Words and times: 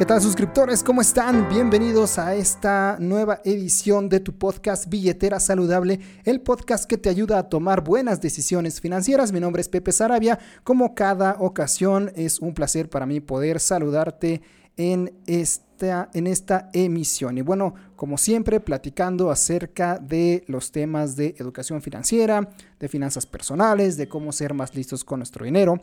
¿Qué 0.00 0.06
tal 0.06 0.22
suscriptores? 0.22 0.82
¿Cómo 0.82 1.02
están? 1.02 1.46
Bienvenidos 1.50 2.18
a 2.18 2.34
esta 2.34 2.96
nueva 2.98 3.42
edición 3.44 4.08
de 4.08 4.20
tu 4.20 4.32
podcast 4.32 4.88
Billetera 4.88 5.38
Saludable, 5.38 6.00
el 6.24 6.40
podcast 6.40 6.88
que 6.88 6.96
te 6.96 7.10
ayuda 7.10 7.38
a 7.38 7.50
tomar 7.50 7.84
buenas 7.84 8.18
decisiones 8.18 8.80
financieras. 8.80 9.30
Mi 9.30 9.40
nombre 9.40 9.60
es 9.60 9.68
Pepe 9.68 9.92
Sarabia. 9.92 10.38
Como 10.64 10.94
cada 10.94 11.36
ocasión 11.38 12.12
es 12.16 12.38
un 12.40 12.54
placer 12.54 12.88
para 12.88 13.04
mí 13.04 13.20
poder 13.20 13.60
saludarte 13.60 14.40
en 14.78 15.12
esta, 15.26 16.08
en 16.14 16.26
esta 16.26 16.70
emisión. 16.72 17.36
Y 17.36 17.42
bueno, 17.42 17.74
como 17.94 18.16
siempre, 18.16 18.58
platicando 18.58 19.30
acerca 19.30 19.98
de 19.98 20.44
los 20.46 20.72
temas 20.72 21.14
de 21.14 21.34
educación 21.38 21.82
financiera, 21.82 22.48
de 22.78 22.88
finanzas 22.88 23.26
personales, 23.26 23.98
de 23.98 24.08
cómo 24.08 24.32
ser 24.32 24.54
más 24.54 24.74
listos 24.74 25.04
con 25.04 25.18
nuestro 25.18 25.44
dinero. 25.44 25.78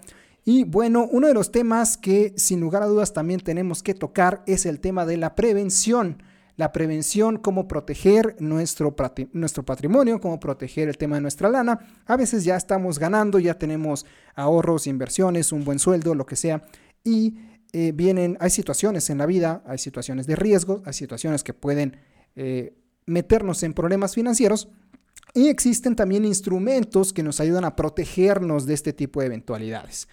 Y 0.49 0.63
bueno, 0.63 1.09
uno 1.11 1.27
de 1.27 1.33
los 1.33 1.51
temas 1.51 1.97
que 1.97 2.31
sin 2.37 2.61
lugar 2.61 2.81
a 2.81 2.85
dudas 2.85 3.11
también 3.11 3.41
tenemos 3.41 3.83
que 3.83 3.93
tocar 3.93 4.43
es 4.47 4.65
el 4.65 4.79
tema 4.79 5.05
de 5.05 5.17
la 5.17 5.35
prevención. 5.35 6.23
La 6.55 6.71
prevención, 6.71 7.35
cómo 7.35 7.67
proteger 7.67 8.37
nuestro, 8.39 8.95
nuestro 9.33 9.65
patrimonio, 9.65 10.21
cómo 10.21 10.39
proteger 10.39 10.87
el 10.87 10.97
tema 10.97 11.17
de 11.17 11.21
nuestra 11.21 11.49
lana. 11.49 11.79
A 12.05 12.15
veces 12.15 12.45
ya 12.45 12.55
estamos 12.55 12.97
ganando, 12.97 13.39
ya 13.39 13.55
tenemos 13.55 14.05
ahorros, 14.35 14.87
inversiones, 14.87 15.51
un 15.51 15.65
buen 15.65 15.79
sueldo, 15.79 16.15
lo 16.15 16.25
que 16.25 16.37
sea. 16.37 16.63
Y 17.03 17.39
eh, 17.73 17.91
vienen, 17.93 18.37
hay 18.39 18.49
situaciones 18.49 19.09
en 19.09 19.17
la 19.17 19.25
vida, 19.25 19.61
hay 19.65 19.79
situaciones 19.79 20.27
de 20.27 20.37
riesgo, 20.37 20.81
hay 20.85 20.93
situaciones 20.93 21.43
que 21.43 21.53
pueden 21.53 21.97
eh, 22.37 22.73
meternos 23.05 23.63
en 23.63 23.73
problemas 23.73 24.15
financieros. 24.15 24.69
Y 25.33 25.49
existen 25.49 25.97
también 25.97 26.23
instrumentos 26.23 27.11
que 27.11 27.21
nos 27.21 27.41
ayudan 27.41 27.65
a 27.65 27.75
protegernos 27.75 28.65
de 28.65 28.75
este 28.75 28.93
tipo 28.93 29.19
de 29.19 29.25
eventualidades. 29.25 30.07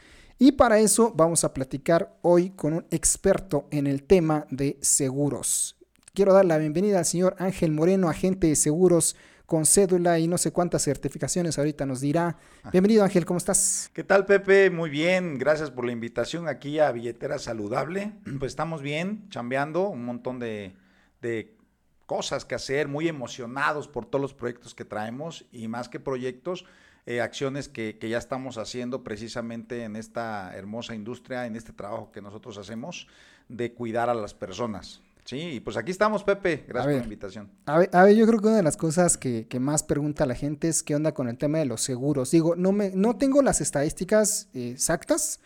Y 0.46 0.52
para 0.52 0.78
eso 0.78 1.10
vamos 1.16 1.42
a 1.42 1.54
platicar 1.54 2.18
hoy 2.20 2.50
con 2.50 2.74
un 2.74 2.86
experto 2.90 3.66
en 3.70 3.86
el 3.86 4.02
tema 4.02 4.46
de 4.50 4.76
seguros. 4.82 5.74
Quiero 6.12 6.34
dar 6.34 6.44
la 6.44 6.58
bienvenida 6.58 6.98
al 6.98 7.06
señor 7.06 7.34
Ángel 7.38 7.72
Moreno, 7.72 8.10
agente 8.10 8.48
de 8.48 8.54
seguros 8.54 9.16
con 9.46 9.64
cédula 9.64 10.18
y 10.18 10.28
no 10.28 10.36
sé 10.36 10.52
cuántas 10.52 10.82
certificaciones 10.82 11.58
ahorita 11.58 11.86
nos 11.86 12.02
dirá. 12.02 12.36
Ah. 12.62 12.68
Bienvenido 12.70 13.04
Ángel, 13.04 13.24
¿cómo 13.24 13.38
estás? 13.38 13.90
¿Qué 13.94 14.04
tal 14.04 14.26
Pepe? 14.26 14.68
Muy 14.68 14.90
bien, 14.90 15.38
gracias 15.38 15.70
por 15.70 15.86
la 15.86 15.92
invitación 15.92 16.46
aquí 16.46 16.78
a 16.78 16.92
Billetera 16.92 17.38
Saludable. 17.38 18.12
Pues 18.38 18.52
estamos 18.52 18.82
bien, 18.82 19.26
chambeando, 19.30 19.88
un 19.88 20.04
montón 20.04 20.40
de, 20.40 20.76
de 21.22 21.56
cosas 22.04 22.44
que 22.44 22.54
hacer, 22.54 22.86
muy 22.86 23.08
emocionados 23.08 23.88
por 23.88 24.04
todos 24.04 24.20
los 24.20 24.34
proyectos 24.34 24.74
que 24.74 24.84
traemos 24.84 25.46
y 25.52 25.68
más 25.68 25.88
que 25.88 26.00
proyectos, 26.00 26.66
eh, 27.06 27.20
acciones 27.20 27.68
que, 27.68 27.98
ya 28.00 28.16
estamos 28.18 28.56
haciendo 28.56 29.04
precisamente 29.04 29.84
en 29.84 29.94
esta 29.96 30.56
hermosa 30.56 30.94
industria, 30.94 31.46
en 31.46 31.54
este 31.54 31.72
trabajo 31.72 32.10
que 32.10 32.22
nosotros 32.22 32.56
hacemos 32.56 33.08
de 33.48 33.74
cuidar 33.74 34.08
a 34.08 34.14
las 34.14 34.32
personas. 34.32 35.02
Sí, 35.24 35.36
y 35.36 35.60
pues 35.60 35.76
aquí 35.76 35.90
estamos, 35.90 36.22
Pepe. 36.22 36.64
Gracias 36.66 36.84
por 36.92 36.98
la 36.98 37.04
invitación. 37.04 37.50
A 37.66 37.78
ver, 37.78 38.14
yo 38.14 38.26
creo 38.26 38.40
que 38.40 38.46
una 38.46 38.56
de 38.56 38.62
las 38.62 38.76
cosas 38.76 39.16
que, 39.16 39.46
más 39.60 39.82
pregunta 39.82 40.26
la 40.26 40.34
gente 40.34 40.68
es 40.68 40.82
qué 40.82 40.94
onda 40.94 41.12
con 41.12 41.28
el 41.28 41.36
tema 41.36 41.58
de 41.58 41.66
los 41.66 41.82
seguros. 41.82 42.30
Digo, 42.30 42.56
no, 42.56 42.72
me, 42.72 42.90
no 42.90 43.16
tengo 43.16 43.42
las 43.42 43.60
estadísticas 43.60 44.48
eh, 44.54 44.70
exactas, 44.70 45.40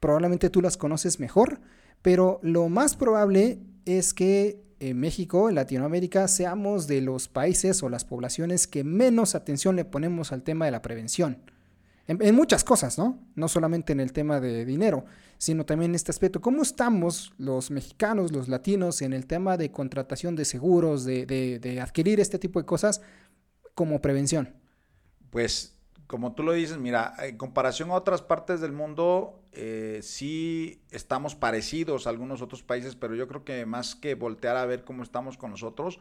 probablemente 0.00 0.50
tú 0.50 0.60
las 0.60 0.76
conoces 0.76 1.20
mejor, 1.20 1.60
pero 2.02 2.40
lo 2.42 2.68
más 2.68 2.96
probable 2.96 3.60
es 3.84 4.12
que 4.12 4.65
en 4.80 4.98
México, 4.98 5.48
en 5.48 5.54
Latinoamérica, 5.54 6.28
seamos 6.28 6.86
de 6.86 7.00
los 7.00 7.28
países 7.28 7.82
o 7.82 7.88
las 7.88 8.04
poblaciones 8.04 8.66
que 8.66 8.84
menos 8.84 9.34
atención 9.34 9.76
le 9.76 9.84
ponemos 9.84 10.32
al 10.32 10.42
tema 10.42 10.64
de 10.64 10.70
la 10.70 10.82
prevención. 10.82 11.38
En, 12.08 12.34
muchas 12.36 12.62
cosas, 12.62 12.98
¿no? 12.98 13.18
No 13.34 13.48
solamente 13.48 13.92
en 13.92 13.98
el 13.98 14.12
tema 14.12 14.38
de 14.38 14.64
dinero, 14.64 15.04
sino 15.38 15.66
también 15.66 15.90
en 15.90 15.96
este 15.96 16.12
aspecto. 16.12 16.40
¿Cómo 16.40 16.62
estamos 16.62 17.32
los 17.36 17.72
mexicanos, 17.72 18.30
los 18.30 18.46
latinos, 18.48 19.02
en 19.02 19.12
el 19.12 19.26
tema 19.26 19.56
de 19.56 19.72
contratación 19.72 20.36
de 20.36 20.44
seguros, 20.44 21.04
de, 21.04 21.26
de 21.26 21.80
adquirir 21.80 22.20
este 22.20 22.38
tipo 22.38 22.60
de 22.60 22.66
cosas 22.66 23.00
como 23.74 24.00
prevención? 24.00 24.54
Pues 25.30 25.75
como 26.06 26.34
tú 26.34 26.42
lo 26.42 26.52
dices, 26.52 26.78
mira, 26.78 27.14
en 27.20 27.36
comparación 27.36 27.90
a 27.90 27.94
otras 27.94 28.22
partes 28.22 28.60
del 28.60 28.72
mundo, 28.72 29.40
eh, 29.52 30.00
sí 30.02 30.80
estamos 30.90 31.34
parecidos 31.34 32.06
a 32.06 32.10
algunos 32.10 32.42
otros 32.42 32.62
países, 32.62 32.94
pero 32.94 33.14
yo 33.14 33.26
creo 33.26 33.44
que 33.44 33.66
más 33.66 33.94
que 33.96 34.14
voltear 34.14 34.56
a 34.56 34.66
ver 34.66 34.84
cómo 34.84 35.02
estamos 35.02 35.36
con 35.36 35.50
nosotros, 35.50 35.98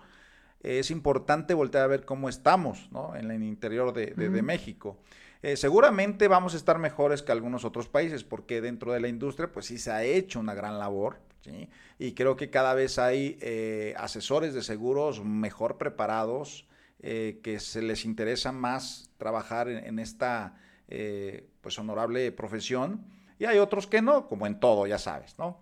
es 0.61 0.91
importante 0.91 1.53
voltear 1.53 1.83
a 1.83 1.87
ver 1.87 2.05
cómo 2.05 2.29
estamos 2.29 2.89
¿no? 2.91 3.15
en 3.15 3.29
el 3.31 3.43
interior 3.43 3.93
de, 3.93 4.13
México. 4.41 4.97
Eh, 5.41 5.57
seguramente 5.57 6.27
vamos 6.27 6.53
a 6.55 6.57
estar 6.57 6.79
mejores 6.79 7.21
que 7.21 7.31
algunos 7.31 7.65
otros 7.65 7.87
países, 7.87 8.23
porque 8.23 8.61
dentro 8.61 8.91
de 8.91 8.99
la 8.99 9.07
industria, 9.07 9.51
pues 9.51 9.67
sí 9.67 9.77
se 9.77 9.91
ha 9.91 10.03
hecho 10.03 10.39
una 10.39 10.55
gran 10.55 10.79
labor, 10.79 11.19
¿sí? 11.41 11.69
y 11.99 12.13
creo 12.13 12.35
que 12.35 12.49
cada 12.49 12.73
vez 12.73 12.97
hay 12.97 13.37
eh, 13.41 13.93
asesores 13.97 14.53
de 14.53 14.63
seguros 14.63 15.23
mejor 15.23 15.77
preparados, 15.77 16.67
eh, 16.99 17.39
que 17.43 17.59
se 17.59 17.83
les 17.83 18.05
interesa 18.05 18.51
más 18.51 19.04
trabajar 19.17 19.69
en, 19.69 19.99
esta 19.99 20.55
eh, 20.87 21.49
pues 21.61 21.77
honorable 21.79 22.31
profesión 22.31 23.05
y 23.39 23.45
hay 23.45 23.57
otros 23.57 23.87
que 23.87 24.01
no, 24.01 24.27
como 24.27 24.47
en 24.47 24.59
todo, 24.59 24.87
ya 24.87 24.97
sabes, 24.97 25.37
¿no? 25.37 25.59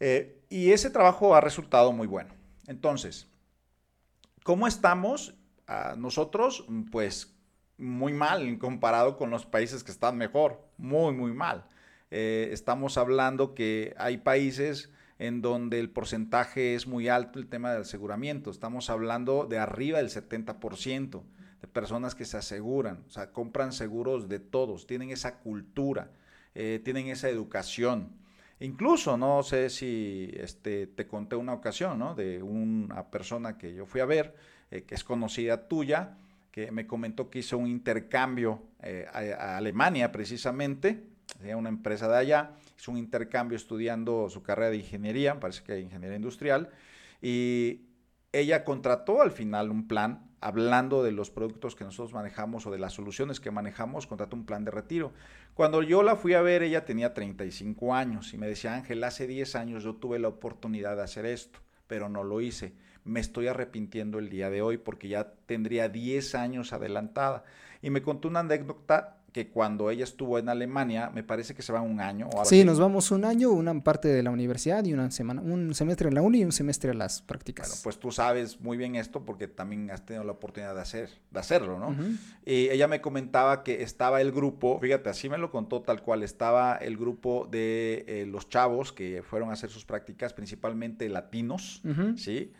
Eh, 0.00 0.40
y 0.48 0.72
ese 0.72 0.90
trabajo 0.90 1.34
ha 1.34 1.40
resultado 1.40 1.92
muy 1.92 2.06
bueno. 2.06 2.30
Entonces, 2.66 3.28
¿cómo 4.42 4.66
estamos? 4.66 5.34
Ah, 5.68 5.94
nosotros, 5.96 6.66
pues 6.90 7.34
muy 7.78 8.12
mal 8.12 8.58
comparado 8.58 9.16
con 9.16 9.30
los 9.30 9.46
países 9.46 9.84
que 9.84 9.92
están 9.92 10.16
mejor, 10.16 10.60
muy, 10.76 11.14
muy 11.14 11.32
mal. 11.32 11.66
estamos 12.10 12.98
hablando 12.98 13.54
que 13.54 13.94
hay 13.96 14.18
países 14.18 14.90
en 15.18 15.40
donde 15.40 15.78
el 15.78 15.88
porcentaje 15.88 16.74
es 16.74 16.88
muy 16.88 17.08
alto 17.08 17.38
el 17.38 17.46
tema 17.46 17.72
del 17.72 17.82
aseguramiento. 17.82 18.50
Estamos 18.50 18.90
hablando 18.90 19.46
de 19.46 19.58
arriba 19.58 19.98
del 19.98 20.10
70% 20.10 21.22
personas 21.68 22.14
que 22.14 22.24
se 22.24 22.36
aseguran, 22.36 23.04
o 23.06 23.10
sea, 23.10 23.32
compran 23.32 23.72
seguros 23.72 24.28
de 24.28 24.40
todos, 24.40 24.86
tienen 24.86 25.10
esa 25.10 25.38
cultura, 25.38 26.10
eh, 26.54 26.80
tienen 26.84 27.08
esa 27.08 27.28
educación. 27.28 28.10
Incluso, 28.60 29.16
no 29.16 29.42
sé 29.42 29.70
si 29.70 30.30
este, 30.34 30.86
te 30.86 31.06
conté 31.06 31.36
una 31.36 31.52
ocasión, 31.52 31.98
¿no? 31.98 32.14
De 32.14 32.42
una 32.42 33.10
persona 33.10 33.58
que 33.58 33.74
yo 33.74 33.86
fui 33.86 34.00
a 34.00 34.04
ver, 34.04 34.34
eh, 34.70 34.82
que 34.82 34.94
es 34.94 35.02
conocida 35.02 35.68
tuya, 35.68 36.16
que 36.52 36.70
me 36.70 36.86
comentó 36.86 37.30
que 37.30 37.40
hizo 37.40 37.58
un 37.58 37.66
intercambio 37.66 38.62
eh, 38.82 39.06
a, 39.12 39.56
Alemania 39.56 40.12
precisamente, 40.12 41.04
una 41.56 41.70
empresa 41.70 42.08
de 42.08 42.16
allá, 42.16 42.50
hizo 42.78 42.92
un 42.92 42.98
intercambio 42.98 43.56
estudiando 43.56 44.28
su 44.28 44.42
carrera 44.42 44.70
de 44.70 44.76
ingeniería, 44.76 45.40
parece 45.40 45.62
que 45.64 45.80
ingeniería 45.80 46.16
industrial, 46.16 46.70
y 47.22 47.86
ella 48.32 48.64
contrató 48.64 49.22
al 49.22 49.30
final 49.30 49.70
un 49.70 49.88
plan, 49.88 50.31
hablando 50.42 51.04
de 51.04 51.12
los 51.12 51.30
productos 51.30 51.76
que 51.76 51.84
nosotros 51.84 52.12
manejamos 52.12 52.66
o 52.66 52.70
de 52.72 52.78
las 52.78 52.92
soluciones 52.92 53.38
que 53.38 53.52
manejamos, 53.52 54.08
contrató 54.08 54.36
un 54.36 54.44
plan 54.44 54.64
de 54.64 54.72
retiro. 54.72 55.12
Cuando 55.54 55.82
yo 55.82 56.02
la 56.02 56.16
fui 56.16 56.34
a 56.34 56.42
ver, 56.42 56.62
ella 56.64 56.84
tenía 56.84 57.14
35 57.14 57.94
años 57.94 58.34
y 58.34 58.38
me 58.38 58.48
decía, 58.48 58.74
Ángel, 58.74 59.04
hace 59.04 59.28
10 59.28 59.54
años 59.54 59.84
yo 59.84 59.94
tuve 59.94 60.18
la 60.18 60.28
oportunidad 60.28 60.96
de 60.96 61.02
hacer 61.02 61.26
esto, 61.26 61.60
pero 61.86 62.08
no 62.08 62.24
lo 62.24 62.40
hice. 62.40 62.74
Me 63.04 63.20
estoy 63.20 63.46
arrepintiendo 63.46 64.18
el 64.18 64.28
día 64.30 64.50
de 64.50 64.62
hoy 64.62 64.78
porque 64.78 65.08
ya 65.08 65.32
tendría 65.46 65.88
10 65.88 66.34
años 66.34 66.72
adelantada. 66.72 67.44
Y 67.82 67.90
me 67.90 68.00
contó 68.00 68.28
una 68.28 68.40
anécdota 68.40 69.18
que 69.32 69.48
cuando 69.48 69.90
ella 69.90 70.04
estuvo 70.04 70.38
en 70.38 70.48
Alemania, 70.48 71.10
me 71.12 71.22
parece 71.22 71.54
que 71.54 71.62
se 71.62 71.72
va 71.72 71.80
un 71.80 72.00
año. 72.00 72.28
sí, 72.44 72.64
nos 72.64 72.78
vamos 72.78 73.10
un 73.10 73.24
año, 73.24 73.50
una 73.50 73.82
parte 73.82 74.08
de 74.08 74.22
la 74.22 74.30
universidad 74.30 74.84
y 74.84 74.92
una 74.92 75.10
semana, 75.10 75.40
un 75.40 75.74
semestre 75.74 76.08
en 76.08 76.14
la 76.14 76.22
uni 76.22 76.40
y 76.40 76.44
un 76.44 76.52
semestre 76.52 76.92
en 76.92 76.98
las 76.98 77.22
prácticas. 77.22 77.68
Bueno, 77.68 77.80
pues 77.82 77.98
tú 77.98 78.12
sabes 78.12 78.60
muy 78.60 78.76
bien 78.76 78.94
esto 78.94 79.24
porque 79.24 79.48
también 79.48 79.90
has 79.90 80.04
tenido 80.04 80.24
la 80.24 80.32
oportunidad 80.32 80.74
de, 80.74 80.82
hacer, 80.82 81.08
de 81.30 81.40
hacerlo, 81.40 81.78
¿no? 81.78 81.96
Y 82.44 82.68
ella 82.68 82.88
me 82.88 83.00
comentaba 83.00 83.62
que 83.62 83.82
estaba 83.82 84.20
el 84.20 84.32
grupo, 84.32 84.78
fíjate, 84.80 85.08
así 85.08 85.30
me 85.30 85.38
lo 85.38 85.50
contó 85.50 85.80
tal 85.80 86.02
cual, 86.02 86.22
estaba 86.22 86.76
el 86.76 86.98
grupo 86.98 87.48
de 87.50 88.04
eh, 88.06 88.26
los 88.26 88.50
chavos 88.50 88.92
que 88.92 89.22
fueron 89.22 89.48
a 89.48 89.54
hacer 89.54 89.70
sus 89.70 89.86
prácticas, 89.86 90.34
principalmente 90.34 91.08
latinos, 91.08 91.82
¿sí? 92.16 92.52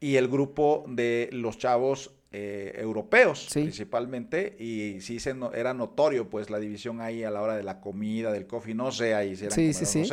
Y 0.00 0.16
el 0.16 0.28
grupo 0.28 0.84
de 0.88 1.28
los 1.32 1.58
chavos 1.58 2.14
eh, 2.36 2.72
europeos 2.76 3.48
principalmente 3.52 4.56
y 4.58 5.00
sí 5.00 5.20
se 5.20 5.36
era 5.54 5.72
notorio 5.72 6.28
pues 6.28 6.50
la 6.50 6.58
división 6.58 7.00
ahí 7.00 7.22
a 7.22 7.30
la 7.30 7.40
hora 7.40 7.56
de 7.56 7.62
la 7.62 7.80
comida, 7.80 8.32
del 8.32 8.48
coffee, 8.48 8.74
no 8.74 8.90
sé 8.90 9.14
ahí 9.14 9.36
si 9.36 9.48
sí, 9.50 9.72
sí, 9.72 9.86
sí. 9.86 10.12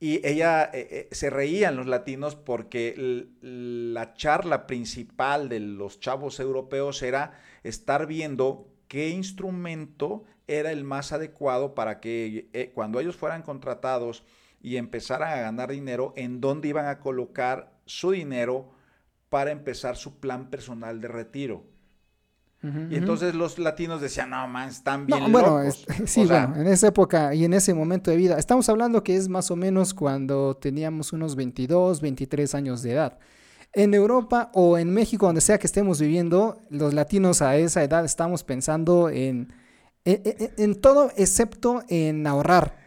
Y 0.00 0.26
ella 0.26 0.64
eh, 0.72 0.88
eh, 0.90 1.08
se 1.12 1.30
reían 1.30 1.76
los 1.76 1.86
latinos 1.86 2.36
porque 2.36 3.26
la 3.40 4.14
charla 4.14 4.66
principal 4.66 5.48
de 5.48 5.60
los 5.60 5.98
chavos 5.98 6.40
europeos 6.40 7.02
era 7.02 7.40
estar 7.62 8.06
viendo 8.06 8.68
qué 8.86 9.08
instrumento 9.08 10.24
era 10.46 10.72
el 10.72 10.84
más 10.84 11.12
adecuado 11.12 11.74
para 11.74 12.00
que 12.00 12.50
eh, 12.52 12.70
cuando 12.74 13.00
ellos 13.00 13.16
fueran 13.16 13.42
contratados 13.42 14.24
y 14.60 14.76
empezaran 14.76 15.32
a 15.32 15.42
ganar 15.42 15.70
dinero, 15.70 16.12
en 16.16 16.40
dónde 16.40 16.68
iban 16.68 16.86
a 16.86 16.98
colocar 17.00 17.72
su 17.86 18.10
dinero 18.10 18.72
para 19.34 19.50
empezar 19.50 19.96
su 19.96 20.20
plan 20.20 20.48
personal 20.48 21.00
de 21.00 21.08
retiro. 21.08 21.64
y 22.62 22.94
entonces 22.94 23.34
los 23.34 23.58
latinos 23.58 24.00
decían, 24.00 24.30
no, 24.30 24.46
man, 24.46 24.68
están 24.68 25.06
bien 25.06 25.32
bueno, 25.32 25.58
locos. 25.58 25.84
sí, 26.06 26.24
bueno, 26.24 26.54
en 26.54 26.68
esa 26.68 26.86
época 26.86 27.34
y 27.34 27.44
en 27.44 27.52
ese 27.52 27.74
momento 27.74 28.12
de 28.12 28.16
vida. 28.16 28.38
Estamos 28.38 28.68
hablando 28.68 29.02
que 29.02 29.16
es 29.16 29.28
más 29.28 29.50
o 29.50 29.56
menos 29.56 29.92
cuando 29.92 30.54
teníamos 30.54 31.12
unos 31.12 31.34
22, 31.34 32.00
23 32.00 32.54
años 32.54 32.82
de 32.82 32.92
edad. 32.92 33.18
En 33.72 33.92
Europa 33.92 34.52
o 34.54 34.78
en 34.78 34.94
México, 34.94 35.26
donde 35.26 35.40
sea 35.40 35.58
que 35.58 35.66
estemos 35.66 35.98
viviendo, 35.98 36.62
los 36.70 36.94
latinos 36.94 37.42
a 37.42 37.56
esa 37.56 37.82
edad 37.82 38.04
estamos 38.04 38.44
pensando 38.44 39.10
en, 39.10 39.52
en 40.04 40.80
todo 40.80 41.10
excepto 41.16 41.82
en 41.88 42.24
ahorrar. 42.24 42.83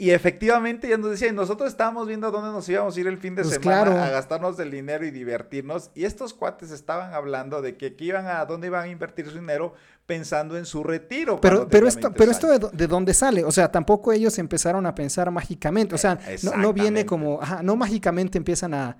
Y 0.00 0.10
efectivamente 0.10 0.88
ya 0.88 0.96
nos 0.96 1.10
decía, 1.10 1.32
nosotros 1.32 1.68
estábamos 1.68 2.06
viendo 2.06 2.30
dónde 2.30 2.50
nos 2.50 2.68
íbamos 2.68 2.96
a 2.96 3.00
ir 3.00 3.08
el 3.08 3.18
fin 3.18 3.34
de 3.34 3.42
pues 3.42 3.54
semana 3.54 4.04
a 4.04 4.10
gastarnos 4.10 4.56
el 4.60 4.70
dinero 4.70 5.04
y 5.04 5.10
divertirnos. 5.10 5.90
Y 5.96 6.04
estos 6.04 6.34
cuates 6.34 6.70
estaban 6.70 7.12
hablando 7.12 7.60
de 7.60 7.76
que, 7.76 7.92
iban 7.98 8.28
a 8.28 8.44
dónde 8.44 8.68
iban 8.68 8.84
a 8.84 8.88
invertir 8.88 9.26
su 9.26 9.34
dinero 9.34 9.74
pensando 10.06 10.56
en 10.56 10.66
su 10.66 10.84
retiro. 10.84 11.40
Pero, 11.40 11.68
pero 11.68 11.88
esto, 11.88 12.12
pero 12.12 12.30
esto 12.30 12.46
de, 12.46 12.86
dónde 12.86 13.12
sale, 13.12 13.42
o 13.42 13.50
sea, 13.50 13.72
tampoco 13.72 14.12
ellos 14.12 14.38
empezaron 14.38 14.86
a 14.86 14.94
pensar 14.94 15.32
mágicamente, 15.32 15.96
o 15.96 15.98
sea, 15.98 16.16
no, 16.56 16.72
viene 16.72 17.04
como, 17.04 17.40
no 17.62 17.74
mágicamente 17.74 18.38
empiezan 18.38 18.74
a, 18.74 18.96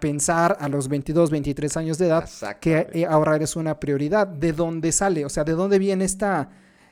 pensar 0.00 0.58
a 0.60 0.68
los 0.68 0.86
22, 0.86 1.30
23 1.30 1.76
años 1.78 1.98
de 1.98 2.06
edad 2.06 2.28
que 2.60 2.86
eh, 2.92 3.06
ahorrar 3.06 3.42
es 3.42 3.56
una 3.56 3.80
prioridad. 3.80 4.28
¿De 4.28 4.52
dónde 4.52 4.92
sale? 4.92 5.24
O 5.24 5.28
sea, 5.28 5.42
¿de 5.42 5.52
dónde 5.54 5.80
viene 5.80 6.04
esta 6.04 6.50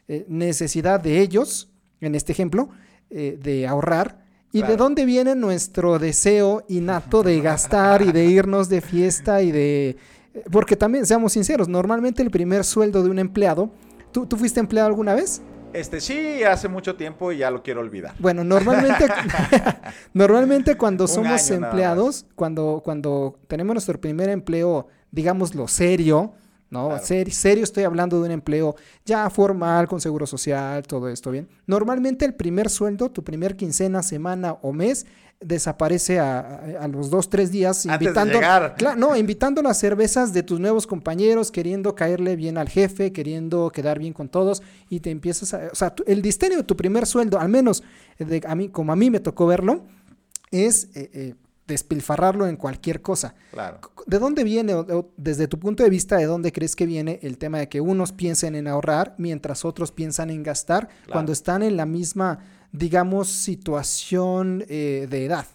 eh, 0.08 0.24
necesidad 0.28 0.98
de 0.98 1.20
ellos, 1.20 1.70
en 2.00 2.16
este 2.16 2.32
ejemplo? 2.32 2.70
Eh, 3.10 3.38
de 3.42 3.66
ahorrar. 3.66 4.18
¿Y 4.52 4.62
de 4.62 4.76
dónde 4.76 5.04
viene 5.04 5.34
nuestro 5.34 5.98
deseo 5.98 6.64
innato 6.68 7.24
de 7.24 7.40
gastar 7.42 8.02
y 8.02 8.12
de 8.12 8.24
irnos 8.24 8.68
de 8.68 8.80
fiesta 8.80 9.42
y 9.42 9.50
de... 9.50 9.96
Eh, 10.34 10.44
porque 10.50 10.76
también, 10.76 11.06
seamos 11.06 11.32
sinceros, 11.32 11.68
normalmente 11.68 12.22
el 12.22 12.30
primer 12.30 12.64
sueldo 12.64 13.02
de 13.02 13.10
un 13.10 13.18
empleado, 13.18 13.70
¿tú, 14.12 14.26
¿tú 14.26 14.36
fuiste 14.36 14.60
empleado 14.60 14.88
alguna 14.88 15.14
vez? 15.14 15.42
Este 15.72 16.00
sí, 16.00 16.42
hace 16.44 16.68
mucho 16.68 16.94
tiempo 16.94 17.32
y 17.32 17.38
ya 17.38 17.50
lo 17.50 17.64
quiero 17.64 17.80
olvidar. 17.80 18.14
Bueno, 18.20 18.44
normalmente, 18.44 19.06
normalmente 20.12 20.76
cuando 20.76 21.08
somos 21.08 21.50
empleados, 21.50 22.26
cuando, 22.36 22.80
cuando 22.84 23.38
tenemos 23.48 23.74
nuestro 23.74 24.00
primer 24.00 24.28
empleo, 24.28 24.86
digámoslo 25.10 25.66
serio, 25.66 26.32
¿no? 26.70 26.96
serio 26.98 27.64
estoy 27.64 27.84
hablando 27.84 28.18
de 28.20 28.26
un 28.26 28.30
empleo 28.30 28.76
ya 29.04 29.28
formal, 29.28 29.88
con 29.88 30.00
seguro 30.00 30.26
social, 30.26 30.86
todo 30.86 31.08
esto, 31.08 31.30
¿bien? 31.30 31.48
Normalmente 31.66 32.24
el 32.24 32.34
primer 32.34 32.70
sueldo, 32.70 33.10
tu 33.10 33.24
primer 33.24 33.56
quincena, 33.56 34.02
semana 34.02 34.52
o 34.62 34.72
mes, 34.72 35.06
desaparece 35.40 36.20
a, 36.20 36.86
los 36.92 37.08
dos, 37.08 37.30
tres 37.30 37.50
días 37.50 37.86
invitando, 37.86 38.38
no, 38.96 39.16
invitando 39.16 39.62
las 39.62 39.78
cervezas 39.78 40.34
de 40.34 40.42
tus 40.42 40.60
nuevos 40.60 40.86
compañeros, 40.86 41.50
queriendo 41.50 41.94
caerle 41.94 42.36
bien 42.36 42.58
al 42.58 42.68
jefe, 42.68 43.10
queriendo 43.10 43.70
quedar 43.70 43.98
bien 43.98 44.12
con 44.12 44.28
todos 44.28 44.62
y 44.90 45.00
te 45.00 45.10
empiezas 45.10 45.54
a, 45.54 45.68
o 45.72 45.74
sea, 45.74 45.94
el 46.06 46.20
distenio 46.20 46.58
de 46.58 46.64
tu 46.64 46.76
primer 46.76 47.06
sueldo, 47.06 47.40
al 47.40 47.48
menos 47.48 47.82
de, 48.18 48.42
a 48.46 48.54
mí, 48.54 48.68
como 48.68 48.92
a 48.92 48.96
mí 48.96 49.08
me 49.10 49.20
tocó 49.20 49.46
verlo, 49.46 49.84
es 50.50 50.88
eh, 50.94 51.10
eh, 51.14 51.34
despilfarrarlo 51.70 52.46
en 52.46 52.56
cualquier 52.56 53.00
cosa. 53.00 53.34
Claro. 53.50 53.80
¿De 54.06 54.18
dónde 54.18 54.44
viene, 54.44 54.74
desde 55.16 55.48
tu 55.48 55.58
punto 55.58 55.82
de 55.82 55.90
vista, 55.90 56.16
de 56.16 56.26
dónde 56.26 56.52
crees 56.52 56.76
que 56.76 56.84
viene 56.84 57.18
el 57.22 57.38
tema 57.38 57.58
de 57.58 57.68
que 57.68 57.80
unos 57.80 58.12
piensen 58.12 58.54
en 58.54 58.68
ahorrar 58.68 59.14
mientras 59.16 59.64
otros 59.64 59.92
piensan 59.92 60.30
en 60.30 60.42
gastar 60.42 60.88
cuando 61.10 61.32
están 61.32 61.62
en 61.62 61.76
la 61.76 61.86
misma, 61.86 62.40
digamos, 62.72 63.28
situación 63.28 64.64
eh, 64.68 65.06
de 65.08 65.24
edad? 65.24 65.46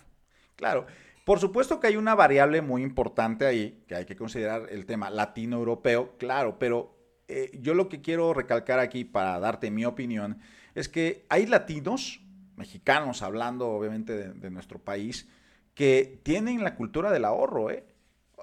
Claro. 0.55 0.87
Por 1.25 1.39
supuesto 1.39 1.79
que 1.79 1.87
hay 1.87 1.97
una 1.97 2.13
variable 2.13 2.61
muy 2.61 2.83
importante 2.83 3.45
ahí, 3.45 3.83
que 3.87 3.95
hay 3.95 4.05
que 4.05 4.15
considerar 4.15 4.67
el 4.69 4.85
tema 4.85 5.09
latino-europeo, 5.09 6.17
claro, 6.19 6.59
pero 6.59 6.95
eh, 7.27 7.49
yo 7.59 7.73
lo 7.73 7.89
que 7.89 8.01
quiero 8.01 8.33
recalcar 8.33 8.79
aquí 8.79 9.03
para 9.03 9.39
darte 9.39 9.71
mi 9.71 9.85
opinión 9.85 10.39
es 10.75 10.87
que 10.87 11.25
hay 11.29 11.47
latinos, 11.47 12.21
mexicanos 12.55 13.23
hablando 13.23 13.69
obviamente 13.69 14.33
de 14.33 14.51
nuestro 14.51 14.77
país, 14.77 15.27
que 15.75 16.19
tienen 16.23 16.63
la 16.63 16.75
cultura 16.75 17.11
del 17.11 17.25
ahorro, 17.25 17.69
¿eh? 17.69 17.85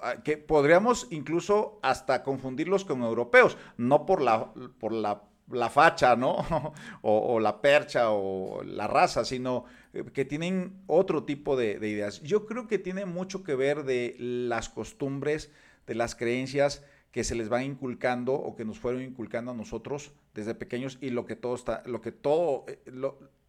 Ah, 0.01 0.21
que 0.23 0.37
podríamos 0.37 1.07
incluso 1.11 1.79
hasta 1.81 2.23
confundirlos 2.23 2.85
con 2.85 3.01
europeos, 3.03 3.57
no 3.77 4.05
por 4.05 4.21
la, 4.21 4.51
por 4.79 4.91
la, 4.91 5.69
facha, 5.69 6.15
¿no? 6.15 6.37
o, 7.01 7.39
la 7.39 7.61
percha 7.61 8.11
o 8.11 8.63
la 8.63 8.87
raza, 8.87 9.25
sino 9.25 9.65
eh, 9.93 10.03
que 10.13 10.25
tienen 10.25 10.83
otro 10.87 11.23
tipo 11.23 11.55
de, 11.55 11.79
de, 11.79 11.89
ideas. 11.89 12.21
Yo 12.21 12.45
creo 12.45 12.67
que 12.67 12.79
tiene 12.79 13.05
mucho 13.05 13.43
que 13.43 13.55
ver 13.55 13.83
de 13.83 14.15
las 14.19 14.69
costumbres, 14.69 15.51
de 15.87 15.95
las 15.95 16.15
creencias 16.15 16.83
que 17.13 17.23
se 17.23 17.35
les 17.35 17.47
van 17.47 17.63
inculcando 17.63 18.33
o 18.33 18.55
que 18.55 18.65
nos 18.65 18.79
fueron 18.79 19.03
inculcando 19.03 19.51
a 19.51 19.53
nosotros 19.53 20.11
desde 20.33 20.55
pequeños 20.55 20.97
y 20.99 21.11
lo 21.11 21.27
que 21.27 21.35
todo 21.35 21.53
está, 21.53 21.83
lo 21.85 22.01
que 22.01 22.11
todo, 22.11 22.65
eh, 22.67 22.79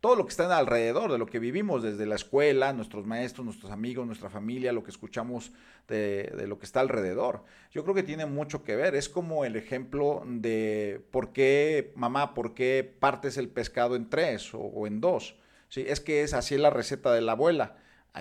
todo 0.01 0.17
lo 0.17 0.27
que 0.27 0.31
está 0.33 0.55
alrededor 0.55 1.11
de 1.11 1.17
lo 1.17 1.25
que 1.25 1.39
vivimos 1.39 1.83
desde 1.83 2.05
la 2.05 2.15
escuela, 2.15 2.75
nuestros 2.75 3.07
maestros, 3.07 3.47
nuestros 3.47 3.73
amigos, 3.73 4.07
nuestra 4.07 4.29
familia, 4.29 4.71
lo 4.75 4.85
que 4.85 4.91
escuchamos 4.91 5.51
de, 5.89 6.45
lo 6.47 6.59
que 6.59 6.67
está 6.67 6.81
alrededor. 6.81 7.45
Yo 7.71 7.85
creo 7.85 7.95
que 7.95 8.03
tiene 8.03 8.27
mucho 8.27 8.65
que 8.65 8.77
ver. 8.77 8.95
Es 8.95 9.09
como 9.09 9.47
el 9.47 9.57
ejemplo 9.57 10.23
de 10.27 11.03
por 11.11 11.33
qué, 11.33 11.95
mamá, 11.97 12.35
por 12.35 12.53
qué 12.53 12.95
partes 13.01 13.39
el 13.39 13.49
pescado 13.49 13.97
en 13.97 14.11
tres 14.11 14.51
o, 14.53 14.87
en 14.87 15.01
dos. 15.01 15.37
¿Sí? 15.71 15.87
Es 15.89 16.01
que 16.01 16.23
es 16.23 16.35
así 16.35 16.59
la 16.59 16.69
receta 16.69 17.15
de 17.15 17.23
la 17.23 17.33
abuela. 17.33 17.79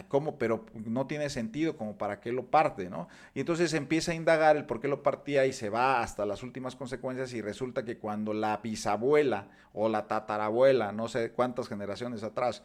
¿Cómo? 0.07 0.39
Pero 0.39 0.65
no 0.73 1.05
tiene 1.05 1.29
sentido 1.29 1.77
como 1.77 1.97
para 1.97 2.19
qué 2.19 2.31
lo 2.31 2.47
parte, 2.47 2.89
¿no? 2.89 3.07
Y 3.35 3.41
entonces 3.41 3.73
empieza 3.75 4.11
a 4.11 4.15
indagar 4.15 4.57
el 4.57 4.65
por 4.65 4.79
qué 4.79 4.87
lo 4.87 5.03
partía 5.03 5.45
y 5.45 5.53
se 5.53 5.69
va 5.69 6.01
hasta 6.01 6.25
las 6.25 6.41
últimas 6.41 6.75
consecuencias 6.75 7.31
y 7.33 7.41
resulta 7.41 7.85
que 7.85 7.99
cuando 7.99 8.33
la 8.33 8.57
bisabuela 8.57 9.49
o 9.71 9.89
la 9.89 10.07
tatarabuela, 10.07 10.91
no 10.91 11.07
sé 11.07 11.31
cuántas 11.31 11.67
generaciones 11.67 12.23
atrás, 12.23 12.63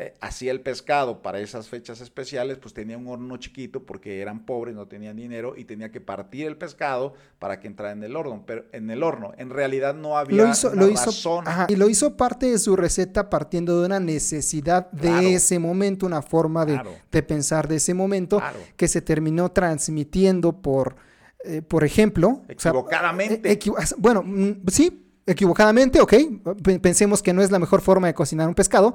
eh, 0.00 0.14
hacía 0.22 0.50
el 0.50 0.62
pescado 0.62 1.20
para 1.20 1.40
esas 1.40 1.68
fechas 1.68 2.00
especiales, 2.00 2.56
pues 2.56 2.72
tenía 2.72 2.96
un 2.96 3.06
horno 3.06 3.36
chiquito 3.36 3.84
porque 3.84 4.22
eran 4.22 4.46
pobres, 4.46 4.74
no 4.74 4.86
tenían 4.86 5.16
dinero 5.16 5.52
y 5.58 5.66
tenía 5.66 5.90
que 5.90 6.00
partir 6.00 6.46
el 6.46 6.56
pescado 6.56 7.12
para 7.38 7.60
que 7.60 7.66
entrara 7.66 7.92
en 7.92 8.02
el 8.02 8.16
horno. 8.16 8.42
Pero 8.46 8.64
en 8.72 8.90
el 8.90 9.02
horno, 9.02 9.34
en 9.36 9.50
realidad 9.50 9.94
no 9.94 10.16
había 10.16 10.44
lo 10.44 10.50
hizo, 10.50 10.74
lo 10.74 10.88
hizo, 10.88 11.42
y 11.68 11.76
lo 11.76 11.90
hizo 11.90 12.16
parte 12.16 12.50
de 12.50 12.58
su 12.58 12.76
receta 12.76 13.28
partiendo 13.28 13.78
de 13.78 13.86
una 13.86 14.00
necesidad 14.00 14.90
de 14.90 15.34
ese 15.34 15.58
momento, 15.58 16.06
una 16.06 16.22
forma 16.22 16.64
de, 16.64 17.22
pensar 17.22 17.68
de 17.68 17.76
ese 17.76 17.92
momento 17.92 18.40
que 18.78 18.88
se 18.88 19.02
terminó 19.02 19.52
transmitiendo 19.52 20.62
por, 20.62 20.96
eh, 21.44 21.60
por 21.60 21.84
ejemplo, 21.84 22.40
equivocadamente. 22.48 23.58
bueno, 23.98 24.22
mm, 24.24 24.62
sí, 24.68 25.09
equivocadamente, 25.30 26.00
ok, 26.00 26.14
pensemos 26.80 27.22
que 27.22 27.32
no 27.32 27.42
es 27.42 27.50
la 27.50 27.58
mejor 27.58 27.80
forma 27.80 28.06
de 28.08 28.14
cocinar 28.14 28.48
un 28.48 28.54
pescado, 28.54 28.94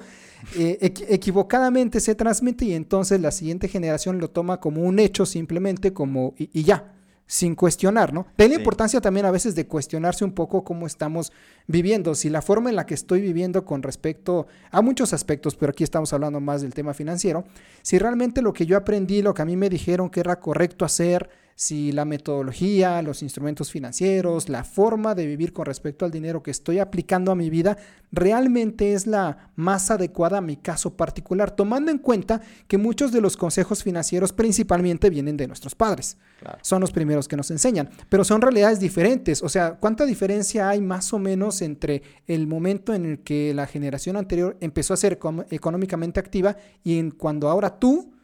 eh, 0.58 0.94
equivocadamente 1.10 2.00
se 2.00 2.14
transmite 2.14 2.66
y 2.66 2.74
entonces 2.74 3.20
la 3.22 3.32
siguiente 3.32 3.68
generación 3.68 4.20
lo 4.20 4.30
toma 4.30 4.60
como 4.60 4.82
un 4.82 5.00
hecho 5.00 5.26
simplemente 5.26 5.94
como 5.94 6.34
y, 6.38 6.64
ya, 6.64 6.94
sin 7.26 7.56
cuestionar, 7.56 8.14
¿no? 8.14 8.28
Tiene 8.36 8.56
la 8.56 8.62
importancia 8.62 9.02
también 9.02 9.26
a 9.26 9.32
veces 9.32 9.56
de 9.56 9.66
cuestionarse 9.66 10.24
un 10.24 10.34
poco 10.34 10.64
cómo 10.64 10.86
estamos 10.86 11.32
viviendo, 11.68 12.14
si 12.14 12.30
la 12.30 12.42
forma 12.42 12.70
en 12.70 12.76
la 12.76 12.86
que 12.86 12.94
estoy 12.94 13.22
viviendo 13.22 13.66
con 13.66 13.82
respecto 13.82 14.46
a 14.70 14.82
muchos 14.82 15.14
aspectos, 15.14 15.56
pero 15.56 15.72
aquí 15.72 15.84
estamos 15.84 16.14
hablando 16.14 16.40
más 16.40 16.62
del 16.62 16.74
tema 16.74 16.94
financiero, 16.94 17.46
si 17.82 17.98
realmente 17.98 18.42
lo 18.42 18.54
que 18.54 18.66
yo 18.66 18.78
aprendí, 18.78 19.22
lo 19.22 19.34
que 19.34 19.42
a 19.42 19.46
mí 19.46 19.56
me 19.56 19.70
dijeron 19.70 20.10
que 20.10 20.20
era 20.20 20.40
correcto 20.40 20.86
hacer, 20.86 21.30
si 21.56 21.94
la 21.94 22.04
metodología, 22.04 23.02
los 23.02 23.24
instrumentos 23.24 23.72
financieros, 23.72 24.50
la 24.50 24.66
forma 24.66 25.16
de 25.16 25.26
vivir 25.26 25.54
con 25.54 25.66
respecto 25.66 26.04
al 26.04 26.12
dinero 26.12 26.44
que 26.44 26.52
estoy 26.52 26.80
aplicando 26.80 27.32
a 27.32 27.36
mi 27.36 27.50
vida 27.50 27.78
realmente 28.12 28.94
es 28.94 29.08
la 29.08 29.52
más 29.56 29.90
adecuada 29.90 30.40
a 30.40 30.42
mi 30.42 30.58
caso 30.58 30.98
particular, 30.98 31.52
tomando 31.52 31.92
en 31.92 31.98
cuenta 31.98 32.42
que 32.68 32.78
muchos 32.78 33.14
de 33.14 33.22
los 33.22 33.38
consejos 33.38 33.84
financieros 33.84 34.34
principalmente 34.34 35.10
vienen 35.10 35.38
de 35.38 35.48
nuestros 35.48 35.76
padres. 35.76 36.18
Son 36.62 36.82
los 36.82 36.92
primeros 36.92 37.30
que 37.30 37.38
nos 37.38 37.50
enseñan, 37.52 37.90
pero 38.10 38.26
son 38.26 38.42
realidades 38.42 38.82
diferentes. 38.82 39.42
O 39.42 39.48
sea, 39.48 39.76
¿cuánta 39.76 40.06
diferencia 40.06 40.68
hay 40.68 40.82
más 40.82 41.14
o 41.14 41.20
menos 41.20 41.62
entre 41.62 42.04
el 42.28 42.48
momento 42.48 42.94
en 42.94 43.06
el 43.06 43.20
que 43.20 43.54
la 43.54 43.66
generación 43.66 44.18
anterior 44.18 44.58
empezó 44.60 44.94
a 44.94 44.98
ser 44.98 45.18
económicamente 45.50 46.20
activa 46.20 46.58
y 46.84 47.00
en 47.00 47.12
cuando 47.12 47.50
ahora 47.50 47.80
tú 47.80 48.15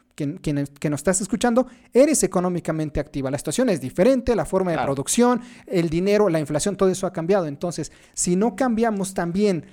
que, 0.41 0.89
nos 0.89 0.99
estás 0.99 1.21
escuchando, 1.21 1.67
eres 1.93 2.23
económicamente 2.23 2.99
activa. 2.99 3.31
La 3.31 3.37
situación 3.37 3.69
es 3.69 3.81
diferente, 3.81 4.35
la 4.35 4.45
forma 4.45 4.71
de 4.71 4.77
producción, 4.77 5.41
el 5.67 5.89
dinero, 5.89 6.29
la 6.29 6.39
inflación, 6.39 6.75
todo 6.75 6.89
eso 6.89 7.07
ha 7.07 7.13
cambiado. 7.13 7.47
Entonces, 7.47 7.91
si 8.13 8.35
no 8.35 8.55
cambiamos 8.55 9.13
también 9.13 9.65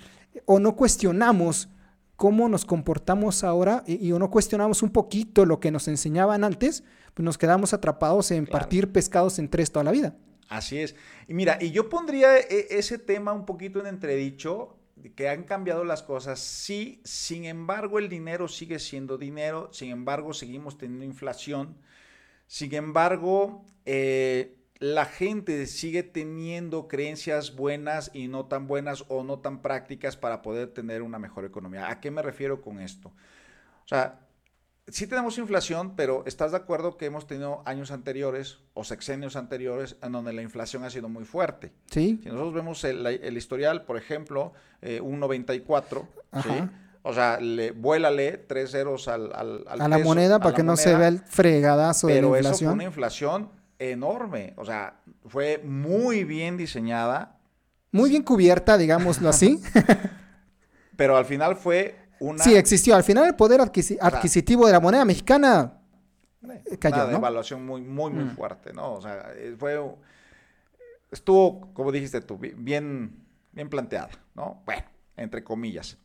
o 0.44 0.58
no 0.58 0.76
cuestionamos 0.76 1.68
cómo 2.16 2.48
nos 2.48 2.64
comportamos 2.64 3.44
ahora 3.44 3.84
y, 3.86 4.10
o 4.10 4.18
no 4.18 4.30
cuestionamos 4.30 4.82
un 4.82 4.90
poquito 4.90 5.46
lo 5.46 5.60
que 5.60 5.70
nos 5.70 5.86
enseñaban 5.86 6.42
antes, 6.42 6.82
pues 7.14 7.24
nos 7.24 7.38
quedamos 7.38 7.72
atrapados 7.72 8.30
en 8.30 8.46
partir 8.46 8.90
pescados 8.90 9.38
en 9.38 9.48
tres 9.48 9.70
toda 9.70 9.84
la 9.84 9.92
vida. 9.92 10.16
Así 10.48 10.78
es. 10.78 10.96
Y 11.28 11.34
mira, 11.34 11.58
y 11.60 11.70
yo 11.70 11.88
pondría 11.88 12.38
e, 12.38 12.68
ese 12.70 12.98
tema 12.98 13.32
un 13.32 13.44
poquito 13.44 13.80
en 13.80 13.86
entredicho, 13.86 14.77
que 15.14 15.28
han 15.28 15.44
cambiado 15.44 15.84
las 15.84 16.02
cosas, 16.02 16.40
sí, 16.40 17.00
sin 17.04 17.44
embargo 17.44 17.98
el 17.98 18.08
dinero 18.08 18.48
sigue 18.48 18.78
siendo 18.78 19.18
dinero, 19.18 19.70
sin 19.72 19.90
embargo 19.90 20.32
seguimos 20.32 20.78
teniendo 20.78 21.04
inflación, 21.04 21.76
sin 22.46 22.74
embargo 22.74 23.64
eh, 23.84 24.58
la 24.78 25.06
gente 25.06 25.66
sigue 25.66 26.02
teniendo 26.02 26.88
creencias 26.88 27.56
buenas 27.56 28.10
y 28.14 28.28
no 28.28 28.46
tan 28.46 28.66
buenas 28.66 29.04
o 29.08 29.24
no 29.24 29.40
tan 29.40 29.60
prácticas 29.60 30.16
para 30.16 30.42
poder 30.42 30.68
tener 30.68 31.02
una 31.02 31.18
mejor 31.18 31.44
economía. 31.44 31.90
¿A 31.90 32.00
qué 32.00 32.10
me 32.10 32.22
refiero 32.22 32.60
con 32.60 32.78
esto? 32.78 33.08
O 33.08 33.88
sea, 33.88 34.27
sí 34.90 35.06
tenemos 35.06 35.38
inflación, 35.38 35.94
pero 35.96 36.22
¿estás 36.26 36.52
de 36.52 36.56
acuerdo 36.56 36.96
que 36.96 37.06
hemos 37.06 37.26
tenido 37.26 37.62
años 37.64 37.90
anteriores 37.90 38.58
o 38.74 38.84
sexenios 38.84 39.36
anteriores 39.36 39.96
en 40.02 40.12
donde 40.12 40.32
la 40.32 40.42
inflación 40.42 40.84
ha 40.84 40.90
sido 40.90 41.08
muy 41.08 41.24
fuerte? 41.24 41.72
Sí. 41.90 42.20
Si 42.22 42.28
nosotros 42.28 42.54
vemos 42.54 42.84
el, 42.84 43.36
historial, 43.36 43.84
por 43.84 43.96
ejemplo, 43.96 44.52
eh, 44.82 45.00
un 45.00 45.20
94, 45.20 46.08
¿sí? 46.42 46.50
O 47.02 47.14
sea, 47.14 47.40
le, 47.40 47.70
vuélale 47.70 48.36
tres 48.36 48.72
ceros 48.72 49.08
al, 49.08 49.32
al, 49.34 49.64
a 49.66 49.88
la 49.88 49.98
moneda 49.98 50.40
para 50.40 50.54
que 50.54 50.62
no 50.62 50.76
se 50.76 50.94
vea 50.94 51.08
el 51.08 51.20
fregadazo 51.20 52.08
de 52.08 52.20
la 52.20 52.26
inflación. 52.26 52.42
Pero 52.42 52.54
eso 52.54 52.64
fue 52.64 52.74
una 52.74 52.84
inflación 52.84 53.50
enorme. 53.78 54.52
O 54.56 54.64
sea, 54.64 55.00
fue 55.26 55.58
muy 55.64 56.24
bien 56.24 56.56
diseñada. 56.56 57.38
Muy 57.92 58.10
bien 58.10 58.22
cubierta, 58.22 58.76
digámoslo 58.76 59.28
así. 59.28 59.60
pero 60.96 61.16
al 61.16 61.24
final 61.24 61.56
fue 61.56 61.96
una... 62.20 62.42
Sí, 62.42 62.54
existió. 62.56 62.94
Al 62.94 63.04
final 63.04 63.26
el 63.26 63.34
poder 63.34 63.60
adquisitivo 63.60 64.66
de 64.66 64.72
la 64.72 64.80
moneda 64.80 65.04
mexicana 65.04 65.80
eh, 66.66 66.78
cayó, 66.78 67.04
una 67.04 67.06
devaluación 67.06 67.64
muy, 67.64 67.82
muy, 67.82 68.12
muy 68.12 68.24
mm. 68.24 68.36
fuerte, 68.36 68.72
¿no? 68.72 68.94
O 68.94 69.02
sea, 69.02 69.32
eh, 69.34 69.54
fue... 69.58 69.80
Estuvo, 71.10 71.72
como 71.72 71.90
dijiste 71.90 72.20
tú, 72.20 72.38
bien, 72.38 73.24
bien 73.52 73.68
planteada, 73.70 74.10
¿no? 74.34 74.62
Bueno, 74.66 74.84
entre 75.16 75.42
comillas. 75.42 75.96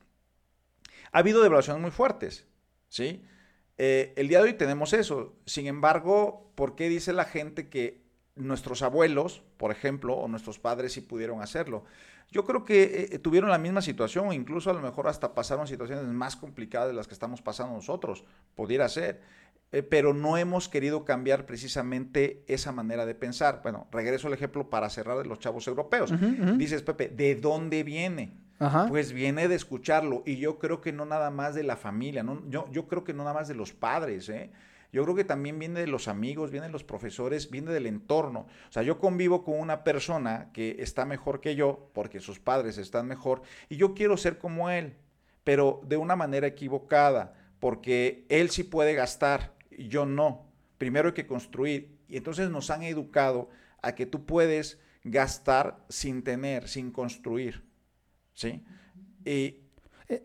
Ha 1.12 1.20
habido 1.20 1.42
devaluaciones 1.42 1.82
muy 1.82 1.92
fuertes, 1.92 2.46
¿sí? 2.88 3.24
Eh, 3.78 4.14
el 4.16 4.28
día 4.28 4.40
de 4.40 4.46
hoy 4.46 4.54
tenemos 4.54 4.94
eso. 4.94 5.36
Sin 5.46 5.68
embargo, 5.68 6.52
¿por 6.56 6.76
qué 6.76 6.90
dice 6.90 7.14
la 7.14 7.26
gente 7.26 7.70
que 7.70 8.02
nuestros 8.36 8.82
abuelos, 8.82 9.44
por 9.58 9.72
ejemplo, 9.72 10.16
o 10.16 10.28
nuestros 10.28 10.60
padres 10.60 10.94
sí 10.94 11.02
pudieron 11.02 11.42
hacerlo? 11.42 11.84
Yo 12.32 12.46
creo 12.46 12.66
que 12.66 13.10
eh, 13.12 13.20
tuvieron 13.20 13.50
la 13.50 13.58
misma 13.58 13.82
situación, 13.82 14.28
o 14.28 14.34
incluso 14.34 14.70
a 14.70 14.74
lo 14.74 14.82
mejor 14.82 15.08
hasta 15.08 15.34
pasaron 15.34 15.68
situaciones 15.68 16.06
más 16.06 16.36
complicadas 16.36 16.88
de 16.88 16.94
las 16.94 17.08
que 17.08 17.14
estamos 17.14 17.42
pasando 17.42 17.76
nosotros, 17.76 18.24
pudiera 18.56 18.90
ser, 18.90 19.22
eh, 19.72 19.84
pero 19.84 20.14
no 20.14 20.38
hemos 20.38 20.70
querido 20.70 21.06
cambiar 21.06 21.46
precisamente 21.46 22.44
esa 22.48 22.72
manera 22.72 23.06
de 23.06 23.16
pensar. 23.16 23.62
Bueno, 23.64 23.88
regreso 23.92 24.28
al 24.28 24.34
ejemplo 24.34 24.70
para 24.70 24.90
cerrar 24.90 25.18
de 25.18 25.26
los 25.26 25.40
chavos 25.40 25.68
europeos. 25.68 26.14
Dices, 26.58 26.82
Pepe, 26.84 27.10
¿de 27.10 27.36
dónde 27.36 27.84
viene? 27.84 28.38
Pues 28.88 29.12
viene 29.12 29.48
de 29.48 29.56
escucharlo 29.56 30.24
y 30.26 30.38
yo 30.38 30.58
creo 30.60 30.80
que 30.80 30.94
no 30.94 31.06
nada 31.06 31.32
más 31.32 31.56
de 31.56 31.64
la 31.64 31.76
familia, 31.76 32.24
no, 32.24 32.42
yo, 32.50 32.70
yo 32.72 32.88
creo 32.88 33.04
que 33.04 33.14
no 33.14 33.24
nada 33.24 33.34
más 33.34 33.48
de 33.48 33.56
los 33.56 33.74
padres, 33.74 34.30
¿eh? 34.30 34.52
Yo 34.94 35.04
creo 35.04 35.16
que 35.16 35.24
también 35.24 35.58
viene 35.58 35.80
de 35.80 35.88
los 35.88 36.08
amigos, 36.08 36.52
viene 36.52 36.68
de 36.68 36.72
los 36.72 36.84
profesores, 36.84 37.50
viene 37.50 37.72
del 37.72 37.88
entorno. 37.88 38.42
O 38.70 38.72
sea, 38.72 38.84
yo 38.84 39.00
convivo 39.00 39.44
con 39.44 39.60
una 39.60 39.84
persona 39.84 40.52
que 40.54 40.76
está 40.80 41.04
mejor 41.04 41.42
que 41.42 41.56
yo 41.56 41.90
porque 41.94 42.20
sus 42.20 42.40
padres 42.40 42.78
están 42.78 43.08
mejor 43.08 43.42
y 43.70 43.78
yo 43.78 43.96
quiero 43.96 44.18
ser 44.18 44.38
como 44.38 44.70
él, 44.70 44.96
pero 45.44 45.82
de 45.84 45.98
una 45.98 46.16
manera 46.16 46.46
equivocada, 46.46 47.34
porque 47.60 48.28
él 48.30 48.52
sí 48.52 48.64
puede 48.64 48.94
gastar 48.94 49.56
y 49.72 49.88
yo 49.88 50.06
no. 50.06 50.46
Primero 50.78 51.08
hay 51.08 51.14
que 51.16 51.26
construir 51.26 51.98
y 52.08 52.18
entonces 52.18 52.52
nos 52.52 52.70
han 52.70 52.84
educado 52.84 53.50
a 53.82 53.96
que 53.96 54.06
tú 54.06 54.28
puedes 54.28 54.80
gastar 55.04 55.84
sin 55.90 56.22
tener, 56.22 56.68
sin 56.68 56.92
construir. 56.92 57.64
¿sí? 58.36 58.64
Y 59.26 59.63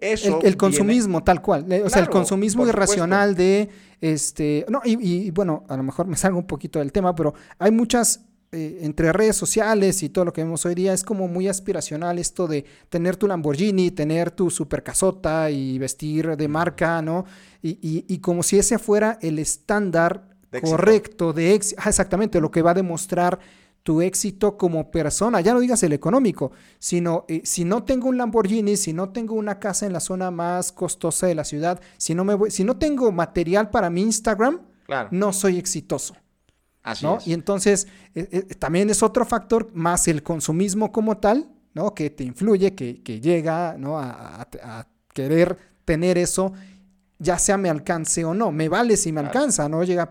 eso 0.01 0.41
el, 0.43 0.57
consumismo 0.57 1.23
tal 1.23 1.41
cual, 1.41 1.67
o 1.85 1.89
sea, 1.89 2.03
el 2.03 2.09
consumismo 2.09 2.67
irracional 2.67 3.35
de, 3.35 3.69
este, 4.01 4.67
no, 4.69 4.81
y, 4.85 5.31
bueno, 5.31 5.65
a 5.69 5.77
lo 5.77 5.83
mejor 5.83 6.07
me 6.07 6.17
salgo 6.17 6.39
un 6.39 6.47
poquito 6.47 6.79
del 6.79 6.93
tema, 6.93 7.15
pero 7.15 7.35
hay 7.59 7.71
muchas, 7.71 8.25
eh, 8.53 8.81
entre 8.83 9.13
redes 9.13 9.37
sociales 9.37 10.03
y 10.03 10.09
todo 10.09 10.27
lo 10.27 10.33
que 10.33 10.43
vemos 10.43 10.65
hoy 10.67 10.75
día, 10.75 10.93
es 10.93 11.05
como 11.05 11.29
muy 11.29 11.49
aspiracional 11.49 12.19
esto 12.19 12.47
de 12.47 12.65
tener 12.89 13.17
tu 13.17 13.27
Lamborghini, 13.27 13.91
tener 13.91 14.31
tu 14.31 14.51
super 14.51 14.83
casota 14.83 15.51
y 15.51 15.79
vestir 15.79 16.37
de 16.37 16.49
marca, 16.49 17.01
¿no? 17.03 17.25
Y, 17.63 18.05
y 18.09 18.19
como 18.19 18.43
si 18.43 18.59
ese 18.59 18.79
fuera 18.79 19.19
el 19.21 19.39
estándar 19.39 20.29
correcto 20.63 21.33
de 21.33 21.55
éxito, 21.55 21.83
exactamente, 21.87 22.41
lo 22.41 22.51
que 22.51 22.63
va 22.63 22.71
a 22.71 22.75
demostrar 22.75 23.39
tu 23.89 24.03
éxito 24.03 24.59
como 24.59 24.91
persona, 24.91 25.41
ya 25.41 25.55
no 25.55 25.61
digas 25.61 25.83
el 25.83 25.95
económico, 25.95 26.53
sino 26.79 27.25
eh, 27.27 27.41
si 27.45 27.65
no 27.65 27.85
tengo 27.85 28.11
un 28.11 28.19
Lamborghini, 28.19 28.77
si 28.77 28.93
no 28.93 29.09
tengo 29.09 29.35
una 29.35 29.59
casa 29.59 29.87
en 29.87 29.95
la 29.95 30.01
zona 30.01 30.31
más 30.31 30.73
costosa 30.73 31.27
de 31.27 31.35
la 31.35 31.43
ciudad, 31.43 31.81
si 31.97 32.15
no, 32.15 32.23
me 32.23 32.35
voy, 32.35 32.51
si 32.51 32.65
no 32.65 32.77
tengo 32.77 33.11
material 33.13 33.71
para 33.71 33.89
mi 33.89 34.03
Instagram, 34.03 34.61
no 35.11 35.33
soy 35.33 35.57
exitoso. 35.57 36.15
Así 36.83 37.07
¿no? 37.07 37.17
Y 37.25 37.33
entonces 37.33 37.89
eh, 38.15 38.29
eh, 38.31 38.55
también 38.57 38.91
es 38.91 39.03
otro 39.03 39.25
factor 39.25 39.71
más 39.73 40.07
el 40.07 40.23
consumismo 40.23 40.93
como 40.93 41.17
tal, 41.17 41.49
¿no? 41.73 41.95
Que 41.95 42.11
te 42.11 42.25
influye, 42.25 42.75
que, 42.75 43.03
que 43.03 43.23
llega 43.23 43.77
¿no? 43.79 43.99
a, 43.99 44.47
a 44.63 44.87
querer 45.15 45.57
tener 45.87 46.19
eso 46.19 46.53
ya 47.19 47.39
sea 47.39 47.57
me 47.57 47.69
alcance 47.69 48.25
o 48.25 48.35
no. 48.35 48.53
Me 48.53 48.69
vale 48.69 48.97
si 48.97 49.13
me 49.13 49.21
alcanza, 49.21 49.69
¿no? 49.69 49.83
Llega, 49.83 50.11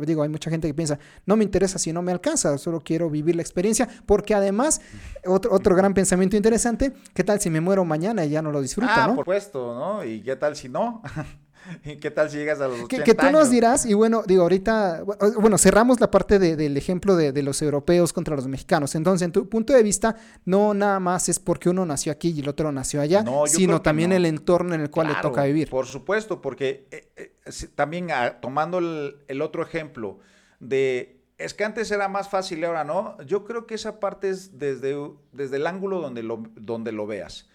digo, 0.00 0.22
hay 0.22 0.28
mucha 0.28 0.50
gente 0.50 0.68
que 0.68 0.74
piensa, 0.74 0.98
no 1.26 1.36
me 1.36 1.44
interesa 1.44 1.78
si 1.78 1.92
no 1.92 2.02
me 2.02 2.12
alcanza, 2.12 2.56
solo 2.58 2.80
quiero 2.80 3.10
vivir 3.10 3.36
la 3.36 3.42
experiencia, 3.42 3.88
porque 4.06 4.34
además, 4.34 4.80
otro, 5.26 5.52
otro 5.52 5.74
gran 5.74 5.94
pensamiento 5.94 6.36
interesante, 6.36 6.92
¿qué 7.12 7.24
tal 7.24 7.40
si 7.40 7.50
me 7.50 7.60
muero 7.60 7.84
mañana 7.84 8.24
y 8.24 8.30
ya 8.30 8.42
no 8.42 8.50
lo 8.50 8.60
disfruto, 8.60 8.90
ah, 8.92 9.06
por 9.08 9.24
supuesto, 9.24 9.74
¿no? 9.74 10.04
¿Y 10.04 10.22
qué 10.22 10.36
tal 10.36 10.56
si 10.56 10.68
no? 10.68 11.02
¿Y 11.84 11.96
qué 11.96 12.10
tal 12.10 12.30
si 12.30 12.38
llegas 12.38 12.60
a 12.60 12.68
los 12.68 12.80
80 12.80 13.04
que, 13.04 13.14
tú 13.14 13.30
nos 13.30 13.50
dirás, 13.50 13.86
y 13.86 13.94
bueno, 13.94 14.22
digo, 14.26 14.42
ahorita, 14.42 15.04
bueno, 15.38 15.58
cerramos 15.58 16.00
la 16.00 16.10
parte 16.10 16.38
del 16.38 16.76
ejemplo 16.76 17.16
de, 17.16 17.42
los 17.42 17.60
europeos 17.62 18.12
contra 18.12 18.36
los 18.36 18.46
mexicanos. 18.46 18.94
Entonces, 18.94 19.26
en 19.26 19.32
tu 19.32 19.48
punto 19.48 19.72
de 19.72 19.82
vista, 19.82 20.16
no 20.44 20.74
nada 20.74 21.00
más 21.00 21.28
es 21.28 21.38
porque 21.38 21.68
uno 21.68 21.84
nació 21.84 22.12
aquí 22.12 22.30
y 22.30 22.40
el 22.40 22.48
otro 22.48 22.72
nació 22.72 23.00
allá, 23.00 23.24
sino 23.46 23.82
también 23.82 24.12
el 24.12 24.26
entorno 24.26 24.74
en 24.74 24.80
el 24.80 24.90
cual 24.90 25.08
le 25.08 25.14
toca 25.20 25.44
vivir. 25.44 25.68
Por 25.70 25.86
supuesto, 25.86 26.40
porque 26.40 26.86
eh, 26.90 27.10
eh, 27.16 27.32
también 27.74 28.10
ah, 28.10 28.38
tomando 28.40 28.78
el, 28.78 29.42
otro 29.42 29.62
ejemplo 29.62 30.18
de 30.60 31.20
es 31.36 31.52
que 31.52 31.64
antes 31.64 31.90
era 31.90 32.08
más 32.08 32.28
fácil 32.28 32.60
y 32.60 32.64
ahora 32.64 32.84
no. 32.84 33.20
Yo 33.24 33.44
creo 33.44 33.66
que 33.66 33.74
esa 33.74 34.00
parte 34.00 34.30
es 34.30 34.58
desde, 34.58 34.96
desde 35.32 35.56
el 35.56 35.66
ángulo 35.66 36.00
donde 36.00 36.22
lo, 36.22 36.44
donde 36.54 36.92
lo 36.92 37.06
veas. 37.06 37.48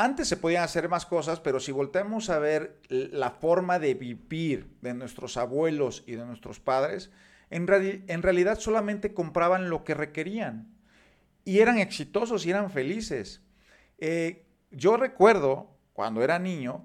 Antes 0.00 0.28
se 0.28 0.36
podían 0.36 0.62
hacer 0.62 0.88
más 0.88 1.06
cosas, 1.06 1.40
pero 1.40 1.58
si 1.58 1.72
volteamos 1.72 2.30
a 2.30 2.38
ver 2.38 2.80
la 2.88 3.32
forma 3.32 3.80
de 3.80 3.94
vivir 3.94 4.76
de 4.80 4.94
nuestros 4.94 5.36
abuelos 5.36 6.04
y 6.06 6.12
de 6.12 6.24
nuestros 6.24 6.60
padres, 6.60 7.10
en, 7.50 7.66
realidad 7.66 8.60
solamente 8.60 9.12
compraban 9.12 9.68
lo 9.70 9.82
que 9.82 9.94
requerían 9.94 10.72
y 11.44 11.58
eran 11.58 11.78
exitosos 11.78 12.46
y 12.46 12.50
eran 12.50 12.70
felices. 12.70 13.42
Eh, 13.98 14.46
yo 14.70 14.96
recuerdo 14.96 15.76
cuando 15.94 16.22
era 16.22 16.38
niño 16.38 16.84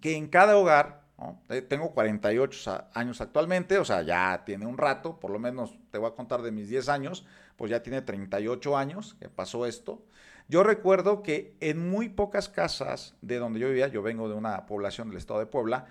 que 0.00 0.16
en 0.16 0.26
cada 0.26 0.56
hogar, 0.56 1.04
eh, 1.48 1.62
tengo 1.62 1.92
48 1.92 2.88
años 2.92 3.20
actualmente, 3.20 3.78
o 3.78 3.84
sea, 3.84 4.02
ya 4.02 4.42
tiene 4.44 4.66
un 4.66 4.78
rato, 4.78 5.20
por 5.20 5.30
lo 5.30 5.38
menos 5.38 5.78
te 5.92 5.98
voy 5.98 6.10
a 6.10 6.16
contar 6.16 6.42
de 6.42 6.50
mis 6.50 6.68
10 6.68 6.88
años, 6.88 7.24
pues 7.54 7.70
ya 7.70 7.84
tiene 7.84 8.02
38 8.02 8.76
años 8.76 9.14
que 9.20 9.28
pasó 9.28 9.64
esto. 9.64 10.04
Yo 10.50 10.64
recuerdo 10.64 11.22
que 11.22 11.54
en 11.60 11.88
muy 11.88 12.08
pocas 12.08 12.48
casas 12.48 13.14
de 13.22 13.38
donde 13.38 13.60
yo 13.60 13.68
vivía, 13.68 13.86
yo 13.86 14.02
vengo 14.02 14.28
de 14.28 14.34
una 14.34 14.66
población 14.66 15.08
del 15.08 15.18
estado 15.18 15.38
de 15.38 15.46
Puebla, 15.46 15.86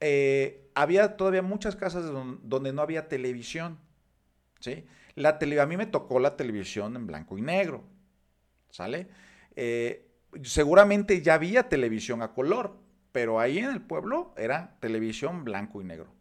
eh, 0.00 0.68
había 0.74 1.16
todavía 1.16 1.42
muchas 1.42 1.76
casas 1.76 2.10
donde 2.42 2.72
no 2.72 2.82
había 2.82 3.06
televisión. 3.06 3.78
¿sí? 4.58 4.84
La 5.14 5.38
tele, 5.38 5.60
a 5.60 5.66
mí 5.66 5.76
me 5.76 5.86
tocó 5.86 6.18
la 6.18 6.36
televisión 6.36 6.96
en 6.96 7.06
blanco 7.06 7.38
y 7.38 7.42
negro. 7.42 7.84
¿Sale? 8.70 9.06
Eh, 9.54 10.10
seguramente 10.42 11.22
ya 11.22 11.34
había 11.34 11.68
televisión 11.68 12.22
a 12.22 12.32
color, 12.34 12.76
pero 13.12 13.38
ahí 13.38 13.60
en 13.60 13.70
el 13.70 13.82
pueblo 13.82 14.34
era 14.36 14.78
televisión 14.80 15.44
blanco 15.44 15.80
y 15.80 15.84
negro. 15.84 16.12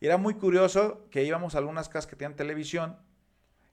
Y 0.00 0.06
era 0.06 0.16
muy 0.16 0.34
curioso 0.34 1.06
que 1.12 1.22
íbamos 1.22 1.54
a 1.54 1.58
algunas 1.58 1.88
casas 1.88 2.08
que 2.08 2.16
tenían 2.16 2.34
televisión 2.34 2.96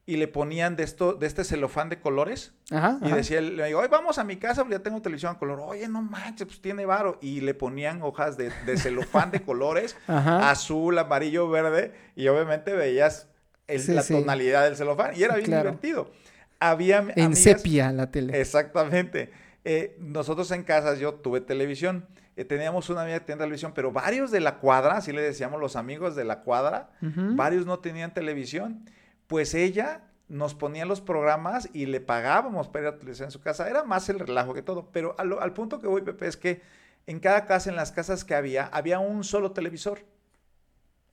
y 0.08 0.18
le 0.18 0.28
ponían 0.28 0.76
de 0.76 0.84
esto, 0.84 1.14
de 1.14 1.26
este 1.26 1.44
celofán 1.44 1.90
de 1.90 2.00
colores. 2.00 2.54
y 3.02 3.12
decía, 3.12 3.42
le 3.42 3.66
digo, 3.66 3.80
hoy 3.80 3.88
vamos 3.90 4.20
a 4.20 4.24
mi 4.24 4.38
casa 4.38 4.62
porque 4.62 4.78
ya 4.78 4.84
tengo 4.84 5.02
televisión 5.02 5.36
a 5.36 5.40
color. 5.40 5.60
Oye, 5.62 5.88
no 5.88 6.02
manches, 6.04 6.46
pues 6.46 6.62
tiene 6.62 6.86
varo. 6.86 7.18
Y 7.22 7.42
le 7.42 7.56
ponían 7.56 8.02
hojas 8.04 8.38
de, 8.38 8.52
celofán 8.78 9.32
de 9.32 9.42
colores, 9.42 9.98
azul, 10.08 10.98
amarillo, 11.00 11.50
verde. 11.50 11.94
Y 12.16 12.28
obviamente 12.28 12.74
veías 12.74 13.28
la 13.68 14.04
tonalidad 14.04 14.66
del 14.66 14.76
celofán. 14.76 15.14
Y 15.16 15.24
era 15.24 15.36
bien 15.38 15.50
divertido. 15.50 16.12
Había 16.60 17.06
en 17.16 17.36
sepia 17.36 17.92
la 17.92 18.12
tele. 18.12 18.40
Exactamente. 18.40 19.32
eh, 19.64 19.98
nosotros 20.00 20.52
en 20.52 20.64
casa 20.64 20.94
yo 20.96 21.16
tuve 21.16 21.42
televisión. 21.42 22.06
Eh, 22.36 22.46
teníamos 22.46 22.90
una 22.90 23.02
amiga 23.02 23.20
que 23.20 23.26
tenía 23.26 23.40
televisión, 23.40 23.72
pero 23.74 23.92
varios 23.92 24.30
de 24.30 24.40
la 24.42 24.58
cuadra, 24.58 24.98
así 24.98 25.12
le 25.12 25.22
decíamos 25.22 25.60
los 25.60 25.76
amigos 25.76 26.16
de 26.16 26.26
la 26.26 26.42
cuadra, 26.42 26.92
varios 27.02 27.66
no 27.66 27.80
tenían 27.80 28.14
televisión. 28.14 28.86
Pues 29.28 29.54
ella 29.54 30.04
nos 30.28 30.56
ponía 30.56 30.86
los 30.86 31.02
programas 31.02 31.70
y 31.74 31.86
le 31.86 32.02
pagábamos 32.02 32.68
para 32.68 32.88
ir 32.88 32.94
a 32.94 32.98
televisión 32.98 33.28
en 33.28 33.32
su 33.32 33.42
casa. 33.42 33.70
Era 33.70 33.84
más 33.84 34.10
el 34.10 34.20
relajo 34.20 34.54
que 34.54 34.62
todo. 34.62 34.90
Pero 34.92 35.16
al, 35.18 35.38
al 35.40 35.54
punto 35.54 35.80
que 35.80 35.88
voy, 35.88 36.02
Pepe, 36.02 36.28
es 36.28 36.38
que 36.38 36.62
en 37.08 37.20
cada 37.20 37.46
casa, 37.46 37.70
en 37.70 37.76
las 37.76 37.92
casas 37.92 38.24
que 38.24 38.36
había, 38.36 38.66
había 38.68 39.00
un 39.00 39.24
solo 39.24 39.52
televisor. 39.52 40.00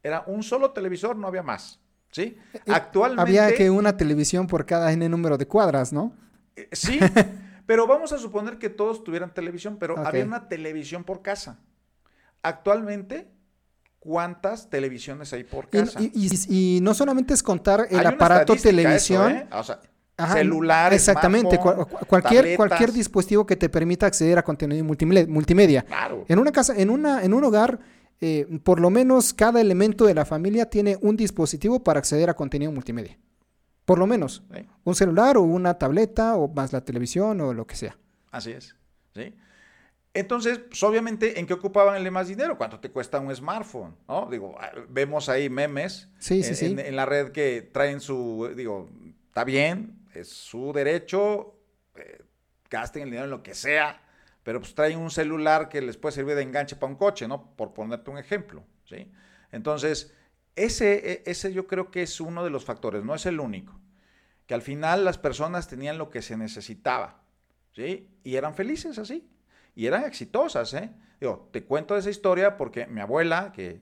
Era 0.02 0.24
un 0.26 0.42
solo 0.42 0.72
televisor, 0.72 1.16
no 1.16 1.26
había 1.26 1.42
más. 1.42 1.80
¿Sí? 2.10 2.38
Eh, 2.52 2.60
Actualmente. 2.72 3.22
Había 3.22 3.54
que 3.54 3.70
una 3.70 3.96
televisión 3.96 4.46
por 4.46 4.66
cada 4.66 4.92
N 4.92 5.08
número 5.08 5.38
de 5.38 5.46
cuadras, 5.46 5.92
¿no? 5.92 6.14
sí. 6.72 6.98
Pero 7.66 7.86
vamos 7.86 8.12
a 8.12 8.18
suponer 8.18 8.58
que 8.58 8.68
todos 8.68 9.04
tuvieran 9.04 9.32
televisión, 9.32 9.76
pero 9.78 9.96
había 9.96 10.24
una 10.24 10.48
televisión 10.48 11.04
por 11.04 11.22
casa. 11.22 11.60
Actualmente, 12.42 13.30
¿cuántas 14.02 14.68
televisiones 14.68 15.32
hay 15.32 15.44
por 15.44 15.68
casa? 15.68 16.00
Y, 16.00 16.80
no 16.82 16.92
solamente 16.92 17.34
es 17.34 17.42
contar 17.42 17.86
el 17.88 18.04
aparato 18.04 18.56
televisión. 18.56 19.30
¿eh? 19.30 19.46
O 19.52 19.62
sea, 19.62 19.80
celular. 20.32 20.92
Exactamente, 20.92 21.58
cualquier, 21.58 22.56
cualquier 22.56 22.92
dispositivo 22.92 23.46
que 23.46 23.56
te 23.56 23.68
permita 23.68 24.06
acceder 24.06 24.38
a 24.38 24.42
contenido 24.42 24.84
multimedia. 24.84 25.82
Claro. 25.82 26.24
En 26.28 26.38
una 26.40 26.50
casa, 26.50 26.74
en, 26.76 26.90
una, 26.90 27.22
en 27.22 27.32
un 27.32 27.44
hogar, 27.44 27.78
eh, 28.20 28.46
por 28.64 28.80
lo 28.80 28.90
menos 28.90 29.32
cada 29.32 29.60
elemento 29.60 30.04
de 30.04 30.14
la 30.14 30.24
familia 30.24 30.66
tiene 30.66 30.98
un 31.00 31.16
dispositivo 31.16 31.82
para 31.82 32.00
acceder 32.00 32.28
a 32.28 32.34
contenido 32.34 32.72
multimedia. 32.72 33.18
Por 33.84 33.98
lo 33.98 34.06
menos. 34.06 34.42
Un 34.84 34.94
celular 34.96 35.36
o 35.36 35.42
una 35.42 35.74
tableta 35.74 36.36
o 36.36 36.48
más 36.48 36.72
la 36.72 36.84
televisión 36.84 37.40
o 37.40 37.54
lo 37.54 37.66
que 37.66 37.76
sea. 37.76 37.96
Así 38.30 38.50
es. 38.50 38.74
¿sí? 39.14 39.34
Entonces, 40.14 40.58
pues, 40.58 40.82
obviamente, 40.82 41.40
¿en 41.40 41.46
qué 41.46 41.54
ocupaban 41.54 41.96
el 41.96 42.10
más 42.10 42.28
dinero? 42.28 42.58
¿Cuánto 42.58 42.78
te 42.80 42.90
cuesta 42.90 43.18
un 43.18 43.34
smartphone? 43.34 43.96
¿no? 44.06 44.28
Digo, 44.30 44.56
ah, 44.60 44.70
vemos 44.88 45.28
ahí 45.28 45.48
memes 45.48 46.08
en, 46.28 46.96
la 46.96 47.06
red 47.06 47.32
que 47.32 47.62
traen 47.62 48.00
su, 48.00 48.52
digo, 48.54 48.90
está 49.28 49.44
bien, 49.44 50.06
es 50.14 50.28
su 50.28 50.72
derecho, 50.74 51.54
eh, 51.96 52.22
gasten 52.68 53.04
el 53.04 53.08
dinero 53.08 53.24
en 53.24 53.30
lo 53.30 53.42
que 53.42 53.54
sea, 53.54 54.02
pero 54.42 54.60
pues 54.60 54.74
traen 54.74 54.98
un 54.98 55.10
celular 55.10 55.70
que 55.70 55.80
les 55.80 55.96
puede 55.96 56.14
servir 56.14 56.34
de 56.34 56.42
enganche 56.42 56.76
para 56.76 56.92
un 56.92 56.98
coche, 56.98 57.26
¿no? 57.26 57.56
Por 57.56 57.72
ponerte 57.72 58.10
un 58.10 58.18
ejemplo, 58.18 58.64
¿sí? 58.84 59.10
Entonces, 59.50 60.12
ese, 60.56 61.12
e, 61.12 61.22
ese 61.24 61.54
yo 61.54 61.66
creo 61.66 61.90
que 61.90 62.02
es 62.02 62.20
uno 62.20 62.44
de 62.44 62.50
los 62.50 62.66
factores, 62.66 63.02
no 63.02 63.14
es 63.14 63.24
el 63.24 63.40
único. 63.40 63.80
Que 64.46 64.52
al 64.52 64.62
final 64.62 65.06
las 65.06 65.16
personas 65.16 65.68
tenían 65.68 65.96
lo 65.96 66.10
que 66.10 66.20
se 66.20 66.36
necesitaba, 66.36 67.22
¿sí? 67.74 68.10
Y 68.24 68.34
eran 68.34 68.54
felices 68.54 68.98
así. 68.98 69.31
Y 69.74 69.86
eran 69.86 70.04
exitosas, 70.04 70.74
¿eh? 70.74 70.90
Digo, 71.20 71.48
te 71.52 71.64
cuento 71.64 71.96
esa 71.96 72.10
historia 72.10 72.56
porque 72.56 72.86
mi 72.86 73.00
abuela, 73.00 73.52
que 73.52 73.80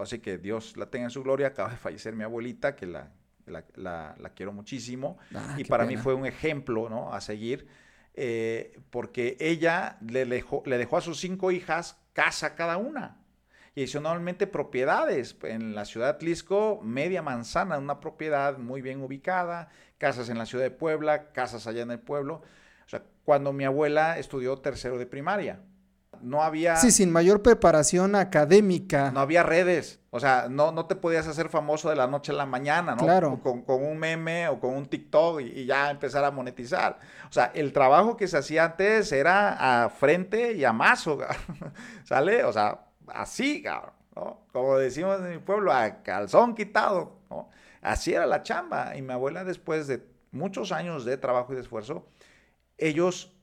así 0.00 0.20
que 0.20 0.38
Dios 0.38 0.76
la 0.76 0.86
tenga 0.86 1.04
en 1.06 1.10
su 1.10 1.22
gloria, 1.22 1.48
acaba 1.48 1.70
de 1.70 1.76
fallecer 1.76 2.14
mi 2.14 2.24
abuelita, 2.24 2.76
que 2.76 2.86
la, 2.86 3.10
la, 3.46 4.32
quiero 4.34 4.52
muchísimo. 4.52 5.18
Ah, 5.34 5.56
y 5.58 5.64
para 5.64 5.84
mí 5.84 5.96
fue 5.96 6.14
un 6.14 6.26
ejemplo, 6.26 6.88
¿no? 6.88 7.12
A 7.12 7.20
seguir. 7.20 7.66
Eh, 8.14 8.78
porque 8.90 9.36
ella 9.40 9.98
le 10.00 10.24
dejó, 10.24 10.62
le 10.64 10.78
dejó 10.78 10.96
a 10.96 11.00
sus 11.02 11.20
cinco 11.20 11.50
hijas 11.50 11.98
casa 12.14 12.54
cada 12.54 12.78
una 12.78 13.18
y 13.76 13.82
adicionalmente 13.82 14.46
propiedades. 14.46 15.36
En 15.42 15.74
la 15.74 15.84
ciudad 15.84 16.06
de 16.06 16.12
Atlisco, 16.12 16.80
media 16.82 17.20
manzana, 17.20 17.78
una 17.78 18.00
propiedad 18.00 18.56
muy 18.56 18.80
bien 18.80 19.02
ubicada, 19.02 19.68
casas 19.98 20.30
en 20.30 20.38
la 20.38 20.46
ciudad 20.46 20.64
de 20.64 20.70
Puebla, 20.70 21.30
casas 21.32 21.66
allá 21.66 21.82
en 21.82 21.90
el 21.90 22.00
pueblo. 22.00 22.42
Cuando 23.26 23.52
mi 23.52 23.64
abuela 23.64 24.18
estudió 24.18 24.56
tercero 24.58 24.98
de 24.98 25.04
primaria, 25.04 25.58
no 26.22 26.44
había... 26.44 26.76
Sí, 26.76 26.92
sin 26.92 27.10
mayor 27.10 27.42
preparación 27.42 28.14
académica. 28.14 29.10
No 29.10 29.18
había 29.18 29.42
redes. 29.42 30.00
O 30.10 30.20
sea, 30.20 30.46
no, 30.48 30.70
no 30.70 30.86
te 30.86 30.94
podías 30.94 31.26
hacer 31.26 31.48
famoso 31.48 31.90
de 31.90 31.96
la 31.96 32.06
noche 32.06 32.30
a 32.30 32.36
la 32.36 32.46
mañana, 32.46 32.94
¿no? 32.94 33.02
Claro. 33.02 33.40
Con, 33.42 33.62
con 33.62 33.84
un 33.84 33.98
meme 33.98 34.46
o 34.46 34.60
con 34.60 34.74
un 34.74 34.86
TikTok 34.86 35.40
y, 35.40 35.62
y, 35.62 35.66
ya 35.66 35.90
empezar 35.90 36.24
a 36.24 36.30
monetizar. 36.30 37.00
O 37.28 37.32
sea, 37.32 37.50
el 37.52 37.72
trabajo 37.72 38.16
que 38.16 38.28
se 38.28 38.38
hacía 38.38 38.64
antes 38.64 39.10
era 39.10 39.84
a 39.84 39.88
frente 39.88 40.52
y 40.52 40.64
a 40.64 40.72
mazo, 40.72 41.18
¿sale? 42.04 42.44
O 42.44 42.52
sea, 42.52 42.86
así, 43.08 43.64
¿no? 44.14 44.46
Como 44.52 44.78
decimos 44.78 45.18
en 45.18 45.30
mi 45.30 45.38
pueblo, 45.38 45.72
a 45.72 46.04
calzón 46.04 46.54
quitado, 46.54 47.16
¿no? 47.28 47.50
Así 47.82 48.14
era 48.14 48.24
la 48.24 48.44
chamba. 48.44 48.96
Y 48.96 49.02
mi 49.02 49.12
abuela, 49.12 49.42
después 49.42 49.88
de 49.88 50.06
muchos 50.30 50.70
años 50.70 51.04
de 51.04 51.16
trabajo 51.16 51.52
y 51.52 51.56
de 51.56 51.62
esfuerzo, 51.62 52.06
ellos 52.78 53.36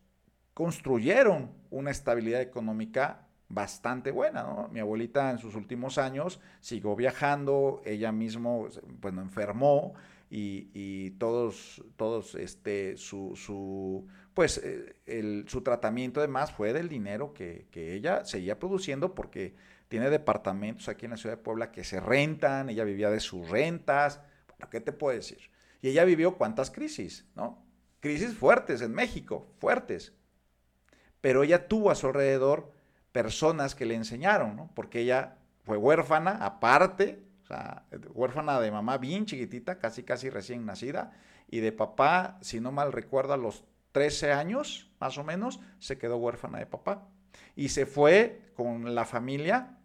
construyeron 0.53 1.51
una 1.71 1.91
estabilidad 1.91 2.41
económica 2.41 3.27
bastante 3.49 4.11
buena, 4.11 4.43
¿no? 4.43 4.69
Mi 4.71 4.79
abuelita 4.79 5.31
en 5.31 5.37
sus 5.37 5.55
últimos 5.55 5.97
años 5.97 6.39
siguió 6.59 6.95
viajando, 6.95 7.81
ella 7.85 8.11
mismo, 8.11 8.67
bueno, 9.01 9.21
enfermó 9.21 9.93
y, 10.29 11.11
todos, 11.11 11.83
todos, 11.95 12.33
este, 12.33 12.97
su, 12.97 13.35
su 13.35 14.07
pues 14.33 14.57
eh, 14.57 14.95
el, 15.05 15.45
su 15.47 15.61
tratamiento 15.61 16.19
además 16.19 16.51
fue 16.51 16.73
del 16.73 16.89
dinero 16.89 17.33
que, 17.33 17.67
ella 17.73 18.25
seguía 18.25 18.57
produciendo 18.57 19.13
porque 19.13 19.55
tiene 19.87 20.09
departamentos 20.09 20.89
aquí 20.89 21.05
en 21.05 21.11
la 21.11 21.17
ciudad 21.17 21.37
de 21.37 21.43
Puebla 21.43 21.71
que 21.71 21.83
se 21.83 21.99
rentan, 21.99 22.69
ella 22.69 22.83
vivía 22.83 23.11
de 23.11 23.19
sus 23.19 23.47
rentas, 23.49 24.21
bueno, 24.47 24.69
¿qué 24.71 24.81
te 24.81 24.91
puedo 24.91 25.15
decir? 25.15 25.51
Y 25.81 25.89
ella 25.89 26.03
vivió 26.03 26.35
cuántas 26.37 26.71
crisis, 26.71 27.27
¿no? 27.35 27.62
Crisis 28.03 28.35
fuertes 28.35 28.81
en 28.81 28.93
México, 28.93 29.47
fuertes. 29.59 30.11
Pero 31.21 31.43
ella 31.43 31.69
tuvo 31.69 31.89
a 31.89 31.95
su 31.95 32.07
alrededor 32.07 32.69
personas 33.13 33.75
que 33.75 33.85
le 33.85 33.95
enseñaron, 33.95 34.57
¿no? 34.57 34.69
Porque 34.75 34.99
ella 34.99 35.37
fue 35.63 35.77
huérfana, 35.77 36.31
aparte, 36.45 37.23
o 37.43 37.45
sea, 37.45 37.85
huérfana 38.13 38.59
de 38.59 38.71
mamá 38.71 38.97
bien 38.97 39.25
chiquitita, 39.25 39.79
casi 39.79 40.03
casi 40.03 40.29
recién 40.29 40.65
nacida, 40.65 41.13
y 41.47 41.61
de 41.61 41.71
papá, 41.71 42.39
si 42.41 42.59
no 42.59 42.73
mal 42.73 42.91
recuerdo, 42.91 43.31
a 43.31 43.37
los 43.37 43.63
13 43.93 44.33
años, 44.33 44.91
más 44.99 45.17
o 45.17 45.23
menos, 45.23 45.61
se 45.79 45.97
quedó 45.97 46.17
huérfana 46.17 46.59
de 46.59 46.65
papá. 46.65 47.07
Y 47.55 47.69
se 47.69 47.85
fue 47.85 48.51
con 48.53 48.95
la 48.95 49.05
familia, 49.05 49.77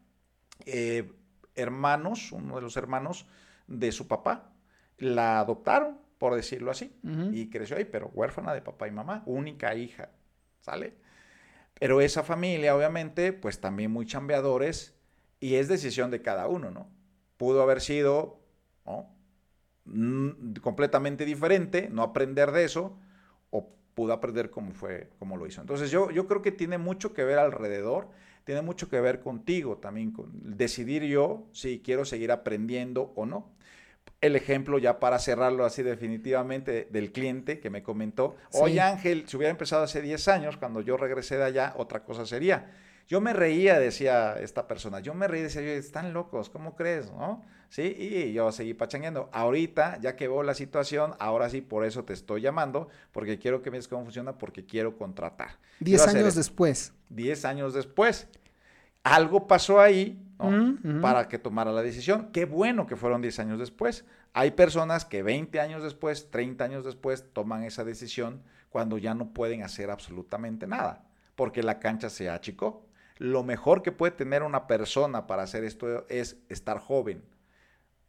eh, 0.67 1.13
hermanos, 1.55 2.33
uno 2.33 2.57
de 2.57 2.63
los 2.63 2.77
hermanos 2.77 3.27
de 3.69 3.93
su 3.93 4.09
papá, 4.09 4.51
la 4.97 5.39
adoptaron, 5.39 6.08
por 6.19 6.35
decirlo 6.35 6.71
así, 6.71 6.93
y 7.33 7.49
creció 7.49 7.77
ahí, 7.77 7.85
pero 7.85 8.11
huérfana 8.13 8.53
de 8.53 8.61
papá 8.61 8.89
y 8.89 8.91
mamá, 8.91 9.23
única 9.27 9.75
hija, 9.75 10.11
¿sale? 10.61 10.95
Pero 11.79 12.01
esa 12.01 12.25
familia, 12.25 12.75
obviamente, 12.75 13.33
pues 13.33 13.61
también 13.61 13.93
muy 13.93 14.05
chambeadores, 14.05 14.95
y 15.41 15.55
es 15.55 15.69
decisión 15.69 16.11
de 16.11 16.21
cada 16.23 16.49
uno, 16.49 16.71
¿no? 16.71 16.89
Pudo 17.37 17.63
haber 17.63 17.81
sido 17.81 18.41
mm, 19.85 20.55
completamente 20.61 21.25
diferente, 21.25 21.89
no 21.91 22.03
aprender 22.03 22.51
de 22.51 22.65
eso, 22.65 22.99
o 23.51 23.71
pudo 23.95 24.13
aprender 24.13 24.51
como 24.51 24.73
fue, 24.73 25.11
como 25.19 25.37
lo 25.37 25.47
hizo. 25.47 25.61
Entonces 25.61 25.91
yo, 25.91 26.11
yo 26.11 26.27
creo 26.27 26.43
que 26.43 26.53
tiene 26.53 26.79
mucho 26.79 27.15
que 27.15 27.25
ver 27.25 27.39
alrededor, 27.39 28.09
tiene 28.43 28.63
mucho 28.63 28.89
que 28.89 29.01
ver 29.01 29.21
contigo 29.21 29.77
también, 29.77 30.11
con 30.11 30.57
decidir 30.57 31.05
yo 31.05 31.47
si 31.53 31.81
quiero 31.81 32.05
seguir 32.05 32.33
aprendiendo 32.33 33.13
o 33.15 33.27
no. 33.27 33.53
El 34.21 34.37
ejemplo 34.37 34.79
ya 34.79 34.99
para 34.99 35.19
cerrarlo 35.19 35.65
así 35.65 35.83
definitivamente 35.83 36.89
del 36.91 37.13
cliente 37.13 37.61
que 37.61 37.71
me 37.71 37.83
comentó, 37.83 38.37
oye 38.53 38.81
Ángel, 38.81 39.29
si 39.29 39.37
hubiera 39.37 39.51
empezado 39.51 39.85
hace 39.85 40.03
10 40.03 40.29
años, 40.29 40.57
cuando 40.57 40.81
yo 40.81 40.97
regresé 40.97 41.37
de 41.37 41.45
allá, 41.45 41.75
otra 41.77 42.05
cosa 42.05 42.27
sería. 42.27 42.71
Yo 43.07 43.23
me 43.23 43.33
reía, 43.33 43.79
decía 43.79 44.35
esta 44.39 44.69
persona, 44.69 45.01
yo 45.01 45.15
me 45.15 45.29
reía, 45.29 45.45
decía, 45.45 45.63
están 45.63 46.13
locos, 46.13 46.51
¿cómo 46.51 46.77
crees? 46.77 47.11
¿No? 47.11 47.43
Sí, 47.71 47.97
y 47.99 48.33
yo 48.35 48.53
seguí 48.53 48.75
pachangueando. 48.75 49.31
Ahorita, 49.33 49.99
ya 50.01 50.15
que 50.15 50.29
veo 50.29 50.43
la 50.43 50.55
situación, 50.55 51.15
ahora 51.19 51.49
sí, 51.49 51.63
por 51.63 51.87
eso 51.87 52.05
te 52.05 52.13
estoy 52.13 52.43
llamando, 52.43 52.89
porque 53.13 53.39
quiero 53.39 53.63
que 53.63 53.71
veas 53.71 53.89
cómo 53.89 54.05
funciona, 54.05 54.37
porque 54.37 54.67
quiero 54.67 54.97
contratar. 54.97 55.59
Diez 55.81 56.07
años 56.07 56.35
después. 56.35 56.93
Diez 57.09 57.47
años 57.47 57.73
después. 57.73 58.27
Algo 59.05 59.47
pasó 59.47 59.81
ahí 59.81 60.19
para 61.03 61.29
que 61.29 61.39
tomara 61.39 61.73
la 61.73 61.83
decisión. 61.83 62.31
Qué 62.33 62.45
bueno 62.45 62.87
que 62.87 62.97
fueron 62.97 63.21
diez 63.21 63.39
años 63.39 63.59
después. 63.59 64.05
Hay 64.33 64.53
personas 64.53 65.05
que 65.05 65.23
20 65.23 65.61
años 65.61 65.83
después, 65.83 66.31
30 66.31 66.65
años 66.65 66.85
después, 66.85 67.27
toman 67.33 67.65
esa 67.65 67.85
decisión 67.85 68.43
cuando 68.71 68.99
ya 68.99 69.15
no 69.15 69.33
pueden 69.33 69.63
hacer 69.63 69.91
absolutamente 69.91 70.67
nada, 70.67 71.05
porque 71.35 71.63
la 71.63 71.79
cancha 71.79 72.09
se 72.11 72.31
achicó 72.31 72.89
lo 73.19 73.43
mejor 73.43 73.83
que 73.83 73.93
puede 73.93 74.13
tener 74.13 74.43
una 74.43 74.67
persona 74.67 75.27
para 75.27 75.43
hacer 75.43 75.65
esto 75.65 76.07
es 76.09 76.39
estar 76.49 76.79
joven. 76.79 77.25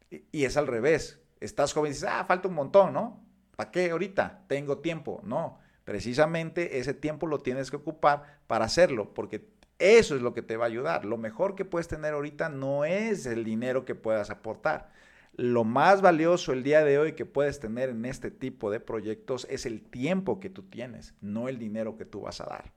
Y, 0.09 0.45
es 0.45 0.55
al 0.55 0.67
revés. 0.67 1.19
Estás 1.39 1.73
joven 1.73 1.91
y 1.91 1.93
dices, 1.93 2.09
ah, 2.09 2.25
falta 2.25 2.47
un 2.47 2.53
montón, 2.53 2.93
¿no? 2.93 3.23
¿Para 3.55 3.71
qué 3.71 3.89
ahorita? 3.91 4.43
Tengo 4.47 4.77
tiempo. 4.79 5.19
No, 5.23 5.59
precisamente 5.83 6.79
ese 6.79 6.93
tiempo 6.93 7.27
lo 7.27 7.39
tienes 7.39 7.71
que 7.71 7.77
ocupar 7.77 8.39
para 8.47 8.65
hacerlo, 8.65 9.13
porque 9.13 9.49
eso 9.79 10.15
es 10.15 10.21
lo 10.21 10.33
que 10.33 10.41
te 10.41 10.57
va 10.57 10.65
a 10.65 10.67
ayudar. 10.67 11.05
Lo 11.05 11.17
mejor 11.17 11.55
que 11.55 11.65
puedes 11.65 11.87
tener 11.87 12.13
ahorita 12.13 12.49
no 12.49 12.85
es 12.85 13.25
el 13.25 13.43
dinero 13.43 13.85
que 13.85 13.95
puedas 13.95 14.29
aportar. 14.29 14.91
lo 15.33 15.63
más 15.63 16.01
valioso 16.01 16.51
el 16.51 16.63
día 16.63 16.83
de 16.83 16.99
hoy 16.99 17.13
que 17.13 17.25
puedes 17.25 17.61
tener 17.61 17.89
en 17.89 18.03
este 18.03 18.29
tipo 18.29 18.69
de 18.69 18.81
proyectos 18.81 19.47
es 19.49 19.65
el 19.65 19.81
tiempo 19.81 20.41
que 20.41 20.49
tú 20.49 20.63
tienes, 20.63 21.13
no 21.21 21.47
el 21.47 21.57
dinero 21.57 21.95
que 21.95 22.03
tú 22.03 22.21
vas 22.21 22.41
a 22.41 22.45
dar. 22.45 22.73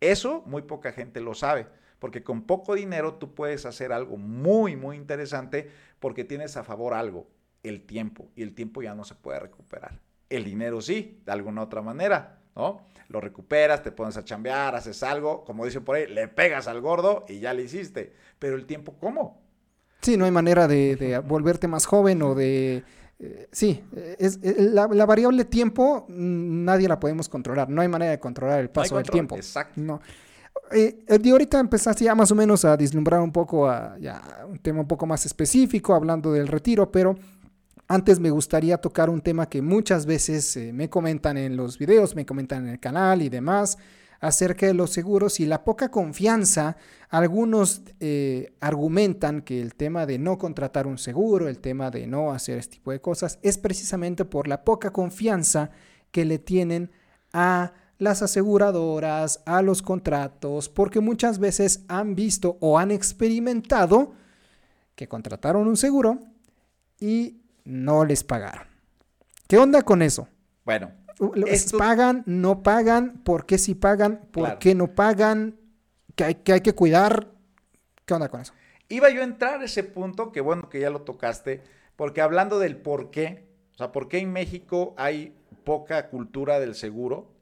Eso 0.00 0.44
muy 0.46 0.62
poca 0.62 0.92
gente 0.92 1.20
lo 1.20 1.34
sabe, 1.34 1.66
porque 1.98 2.22
con 2.22 2.42
poco 2.42 2.76
dinero 2.76 3.14
tú 3.14 3.34
puedes 3.34 3.66
hacer 3.66 3.92
algo 3.92 4.16
muy, 4.16 4.76
muy 4.76 4.96
interesante 4.96 5.70
porque 5.98 6.22
tienes 6.22 6.56
a 6.56 6.62
favor 6.62 6.94
algo, 6.94 7.26
el 7.64 7.82
tiempo, 7.82 8.30
y 8.36 8.42
el 8.42 8.54
tiempo 8.54 8.80
ya 8.80 8.94
no 8.94 9.02
se 9.02 9.16
puede 9.16 9.40
recuperar. 9.40 10.00
El 10.30 10.44
dinero 10.44 10.80
sí, 10.80 11.20
de 11.26 11.32
alguna 11.32 11.62
otra 11.62 11.82
manera, 11.82 12.42
¿no? 12.58 12.80
Lo 13.08 13.20
recuperas, 13.22 13.82
te 13.82 13.92
pones 13.92 14.18
a 14.18 14.24
chambear, 14.24 14.74
haces 14.74 15.02
algo, 15.02 15.44
como 15.44 15.64
dicen 15.64 15.82
por 15.82 15.96
ahí, 15.96 16.06
le 16.06 16.28
pegas 16.28 16.68
al 16.68 16.82
gordo 16.82 17.24
y 17.26 17.40
ya 17.40 17.54
le 17.54 17.62
hiciste. 17.62 18.12
Pero 18.38 18.56
el 18.56 18.66
tiempo, 18.66 18.96
¿cómo? 19.00 19.40
Sí, 20.02 20.16
no 20.18 20.26
hay 20.26 20.30
manera 20.30 20.68
de, 20.68 21.22
volverte 21.26 21.68
más 21.68 21.86
joven 21.86 22.20
o 22.22 22.34
de... 22.34 22.84
Eh, 23.20 23.48
sí, 23.50 23.82
es, 24.18 24.38
eh, 24.42 24.56
la, 24.58 24.86
variable 24.86 25.44
tiempo 25.44 26.06
mm, 26.08 26.64
nadie 26.64 26.86
la 26.86 27.00
podemos 27.00 27.28
controlar. 27.28 27.68
No 27.70 27.80
hay 27.80 27.88
manera 27.88 28.10
de 28.10 28.20
controlar 28.20 28.60
el 28.60 28.70
paso 28.70 28.96
del 28.96 29.08
tiempo. 29.08 29.36
Exacto. 29.36 29.80
No. 29.80 30.00
Eh, 30.70 31.04
de 31.18 31.30
ahorita 31.30 31.58
empezaste 31.58 32.04
ya 32.04 32.14
más 32.14 32.30
o 32.30 32.34
menos 32.34 32.64
a 32.64 32.76
vislumbrar 32.76 33.20
un 33.20 33.32
poco 33.32 33.68
a 33.68 33.96
ya, 33.98 34.44
un 34.46 34.58
tema 34.58 34.80
un 34.80 34.86
poco 34.88 35.06
más 35.06 35.24
específico, 35.24 35.94
hablando 35.94 36.32
del 36.32 36.46
retiro, 36.46 36.92
pero 36.92 37.16
antes 37.88 38.20
me 38.20 38.30
gustaría 38.30 38.78
tocar 38.78 39.08
un 39.08 39.22
tema 39.22 39.48
que 39.48 39.62
muchas 39.62 40.04
veces 40.04 40.56
eh, 40.56 40.72
me 40.74 40.90
comentan 40.90 41.38
en 41.38 41.56
los 41.56 41.78
videos, 41.78 42.14
me 42.14 42.26
comentan 42.26 42.66
en 42.66 42.72
el 42.74 42.80
canal 42.80 43.22
y 43.22 43.30
demás 43.30 43.78
acerca 44.20 44.66
de 44.66 44.74
los 44.74 44.90
seguros 44.90 45.40
y 45.40 45.46
la 45.46 45.64
poca 45.64 45.90
confianza. 45.90 46.76
Algunos 47.08 47.82
eh, 48.00 48.52
argumentan 48.60 49.42
que 49.42 49.62
el 49.62 49.74
tema 49.74 50.06
de 50.06 50.18
no 50.18 50.36
contratar 50.36 50.86
un 50.86 50.98
seguro, 50.98 51.48
el 51.48 51.60
tema 51.60 51.90
de 51.90 52.06
no 52.06 52.32
hacer 52.32 52.58
este 52.58 52.74
tipo 52.74 52.90
de 52.90 53.00
cosas, 53.00 53.38
es 53.42 53.56
precisamente 53.56 54.24
por 54.24 54.48
la 54.48 54.64
poca 54.64 54.92
confianza 54.92 55.70
que 56.10 56.24
le 56.24 56.38
tienen 56.38 56.90
a 57.32 57.72
las 57.98 58.22
aseguradoras, 58.22 59.40
a 59.46 59.62
los 59.62 59.82
contratos, 59.82 60.68
porque 60.68 61.00
muchas 61.00 61.38
veces 61.38 61.84
han 61.88 62.14
visto 62.14 62.58
o 62.60 62.78
han 62.78 62.90
experimentado 62.90 64.12
que 64.94 65.08
contrataron 65.08 65.66
un 65.66 65.76
seguro 65.76 66.18
y 67.00 67.38
no 67.68 68.04
les 68.04 68.24
pagaron. 68.24 68.66
¿Qué 69.46 69.58
onda 69.58 69.82
con 69.82 70.02
eso? 70.02 70.26
Bueno. 70.64 70.90
¿Les 71.34 71.72
pagan? 71.72 72.22
¿No 72.26 72.62
pagan? 72.62 73.20
¿Por 73.24 73.44
qué 73.44 73.58
si 73.58 73.74
pagan? 73.74 74.26
¿Por 74.32 74.58
qué 74.58 74.74
no 74.74 74.94
pagan? 74.94 75.58
¿Que 76.14 76.24
hay, 76.24 76.34
que 76.36 76.52
hay 76.52 76.60
que 76.60 76.74
cuidar? 76.74 77.28
¿Qué 78.06 78.14
onda 78.14 78.28
con 78.28 78.40
eso? 78.40 78.54
Iba 78.88 79.10
yo 79.10 79.20
a 79.20 79.24
entrar 79.24 79.60
a 79.60 79.64
ese 79.64 79.84
punto, 79.84 80.32
que 80.32 80.40
bueno 80.40 80.70
que 80.70 80.80
ya 80.80 80.90
lo 80.90 81.02
tocaste, 81.02 81.62
porque 81.96 82.22
hablando 82.22 82.58
del 82.58 82.76
por 82.76 83.10
qué, 83.10 83.48
o 83.74 83.76
sea, 83.76 83.92
por 83.92 84.08
qué 84.08 84.18
en 84.18 84.32
México 84.32 84.94
hay 84.96 85.36
poca 85.64 86.08
cultura 86.08 86.60
del 86.60 86.74
seguro 86.74 87.34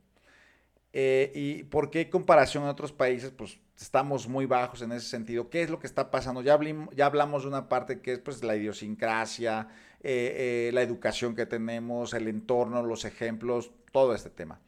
eh, 0.92 1.30
y 1.34 1.62
por 1.64 1.90
qué 1.90 2.00
en 2.02 2.10
comparación 2.10 2.64
a 2.64 2.70
otros 2.70 2.92
países, 2.92 3.30
pues 3.30 3.60
estamos 3.78 4.26
muy 4.26 4.46
bajos 4.46 4.82
en 4.82 4.90
ese 4.92 5.06
sentido. 5.06 5.50
¿Qué 5.50 5.62
es 5.62 5.70
lo 5.70 5.78
que 5.78 5.86
está 5.86 6.10
pasando? 6.10 6.42
Ya, 6.42 6.58
ya 6.94 7.06
hablamos 7.06 7.42
de 7.42 7.48
una 7.48 7.68
parte 7.68 8.00
que 8.00 8.14
es 8.14 8.18
pues 8.18 8.42
la 8.42 8.56
idiosincrasia, 8.56 9.68
eh, 10.09 10.69
eh, 10.69 10.71
la 10.73 10.83
educación 10.83 11.35
que 11.35 11.47
tenemos, 11.47 12.14
el 12.14 12.29
entorno, 12.29 12.81
los 12.85 13.05
ejemplos, 13.05 13.73
todo 13.90 14.14
este 14.14 14.31
tema. 14.31 14.61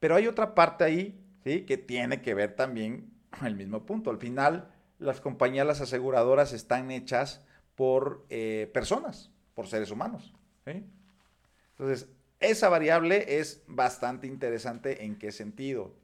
Pero 0.00 0.16
hay 0.16 0.26
otra 0.26 0.56
parte 0.56 0.82
ahí, 0.82 1.24
¿sí? 1.44 1.60
Que 1.60 1.76
tiene 1.76 2.20
que 2.20 2.34
ver 2.34 2.56
también 2.56 3.08
con 3.30 3.46
el 3.46 3.54
mismo 3.54 3.86
punto. 3.86 4.10
Al 4.10 4.18
final, 4.18 4.74
las 4.98 5.20
compañías, 5.20 5.68
las 5.68 5.80
aseguradoras 5.80 6.52
están 6.52 6.90
hechas 6.90 7.44
por 7.76 8.26
eh, 8.28 8.68
personas, 8.74 9.30
por 9.54 9.68
seres 9.68 9.92
humanos. 9.92 10.34
Entonces, 10.66 12.08
esa 12.40 12.68
variable 12.68 13.38
es 13.38 13.62
bastante 13.68 14.26
interesante. 14.26 15.04
¿En 15.04 15.16
qué 15.16 15.30
sentido? 15.30 15.94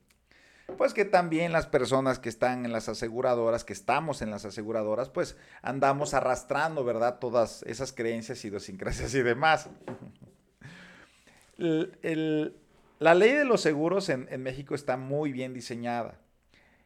Pues 0.76 0.94
que 0.94 1.04
también 1.04 1.52
las 1.52 1.66
personas 1.66 2.18
que 2.18 2.28
están 2.28 2.64
en 2.64 2.72
las 2.72 2.88
aseguradoras, 2.88 3.64
que 3.64 3.72
estamos 3.72 4.22
en 4.22 4.30
las 4.30 4.44
aseguradoras, 4.44 5.08
pues 5.08 5.36
andamos 5.62 6.14
arrastrando, 6.14 6.84
¿verdad? 6.84 7.18
Todas 7.18 7.62
esas 7.64 7.92
creencias, 7.92 8.44
idiosincrasias 8.44 9.14
y 9.14 9.22
demás. 9.22 9.70
la 11.56 13.14
ley 13.14 13.32
de 13.32 13.44
los 13.44 13.60
seguros 13.60 14.08
en, 14.08 14.28
en 14.30 14.42
México 14.42 14.74
está 14.74 14.96
muy 14.96 15.32
bien 15.32 15.54
diseñada. 15.54 16.20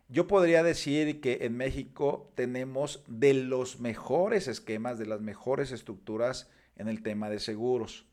Yo 0.08 0.26
podría 0.26 0.62
decir 0.62 1.20
que 1.20 1.38
en 1.42 1.56
México 1.56 2.30
tenemos 2.34 3.02
de 3.06 3.34
los 3.34 3.80
mejores 3.80 4.46
esquemas, 4.46 4.98
de 4.98 5.06
las 5.06 5.20
mejores 5.20 5.72
estructuras 5.72 6.50
en 6.76 6.88
el 6.88 7.02
tema 7.02 7.30
de 7.30 7.40
seguros, 7.40 8.06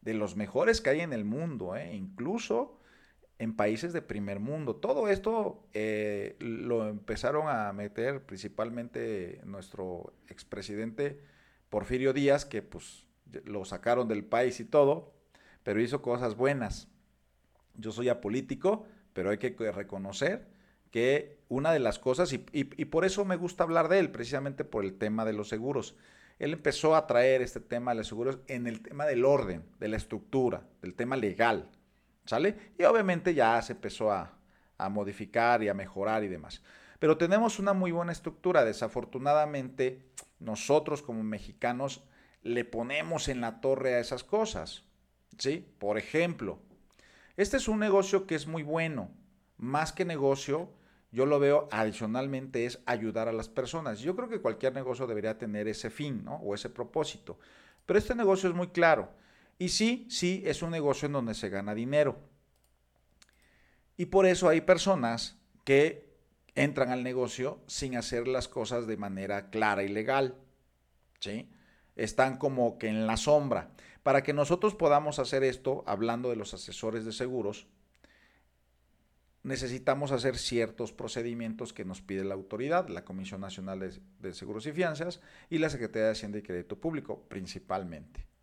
de 0.00 0.14
los 0.14 0.36
mejores 0.36 0.80
que 0.80 0.90
hay 0.90 1.00
en 1.00 1.12
el 1.12 1.24
mundo, 1.24 1.76
¿eh? 1.76 1.94
incluso 1.94 2.78
en 3.38 3.56
países 3.56 3.92
de 3.92 4.02
primer 4.02 4.40
mundo. 4.40 4.76
Todo 4.76 5.08
esto 5.08 5.66
eh, 5.72 6.36
lo 6.38 6.88
empezaron 6.88 7.48
a 7.48 7.72
meter 7.72 8.24
principalmente 8.24 9.40
nuestro 9.44 10.14
expresidente 10.28 11.20
Porfirio 11.68 12.12
Díaz, 12.12 12.44
que 12.44 12.62
pues 12.62 13.06
lo 13.44 13.64
sacaron 13.64 14.06
del 14.08 14.24
país 14.24 14.60
y 14.60 14.64
todo, 14.64 15.12
pero 15.62 15.80
hizo 15.80 16.02
cosas 16.02 16.36
buenas. 16.36 16.88
Yo 17.74 17.90
soy 17.90 18.08
apolítico, 18.08 18.86
pero 19.12 19.30
hay 19.30 19.38
que 19.38 19.54
reconocer 19.72 20.46
que 20.90 21.40
una 21.48 21.72
de 21.72 21.80
las 21.80 21.98
cosas, 21.98 22.32
y, 22.32 22.46
y 22.52 22.84
por 22.84 23.04
eso 23.04 23.24
me 23.24 23.34
gusta 23.34 23.64
hablar 23.64 23.88
de 23.88 23.98
él, 23.98 24.12
precisamente 24.12 24.64
por 24.64 24.84
el 24.84 24.96
tema 24.96 25.24
de 25.24 25.32
los 25.32 25.48
seguros. 25.48 25.96
Él 26.38 26.52
empezó 26.52 26.94
a 26.94 27.06
traer 27.06 27.42
este 27.42 27.60
tema 27.60 27.92
de 27.92 27.98
los 27.98 28.08
seguros 28.08 28.38
en 28.46 28.66
el 28.68 28.80
tema 28.80 29.04
del 29.06 29.24
orden, 29.24 29.64
de 29.80 29.88
la 29.88 29.96
estructura, 29.96 30.62
del 30.82 30.94
tema 30.94 31.16
legal. 31.16 31.70
¿Sale? 32.24 32.72
Y 32.78 32.84
obviamente 32.84 33.34
ya 33.34 33.60
se 33.62 33.74
empezó 33.74 34.10
a, 34.12 34.30
modificar 34.90 35.62
y 35.62 35.68
a 35.68 35.74
mejorar 35.74 36.24
y 36.24 36.28
demás. 36.28 36.62
Pero 36.98 37.16
tenemos 37.16 37.58
una 37.58 37.72
muy 37.72 37.90
buena 37.90 38.12
estructura. 38.12 38.64
Desafortunadamente, 38.64 40.10
nosotros 40.40 41.00
como 41.00 41.22
mexicanos 41.22 42.04
le 42.42 42.64
ponemos 42.64 43.28
en 43.28 43.40
la 43.40 43.60
torre 43.60 43.94
a 43.94 44.00
esas 44.00 44.24
cosas. 44.24 44.84
¿Sí? 45.38 45.66
Por 45.78 45.96
ejemplo, 45.96 46.58
este 47.36 47.56
es 47.56 47.66
un 47.68 47.78
negocio 47.78 48.26
que 48.26 48.34
es 48.34 48.46
muy 48.46 48.62
bueno. 48.62 49.10
Más 49.56 49.92
que 49.92 50.04
negocio, 50.04 50.70
yo 51.10 51.26
lo 51.26 51.38
veo 51.38 51.68
adicionalmente 51.70 52.66
es 52.66 52.80
ayudar 52.86 53.28
a 53.28 53.32
las 53.32 53.48
personas. 53.48 54.00
Yo 54.00 54.16
creo 54.16 54.28
que 54.28 54.40
cualquier 54.40 54.74
negocio 54.74 55.06
debería 55.06 55.38
tener 55.38 55.68
ese 55.68 55.90
fin, 55.90 56.24
¿no? 56.24 56.36
O 56.36 56.54
ese 56.54 56.70
propósito. 56.70 57.38
Pero 57.86 57.98
este 57.98 58.14
negocio 58.14 58.48
es 58.48 58.54
muy 58.54 58.68
claro. 58.68 59.10
Y 59.58 59.68
sí, 59.68 60.06
sí, 60.10 60.42
es 60.46 60.62
un 60.62 60.70
negocio 60.70 61.06
en 61.06 61.12
donde 61.12 61.34
se 61.34 61.48
gana 61.48 61.74
dinero. 61.74 62.18
Y 63.96 64.06
por 64.06 64.26
eso 64.26 64.48
hay 64.48 64.60
personas 64.60 65.38
que 65.64 66.12
entran 66.54 66.90
al 66.90 67.02
negocio 67.02 67.60
sin 67.66 67.96
hacer 67.96 68.26
las 68.28 68.48
cosas 68.48 68.86
de 68.86 68.96
manera 68.96 69.50
clara 69.50 69.82
y 69.84 69.88
legal. 69.88 70.36
¿Sí? 71.20 71.48
Están 71.96 72.38
como 72.38 72.78
que 72.78 72.88
en 72.88 73.06
la 73.06 73.16
sombra. 73.16 73.70
Para 74.02 74.22
que 74.22 74.32
nosotros 74.32 74.74
podamos 74.74 75.18
hacer 75.18 75.44
esto, 75.44 75.84
hablando 75.86 76.28
de 76.28 76.36
los 76.36 76.52
asesores 76.52 77.04
de 77.04 77.12
seguros, 77.12 77.68
necesitamos 79.44 80.10
hacer 80.10 80.36
ciertos 80.36 80.92
procedimientos 80.92 81.72
que 81.72 81.84
nos 81.84 82.02
pide 82.02 82.24
la 82.24 82.34
autoridad, 82.34 82.88
la 82.88 83.04
Comisión 83.04 83.40
Nacional 83.40 84.00
de, 84.18 84.34
Seguros 84.34 84.66
y 84.66 84.72
Fianzas 84.72 85.20
y 85.48 85.58
la 85.58 85.70
Secretaría 85.70 86.06
de 86.06 86.12
Hacienda 86.12 86.38
y 86.38 86.42
Crédito 86.42 86.78
Público, 86.78 87.24
principalmente 87.28 88.33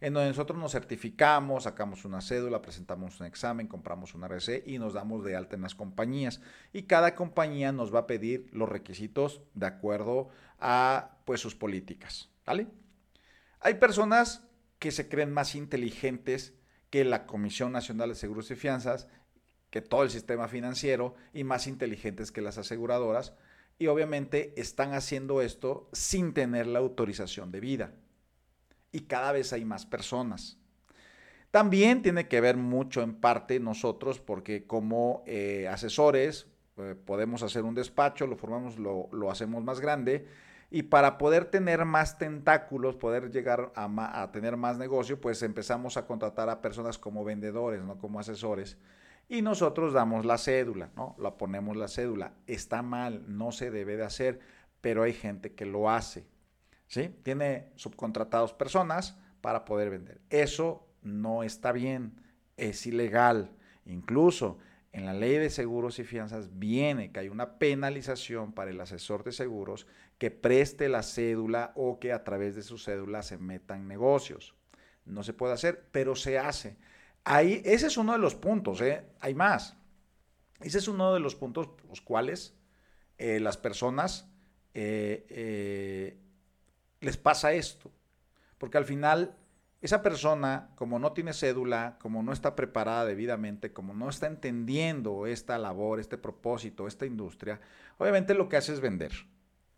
en 0.00 0.14
donde 0.14 0.28
nosotros 0.28 0.58
nos 0.58 0.72
certificamos, 0.72 1.64
sacamos 1.64 2.04
una 2.04 2.20
cédula, 2.20 2.62
presentamos 2.62 3.18
un 3.20 3.26
examen, 3.26 3.66
compramos 3.66 4.14
una 4.14 4.26
RC 4.26 4.62
y 4.64 4.78
nos 4.78 4.94
damos 4.94 5.24
de 5.24 5.34
alta 5.34 5.56
en 5.56 5.62
las 5.62 5.74
compañías. 5.74 6.40
Y 6.72 6.84
cada 6.84 7.14
compañía 7.14 7.72
nos 7.72 7.92
va 7.92 8.00
a 8.00 8.06
pedir 8.06 8.48
los 8.52 8.68
requisitos 8.68 9.42
de 9.54 9.66
acuerdo 9.66 10.28
a 10.60 11.18
pues, 11.24 11.40
sus 11.40 11.56
políticas. 11.56 12.30
¿vale? 12.46 12.68
Hay 13.60 13.74
personas 13.74 14.44
que 14.78 14.92
se 14.92 15.08
creen 15.08 15.32
más 15.32 15.56
inteligentes 15.56 16.54
que 16.90 17.04
la 17.04 17.26
Comisión 17.26 17.72
Nacional 17.72 18.10
de 18.10 18.14
Seguros 18.14 18.50
y 18.52 18.54
Fianzas, 18.54 19.08
que 19.70 19.82
todo 19.82 20.04
el 20.04 20.10
sistema 20.10 20.48
financiero 20.48 21.16
y 21.32 21.42
más 21.42 21.66
inteligentes 21.66 22.30
que 22.30 22.40
las 22.40 22.56
aseguradoras. 22.56 23.34
Y 23.80 23.88
obviamente 23.88 24.54
están 24.56 24.94
haciendo 24.94 25.42
esto 25.42 25.88
sin 25.92 26.34
tener 26.34 26.68
la 26.68 26.78
autorización 26.78 27.50
de 27.50 27.60
vida 27.60 27.92
y 28.92 29.00
cada 29.00 29.32
vez 29.32 29.52
hay 29.52 29.64
más 29.64 29.86
personas. 29.86 30.58
También 31.50 32.02
tiene 32.02 32.28
que 32.28 32.40
ver 32.40 32.56
mucho 32.56 33.02
en 33.02 33.14
parte 33.14 33.58
nosotros 33.58 34.20
porque 34.20 34.66
como 34.66 35.22
eh, 35.26 35.66
asesores 35.68 36.46
eh, 36.76 36.94
podemos 36.94 37.42
hacer 37.42 37.64
un 37.64 37.74
despacho, 37.74 38.26
lo 38.26 38.36
formamos, 38.36 38.78
lo, 38.78 39.30
hacemos 39.30 39.64
más 39.64 39.80
grande 39.80 40.26
y 40.70 40.82
para 40.82 41.16
poder 41.16 41.46
tener 41.46 41.86
más 41.86 42.18
tentáculos, 42.18 42.96
poder 42.96 43.30
llegar 43.30 43.72
a, 43.74 44.22
a, 44.22 44.30
tener 44.32 44.58
más 44.58 44.76
negocio, 44.76 45.18
pues 45.18 45.42
empezamos 45.42 45.96
a 45.96 46.06
contratar 46.06 46.50
a 46.50 46.60
personas 46.60 46.98
como 46.98 47.24
vendedores, 47.24 47.82
no 47.82 47.96
como 47.96 48.20
asesores. 48.20 48.76
Y 49.30 49.40
nosotros 49.40 49.94
damos 49.94 50.26
la 50.26 50.36
cédula, 50.38 50.90
¿no? 50.94 51.16
La 51.18 51.36
ponemos 51.36 51.76
la 51.76 51.88
cédula. 51.88 52.32
Está 52.46 52.82
mal, 52.82 53.24
no 53.28 53.52
se 53.52 53.70
debe 53.70 53.96
de 53.96 54.04
hacer, 54.04 54.40
pero 54.80 55.02
hay 55.02 55.12
gente 55.12 55.54
que 55.54 55.66
lo 55.66 55.90
hace. 55.90 56.26
¿Sí? 56.88 57.14
Tiene 57.22 57.70
subcontratados 57.76 58.52
personas 58.52 59.16
para 59.40 59.64
poder 59.64 59.90
vender. 59.90 60.20
Eso 60.30 60.86
no 61.02 61.42
está 61.42 61.72
bien, 61.72 62.20
es 62.56 62.86
ilegal. 62.86 63.52
Incluso 63.86 64.58
en 64.92 65.04
la 65.04 65.12
ley 65.12 65.36
de 65.36 65.50
seguros 65.50 65.98
y 65.98 66.04
fianzas 66.04 66.58
viene 66.58 67.12
que 67.12 67.20
hay 67.20 67.28
una 67.28 67.58
penalización 67.58 68.52
para 68.52 68.70
el 68.70 68.80
asesor 68.80 69.22
de 69.22 69.32
seguros 69.32 69.86
que 70.18 70.30
preste 70.30 70.88
la 70.88 71.02
cédula 71.02 71.72
o 71.76 72.00
que 72.00 72.12
a 72.12 72.24
través 72.24 72.56
de 72.56 72.62
su 72.62 72.78
cédula 72.78 73.22
se 73.22 73.38
metan 73.38 73.86
negocios. 73.86 74.54
No 75.04 75.22
se 75.22 75.32
puede 75.32 75.54
hacer, 75.54 75.88
pero 75.92 76.16
se 76.16 76.38
hace. 76.38 76.76
Ahí, 77.24 77.62
ese 77.64 77.86
es 77.86 77.96
uno 77.96 78.12
de 78.12 78.18
los 78.18 78.34
puntos, 78.34 78.80
¿eh? 78.80 79.04
hay 79.20 79.34
más. 79.34 79.76
Ese 80.60 80.78
es 80.78 80.88
uno 80.88 81.14
de 81.14 81.20
los 81.20 81.36
puntos 81.36 81.68
los 81.88 82.00
cuales 82.00 82.54
eh, 83.18 83.38
las 83.38 83.56
personas 83.56 84.28
eh, 84.74 86.18
les 87.00 87.16
pasa 87.16 87.52
esto. 87.52 87.90
Porque 88.58 88.78
al 88.78 88.84
final 88.84 89.36
esa 89.80 90.02
persona, 90.02 90.70
como 90.74 90.98
no 90.98 91.12
tiene 91.12 91.32
cédula, 91.32 91.96
como 92.00 92.22
no 92.22 92.32
está 92.32 92.56
preparada 92.56 93.04
debidamente, 93.04 93.72
como 93.72 93.94
no 93.94 94.08
está 94.08 94.26
entendiendo 94.26 95.26
esta 95.26 95.56
labor, 95.56 96.00
este 96.00 96.18
propósito, 96.18 96.88
esta 96.88 97.06
industria, 97.06 97.60
obviamente 97.98 98.34
lo 98.34 98.48
que 98.48 98.56
hace 98.56 98.72
es 98.72 98.80
vender. 98.80 99.12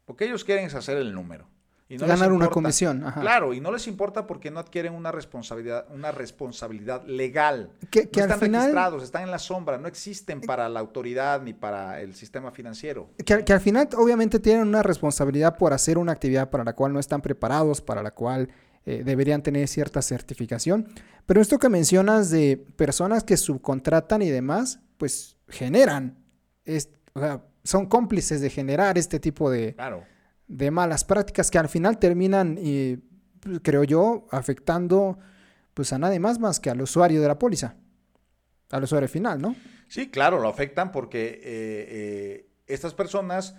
Porque 0.07 0.25
ellos 0.25 0.45
quieren 0.45 0.65
es 0.65 0.75
hacer 0.75 0.97
el 0.97 1.13
número. 1.13 1.47
Y 1.91 1.99
no 1.99 2.07
Ganar 2.07 2.31
una 2.31 2.49
comisión. 2.49 3.05
Claro, 3.21 3.53
y 3.53 3.61
no 3.61 3.73
les 3.73 3.89
importa 3.89 4.25
porque 4.25 4.49
no 4.53 4.61
adquieren 4.61 4.95
una 4.95 5.11
responsabilidad, 5.11 5.87
una 5.91 6.13
responsabilidad 6.13 7.05
legal. 7.05 7.73
Que, 7.91 8.09
no 8.15 8.23
están 8.23 8.41
registrados, 8.41 9.03
están 9.03 9.25
en 9.25 9.33
la 9.33 9.41
sombra, 9.41 9.77
no 9.77 9.89
existen 9.89 10.41
para 10.41 10.69
la 10.69 10.79
autoridad 10.79 11.43
ni 11.43 11.53
para 11.53 12.01
el 12.01 12.15
sistema 12.15 12.53
financiero. 12.53 13.11
Que, 13.25 13.45
que 13.45 13.53
al 13.53 13.61
final 13.61 13.89
obviamente 13.97 14.39
tienen 14.39 14.69
una 14.69 14.85
responsabilidad 14.85 15.59
por 15.59 15.73
hacer 15.73 15.99
una 15.99 16.13
actividad 16.13 16.49
para 16.49 16.63
la 16.63 16.75
cual 16.75 16.93
no 16.93 17.01
están 17.01 17.23
preparados, 17.23 17.81
para 17.81 18.05
la 18.05 18.13
cual 18.13 18.49
eh, 18.87 19.03
deberían 19.05 19.43
tener 19.43 19.67
cierta 19.67 20.01
certificación. 20.01 20.87
Pero 21.27 21.41
esto 21.41 21.59
que 21.59 21.69
mencionas 21.69 22.31
de 22.31 22.57
personas 22.77 23.25
que 23.25 23.37
subcontratan 23.37 24.23
y 24.23 24.31
demás, 24.31 24.79
pues 24.97 25.37
generan, 25.49 26.17
o 27.15 27.21
sea, 27.21 27.45
son 27.65 27.87
cómplices 27.87 28.41
de 28.41 28.49
generar 28.49 28.97
este 28.97 29.21
tipo 29.21 29.51
de, 29.51 29.75
de 30.51 30.73
malas 30.73 31.05
prácticas 31.05 31.49
que 31.51 31.59
al 31.59 31.69
final 31.69 31.99
terminan, 31.99 32.59
pues, 33.41 33.61
creo 33.63 33.85
yo, 33.85 34.27
afectando 34.31 35.17
pues 35.75 35.93
a 35.93 35.99
nadie 35.99 36.19
más 36.19 36.41
más 36.41 36.59
que 36.59 36.71
al 36.71 36.83
usuario 36.83 37.23
de 37.23 37.29
la 37.29 37.39
póliza, 37.39 37.77
al 38.71 38.83
usuario 38.83 39.09
final, 39.09 39.41
¿no? 39.41 39.55
Sí, 39.87 40.11
claro, 40.11 40.41
lo 40.41 40.49
afectan 40.49 40.91
porque 40.91 41.29
eh, 41.29 41.41
eh, 41.45 42.51
estas 42.67 42.95
personas 42.95 43.57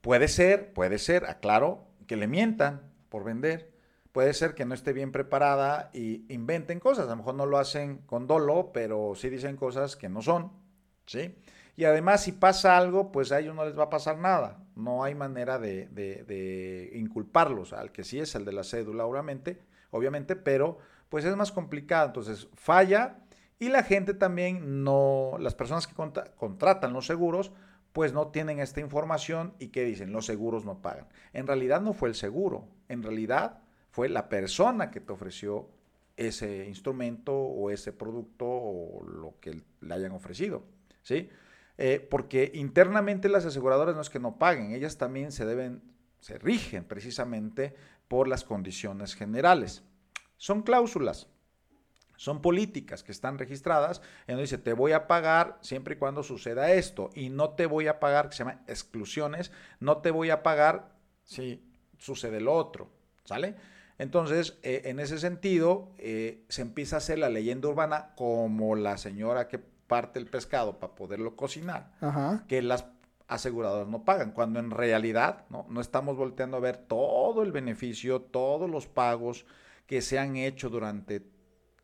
puede 0.00 0.28
ser, 0.28 0.72
puede 0.72 0.98
ser, 0.98 1.24
aclaro, 1.26 1.88
que 2.06 2.16
le 2.16 2.28
mientan 2.28 2.92
por 3.08 3.24
vender, 3.24 3.74
puede 4.12 4.34
ser 4.34 4.54
que 4.54 4.64
no 4.64 4.74
esté 4.74 4.92
bien 4.92 5.10
preparada 5.10 5.90
y 5.92 6.32
inventen 6.32 6.78
cosas. 6.78 7.06
A 7.06 7.10
lo 7.10 7.16
mejor 7.16 7.34
no 7.34 7.46
lo 7.46 7.58
hacen 7.58 7.98
con 8.06 8.28
dolo, 8.28 8.70
pero 8.72 9.14
sí 9.16 9.28
dicen 9.30 9.56
cosas 9.56 9.96
que 9.96 10.08
no 10.08 10.22
son, 10.22 10.52
¿sí? 11.06 11.34
Y 11.76 11.84
además, 11.84 12.22
si 12.22 12.30
pasa 12.30 12.76
algo, 12.76 13.10
pues 13.10 13.32
a 13.32 13.40
ellos 13.40 13.56
no 13.56 13.64
les 13.64 13.76
va 13.76 13.84
a 13.84 13.90
pasar 13.90 14.18
nada. 14.18 14.63
No 14.74 15.04
hay 15.04 15.14
manera 15.14 15.58
de, 15.58 16.90
inculparlos. 16.94 17.72
Al 17.72 17.92
que 17.92 18.04
sí 18.04 18.18
es 18.18 18.34
el 18.34 18.44
de 18.44 18.52
la 18.52 18.64
cédula, 18.64 19.06
obviamente, 19.06 19.60
obviamente, 19.90 20.36
pero 20.36 20.78
pues 21.08 21.24
es 21.24 21.36
más 21.36 21.52
complicado. 21.52 22.08
Entonces, 22.08 22.48
falla 22.54 23.18
y 23.58 23.68
la 23.68 23.82
gente 23.82 24.14
también 24.14 24.82
no, 24.84 25.36
las 25.38 25.54
personas 25.54 25.86
que 25.86 25.94
contratan 25.94 26.92
los 26.92 27.06
seguros, 27.06 27.52
pues 27.92 28.12
no 28.12 28.28
tienen 28.28 28.58
esta 28.58 28.80
información 28.80 29.54
y 29.60 29.68
que 29.68 29.84
dicen, 29.84 30.12
los 30.12 30.26
seguros 30.26 30.64
no 30.64 30.82
pagan. 30.82 31.06
En 31.32 31.46
realidad 31.46 31.80
no 31.80 31.92
fue 31.92 32.08
el 32.08 32.16
seguro, 32.16 32.66
en 32.88 33.04
realidad 33.04 33.60
fue 33.90 34.08
la 34.08 34.28
persona 34.28 34.90
que 34.90 35.00
te 35.00 35.12
ofreció 35.12 35.68
ese 36.16 36.66
instrumento 36.66 37.32
o 37.32 37.70
ese 37.70 37.92
producto 37.92 38.46
o 38.46 39.04
lo 39.04 39.34
que 39.40 39.62
le 39.80 39.94
hayan 39.94 40.12
ofrecido, 40.12 40.64
¿sí? 41.02 41.30
Eh, 41.76 42.06
porque 42.08 42.52
internamente 42.54 43.28
las 43.28 43.44
aseguradoras 43.44 43.96
no 43.96 44.00
es 44.00 44.10
que 44.10 44.20
no 44.20 44.38
paguen, 44.38 44.72
ellas 44.72 44.96
también 44.96 45.32
se 45.32 45.44
deben, 45.44 45.82
se 46.20 46.38
rigen 46.38 46.84
precisamente 46.84 47.74
por 48.06 48.28
las 48.28 48.44
condiciones 48.44 49.14
generales. 49.14 49.82
Son 50.36 50.62
cláusulas, 50.62 51.28
son 52.16 52.40
políticas 52.42 53.02
que 53.02 53.10
están 53.10 53.38
registradas 53.38 54.00
en 54.26 54.34
donde 54.34 54.42
dice 54.42 54.58
te 54.58 54.72
voy 54.72 54.92
a 54.92 55.08
pagar 55.08 55.58
siempre 55.62 55.94
y 55.94 55.98
cuando 55.98 56.22
suceda 56.22 56.72
esto 56.72 57.10
y 57.14 57.28
no 57.28 57.50
te 57.50 57.66
voy 57.66 57.88
a 57.88 57.98
pagar, 57.98 58.28
que 58.28 58.36
se 58.36 58.44
llama 58.44 58.62
exclusiones, 58.68 59.50
no 59.80 59.98
te 59.98 60.12
voy 60.12 60.30
a 60.30 60.42
pagar 60.42 60.94
si 61.24 61.64
sucede 61.98 62.40
lo 62.40 62.52
otro, 62.52 62.90
¿sale? 63.24 63.56
Entonces, 63.98 64.58
eh, 64.62 64.82
en 64.86 64.98
ese 64.98 65.18
sentido, 65.18 65.92
eh, 65.98 66.44
se 66.48 66.62
empieza 66.62 66.96
a 66.96 66.98
hacer 66.98 67.18
la 67.18 67.28
leyenda 67.28 67.68
urbana 67.68 68.12
como 68.16 68.74
la 68.74 68.96
señora 68.98 69.48
que 69.48 69.60
parte 69.86 70.18
el 70.18 70.26
pescado 70.26 70.78
para 70.78 70.94
poderlo 70.94 71.36
cocinar, 71.36 71.92
que 72.48 72.62
las 72.62 72.86
aseguradoras 73.28 73.88
no 73.88 74.04
pagan, 74.04 74.32
cuando 74.32 74.58
en 74.58 74.70
realidad 74.70 75.46
¿no? 75.50 75.66
no 75.68 75.80
estamos 75.80 76.16
volteando 76.16 76.56
a 76.56 76.60
ver 76.60 76.76
todo 76.76 77.42
el 77.42 77.52
beneficio, 77.52 78.20
todos 78.20 78.68
los 78.68 78.86
pagos 78.86 79.46
que 79.86 80.02
se 80.02 80.18
han 80.18 80.36
hecho 80.36 80.68
durante 80.68 81.26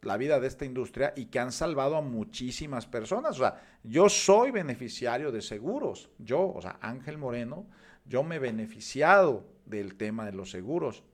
la 0.03 0.17
vida 0.17 0.41
de 0.41 0.47
esta 0.47 0.65
industria 0.65 1.13
y 1.17 1.27
que 1.27 1.39
han 1.39 1.53
salvado 1.53 1.97
a 1.97 2.03
muchísimas 2.03 2.87
personas. 2.87 3.37
O 3.37 3.41
sea, 3.41 3.61
yo 3.83 4.09
soy 4.09 4.51
beneficiario 4.51 5.31
de 5.31 5.43
seguros. 5.43 6.11
Yo, 6.19 6.53
o 6.55 6.63
sea, 6.63 6.79
Ángel 6.81 7.19
Moreno, 7.19 7.67
yo 8.07 8.23
me 8.23 8.37
he 8.37 8.39
beneficiado 8.39 9.47
del 9.67 9.97
tema 9.97 10.25
de 10.25 10.33
los 10.33 10.51
seguros. 10.51 11.05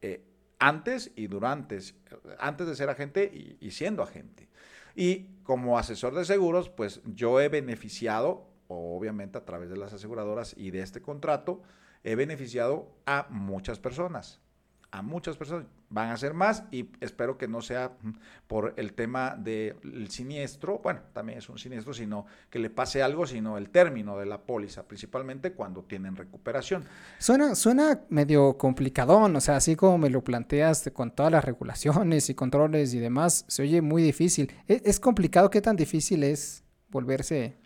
Eh, 0.00 0.24
antes 0.58 1.12
y 1.16 1.26
durante, 1.26 1.78
antes 2.38 2.66
de 2.66 2.74
ser 2.74 2.88
agente 2.88 3.58
y, 3.60 3.70
siendo 3.70 4.02
agente. 4.02 4.47
Y 4.98 5.28
como 5.44 5.78
asesor 5.78 6.12
de 6.16 6.24
seguros, 6.24 6.70
pues 6.70 7.02
yo 7.04 7.40
he 7.40 7.48
beneficiado, 7.48 8.48
obviamente 8.66 9.38
a 9.38 9.44
través 9.44 9.70
de 9.70 9.76
las 9.76 9.92
aseguradoras 9.92 10.56
y 10.56 10.72
de 10.72 10.80
este 10.80 11.00
contrato, 11.00 11.62
he 12.02 12.16
beneficiado 12.16 12.90
a 13.06 13.28
muchas 13.30 13.78
personas 13.78 14.40
a 14.90 15.02
muchas 15.02 15.36
personas, 15.36 15.66
van 15.90 16.10
a 16.10 16.16
ser 16.16 16.34
más 16.34 16.64
y 16.70 16.90
espero 17.00 17.36
que 17.36 17.48
no 17.48 17.60
sea 17.60 17.92
por 18.46 18.74
el 18.76 18.94
tema 18.94 19.36
del 19.36 20.08
siniestro, 20.10 20.78
bueno, 20.78 21.00
también 21.12 21.38
es 21.38 21.48
un 21.48 21.58
siniestro, 21.58 21.92
sino 21.92 22.26
que 22.50 22.58
le 22.58 22.70
pase 22.70 23.02
algo, 23.02 23.26
sino 23.26 23.58
el 23.58 23.70
término 23.70 24.18
de 24.18 24.26
la 24.26 24.42
póliza, 24.42 24.88
principalmente 24.88 25.52
cuando 25.52 25.82
tienen 25.82 26.16
recuperación. 26.16 26.84
Suena, 27.18 27.54
suena 27.54 28.00
medio 28.08 28.56
complicadón, 28.56 29.36
o 29.36 29.40
sea, 29.40 29.56
así 29.56 29.76
como 29.76 29.98
me 29.98 30.10
lo 30.10 30.22
planteas 30.24 30.90
con 30.92 31.10
todas 31.10 31.32
las 31.32 31.44
regulaciones 31.44 32.30
y 32.30 32.34
controles 32.34 32.94
y 32.94 32.98
demás, 32.98 33.44
se 33.48 33.62
oye 33.62 33.82
muy 33.82 34.02
difícil. 34.02 34.52
¿Es, 34.66 34.82
es 34.84 35.00
complicado? 35.00 35.50
¿Qué 35.50 35.60
tan 35.60 35.76
difícil 35.76 36.22
es 36.22 36.64
volverse 36.88 37.56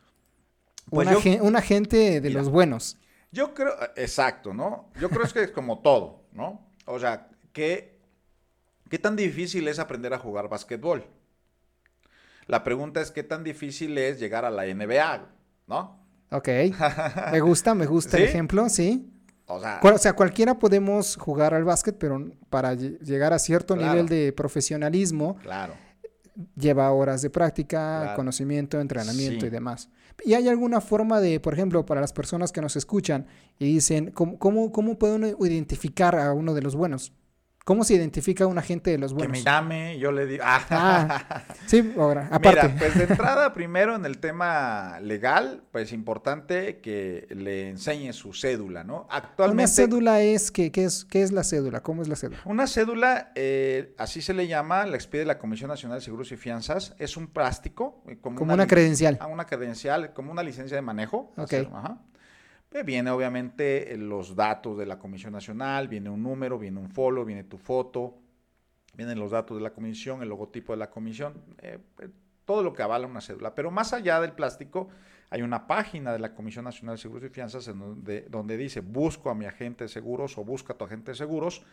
pues 0.90 1.08
un, 1.40 1.56
agente 1.56 2.20
de 2.20 2.30
los 2.30 2.48
buenos? 2.48 2.98
Yo 3.30 3.54
creo, 3.54 3.72
exacto, 3.96 4.52
¿no? 4.52 4.90
Yo 5.00 5.08
creo 5.08 5.26
que 5.32 5.44
es 5.44 5.50
como 5.50 5.80
todo, 5.80 6.26
¿no? 6.32 6.71
O 6.84 6.98
sea, 6.98 7.28
¿qué, 7.52 7.98
¿qué 8.88 8.98
tan 8.98 9.16
difícil 9.16 9.68
es 9.68 9.78
aprender 9.78 10.14
a 10.14 10.18
jugar 10.18 10.48
básquetbol? 10.48 11.04
La 12.46 12.64
pregunta 12.64 13.00
es 13.00 13.10
qué 13.10 13.22
tan 13.22 13.44
difícil 13.44 13.96
es 13.98 14.18
llegar 14.18 14.44
a 14.44 14.50
la 14.50 14.64
NBA, 14.64 15.28
¿no? 15.68 16.04
Ok. 16.30 16.48
Me 17.30 17.40
gusta, 17.40 17.74
me 17.74 17.86
gusta 17.86 18.16
el 18.16 18.22
ejemplo, 18.24 18.68
sí. 18.68 19.08
O 19.46 19.98
sea, 19.98 20.14
cualquiera 20.14 20.58
podemos 20.58 21.16
jugar 21.16 21.52
al 21.52 21.64
básquet, 21.64 21.96
pero 21.98 22.30
para 22.48 22.74
llegar 22.74 23.32
a 23.32 23.38
cierto 23.38 23.76
nivel 23.76 24.08
de 24.08 24.32
profesionalismo, 24.32 25.36
claro. 25.42 25.74
Lleva 26.56 26.90
horas 26.92 27.22
de 27.22 27.30
práctica, 27.30 28.14
conocimiento, 28.16 28.80
entrenamiento 28.80 29.46
y 29.46 29.50
demás. 29.50 29.88
¿Y 30.24 30.34
hay 30.34 30.48
alguna 30.48 30.80
forma 30.80 31.20
de, 31.20 31.40
por 31.40 31.54
ejemplo, 31.54 31.84
para 31.84 32.00
las 32.00 32.12
personas 32.12 32.52
que 32.52 32.60
nos 32.60 32.76
escuchan 32.76 33.26
y 33.58 33.66
dicen, 33.66 34.10
¿cómo, 34.10 34.38
cómo, 34.38 34.72
cómo 34.72 34.98
puede 34.98 35.14
uno 35.14 35.28
identificar 35.46 36.16
a 36.16 36.32
uno 36.32 36.54
de 36.54 36.62
los 36.62 36.76
buenos? 36.76 37.12
¿Cómo 37.64 37.84
se 37.84 37.94
identifica 37.94 38.44
a 38.44 38.46
un 38.48 38.58
agente 38.58 38.90
de 38.90 38.98
los 38.98 39.12
buenos? 39.12 39.32
Que 39.32 39.38
me 39.38 39.44
llame, 39.44 39.98
yo 39.98 40.10
le 40.10 40.26
digo. 40.26 40.42
Ah. 40.44 40.66
ah 40.70 41.44
sí, 41.66 41.92
ahora, 41.96 42.28
aparte. 42.32 42.68
Mira, 42.68 42.76
pues 42.78 42.98
de 42.98 43.04
entrada, 43.08 43.54
primero 43.54 43.94
en 43.94 44.04
el 44.04 44.18
tema 44.18 44.98
legal, 45.00 45.62
pues 45.70 45.92
importante 45.92 46.80
que 46.80 47.28
le 47.30 47.68
enseñe 47.70 48.12
su 48.12 48.32
cédula, 48.32 48.82
¿no? 48.82 49.06
Actualmente. 49.10 49.62
Una 49.62 49.68
cédula 49.68 50.20
es, 50.22 50.50
¿qué, 50.50 50.72
qué 50.72 50.84
es, 50.84 51.04
qué 51.04 51.22
es 51.22 51.30
la 51.30 51.44
cédula? 51.44 51.82
¿Cómo 51.82 52.02
es 52.02 52.08
la 52.08 52.16
cédula? 52.16 52.40
Una 52.46 52.66
cédula, 52.66 53.30
eh, 53.36 53.94
así 53.96 54.22
se 54.22 54.34
le 54.34 54.48
llama, 54.48 54.84
la 54.86 54.96
expide 54.96 55.24
la 55.24 55.38
Comisión 55.38 55.68
Nacional 55.68 55.98
de 55.98 56.04
Seguros 56.04 56.32
y 56.32 56.36
Fianzas, 56.36 56.96
es 56.98 57.16
un 57.16 57.28
plástico. 57.28 58.02
Eh, 58.08 58.18
como, 58.20 58.42
una, 58.42 58.66
credencial. 58.66 59.18
Ah, 59.20 59.28
una 59.28 59.46
credencial, 59.46 60.12
como 60.12 60.32
una 60.32 60.42
licencia 60.42 60.74
de 60.74 60.82
manejo. 60.82 61.32
Ok. 61.36 61.54
ajá. 61.72 62.00
Eh, 62.74 62.82
viene 62.84 63.10
obviamente 63.10 63.92
eh, 63.92 63.96
los 63.98 64.34
datos 64.34 64.78
de 64.78 64.86
la 64.86 64.98
Comisión 64.98 65.32
Nacional, 65.32 65.88
viene 65.88 66.08
un 66.08 66.22
número, 66.22 66.58
viene 66.58 66.80
un 66.80 66.88
follow, 66.88 67.24
viene 67.24 67.44
tu 67.44 67.58
foto, 67.58 68.18
vienen 68.94 69.18
los 69.18 69.30
datos 69.30 69.58
de 69.58 69.62
la 69.62 69.72
comisión, 69.72 70.22
el 70.22 70.30
logotipo 70.30 70.72
de 70.72 70.78
la 70.78 70.88
comisión, 70.88 71.34
eh, 71.58 71.78
todo 72.46 72.62
lo 72.62 72.72
que 72.72 72.82
avala 72.82 73.06
una 73.06 73.20
cédula. 73.20 73.54
Pero 73.54 73.70
más 73.70 73.92
allá 73.92 74.20
del 74.20 74.32
plástico, 74.32 74.88
hay 75.28 75.42
una 75.42 75.66
página 75.66 76.12
de 76.12 76.18
la 76.18 76.34
Comisión 76.34 76.64
Nacional 76.64 76.96
de 76.96 77.02
Seguros 77.02 77.24
y 77.24 77.28
Fianzas 77.28 77.68
en 77.68 77.78
donde, 77.78 78.22
donde 78.28 78.56
dice 78.56 78.80
busco 78.80 79.30
a 79.30 79.34
mi 79.34 79.44
agente 79.44 79.84
de 79.84 79.88
seguros 79.88 80.36
o 80.38 80.44
busca 80.44 80.72
a 80.72 80.78
tu 80.78 80.84
agente 80.84 81.12
de 81.12 81.14
seguros 81.14 81.64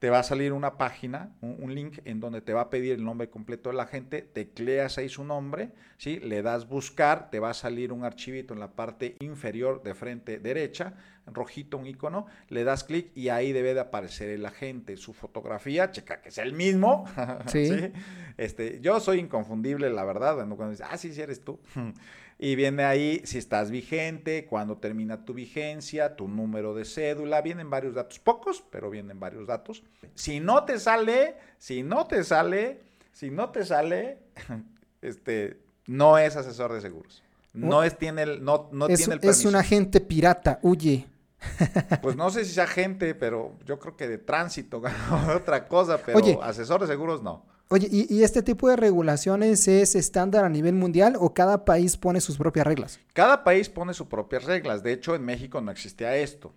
te 0.00 0.08
va 0.08 0.20
a 0.20 0.22
salir 0.22 0.54
una 0.54 0.78
página, 0.78 1.36
un, 1.42 1.74
link 1.74 1.98
en 2.06 2.20
donde 2.20 2.40
te 2.40 2.54
va 2.54 2.62
a 2.62 2.70
pedir 2.70 2.94
el 2.94 3.04
nombre 3.04 3.28
completo 3.28 3.68
de 3.68 3.76
la 3.76 3.86
gente, 3.86 4.22
tecleas 4.22 4.96
ahí 4.96 5.10
su 5.10 5.24
nombre, 5.24 5.72
¿sí? 5.98 6.18
le 6.20 6.40
das 6.40 6.66
buscar, 6.66 7.30
te 7.30 7.38
va 7.38 7.50
a 7.50 7.54
salir 7.54 7.92
un 7.92 8.02
archivito 8.02 8.54
en 8.54 8.60
la 8.60 8.72
parte 8.72 9.16
inferior 9.20 9.82
de 9.82 9.94
frente 9.94 10.38
derecha, 10.38 10.94
rojito 11.26 11.76
un 11.76 11.86
icono, 11.86 12.26
le 12.48 12.64
das 12.64 12.82
clic 12.82 13.14
y 13.14 13.28
ahí 13.28 13.52
debe 13.52 13.74
de 13.74 13.80
aparecer 13.80 14.30
el 14.30 14.46
agente, 14.46 14.96
su 14.96 15.12
fotografía, 15.12 15.90
checa 15.90 16.22
que 16.22 16.30
es 16.30 16.38
el 16.38 16.54
mismo. 16.54 17.04
Sí. 17.46 17.92
Este, 18.36 18.80
yo 18.80 19.00
soy 19.00 19.18
inconfundible, 19.18 19.90
la 19.90 20.04
verdad, 20.04 20.34
cuando 20.34 20.70
dices, 20.70 20.86
ah, 20.88 20.96
sí, 20.96 21.12
sí 21.12 21.20
eres 21.20 21.42
tú. 21.42 21.60
Y 22.42 22.56
viene 22.56 22.84
ahí 22.84 23.20
si 23.24 23.36
estás 23.36 23.70
vigente, 23.70 24.46
cuándo 24.46 24.78
termina 24.78 25.26
tu 25.26 25.34
vigencia, 25.34 26.16
tu 26.16 26.26
número 26.26 26.74
de 26.74 26.86
cédula, 26.86 27.42
vienen 27.42 27.68
varios 27.68 27.94
datos, 27.94 28.18
pocos, 28.18 28.64
pero 28.70 28.88
vienen 28.88 29.20
varios 29.20 29.46
datos. 29.46 29.82
Si 30.14 30.40
no 30.40 30.64
te 30.64 30.78
sale, 30.78 31.36
si 31.58 31.82
no 31.82 32.06
te 32.06 32.24
sale, 32.24 32.80
si 33.12 33.30
no 33.30 33.50
te 33.50 33.66
sale, 33.66 34.20
este, 35.02 35.60
no 35.86 36.16
es 36.16 36.34
asesor 36.34 36.72
de 36.72 36.80
seguros. 36.80 37.22
No 37.52 37.82
es, 37.82 37.98
tiene 37.98 38.22
el, 38.22 38.42
no, 38.42 38.70
no 38.72 38.86
tiene 38.86 39.02
el 39.02 39.20
permiso. 39.20 39.30
Es 39.40 39.44
un 39.44 39.56
agente 39.56 40.00
pirata, 40.00 40.60
huye. 40.62 41.06
Pues 42.00 42.16
no 42.16 42.30
sé 42.30 42.46
si 42.46 42.54
sea 42.54 42.64
agente, 42.64 43.14
pero 43.14 43.58
yo 43.66 43.78
creo 43.78 43.98
que 43.98 44.08
de 44.08 44.16
tránsito, 44.16 44.80
otra 45.36 45.68
cosa, 45.68 45.98
pero 45.98 46.42
asesor 46.42 46.80
de 46.80 46.86
seguros 46.86 47.22
no. 47.22 47.44
Oye, 47.72 47.86
¿y, 47.88 48.24
este 48.24 48.42
tipo 48.42 48.68
de 48.68 48.74
regulaciones 48.74 49.68
es 49.68 49.94
estándar 49.94 50.44
a 50.44 50.48
nivel 50.48 50.74
mundial 50.74 51.14
o 51.16 51.32
cada 51.32 51.64
país 51.64 51.96
pone 51.96 52.20
sus 52.20 52.36
propias 52.36 52.66
reglas? 52.66 52.98
Cada 53.12 53.44
país 53.44 53.68
pone 53.68 53.94
sus 53.94 54.08
propias 54.08 54.42
reglas. 54.42 54.82
De 54.82 54.92
hecho, 54.92 55.14
en 55.14 55.24
México 55.24 55.60
no 55.60 55.70
existía 55.70 56.16
esto. 56.16 56.52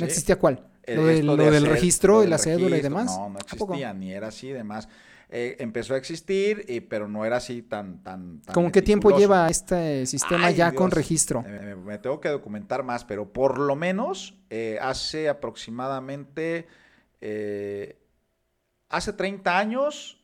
¿No 0.00 0.06
existía 0.06 0.36
cuál? 0.36 0.66
Eh, 0.82 1.22
¿Lo, 1.22 1.36
del, 1.36 1.64
registro 1.64 2.24
y 2.24 2.26
la 2.26 2.38
cédula 2.38 2.76
y 2.76 2.80
demás? 2.80 3.06
No, 3.06 3.28
no 3.28 3.38
existía, 3.38 3.94
ni 3.94 4.12
era 4.12 4.28
así 4.28 4.48
y 4.48 4.52
demás. 4.52 4.88
Eh, 5.28 5.58
empezó 5.60 5.94
a 5.94 5.96
existir, 5.96 6.66
pero 6.90 7.06
no 7.06 7.24
era 7.24 7.36
así 7.36 7.62
tan... 7.62 8.02
tan, 8.02 8.42
¿Cómo 8.52 8.72
qué 8.72 8.82
tiempo 8.82 9.16
lleva 9.16 9.48
este 9.48 10.06
sistema 10.06 10.50
ya 10.50 10.72
con 10.72 10.90
registro? 10.90 11.44
me, 11.84 11.98
tengo 11.98 12.18
que 12.18 12.30
documentar 12.30 12.82
más, 12.82 13.04
pero 13.04 13.32
por 13.32 13.60
lo 13.60 13.76
menos 13.76 14.36
eh, 14.50 14.76
hace 14.82 15.28
aproximadamente 15.28 16.66
hace 18.90 19.12
30 19.14 19.56
años, 19.56 20.20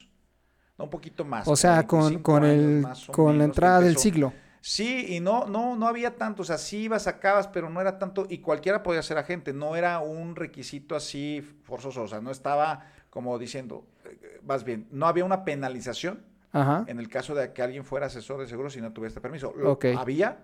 no, 0.77 0.85
un 0.85 0.91
poquito 0.91 1.25
más. 1.25 1.49
O 1.49 1.57
sea, 1.57 1.87
con, 1.87 2.19
con, 2.19 2.45
el, 2.45 2.87
con 3.11 3.39
la 3.39 3.45
entrada 3.45 3.81
del 3.81 3.97
siglo. 3.97 4.33
Sí, 4.61 5.07
y 5.15 5.21
no, 5.21 5.47
no, 5.47 5.77
no 5.77 5.87
había 5.87 6.17
tanto, 6.17 6.43
o 6.43 6.45
sea, 6.45 6.59
sí 6.59 6.79
ibas, 6.79 7.05
sacabas, 7.05 7.47
pero 7.47 7.71
no 7.71 7.81
era 7.81 7.99
tanto, 7.99 8.27
y 8.29 8.39
cualquiera 8.39 8.83
podía 8.83 9.01
ser 9.01 9.17
agente, 9.17 9.53
no 9.53 9.77
era 9.77 10.01
un 10.01 10.35
requisito 10.35 10.97
así 10.97 11.41
forzoso, 11.63 12.03
o 12.03 12.09
sea, 12.09 12.21
no 12.21 12.33
estaba 12.33 12.85
como 13.09 13.39
diciendo, 13.39 13.87
eh, 14.05 14.41
más 14.45 14.65
bien, 14.65 14.89
no 14.91 15.07
había 15.07 15.25
una 15.25 15.45
penalización 15.45 16.25
en 16.53 16.99
el 16.99 17.09
caso 17.09 17.35
de 17.35 17.53
que 17.53 17.63
alguien 17.63 17.85
fuera 17.85 18.07
asesor 18.07 18.41
de 18.41 18.47
seguros 18.47 18.77
y 18.77 18.81
no 18.81 18.93
tuviera 18.93 19.09
este 19.09 19.21
permiso. 19.21 19.53
Lo 19.57 19.79
había, 19.99 20.39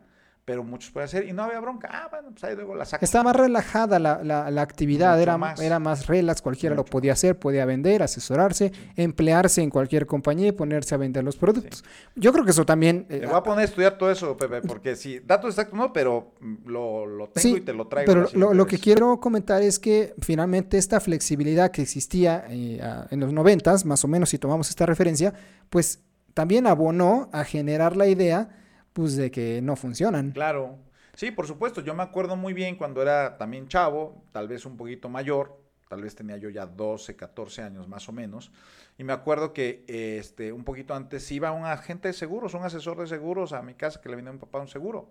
pero 0.44 0.64
muchos 0.64 0.90
pueden 0.90 1.04
hacer 1.04 1.28
y 1.28 1.32
no 1.32 1.44
había 1.44 1.60
bronca. 1.60 1.88
Ah, 1.92 2.08
bueno, 2.10 2.30
pues 2.32 2.42
ahí 2.42 2.56
luego 2.56 2.74
la 2.74 2.84
saca. 2.84 3.04
Estaba 3.04 3.24
más 3.24 3.36
relajada 3.36 3.98
la, 4.00 4.22
la, 4.24 4.62
actividad, 4.62 5.20
era 5.20 5.38
más. 5.38 5.60
era 5.60 5.78
más 5.78 6.08
relax, 6.08 6.42
cualquiera 6.42 6.74
lo 6.74 6.84
podía 6.84 7.12
hacer, 7.12 7.38
podía 7.38 7.64
vender, 7.64 8.02
asesorarse, 8.02 8.72
emplearse 8.96 9.62
en 9.62 9.70
cualquier 9.70 10.06
compañía 10.06 10.48
y 10.48 10.52
ponerse 10.52 10.96
a 10.96 10.98
vender 10.98 11.22
los 11.22 11.36
productos. 11.36 11.84
Yo 12.16 12.32
creo 12.32 12.44
que 12.44 12.50
eso 12.50 12.66
también... 12.66 13.06
Eh, 13.08 13.20
te 13.20 13.26
voy 13.26 13.36
a 13.36 13.42
poner 13.42 13.60
a 13.60 13.64
estudiar 13.64 13.96
todo 13.96 14.10
eso, 14.10 14.36
Pepe, 14.36 14.62
porque 14.62 14.96
sí, 14.96 15.20
datos 15.20 15.50
exactos 15.50 15.78
no, 15.78 15.92
pero 15.92 16.32
lo, 16.66 17.06
lo 17.06 17.28
tengo 17.28 17.56
y 17.56 17.60
te 17.60 17.72
lo 17.72 17.86
traigo. 17.86 18.12
Pero 18.12 18.28
lo, 18.32 18.52
lo, 18.52 18.66
que 18.66 18.78
quiero 18.78 19.20
comentar 19.20 19.62
es 19.62 19.78
que 19.78 20.14
finalmente 20.20 20.76
esta 20.76 20.98
flexibilidad 20.98 21.70
que 21.70 21.82
existía 21.82 22.46
eh, 22.48 22.80
en 23.10 23.20
los 23.20 23.32
noventas, 23.32 23.84
más 23.84 24.04
o 24.04 24.08
menos 24.08 24.30
si 24.30 24.38
tomamos 24.38 24.68
esta 24.70 24.86
referencia, 24.86 25.32
pues 25.70 26.02
también 26.34 26.66
abonó 26.66 27.28
a 27.32 27.44
generar 27.44 27.96
la 27.96 28.08
idea 28.08 28.58
pues 28.92 29.16
de 29.16 29.30
que 29.30 29.60
no 29.62 29.76
funcionan. 29.76 30.32
Claro. 30.32 30.78
Sí, 31.14 31.30
por 31.30 31.46
supuesto. 31.46 31.80
Yo 31.80 31.94
me 31.94 32.02
acuerdo 32.02 32.36
muy 32.36 32.52
bien 32.52 32.76
cuando 32.76 33.02
era 33.02 33.36
también 33.36 33.68
chavo, 33.68 34.24
tal 34.32 34.48
vez 34.48 34.64
un 34.64 34.76
poquito 34.76 35.08
mayor, 35.08 35.60
tal 35.88 36.02
vez 36.02 36.14
tenía 36.14 36.38
yo 36.38 36.48
ya 36.48 36.66
12, 36.66 37.16
14 37.16 37.62
años 37.62 37.88
más 37.88 38.08
o 38.08 38.12
menos. 38.12 38.50
Y 38.96 39.04
me 39.04 39.12
acuerdo 39.12 39.52
que 39.52 39.84
este, 39.86 40.52
un 40.52 40.64
poquito 40.64 40.94
antes 40.94 41.30
iba 41.30 41.52
un 41.52 41.66
agente 41.66 42.08
de 42.08 42.14
seguros, 42.14 42.54
un 42.54 42.64
asesor 42.64 42.98
de 42.98 43.06
seguros 43.06 43.52
a 43.52 43.62
mi 43.62 43.74
casa 43.74 44.00
que 44.00 44.08
le 44.08 44.16
vino 44.16 44.30
a 44.30 44.32
mi 44.32 44.38
papá 44.38 44.58
un 44.58 44.68
seguro. 44.68 45.10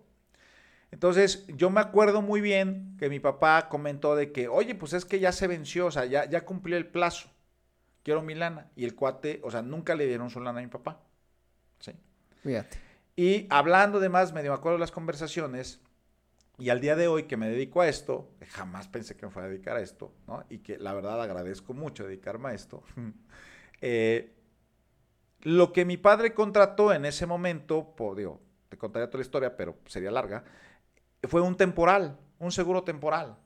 Entonces, 0.92 1.46
yo 1.48 1.70
me 1.70 1.80
acuerdo 1.80 2.22
muy 2.22 2.42
bien 2.42 2.98
que 3.00 3.10
mi 3.10 3.20
papá 3.20 3.70
comentó 3.70 4.16
de 4.16 4.32
que, 4.32 4.48
oye, 4.48 4.76
pues 4.76 4.94
es 4.94 5.06
que 5.06 5.20
ya 5.20 5.32
se 5.32 5.48
venció, 5.48 5.86
o 5.86 5.92
sea, 5.92 6.06
ya, 6.06 6.30
ya 6.30 6.46
cumplió 6.46 6.78
el 6.78 6.88
plazo. 6.88 7.30
Quiero 8.04 8.22
mi 8.22 8.36
lana. 8.36 8.70
Y 8.76 8.84
el 8.84 8.96
cuate, 8.96 9.40
o 9.44 9.52
sea, 9.52 9.62
nunca 9.62 9.96
le 9.96 10.08
dieron 10.08 10.30
su 10.30 10.42
lana 10.42 10.60
a 10.60 10.64
mi 10.64 10.68
papá. 10.68 11.00
Sí. 11.80 11.94
Fíjate. 12.44 12.91
Y 13.22 13.46
hablando 13.52 14.00
de 14.00 14.10
más, 14.10 14.34
medio 14.34 14.50
me 14.50 14.58
acuerdo 14.58 14.78
de 14.78 14.80
las 14.80 14.90
conversaciones, 14.90 15.80
y 16.58 16.72
al 16.72 16.82
día 16.82 16.96
de 16.96 17.08
hoy 17.08 17.26
que 17.26 17.38
me 17.38 17.48
dedico 17.48 17.82
a 17.82 17.88
esto, 17.88 18.32
jamás 18.48 18.88
pensé 18.88 19.16
que 19.16 19.28
me 19.28 19.32
fuera 19.32 19.46
a 19.46 19.52
dedicar 19.52 19.78
a 19.78 19.82
esto, 19.82 20.12
¿no? 20.26 20.44
Y 20.50 20.58
que 20.58 20.80
la 20.80 20.92
verdad 20.96 21.22
agradezco 21.22 21.76
mucho 21.76 22.04
dedicarme 22.04 22.50
a 22.50 22.54
esto. 22.54 22.84
Eh, 23.84 24.38
lo 25.42 25.74
que 25.74 25.86
mi 25.86 25.98
padre 25.98 26.36
contrató 26.36 26.94
en 26.94 27.04
ese 27.04 27.26
momento, 27.26 27.96
digo, 28.16 28.40
te 28.70 28.78
contaría 28.78 29.08
toda 29.08 29.18
la 29.18 29.26
historia, 29.26 29.58
pero 29.58 29.80
sería 29.88 30.12
larga, 30.12 30.44
fue 31.24 31.42
un 31.42 31.58
temporal, 31.58 32.20
un 32.38 32.52
seguro 32.52 32.84
temporal. 32.84 33.38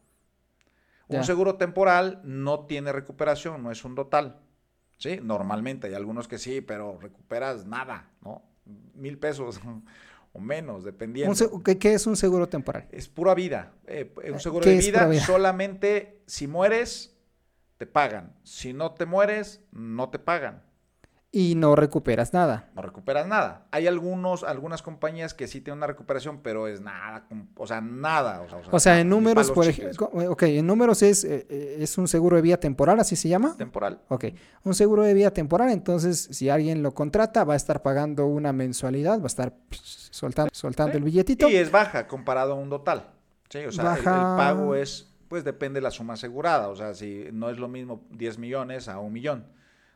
Un 1.08 1.24
seguro 1.24 1.56
temporal 1.56 2.20
no 2.26 2.66
tiene 2.66 2.92
recuperación, 2.92 3.64
no 3.64 3.72
es 3.72 3.86
un 3.86 3.96
total. 3.96 4.42
¿sí? 4.98 5.20
Normalmente 5.24 5.88
hay 5.88 5.94
algunos 5.94 6.28
que 6.28 6.38
sí, 6.38 6.60
pero 6.60 6.98
recuperas 7.00 7.66
nada, 7.66 8.12
¿no? 8.22 8.44
Mil 8.94 9.18
pesos 9.18 9.60
o 10.34 10.40
menos, 10.40 10.84
dependiendo. 10.84 11.64
¿Qué, 11.64 11.94
es 11.94 12.08
un 12.08 12.16
seguro 12.16 12.50
temporal? 12.50 12.88
Es 12.92 13.08
pura 13.08 13.34
vida. 13.34 13.74
Eh, 13.88 14.14
un 14.32 14.40
seguro 14.40 14.66
de 14.66 14.78
vida, 14.78 15.14
solamente 15.20 16.22
si 16.26 16.48
mueres, 16.48 17.16
te 17.78 17.86
pagan. 17.86 18.36
Si 18.44 18.74
no 18.74 18.94
te 18.94 19.06
mueres, 19.06 19.62
no 19.72 20.10
te 20.10 20.20
pagan 20.20 20.65
y 21.36 21.54
no 21.56 21.76
recuperas 21.76 22.32
nada. 22.32 22.70
No 22.76 22.82
recuperas 22.82 23.28
nada. 23.28 23.66
Hay 23.72 23.88
algunos, 23.88 24.46
algunas 24.46 24.82
compañías 24.82 25.34
que 25.34 25.48
sí 25.48 25.60
tienen 25.60 25.80
una 25.80 25.88
recuperación, 25.88 26.40
pero 26.42 26.70
es 26.70 26.80
nada, 26.80 27.28
o 27.58 27.68
sea, 27.68 27.82
nada. 27.82 28.48
O 28.72 28.80
sea, 28.80 29.02
en 29.02 29.10
números, 29.10 29.52
por 29.52 29.68
ejemplo, 29.68 30.10
ok, 30.30 30.44
en 30.44 30.66
números 30.66 31.02
es, 31.02 31.26
eh, 31.26 31.46
eh, 31.50 31.78
es 31.82 31.98
un 31.98 32.08
seguro 32.08 32.38
de 32.38 32.42
vida 32.42 32.56
temporal, 32.56 33.02
así 33.02 33.18
se 33.18 33.28
llama. 33.28 33.54
Temporal. 33.58 34.00
Ok, 34.08 34.28
un 34.64 34.74
seguro 34.74 35.04
de 35.04 35.14
vida 35.14 35.30
temporal, 35.32 35.72
entonces 35.72 36.30
si 36.32 36.48
alguien 36.48 36.82
lo 36.82 36.94
contrata 36.94 37.44
va 37.44 37.56
a 37.56 37.58
estar 37.58 37.82
pagando 37.82 38.28
una 38.28 38.54
mensualidad, 38.54 39.20
va 39.20 39.26
a 39.26 39.28
estar 39.28 39.52
soltando, 39.72 40.52
soltando 40.54 40.98
el 40.98 41.04
billetito. 41.04 41.50
Y 41.50 41.58
es 41.58 41.70
baja 41.70 42.08
comparado 42.08 42.54
a 42.54 42.56
un 42.56 42.70
total. 42.70 43.10
Sí, 43.50 43.58
o 43.58 43.74
sea, 43.74 43.96
el, 43.96 44.00
el 44.00 44.04
pago 44.06 44.74
es, 44.74 45.14
pues 45.28 45.44
depende 45.44 45.80
de 45.80 45.82
la 45.82 45.92
suma 45.92 46.14
asegurada, 46.14 46.70
o 46.70 46.78
sea, 46.78 46.94
si 46.94 47.26
no 47.34 47.50
es 47.50 47.58
lo 47.58 47.68
mismo 47.68 48.06
10 48.12 48.38
millones 48.38 48.88
a 48.88 49.00
un 49.00 49.12
millón 49.12 49.54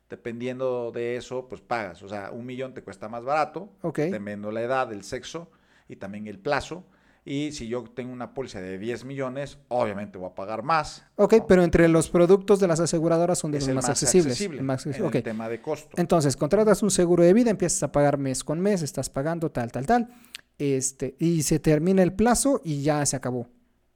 dependiendo 0.09 0.91
de 0.91 1.15
eso, 1.15 1.47
pues 1.47 1.61
pagas. 1.61 2.01
O 2.01 2.09
sea, 2.09 2.31
un 2.31 2.45
millón 2.45 2.73
te 2.73 2.81
cuesta 2.81 3.07
más 3.09 3.23
barato, 3.23 3.69
dependiendo 3.81 4.51
la 4.51 4.61
edad, 4.61 4.91
el 4.91 5.03
sexo 5.03 5.49
y 5.87 5.97
también 5.97 6.27
el 6.27 6.39
plazo. 6.39 6.85
Y 7.25 7.51
si 7.51 7.67
yo 7.67 7.83
tengo 7.83 8.11
una 8.11 8.33
póliza 8.33 8.59
de 8.59 8.79
10 8.79 9.05
millones, 9.05 9.59
obviamente 9.67 10.17
voy 10.17 10.29
a 10.29 10.35
pagar 10.35 10.63
más. 10.63 11.05
Ok, 11.15 11.35
pero 11.47 11.63
entre 11.63 11.87
los 11.87 12.09
productos 12.09 12.59
de 12.59 12.67
las 12.67 12.79
aseguradoras 12.79 13.37
son 13.37 13.51
de 13.51 13.59
los 13.59 13.69
más, 13.69 13.89
accesibles. 13.89 14.31
Accesible 14.31 14.61
más 14.61 14.87
accesible. 14.87 15.17
el 15.17 15.23
tema 15.23 15.47
de 15.47 15.61
costo. 15.61 15.89
Entonces, 15.97 16.35
contratas 16.35 16.81
un 16.81 16.89
seguro 16.89 17.23
de 17.23 17.33
vida, 17.33 17.51
empiezas 17.51 17.83
a 17.83 17.91
pagar 17.91 18.17
mes 18.17 18.43
con 18.43 18.59
mes, 18.59 18.81
estás 18.81 19.09
pagando 19.09 19.51
tal, 19.51 19.71
tal, 19.71 19.85
tal. 19.85 20.09
Este, 20.57 21.15
y 21.19 21.43
se 21.43 21.59
termina 21.59 22.01
el 22.01 22.13
plazo 22.13 22.61
y 22.63 22.81
ya 22.81 23.05
se 23.05 23.15
acabó. 23.15 23.47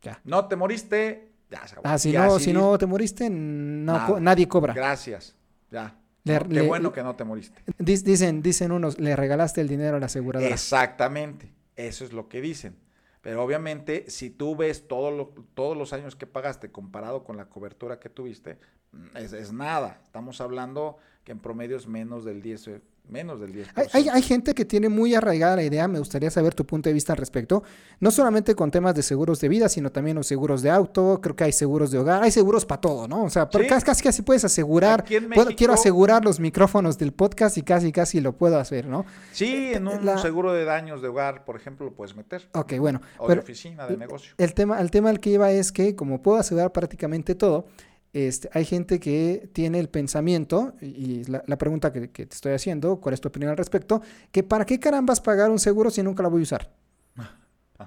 Ya. 0.01 0.21
No 0.25 0.47
te 0.47 0.55
moriste, 0.55 1.31
ya 1.49 1.65
se 1.65 1.73
acabó. 1.73 1.87
Ah, 1.87 1.97
si, 1.97 2.11
no, 2.11 2.39
si 2.39 2.53
no 2.53 2.77
te 2.77 2.85
moriste, 2.85 3.29
no, 3.29 4.19
nadie 4.19 4.47
cobra. 4.47 4.73
Gracias, 4.73 5.35
ya. 5.71 5.97
Qué 6.25 6.61
bueno 6.61 6.93
que 6.93 7.03
no 7.03 7.15
te 7.15 7.23
moriste. 7.23 7.61
Dicen, 7.77 8.41
dicen 8.41 8.71
unos, 8.71 8.99
le 8.99 9.15
regalaste 9.15 9.61
el 9.61 9.67
dinero 9.67 9.97
a 9.97 9.99
la 9.99 10.05
aseguradora. 10.05 10.53
Exactamente, 10.53 11.53
eso 11.75 12.05
es 12.05 12.13
lo 12.13 12.29
que 12.29 12.39
dicen. 12.41 12.77
Pero 13.21 13.41
obviamente, 13.41 14.09
si 14.09 14.29
tú 14.29 14.55
ves 14.55 14.87
todo 14.87 15.33
todos 15.53 15.77
los 15.77 15.93
años 15.93 16.17
que 16.17 16.27
pagaste 16.27 16.71
comparado 16.71 17.23
con 17.23 17.37
la 17.37 17.45
cobertura 17.45 17.97
que 17.97 18.09
tuviste, 18.09 18.59
mm, 18.91 19.17
es, 19.17 19.53
nada. 19.53 20.01
Estamos 20.03 20.41
hablando 20.41 20.97
que 21.23 21.31
en 21.31 21.39
promedio 21.39 21.77
es 21.77 21.87
menos 21.87 22.25
del 22.25 22.41
10, 22.41 22.67
eh, 22.67 22.81
menos 23.07 23.39
del 23.39 23.53
10%. 23.53 23.71
Hay, 23.75 23.87
hay, 23.93 24.09
hay, 24.09 24.21
gente 24.21 24.53
que 24.53 24.65
tiene 24.65 24.89
muy 24.89 25.15
arraigada 25.15 25.55
la 25.55 25.63
idea, 25.63 25.87
me 25.87 25.99
gustaría 25.99 26.29
saber 26.29 26.53
tu 26.53 26.65
punto 26.65 26.89
de 26.89 26.93
vista 26.93 27.13
al 27.13 27.17
respecto, 27.17 27.63
no 28.01 28.11
solamente 28.11 28.55
con 28.55 28.71
temas 28.71 28.93
de 28.93 29.03
seguros 29.03 29.39
de 29.39 29.47
vida, 29.47 29.69
sino 29.69 29.89
también 29.89 30.17
los 30.17 30.27
seguros 30.27 30.61
de 30.61 30.69
auto, 30.69 31.21
creo 31.21 31.35
que 31.35 31.45
hay 31.45 31.53
seguros 31.53 31.91
de 31.91 31.99
hogar, 31.99 32.23
hay 32.23 32.31
seguros 32.31 32.65
para 32.65 32.81
todo, 32.81 33.07
¿no? 33.07 33.23
O 33.23 33.29
sea, 33.29 33.47
¿Sí? 33.49 33.67
casi, 33.67 33.85
casi, 33.85 34.03
casi 34.03 34.21
puedes 34.21 34.43
asegurar, 34.43 35.05
México, 35.09 35.29
puedo, 35.33 35.55
quiero 35.55 35.73
asegurar 35.73 36.25
los 36.25 36.41
micrófonos 36.41 36.97
del 36.97 37.13
podcast 37.13 37.57
y 37.57 37.63
casi 37.63 37.93
casi 37.93 38.19
lo 38.19 38.33
puedo 38.33 38.59
hacer, 38.59 38.85
¿no? 38.85 39.05
Sí, 39.31 39.71
en 39.73 39.87
un 39.87 40.05
la... 40.05 40.17
seguro 40.17 40.51
de 40.51 40.65
daños 40.65 41.01
de 41.01 41.07
hogar, 41.07 41.45
por 41.45 41.55
ejemplo, 41.55 41.85
lo 41.85 41.93
puedes 41.93 42.17
meter. 42.17 42.49
Ok, 42.53 42.73
bueno. 42.79 43.01
O 43.17 43.27
pero, 43.27 43.41
de 43.41 43.45
oficina, 43.45 43.87
de 43.87 43.95
negocio. 43.95 44.33
El 44.37 44.53
tema, 44.53 44.81
el 44.81 44.91
tema 44.91 45.09
al 45.09 45.21
que 45.21 45.29
iba 45.29 45.49
es 45.51 45.71
que 45.71 45.95
como 45.95 46.21
puedo 46.21 46.37
asegurar 46.37 46.73
prácticamente 46.73 47.33
todo, 47.33 47.67
este, 48.13 48.49
hay 48.53 48.63
gente 48.63 48.99
que 48.99 49.49
tiene 49.53 49.79
el 49.79 49.89
pensamiento, 49.89 50.73
y 50.81 51.23
la, 51.25 51.43
la 51.47 51.57
pregunta 51.57 51.91
que, 51.91 52.11
que, 52.11 52.25
te 52.27 52.35
estoy 52.35 52.53
haciendo, 52.53 52.97
¿cuál 52.97 53.13
es 53.13 53.21
tu 53.21 53.27
opinión 53.27 53.49
al 53.51 53.57
respecto? 53.57 54.01
Que 54.31 54.43
para 54.43 54.65
qué 54.65 54.79
carambas 54.79 55.19
pagar 55.19 55.49
un 55.49 55.59
seguro 55.59 55.89
si 55.89 56.03
nunca 56.03 56.21
lo 56.23 56.29
voy 56.29 56.41
a 56.41 56.43
usar. 56.43 56.71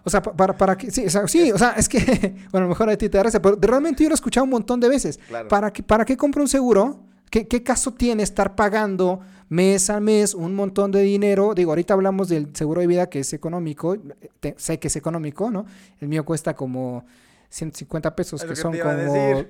O 0.05 0.11
sea, 0.11 0.23
para, 0.23 0.57
para 0.57 0.77
que, 0.77 0.91
sí, 0.91 1.07
o 1.07 1.11
sea, 1.11 1.27
sí, 1.29 1.53
o 1.53 1.59
sea, 1.59 1.71
es 1.73 1.89
que, 1.89 1.99
bueno, 2.53 2.67
a 2.67 2.69
lo 2.69 2.69
mejor 2.69 2.91
a 2.91 2.97
ti 2.97 3.09
te 3.09 3.17
da 3.17 3.25
risa, 3.25 3.41
pero 3.41 3.57
realmente 3.61 4.03
yo 4.03 4.09
lo 4.09 4.15
he 4.15 4.17
escuchado 4.17 4.45
un 4.45 4.51
montón 4.51 4.81
de 4.81 4.89
veces. 4.89 5.19
Claro. 5.29 5.49
¿Para, 5.49 5.73
que, 5.73 5.83
¿Para 5.83 6.05
qué 6.05 6.17
compro 6.17 6.43
un 6.43 6.49
seguro? 6.49 7.01
¿Qué, 7.31 7.47
¿Qué 7.47 7.63
caso 7.63 7.93
tiene 7.93 8.23
estar 8.23 8.55
pagando 8.55 9.21
mes 9.49 9.91
a 9.91 10.01
mes 10.01 10.35
un 10.35 10.55
montón 10.55 10.91
de 10.91 11.03
dinero? 11.03 11.55
Digo, 11.55 11.71
ahorita 11.71 11.95
hablamos 11.95 12.29
del 12.29 12.55
seguro 12.55 12.81
de 12.81 12.87
vida 12.87 13.09
que 13.09 13.21
es 13.21 13.33
económico, 13.33 13.97
te, 14.41 14.55
sé 14.59 14.79
que 14.79 14.89
es 14.89 14.97
económico, 14.97 15.51
¿no? 15.51 15.67
El 16.01 16.09
mío 16.09 16.25
cuesta 16.25 16.55
como 16.55 17.05
150 17.51 18.17
pesos, 18.17 18.43
que, 18.43 18.49
que 18.49 18.57
son 18.57 18.77
como 18.77 19.45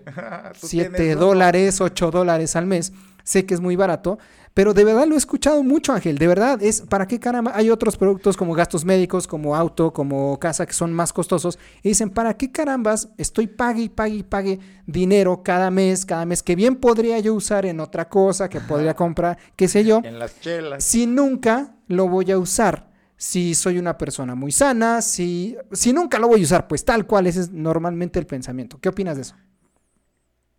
7 0.54 1.14
dólares, 1.16 1.80
8 1.80 2.10
dólares 2.10 2.56
al 2.56 2.66
mes. 2.66 2.92
Sé 3.24 3.44
que 3.44 3.54
es 3.54 3.60
muy 3.60 3.74
barato, 3.74 4.18
pero 4.54 4.72
de 4.72 4.84
verdad 4.84 5.06
lo 5.06 5.16
he 5.16 5.18
escuchado 5.18 5.62
mucho, 5.64 5.92
Ángel. 5.92 6.16
De 6.16 6.28
verdad, 6.28 6.62
es 6.62 6.80
para 6.80 7.06
qué 7.06 7.20
caramba. 7.20 7.52
Hay 7.54 7.70
otros 7.70 7.96
productos 7.96 8.36
como 8.36 8.54
gastos 8.54 8.84
médicos, 8.84 9.26
como 9.26 9.56
auto, 9.56 9.92
como 9.92 10.38
casa, 10.38 10.64
que 10.64 10.72
son 10.72 10.92
más 10.92 11.12
costosos. 11.12 11.58
Y 11.82 11.88
dicen, 11.88 12.08
¿para 12.08 12.34
qué 12.38 12.52
carambas 12.52 13.08
estoy 13.18 13.48
pague 13.48 13.82
y 13.82 13.88
pague 13.88 14.14
y 14.14 14.22
pague 14.22 14.60
dinero 14.86 15.42
cada 15.42 15.70
mes, 15.70 16.06
cada 16.06 16.24
mes, 16.24 16.42
que 16.42 16.54
bien 16.54 16.76
podría 16.76 17.18
yo 17.18 17.34
usar 17.34 17.66
en 17.66 17.80
otra 17.80 18.08
cosa, 18.08 18.48
que 18.48 18.60
podría 18.60 18.94
comprar, 18.94 19.36
qué 19.56 19.68
sé 19.68 19.84
yo? 19.84 20.00
En 20.04 20.18
las 20.18 20.40
chelas. 20.40 20.84
Si 20.84 21.06
nunca 21.06 21.74
lo 21.88 22.08
voy 22.08 22.30
a 22.30 22.38
usar 22.38 22.95
si 23.16 23.54
soy 23.54 23.78
una 23.78 23.96
persona 23.96 24.34
muy 24.34 24.52
sana, 24.52 25.00
si, 25.00 25.56
si 25.72 25.92
nunca 25.92 26.18
lo 26.18 26.28
voy 26.28 26.40
a 26.40 26.44
usar, 26.44 26.68
pues 26.68 26.84
tal 26.84 27.06
cual, 27.06 27.26
ese 27.26 27.40
es 27.40 27.50
normalmente 27.50 28.18
el 28.18 28.26
pensamiento. 28.26 28.78
¿Qué 28.78 28.88
opinas 28.88 29.16
de 29.16 29.22
eso? 29.22 29.36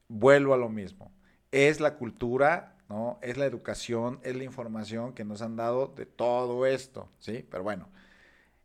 Vuelvo 0.08 0.54
a 0.54 0.58
lo 0.58 0.70
mismo. 0.70 1.12
Es 1.52 1.80
la 1.80 1.96
cultura, 1.96 2.76
¿no? 2.90 3.20
Es 3.22 3.38
la 3.38 3.46
educación, 3.46 4.20
es 4.24 4.36
la 4.36 4.44
información 4.44 5.14
que 5.14 5.24
nos 5.24 5.42
han 5.42 5.56
dado 5.56 5.88
de 5.88 6.06
todo 6.06 6.66
esto, 6.66 7.10
¿sí? 7.20 7.46
Pero 7.50 7.64
bueno, 7.64 7.90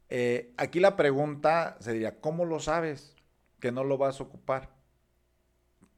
eh, 0.09 0.53
aquí 0.57 0.81
la 0.81 0.97
pregunta 0.97 1.77
sería, 1.81 2.21
¿cómo 2.21 2.45
lo 2.45 2.61
sabes 2.61 3.15
que 3.61 3.73
no 3.73 3.85
lo 3.85 3.99
vas 3.99 4.21
a 4.21 4.25
ocupar? 4.25 4.71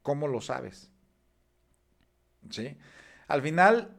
¿Cómo 0.01 0.27
lo 0.27 0.41
sabes? 0.41 0.91
¿Sí? 2.49 2.77
Al 3.27 3.41
final, 3.41 3.95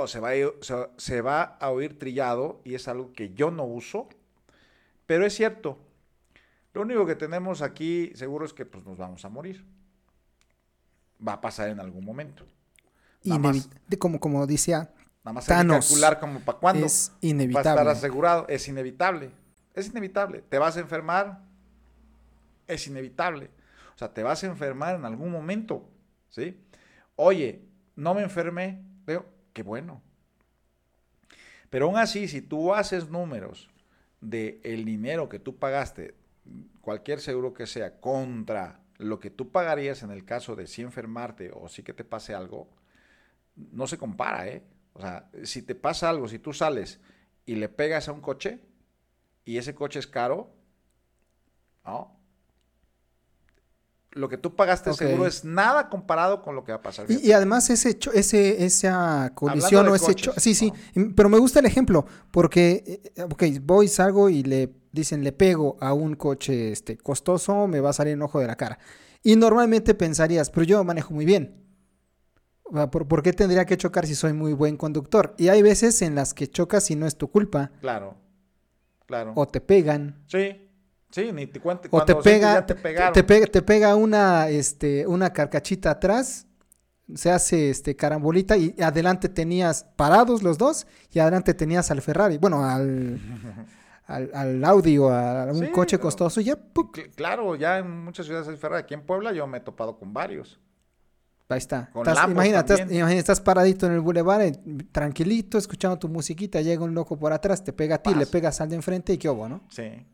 o 0.00 0.06
se 0.06 0.20
va, 0.20 0.30
a, 0.30 0.34
se, 0.60 0.88
se 0.96 1.20
va 1.20 1.42
a 1.42 1.70
oír 1.70 1.98
trillado 1.98 2.60
y 2.64 2.74
es 2.74 2.88
algo 2.88 3.12
que 3.12 3.34
yo 3.34 3.50
no 3.50 3.64
uso, 3.64 4.08
pero 5.06 5.26
es 5.26 5.34
cierto. 5.34 5.78
Lo 6.72 6.82
único 6.82 7.06
que 7.06 7.14
tenemos 7.14 7.62
aquí 7.62 8.12
seguro 8.14 8.44
es 8.44 8.52
que 8.52 8.66
pues, 8.66 8.84
nos 8.84 8.98
vamos 8.98 9.24
a 9.24 9.28
morir. 9.28 9.64
Va 11.26 11.34
a 11.34 11.40
pasar 11.40 11.68
en 11.68 11.80
algún 11.80 12.04
momento. 12.04 12.44
Más, 13.24 13.70
como, 13.98 14.20
como 14.20 14.46
decía 14.46 14.90
Nada 15.24 15.32
más 15.32 15.48
hay 15.48 15.62
que 15.62 15.68
calcular 15.68 16.20
como 16.20 16.40
para 16.40 16.58
cuándo. 16.58 16.84
Es 16.84 17.12
inevitable. 17.22 17.70
Estar 17.70 17.88
asegurado. 17.88 18.46
Es 18.48 18.68
inevitable. 18.68 19.30
Es 19.72 19.88
inevitable. 19.88 20.42
Te 20.42 20.58
vas 20.58 20.76
a 20.76 20.80
enfermar. 20.80 21.40
Es 22.66 22.86
inevitable. 22.86 23.50
O 23.94 23.98
sea, 23.98 24.12
te 24.12 24.22
vas 24.22 24.44
a 24.44 24.48
enfermar 24.48 24.96
en 24.96 25.04
algún 25.06 25.30
momento. 25.30 25.88
¿Sí? 26.28 26.60
Oye, 27.16 27.62
no 27.96 28.12
me 28.12 28.22
enfermé. 28.22 28.84
Veo, 29.06 29.24
qué 29.54 29.62
bueno. 29.62 30.02
Pero 31.70 31.86
aún 31.86 31.96
así, 31.96 32.28
si 32.28 32.42
tú 32.42 32.74
haces 32.74 33.08
números 33.08 33.70
de 34.20 34.60
el 34.62 34.84
dinero 34.84 35.28
que 35.28 35.38
tú 35.38 35.56
pagaste, 35.56 36.14
cualquier 36.82 37.20
seguro 37.20 37.54
que 37.54 37.66
sea, 37.66 38.00
contra 38.00 38.80
lo 38.98 39.18
que 39.18 39.30
tú 39.30 39.50
pagarías 39.50 40.02
en 40.02 40.10
el 40.10 40.24
caso 40.24 40.54
de 40.54 40.66
si 40.66 40.82
enfermarte 40.82 41.50
o 41.54 41.68
si 41.68 41.82
que 41.82 41.94
te 41.94 42.04
pase 42.04 42.34
algo, 42.34 42.68
no 43.56 43.86
se 43.86 43.98
compara, 43.98 44.46
¿eh? 44.48 44.62
O 44.92 45.00
sea, 45.00 45.28
si 45.42 45.62
te 45.62 45.74
pasa 45.74 46.10
algo, 46.10 46.28
si 46.28 46.38
tú 46.38 46.52
sales 46.52 47.00
y 47.46 47.56
le 47.56 47.68
pegas 47.68 48.08
a 48.08 48.12
un 48.12 48.20
coche 48.20 48.60
y 49.44 49.58
ese 49.58 49.74
coche 49.74 49.98
es 49.98 50.06
caro, 50.06 50.54
¿no? 51.84 52.16
Lo 54.14 54.28
que 54.28 54.38
tú 54.38 54.54
pagaste 54.54 54.90
okay. 54.90 55.08
seguro 55.08 55.26
es 55.26 55.44
nada 55.44 55.88
comparado 55.88 56.40
con 56.42 56.54
lo 56.54 56.64
que 56.64 56.72
va 56.72 56.78
a 56.78 56.82
pasar. 56.82 57.06
Y, 57.10 57.28
y, 57.28 57.32
además 57.32 57.68
ese, 57.70 57.98
ese 58.14 58.64
esa 58.64 59.32
colisión 59.34 59.88
o 59.88 59.94
ese 59.94 60.06
coches, 60.06 60.34
sí, 60.36 60.50
¿no? 60.50 60.54
sí, 60.54 61.12
pero 61.16 61.28
me 61.28 61.38
gusta 61.38 61.58
el 61.58 61.66
ejemplo 61.66 62.06
porque, 62.30 63.02
eh, 63.16 63.22
ok, 63.22 63.42
voy, 63.62 63.88
salgo 63.88 64.28
y 64.28 64.42
le 64.42 64.72
dicen, 64.92 65.24
le 65.24 65.32
pego 65.32 65.76
a 65.80 65.92
un 65.92 66.14
coche 66.14 66.70
este, 66.70 66.96
costoso, 66.96 67.66
me 67.66 67.80
va 67.80 67.90
a 67.90 67.92
salir 67.92 68.14
un 68.14 68.22
ojo 68.22 68.38
de 68.38 68.46
la 68.46 68.56
cara. 68.56 68.78
Y 69.22 69.36
normalmente 69.36 69.94
pensarías, 69.94 70.50
pero 70.50 70.64
yo 70.64 70.84
manejo 70.84 71.12
muy 71.12 71.24
bien. 71.24 71.60
¿Por, 72.90 73.08
¿Por 73.08 73.22
qué 73.22 73.32
tendría 73.32 73.66
que 73.66 73.76
chocar 73.76 74.06
si 74.06 74.14
soy 74.14 74.32
muy 74.32 74.52
buen 74.52 74.76
conductor? 74.76 75.34
Y 75.38 75.48
hay 75.48 75.62
veces 75.62 76.00
en 76.02 76.14
las 76.14 76.34
que 76.34 76.48
chocas 76.48 76.90
y 76.90 76.96
no 76.96 77.06
es 77.06 77.16
tu 77.16 77.30
culpa. 77.30 77.72
Claro, 77.80 78.16
claro. 79.06 79.32
O 79.34 79.46
te 79.48 79.60
pegan. 79.60 80.24
Sí. 80.28 80.64
Sí, 81.14 81.30
ni 81.30 81.46
te 81.46 81.60
cuente. 81.60 81.86
O 81.92 82.04
te 82.04 82.16
pega, 82.16 82.66
te, 82.66 82.74
te, 82.74 82.80
pega, 83.22 83.46
te 83.46 83.62
pega 83.62 83.94
una, 83.94 84.48
este, 84.48 85.06
una 85.06 85.32
carcachita 85.32 85.92
atrás, 85.92 86.48
se 87.14 87.30
hace 87.30 87.70
este 87.70 87.94
carambolita 87.94 88.56
y 88.56 88.74
adelante 88.82 89.28
tenías 89.28 89.84
parados 89.94 90.42
los 90.42 90.58
dos 90.58 90.88
y 91.12 91.20
adelante 91.20 91.54
tenías 91.54 91.92
al 91.92 92.02
Ferrari, 92.02 92.38
bueno, 92.38 92.64
al, 92.64 93.20
al, 94.06 94.30
al 94.34 94.64
Audi 94.64 94.98
o 94.98 95.08
a 95.08 95.44
un 95.52 95.66
sí, 95.66 95.70
coche 95.70 96.00
costoso 96.00 96.40
y 96.40 96.44
ya. 96.46 96.56
¡puc! 96.56 96.98
Claro, 97.14 97.54
ya 97.54 97.78
en 97.78 98.04
muchas 98.04 98.26
ciudades 98.26 98.48
hay 98.48 98.56
Ferrari. 98.56 98.82
Aquí 98.82 98.94
en 98.94 99.02
Puebla 99.02 99.32
yo 99.32 99.46
me 99.46 99.58
he 99.58 99.60
topado 99.60 99.96
con 99.96 100.12
varios. 100.12 100.58
Ahí 101.48 101.58
está. 101.58 101.92
Estás, 101.94 102.28
imagina, 102.28 102.58
estás, 102.58 102.80
imagina, 102.80 103.12
estás 103.12 103.40
paradito 103.40 103.86
en 103.86 103.92
el 103.92 104.00
bulevar, 104.00 104.40
eh, 104.40 104.58
tranquilito, 104.90 105.58
escuchando 105.58 105.96
tu 105.96 106.08
musiquita, 106.08 106.60
llega 106.60 106.82
un 106.82 106.92
loco 106.92 107.16
por 107.16 107.32
atrás, 107.32 107.62
te 107.62 107.72
pega 107.72 107.94
a 107.94 107.98
ti, 107.98 108.10
Paz. 108.10 108.18
le 108.18 108.26
pegas 108.26 108.60
al 108.60 108.68
de 108.68 108.74
enfrente 108.74 109.12
y 109.12 109.18
qué 109.18 109.28
hubo, 109.28 109.48
¿no? 109.48 109.60
Sí. 109.68 110.04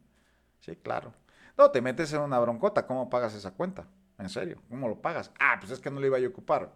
Sí, 0.60 0.76
claro. 0.76 1.12
No, 1.58 1.70
te 1.70 1.80
metes 1.80 2.12
en 2.12 2.20
una 2.20 2.38
broncota. 2.38 2.86
¿Cómo 2.86 3.10
pagas 3.10 3.34
esa 3.34 3.50
cuenta? 3.50 3.86
En 4.18 4.28
serio, 4.28 4.60
¿cómo 4.68 4.88
lo 4.88 5.00
pagas? 5.00 5.30
Ah, 5.40 5.56
pues 5.58 5.72
es 5.72 5.80
que 5.80 5.90
no 5.90 5.98
le 5.98 6.06
iba 6.06 6.18
a 6.18 6.28
ocupar. 6.28 6.72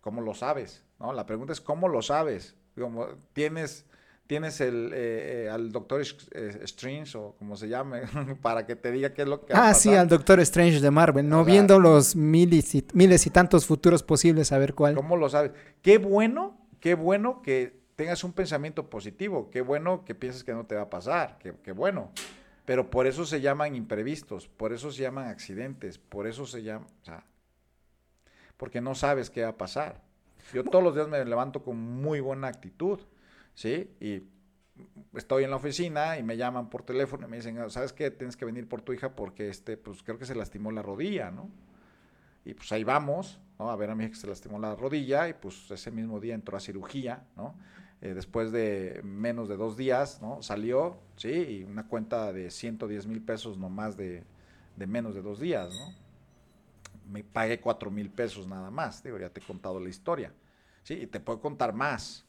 ¿Cómo 0.00 0.20
lo 0.20 0.34
sabes? 0.34 0.84
¿No? 0.98 1.12
La 1.12 1.26
pregunta 1.26 1.52
es 1.52 1.60
¿cómo 1.60 1.88
lo 1.88 2.02
sabes? 2.02 2.56
Como, 2.76 3.06
¿Tienes, 3.32 3.86
tienes 4.26 4.60
el, 4.60 4.92
eh, 4.92 5.44
eh, 5.44 5.50
al 5.50 5.70
doctor 5.70 6.00
Strange 6.00 7.16
o 7.16 7.34
como 7.38 7.56
se 7.56 7.68
llame 7.68 8.02
para 8.42 8.66
que 8.66 8.76
te 8.76 8.90
diga 8.90 9.14
qué 9.14 9.22
es 9.22 9.28
lo 9.28 9.44
que 9.44 9.52
Ah, 9.54 9.74
sí, 9.74 9.94
al 9.94 10.08
doctor 10.08 10.40
Strange 10.40 10.80
de 10.80 10.90
Marvel, 10.90 11.28
no 11.28 11.44
viendo 11.44 11.78
los 11.78 12.16
miles 12.16 12.74
y, 12.74 12.86
miles 12.94 13.26
y 13.26 13.30
tantos 13.30 13.66
futuros 13.66 14.02
posibles 14.02 14.50
a 14.52 14.58
ver 14.58 14.74
cuál. 14.74 14.94
¿Cómo 14.96 15.16
lo 15.16 15.28
sabes? 15.28 15.52
Qué 15.82 15.98
bueno, 15.98 16.58
qué 16.80 16.94
bueno 16.94 17.42
que 17.42 17.80
tengas 17.94 18.24
un 18.24 18.32
pensamiento 18.32 18.90
positivo, 18.90 19.50
qué 19.50 19.60
bueno 19.60 20.04
que 20.04 20.16
pienses 20.16 20.42
que 20.42 20.52
no 20.52 20.66
te 20.66 20.74
va 20.74 20.82
a 20.82 20.90
pasar, 20.90 21.38
qué, 21.38 21.54
qué 21.62 21.72
bueno. 21.72 22.10
Pero 22.64 22.90
por 22.90 23.06
eso 23.06 23.24
se 23.24 23.40
llaman 23.40 23.74
imprevistos, 23.74 24.48
por 24.48 24.72
eso 24.72 24.92
se 24.92 25.02
llaman 25.02 25.26
accidentes, 25.26 25.98
por 25.98 26.26
eso 26.26 26.46
se 26.46 26.62
llama, 26.62 26.86
o 27.02 27.04
sea, 27.04 27.26
porque 28.56 28.80
no 28.80 28.94
sabes 28.94 29.30
qué 29.30 29.42
va 29.42 29.48
a 29.48 29.56
pasar. 29.56 30.00
Yo 30.52 30.62
todos 30.64 30.84
los 30.84 30.94
días 30.94 31.08
me 31.08 31.24
levanto 31.24 31.62
con 31.62 31.76
muy 31.76 32.20
buena 32.20 32.48
actitud, 32.48 33.00
¿sí? 33.54 33.90
Y 34.00 34.22
estoy 35.14 35.44
en 35.44 35.50
la 35.50 35.56
oficina 35.56 36.18
y 36.18 36.22
me 36.22 36.36
llaman 36.36 36.70
por 36.70 36.82
teléfono 36.84 37.26
y 37.26 37.30
me 37.30 37.36
dicen, 37.36 37.70
¿sabes 37.70 37.92
qué? 37.92 38.10
Tienes 38.10 38.36
que 38.36 38.44
venir 38.44 38.68
por 38.68 38.82
tu 38.82 38.92
hija 38.92 39.14
porque, 39.14 39.48
este, 39.48 39.76
pues 39.76 40.02
creo 40.02 40.18
que 40.18 40.26
se 40.26 40.34
lastimó 40.34 40.70
la 40.70 40.82
rodilla, 40.82 41.30
¿no? 41.30 41.50
Y 42.44 42.54
pues 42.54 42.70
ahí 42.72 42.84
vamos, 42.84 43.40
¿no? 43.58 43.70
A 43.70 43.76
ver 43.76 43.90
a 43.90 43.94
mi 43.94 44.04
hija 44.04 44.12
que 44.12 44.18
se 44.18 44.26
lastimó 44.26 44.58
la 44.58 44.74
rodilla 44.74 45.28
y 45.28 45.34
pues 45.34 45.70
ese 45.70 45.90
mismo 45.90 46.20
día 46.20 46.34
entró 46.34 46.56
a 46.56 46.60
cirugía, 46.60 47.24
¿no? 47.36 47.54
Eh, 48.02 48.14
después 48.14 48.50
de 48.50 49.00
menos 49.04 49.48
de 49.48 49.56
dos 49.56 49.76
días, 49.76 50.20
¿no? 50.20 50.42
Salió, 50.42 50.96
sí, 51.16 51.28
y 51.30 51.62
una 51.62 51.86
cuenta 51.86 52.32
de 52.32 52.50
110 52.50 53.06
mil 53.06 53.22
pesos 53.22 53.58
nomás 53.58 53.96
de, 53.96 54.24
de 54.76 54.86
menos 54.88 55.14
de 55.14 55.22
dos 55.22 55.38
días, 55.38 55.72
¿no? 55.72 55.94
Me 57.12 57.22
pagué 57.22 57.60
4 57.60 57.92
mil 57.92 58.10
pesos 58.10 58.48
nada 58.48 58.72
más, 58.72 59.04
digo, 59.04 59.20
ya 59.20 59.30
te 59.30 59.38
he 59.38 59.44
contado 59.44 59.78
la 59.78 59.88
historia, 59.88 60.32
sí, 60.82 60.94
y 60.94 61.06
te 61.06 61.20
puedo 61.20 61.40
contar 61.40 61.74
más, 61.74 62.24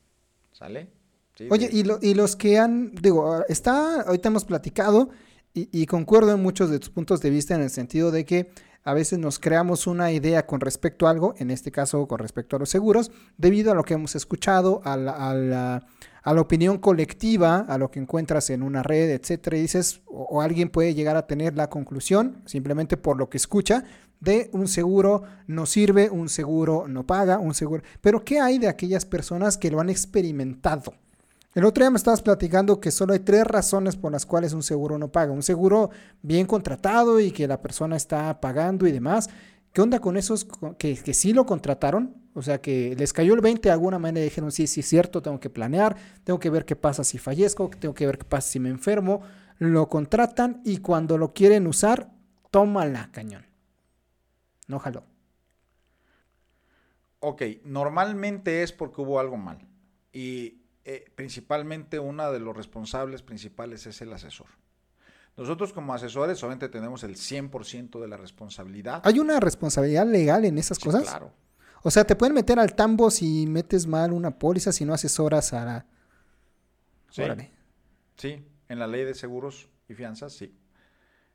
¿sale? 0.52 0.90
Sí, 1.36 1.48
Oye, 1.50 1.70
de... 1.70 1.76
y, 1.76 1.84
lo, 1.84 1.98
y 2.04 2.14
los 2.14 2.36
que 2.36 2.60
han, 2.60 2.94
digo, 2.94 3.44
está, 3.50 4.02
ahorita 4.02 4.30
hemos 4.30 4.46
platicado 4.46 5.10
y, 5.56 5.70
y 5.72 5.88
concuerdo 5.88 6.34
en 6.34 6.44
muchos 6.44 6.70
de 6.70 6.78
tus 6.78 6.92
puntos 6.92 7.20
de 7.22 7.32
vista 7.32 7.56
en 7.56 7.62
el 7.62 7.72
sentido 7.72 8.12
de 8.12 8.26
que 8.26 8.52
a 8.84 8.94
veces 8.94 9.20
nos 9.20 9.40
creamos 9.40 9.88
una 9.88 10.12
idea 10.12 10.46
con 10.46 10.60
respecto 10.60 11.08
a 11.08 11.12
algo, 11.12 11.36
en 11.38 11.52
este 11.52 11.72
caso 11.72 12.08
con 12.08 12.20
respecto 12.20 12.56
a 12.56 12.60
los 12.60 12.70
seguros, 12.70 13.12
debido 13.38 13.72
a 13.72 13.76
lo 13.76 13.84
que 13.84 13.94
hemos 13.94 14.16
escuchado, 14.16 14.82
a 14.84 14.98
la, 14.98 15.86
opinión 16.26 16.78
colectiva, 16.78 17.60
a 17.60 17.78
lo 17.78 17.90
que 17.92 18.00
encuentras 18.00 18.50
en 18.50 18.62
una 18.62 18.84
red, 18.84 19.10
etcétera, 19.12 19.58
y 19.58 19.62
dices, 19.62 20.02
o, 20.06 20.42
alguien 20.42 20.70
puede 20.70 20.94
llegar 20.94 21.16
a 21.16 21.28
tener 21.28 21.56
la 21.56 21.70
conclusión, 21.70 22.42
simplemente 22.46 22.98
por 22.98 23.18
lo 23.18 23.30
que 23.30 23.38
escucha, 23.38 23.86
de 24.20 24.50
un 24.54 24.68
seguro 24.68 25.24
no 25.48 25.66
sirve, 25.66 26.10
un 26.10 26.30
seguro 26.30 26.86
no 26.88 27.06
paga, 27.06 27.40
un 27.40 27.54
seguro. 27.54 27.84
Pero 28.02 28.24
¿qué 28.24 28.40
hay 28.40 28.58
de 28.58 28.70
aquellas 28.70 29.06
personas 29.06 29.58
que 29.58 29.72
lo 29.72 29.82
han 29.82 29.90
experimentado? 29.90 30.94
El 31.56 31.66
otro 31.66 31.84
día 31.84 31.92
me 31.92 31.98
estabas 31.98 32.24
platicando 32.24 32.80
que 32.80 32.90
solo 32.90 33.14
hay 33.14 33.20
tres 33.20 33.46
razones 33.46 33.96
por 33.96 34.12
las 34.12 34.26
cuales 34.26 34.54
un 34.54 34.64
seguro 34.64 34.98
no 34.98 35.12
paga. 35.12 35.32
Un 35.32 35.44
seguro 35.44 35.92
bien 36.24 36.48
contratado 36.48 37.20
y 37.20 37.32
que 37.32 37.48
la 37.48 37.62
persona 37.62 37.96
está 37.96 38.42
pagando 38.42 38.88
y 38.88 38.92
demás. 38.92 39.30
¿Qué 39.72 39.82
onda 39.82 40.00
con 40.00 40.18
esos 40.18 40.48
que, 40.80 40.96
sí 40.96 41.32
lo 41.32 41.46
contrataron? 41.46 42.16
O 42.34 42.42
sea, 42.42 42.60
que 42.60 42.96
les 42.98 43.14
cayó 43.14 43.36
el 43.36 43.42
20 43.42 43.70
de 43.70 43.74
alguna 43.74 44.00
manera 44.00 44.22
y 44.22 44.30
dijeron, 44.30 44.52
sí, 44.52 44.66
sí, 44.66 44.80
es 44.80 44.88
cierto, 44.88 45.22
tengo 45.22 45.40
que 45.40 45.52
planear, 45.52 45.96
tengo 46.24 46.40
que 46.40 46.50
ver 46.50 46.66
qué 46.66 46.76
pasa 46.76 47.04
si 47.04 47.20
fallezco, 47.20 47.70
tengo 47.80 47.94
que 47.94 48.08
ver 48.08 48.18
qué 48.18 48.26
pasa 48.26 48.50
si 48.50 48.60
me 48.60 48.70
enfermo. 48.70 49.22
Lo 49.60 49.90
contratan 49.90 50.62
y 50.66 50.78
cuando 50.78 51.20
lo 51.20 51.34
quieren 51.34 51.68
usar, 51.68 52.12
tómala, 52.50 53.10
cañón. 53.12 53.46
No 54.68 54.80
jaló. 54.80 55.04
Ok, 57.20 57.44
normalmente 57.64 58.64
es 58.64 58.72
porque 58.72 59.02
hubo 59.02 59.20
algo 59.20 59.38
mal. 59.38 59.60
Y 60.12 60.63
eh, 60.86 61.06
principalmente 61.16 62.00
uno 62.00 62.32
de 62.32 62.40
los 62.40 62.56
responsables 62.56 63.22
principales 63.22 63.86
es 63.88 64.02
el 64.02 64.12
asesor. 64.12 64.48
Nosotros 65.36 65.74
como 65.74 65.94
asesores 65.94 66.38
solamente 66.38 66.70
tenemos 66.70 67.04
el 67.04 67.16
100% 67.16 68.00
de 68.00 68.08
la 68.08 68.18
responsabilidad. 68.18 69.02
¿Hay 69.04 69.20
una 69.20 69.40
responsabilidad 69.40 70.06
legal 70.06 70.46
en 70.46 70.58
esas 70.58 70.78
cosas? 70.78 71.04
Claro. 71.04 71.32
O 71.82 71.92
sea, 71.92 72.06
te 72.06 72.16
pueden 72.16 72.34
meter 72.34 72.60
al 72.60 72.76
tambo 72.76 73.10
si 73.10 73.48
metes 73.48 73.88
mal 73.88 74.14
una 74.14 74.38
póliza, 74.38 74.72
si 74.72 74.86
no 74.86 74.94
asesoras 74.94 75.54
a 75.54 75.66
la... 75.66 75.86
Sí, 77.10 77.24
sí, 78.16 78.46
en 78.70 78.80
la 78.80 78.88
ley 78.88 79.04
de 79.04 79.14
seguros 79.14 79.70
y 79.88 79.94
fianzas, 79.94 80.34
sí. 80.34 80.56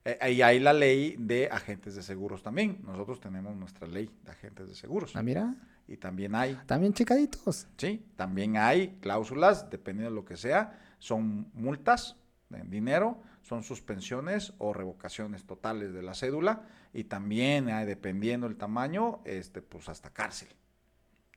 Eh, 0.04 0.32
y 0.32 0.42
hay 0.42 0.60
la 0.60 0.72
ley 0.72 1.16
de 1.18 1.48
agentes 1.48 1.94
de 1.94 2.02
seguros 2.02 2.42
también. 2.42 2.80
Nosotros 2.84 3.20
tenemos 3.20 3.56
nuestra 3.56 3.86
ley 3.86 4.10
de 4.24 4.30
agentes 4.30 4.68
de 4.68 4.74
seguros. 4.74 5.14
Ah, 5.16 5.22
mira. 5.22 5.54
Y 5.86 5.96
también 5.96 6.34
hay. 6.34 6.58
También 6.66 6.92
checaditos. 6.92 7.66
Sí, 7.76 8.04
también 8.16 8.56
hay 8.56 8.98
cláusulas, 9.00 9.70
dependiendo 9.70 10.10
de 10.10 10.14
lo 10.14 10.24
que 10.24 10.36
sea. 10.36 10.78
Son 10.98 11.50
multas 11.54 12.16
en 12.50 12.70
dinero, 12.70 13.22
son 13.42 13.62
suspensiones 13.62 14.52
o 14.58 14.72
revocaciones 14.72 15.44
totales 15.44 15.92
de 15.92 16.02
la 16.02 16.14
cédula. 16.14 16.62
Y 16.92 17.04
también 17.04 17.68
hay, 17.68 17.86
dependiendo 17.86 18.46
el 18.46 18.56
tamaño, 18.56 19.20
este, 19.24 19.62
pues 19.62 19.88
hasta 19.88 20.10
cárcel. 20.10 20.48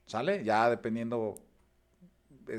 ¿Sale? 0.05 0.43
Ya 0.43 0.70
dependiendo 0.70 1.36
eh, 1.36 1.51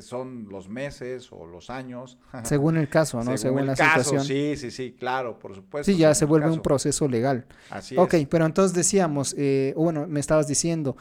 son 0.00 0.48
los 0.48 0.68
meses 0.68 1.30
o 1.30 1.46
los 1.46 1.70
años. 1.70 2.18
Según 2.44 2.76
el 2.76 2.88
caso, 2.88 3.22
¿no? 3.22 3.36
Según, 3.36 3.66
la 3.66 3.76
situación. 3.76 4.24
Sí, 4.24 4.56
sí, 4.56 4.70
sí, 4.70 4.92
claro, 4.98 5.38
por 5.38 5.54
supuesto. 5.54 5.90
Sí, 5.90 5.98
ya 5.98 6.14
se 6.14 6.24
vuelve 6.24 6.50
un 6.50 6.62
proceso 6.62 7.08
legal. 7.08 7.46
Así 7.70 7.96
Ok, 7.96 8.14
pero 8.30 8.46
entonces 8.46 8.74
decíamos, 8.74 9.34
eh, 9.36 9.74
bueno, 9.76 10.06
me 10.06 10.20
estabas 10.20 10.46
diciendo, 10.46 10.96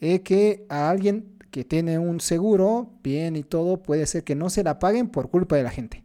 eh, 0.00 0.22
que 0.22 0.64
a 0.68 0.88
alguien 0.88 1.38
que 1.50 1.64
tiene 1.64 1.98
un 1.98 2.20
seguro, 2.20 2.90
bien 3.02 3.36
y 3.36 3.42
todo, 3.42 3.82
puede 3.82 4.06
ser 4.06 4.24
que 4.24 4.34
no 4.34 4.50
se 4.50 4.64
la 4.64 4.78
paguen 4.78 5.08
por 5.08 5.30
culpa 5.30 5.56
de 5.56 5.62
la 5.62 5.70
gente. 5.70 6.04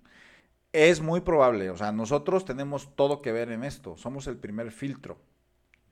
Es 0.73 1.01
muy 1.01 1.21
probable, 1.21 1.69
o 1.69 1.77
sea, 1.77 1.91
nosotros 1.91 2.43
tenemos 2.43 2.95
todo 2.95 3.21
que 3.21 3.31
ver 3.31 3.51
en 3.51 3.63
esto, 3.63 3.95
somos 3.95 4.27
el 4.27 4.37
primer 4.37 4.71
filtro. 4.71 5.17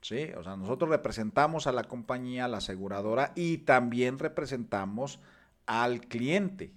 Sí, 0.02 0.28
o 0.38 0.44
sea, 0.44 0.58
nosotros 0.58 0.90
representamos 0.90 1.66
a 1.66 1.72
la 1.72 1.86
compañía, 1.86 2.44
a 2.44 2.48
la 2.50 2.58
aseguradora 2.58 3.32
y 3.36 3.60
también 3.60 4.20
representamos 4.20 5.22
al 5.66 6.02
cliente. 6.02 6.72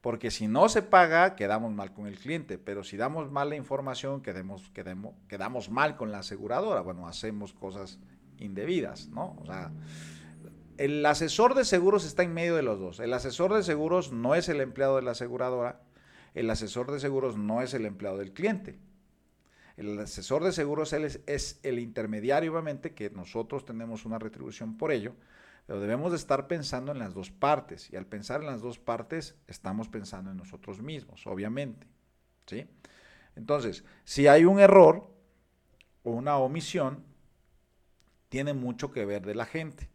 Porque 0.00 0.32
si 0.32 0.48
no 0.48 0.68
se 0.68 0.82
paga, 0.82 1.36
quedamos 1.36 1.72
mal 1.72 1.92
con 1.92 2.08
el 2.08 2.18
cliente, 2.18 2.58
pero 2.58 2.82
si 2.82 2.96
damos 2.96 3.30
mal 3.30 3.50
la 3.50 3.56
información, 3.56 4.20
quedemos, 4.20 4.68
quedemos, 4.70 5.14
quedamos 5.28 5.70
mal 5.70 5.96
con 5.96 6.10
la 6.10 6.18
aseguradora. 6.18 6.80
Bueno, 6.80 7.06
hacemos 7.06 7.52
cosas 7.52 8.00
indebidas, 8.38 9.08
¿no? 9.08 9.36
O 9.40 9.46
sea, 9.46 9.70
el 10.76 11.06
asesor 11.06 11.54
de 11.54 11.64
seguros 11.64 12.04
está 12.04 12.24
en 12.24 12.34
medio 12.34 12.56
de 12.56 12.62
los 12.62 12.80
dos. 12.80 12.98
El 12.98 13.12
asesor 13.12 13.54
de 13.54 13.62
seguros 13.62 14.10
no 14.10 14.34
es 14.34 14.48
el 14.48 14.60
empleado 14.60 14.96
de 14.96 15.02
la 15.02 15.12
aseguradora, 15.12 15.80
el 16.34 16.50
asesor 16.50 16.90
de 16.90 16.98
seguros 16.98 17.36
no 17.36 17.62
es 17.62 17.72
el 17.74 17.86
empleado 17.86 18.18
del 18.18 18.32
cliente. 18.32 18.80
El 19.76 19.98
asesor 20.00 20.42
de 20.42 20.52
seguros 20.52 20.92
es, 20.92 21.20
es 21.26 21.60
el 21.62 21.78
intermediario, 21.78 22.52
obviamente, 22.52 22.94
que 22.94 23.10
nosotros 23.10 23.64
tenemos 23.64 24.04
una 24.04 24.18
retribución 24.18 24.76
por 24.76 24.92
ello, 24.92 25.14
pero 25.66 25.80
debemos 25.80 26.12
de 26.12 26.16
estar 26.16 26.48
pensando 26.48 26.92
en 26.92 26.98
las 26.98 27.14
dos 27.14 27.30
partes. 27.30 27.90
Y 27.90 27.96
al 27.96 28.06
pensar 28.06 28.40
en 28.40 28.46
las 28.46 28.60
dos 28.60 28.78
partes, 28.78 29.36
estamos 29.46 29.88
pensando 29.88 30.30
en 30.30 30.36
nosotros 30.36 30.82
mismos, 30.82 31.26
obviamente. 31.26 31.86
¿sí? 32.46 32.66
Entonces, 33.36 33.84
si 34.04 34.26
hay 34.26 34.44
un 34.44 34.60
error 34.60 35.10
o 36.02 36.10
una 36.10 36.36
omisión, 36.36 37.04
tiene 38.28 38.54
mucho 38.54 38.90
que 38.90 39.04
ver 39.04 39.24
de 39.24 39.34
la 39.34 39.46
gente 39.46 39.92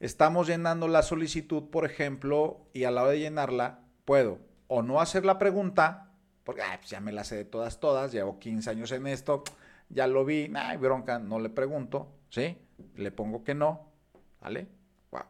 estamos 0.00 0.46
llenando 0.48 0.88
la 0.88 1.02
solicitud, 1.02 1.64
por 1.70 1.84
ejemplo, 1.84 2.66
y 2.72 2.84
a 2.84 2.90
la 2.90 3.02
hora 3.02 3.12
de 3.12 3.20
llenarla, 3.20 3.80
puedo 4.04 4.38
o 4.66 4.82
no 4.82 5.00
hacer 5.00 5.24
la 5.24 5.38
pregunta, 5.38 6.12
porque 6.42 6.62
pues 6.78 6.90
ya 6.90 7.00
me 7.00 7.12
la 7.12 7.24
sé 7.24 7.36
de 7.36 7.44
todas, 7.44 7.80
todas, 7.80 8.12
llevo 8.12 8.38
15 8.38 8.70
años 8.70 8.92
en 8.92 9.06
esto, 9.06 9.44
ya 9.88 10.06
lo 10.06 10.24
vi, 10.24 10.50
ay, 10.54 10.78
bronca, 10.78 11.18
no 11.18 11.38
le 11.38 11.50
pregunto, 11.50 12.08
¿sí? 12.30 12.56
Le 12.96 13.10
pongo 13.10 13.44
que 13.44 13.54
no, 13.54 13.92
¿vale? 14.40 14.68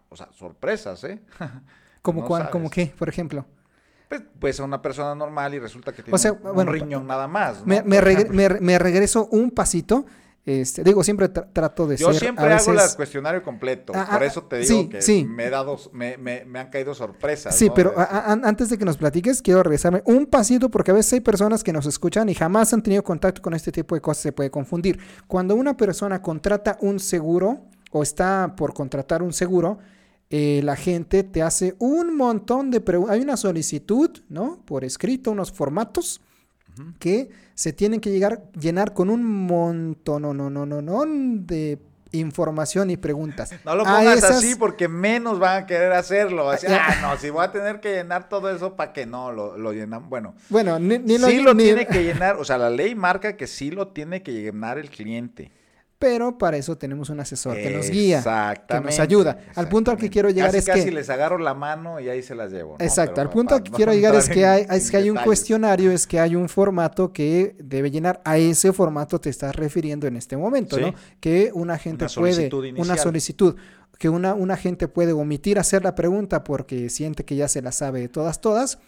o 0.08 0.16
sea, 0.16 0.28
sorpresas, 0.32 1.04
¿eh? 1.04 1.20
¿Cómo, 2.02 2.70
qué, 2.70 2.92
por 2.98 3.08
ejemplo? 3.08 3.44
Pues, 4.08 4.22
pues 4.38 4.60
a 4.60 4.64
una 4.64 4.82
persona 4.82 5.14
normal 5.14 5.54
y 5.54 5.58
resulta 5.58 5.92
que 5.92 6.02
tiene 6.02 6.18
un, 6.42 6.66
riñón 6.66 7.06
nada 7.06 7.28
más. 7.28 7.64
Me, 7.64 7.82
me, 7.82 8.00
me, 8.60 8.78
regreso 8.78 9.26
un 9.30 9.50
pasito 9.50 10.06
este, 10.46 10.82
digo, 10.82 11.04
siempre 11.04 11.28
trato 11.28 11.86
de 11.86 11.96
Yo 11.96 12.06
ser. 12.06 12.14
Yo 12.14 12.20
siempre 12.20 12.52
hago 12.52 12.72
el 12.72 12.96
cuestionario 12.96 13.42
completo. 13.42 13.92
Ah, 13.94 14.08
por 14.10 14.22
ah, 14.22 14.26
eso 14.26 14.42
te 14.44 14.58
digo 14.58 14.88
que 14.88 15.24
Me, 15.24 15.46
he 15.46 15.50
dado, 15.50 15.78
me, 15.92 16.16
me, 16.16 16.58
han 16.58 16.70
caído 16.70 16.94
sorpresas. 16.94 17.54
Sí, 17.54 17.70
pero 17.74 17.94
antes 17.96 18.70
de 18.70 18.78
que 18.78 18.84
nos 18.84 18.96
platiques, 18.96 19.42
quiero 19.42 19.62
regresarme 19.62 20.02
un 20.06 20.26
pasito 20.26 20.70
porque 20.70 20.92
a 20.92 20.94
veces 20.94 21.12
hay 21.12 21.20
personas 21.20 21.62
que 21.62 21.72
nos 21.72 21.84
escuchan 21.84 22.28
y 22.30 22.34
jamás 22.34 22.72
han 22.72 22.82
tenido 22.82 23.04
contacto 23.04 23.42
con 23.42 23.52
este 23.52 23.70
tipo 23.70 23.94
de 23.94 24.00
cosas. 24.00 24.22
Se 24.22 24.32
puede 24.32 24.50
confundir. 24.50 24.98
Cuando 25.26 25.54
una 25.54 25.76
persona 25.76 26.22
contrata 26.22 26.78
un 26.80 27.00
seguro 27.00 27.60
o 27.90 28.02
está 28.02 28.54
por 28.56 28.74
contratar 28.74 29.22
un 29.22 29.32
seguro, 29.32 29.78
eh, 30.30 30.60
la 30.62 30.76
gente 30.76 31.24
te 31.24 31.42
hace 31.42 31.74
un 31.78 32.16
montón 32.16 32.70
de 32.70 32.80
preguntas. 32.80 33.14
Hay 33.16 33.22
una 33.22 33.36
solicitud, 33.36 34.10
¿no? 34.28 34.60
Por 34.64 34.84
escrito, 34.84 35.32
unos 35.32 35.50
formatos 35.50 36.20
que 36.98 37.30
se 37.54 37.72
tienen 37.72 38.00
que 38.00 38.10
llegar, 38.10 38.44
llenar 38.58 38.94
con 38.94 39.10
un 39.10 39.24
montón 39.24 40.22
no, 40.22 40.32
no, 40.32 40.48
no, 40.48 40.64
no, 40.64 40.80
no, 40.80 41.04
de 41.04 41.78
información 42.12 42.90
y 42.90 42.96
preguntas. 42.96 43.52
No 43.64 43.74
lo 43.74 43.84
pongas 43.84 44.22
así 44.22 44.54
porque 44.54 44.88
menos 44.88 45.38
van 45.38 45.64
a 45.64 45.66
querer 45.66 45.92
hacerlo. 45.92 46.50
ah, 46.68 46.96
no, 47.02 47.18
si 47.18 47.30
voy 47.30 47.44
a 47.44 47.50
tener 47.50 47.80
que 47.80 47.92
llenar 47.92 48.28
todo 48.28 48.54
eso, 48.54 48.76
¿para 48.76 48.92
que 48.92 49.06
no 49.06 49.32
lo, 49.32 49.58
lo 49.58 49.72
llenan? 49.72 50.08
Bueno, 50.08 50.34
bueno 50.48 50.78
ni, 50.78 50.98
lo, 51.18 51.26
sí 51.26 51.40
lo 51.40 51.56
tiene 51.56 51.86
que 51.86 52.04
llenar, 52.04 52.36
o 52.36 52.44
sea, 52.44 52.56
la 52.56 52.70
ley 52.70 52.94
marca 52.94 53.36
que 53.36 53.48
sí 53.48 53.72
lo 53.72 53.88
tiene 53.88 54.22
que 54.22 54.32
llenar 54.32 54.78
el 54.78 54.90
cliente 54.90 55.50
pero 56.00 56.38
para 56.38 56.56
eso 56.56 56.78
tenemos 56.78 57.10
un 57.10 57.20
asesor 57.20 57.58
que 57.58 57.68
nos 57.68 57.90
guía, 57.90 58.24
que 58.66 58.80
nos 58.80 58.98
ayuda. 58.98 59.38
Al 59.54 59.68
punto 59.68 59.90
al 59.90 59.98
que 59.98 60.08
quiero 60.08 60.30
llegar 60.30 60.56
es 60.56 60.64
que... 60.64 60.72
Casi 60.72 60.90
les 60.90 61.10
agarro 61.10 61.36
la 61.36 61.52
mano 61.52 62.00
y 62.00 62.08
ahí 62.08 62.22
se 62.22 62.34
las 62.34 62.50
llevo. 62.50 62.76
Exacto, 62.78 63.20
al 63.20 63.28
punto 63.28 63.54
al 63.54 63.62
que 63.62 63.70
quiero 63.70 63.92
llegar 63.94 64.14
es 64.14 64.30
que, 64.30 64.46
hay, 64.46 64.66
es 64.70 64.90
que 64.90 64.96
hay 64.96 65.10
un 65.10 65.18
cuestionario, 65.18 65.92
es 65.92 66.06
que 66.06 66.18
hay 66.18 66.36
un 66.36 66.48
formato 66.48 67.12
que 67.12 67.54
debe 67.58 67.90
llenar. 67.90 68.22
A 68.24 68.38
ese 68.38 68.72
formato 68.72 69.20
te 69.20 69.28
estás 69.28 69.54
refiriendo 69.54 70.06
en 70.06 70.16
este 70.16 70.38
momento, 70.38 70.80
¿no? 70.80 70.94
Que 71.20 71.50
una 71.52 71.76
gente 71.76 72.06
puede... 72.14 72.48
Una 72.78 72.96
solicitud. 72.96 73.56
Que 73.98 74.08
una, 74.08 74.32
una 74.32 74.56
gente 74.56 74.88
puede 74.88 75.12
omitir 75.12 75.58
hacer 75.58 75.84
la 75.84 75.94
pregunta 75.94 76.44
porque 76.44 76.88
siente 76.88 77.26
que 77.26 77.36
ya 77.36 77.46
se 77.46 77.60
la 77.60 77.72
sabe 77.72 78.00
de 78.00 78.08
todas, 78.08 78.40
todas 78.40 78.78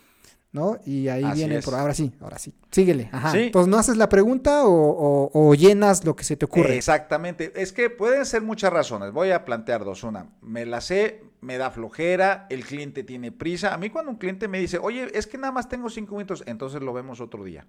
¿no? 0.52 0.78
Y 0.84 1.08
ahí 1.08 1.24
viene 1.34 1.60
por 1.62 1.74
ahora 1.74 1.94
sí, 1.94 2.12
ahora 2.20 2.38
sí. 2.38 2.54
Síguele. 2.70 3.08
Ajá. 3.10 3.36
Entonces 3.38 3.68
no 3.68 3.78
haces 3.78 3.96
la 3.96 4.08
pregunta 4.08 4.62
o, 4.64 5.54
llenas 5.54 6.04
lo 6.04 6.14
que 6.14 6.24
se 6.24 6.36
te 6.36 6.44
ocurre. 6.44 6.76
Exactamente. 6.76 7.52
Es 7.56 7.72
que 7.72 7.90
pueden 7.90 8.24
ser 8.26 8.42
muchas 8.42 8.72
razones. 8.72 9.12
Voy 9.12 9.30
a 9.30 9.44
plantear 9.44 9.84
dos. 9.84 10.04
Una, 10.04 10.26
me 10.42 10.66
la 10.66 10.80
sé, 10.80 11.24
me 11.40 11.56
da 11.56 11.70
flojera, 11.70 12.46
el 12.50 12.64
cliente 12.64 13.02
tiene 13.02 13.32
prisa. 13.32 13.72
A 13.72 13.78
mí 13.78 13.88
cuando 13.88 14.10
un 14.10 14.18
cliente 14.18 14.46
me 14.46 14.60
dice, 14.60 14.78
oye, 14.78 15.10
es 15.14 15.26
que 15.26 15.38
nada 15.38 15.52
más 15.52 15.68
tengo 15.68 15.88
cinco 15.88 16.16
minutos, 16.16 16.44
entonces 16.46 16.82
lo 16.82 16.92
vemos 16.92 17.20
otro 17.20 17.44
día. 17.44 17.66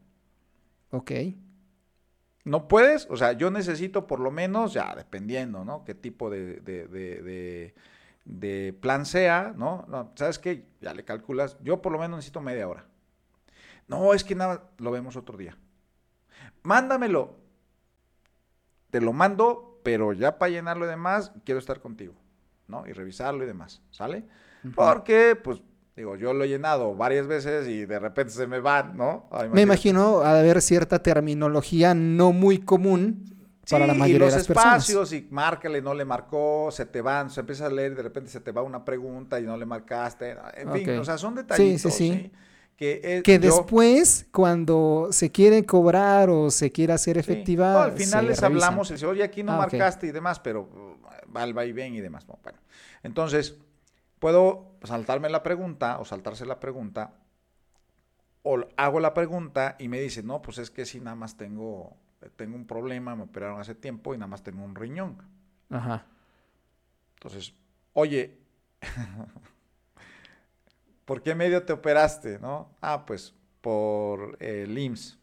Ok. 0.91 1.11
¿No 2.43 2.67
puedes? 2.67 3.07
O 3.09 3.15
sea, 3.15 3.31
yo 3.31 3.49
necesito 3.49 4.05
por 4.05 4.19
lo 4.19 4.29
menos, 4.29 4.73
ya 4.73 4.93
dependiendo, 4.95 5.63
¿no? 5.63 5.86
Qué 5.86 5.95
tipo 5.95 6.29
de 6.29 6.59
de 6.59 7.73
plan 8.80 9.05
sea, 9.05 9.53
¿no? 9.55 9.86
no 9.88 10.11
¿Sabes 10.15 10.39
qué? 10.39 10.65
Ya 10.82 10.93
le 10.93 11.03
calculas. 11.03 11.57
Yo 11.61 11.82
por 11.82 11.91
lo 11.91 11.99
menos 11.99 12.17
necesito 12.17 12.41
media 12.41 12.67
hora. 12.67 12.86
No, 13.88 14.13
es 14.13 14.24
que 14.24 14.36
nada, 14.36 14.69
lo 14.78 14.91
vemos 14.91 15.15
otro 15.15 15.38
día. 15.38 15.57
Mándamelo. 16.63 17.38
te 18.89 19.01
lo 19.01 19.11
mando, 19.11 19.80
pero 19.84 20.13
ya 20.13 20.38
para 20.38 20.51
llenarlo 20.51 20.86
y 20.86 20.89
demás, 20.89 21.32
quiero 21.43 21.59
estar 21.59 21.80
contigo, 21.82 22.13
¿no? 22.67 22.88
Y 22.88 22.93
revisarlo 22.93 23.43
y 23.43 23.47
demás, 23.47 23.82
¿sale? 23.89 24.24
Porque, 24.76 25.36
pues, 25.36 25.61
digo, 25.95 26.15
yo 26.15 26.34
lo 26.34 26.43
he 26.43 26.47
llenado 26.47 26.95
varias 26.95 27.28
veces 27.28 27.67
y 27.67 27.86
de 27.86 27.99
repente 27.99 28.34
se 28.34 28.47
me 28.47 28.59
van, 28.59 28.95
¿no? 28.95 29.30
me 29.51 29.61
imagino 29.61 30.21
a 30.21 30.39
haber 30.39 30.61
cierta 30.61 31.01
terminología 31.03 31.93
no 31.93 32.32
muy 32.32 32.59
común 32.59 33.34
para 33.70 33.88
la 33.88 33.93
mayoría 33.93 34.16
y 34.16 34.20
los 34.20 34.34
de 34.34 34.39
las 34.39 34.49
espacios 34.49 35.14
y 35.14 35.28
márcale, 35.30 35.82
no 35.82 35.93
le 35.93 36.05
marcó, 36.05 36.70
se 36.72 36.86
te 36.86 37.01
van, 37.01 37.30
se 37.30 37.39
empieza 37.39 37.68
a 37.68 37.70
leer 37.70 37.93
y 37.93 37.95
de 37.95 38.03
repente 38.03 38.30
se 38.30 38.41
te 38.41 38.51
va 38.51 38.61
una 38.61 38.84
pregunta 38.84 39.39
y 39.39 39.43
no 39.43 39.55
le 39.57 39.66
marcaste. 39.66 40.36
En 40.55 40.72
fin, 40.74 40.89
o 40.97 41.05
sea, 41.05 41.18
son 41.18 41.36
detallitos. 41.36 41.82
Sí, 41.82 41.91
sí, 41.91 42.14
sí. 42.14 42.32
Que, 42.76 43.22
que 43.24 43.39
después, 43.39 44.26
cuando 44.32 45.07
se 45.11 45.32
quiere 45.32 45.66
cobrar 45.66 46.30
o 46.30 46.49
se 46.49 46.72
quiere 46.72 46.91
hacer 46.91 47.18
efectiva. 47.18 47.84
al 47.84 47.93
final 47.93 48.28
les 48.28 48.41
hablamos 48.43 48.89
y 48.89 48.93
dice, 48.93 49.05
oye, 49.05 49.24
aquí 49.24 49.43
no 49.43 49.53
ah, 49.53 49.57
marcaste 49.57 50.07
y 50.07 50.11
demás, 50.11 50.39
pero 50.39 50.97
va 51.36 51.43
al 51.43 51.53
bien 51.74 51.93
y 51.93 52.01
demás. 52.01 52.26
Bueno, 52.26 52.59
entonces, 53.03 53.57
puedo 54.20 54.76
saltarme 54.84 55.30
la 55.30 55.43
pregunta 55.43 55.99
o 55.99 56.05
saltarse 56.05 56.45
la 56.45 56.59
pregunta, 56.59 57.14
o 58.41 58.59
hago 58.76 58.99
la 58.99 59.14
pregunta 59.14 59.78
y 59.80 59.88
me 59.88 60.01
dice, 60.01 60.24
no, 60.24 60.41
pues 60.41 60.57
es 60.57 60.70
que 60.70 60.86
si 60.86 60.99
nada 60.99 61.16
más 61.16 61.38
tengo 61.38 61.95
tengo 62.30 62.55
un 62.55 62.65
problema, 62.65 63.15
me 63.15 63.24
operaron 63.24 63.59
hace 63.59 63.76
tiempo 63.76 64.13
y 64.13 64.17
nada 64.17 64.28
más 64.28 64.43
tengo 64.43 64.63
un 64.63 64.76
riñón. 64.76 65.17
Ajá. 65.69 66.05
Entonces, 67.15 67.53
oye, 67.93 68.38
¿por 71.05 71.21
qué 71.21 71.36
medio 71.36 71.63
te 71.63 71.74
operaste? 71.74 72.39
¿No? 72.39 72.69
Ah, 72.82 73.05
pues 73.05 73.34
por 73.61 74.38
el 74.41 74.78
IMSS. 74.78 75.17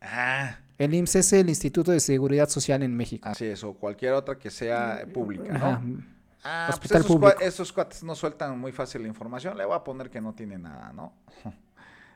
Ah. 0.00 0.58
El 0.76 0.94
IMSS 0.94 1.16
es 1.16 1.32
el 1.32 1.48
Instituto 1.48 1.90
de 1.90 2.00
Seguridad 2.00 2.48
Social 2.48 2.82
en 2.82 2.96
México. 2.96 3.28
Así 3.28 3.46
es, 3.46 3.64
o 3.64 3.74
cualquier 3.74 4.12
otra 4.12 4.38
que 4.38 4.50
sea 4.50 5.04
pública, 5.12 5.58
¿no? 5.58 6.02
Ah, 6.44 6.72
pues 6.78 6.92
esos, 6.92 7.20
esos 7.40 7.72
cuates 7.72 8.04
no 8.04 8.14
sueltan 8.14 8.58
muy 8.58 8.70
fácil 8.70 9.02
la 9.02 9.08
información. 9.08 9.58
Le 9.58 9.64
voy 9.64 9.74
a 9.74 9.82
poner 9.82 10.08
que 10.08 10.20
no 10.20 10.34
tiene 10.34 10.56
nada, 10.56 10.92
¿no? 10.92 11.12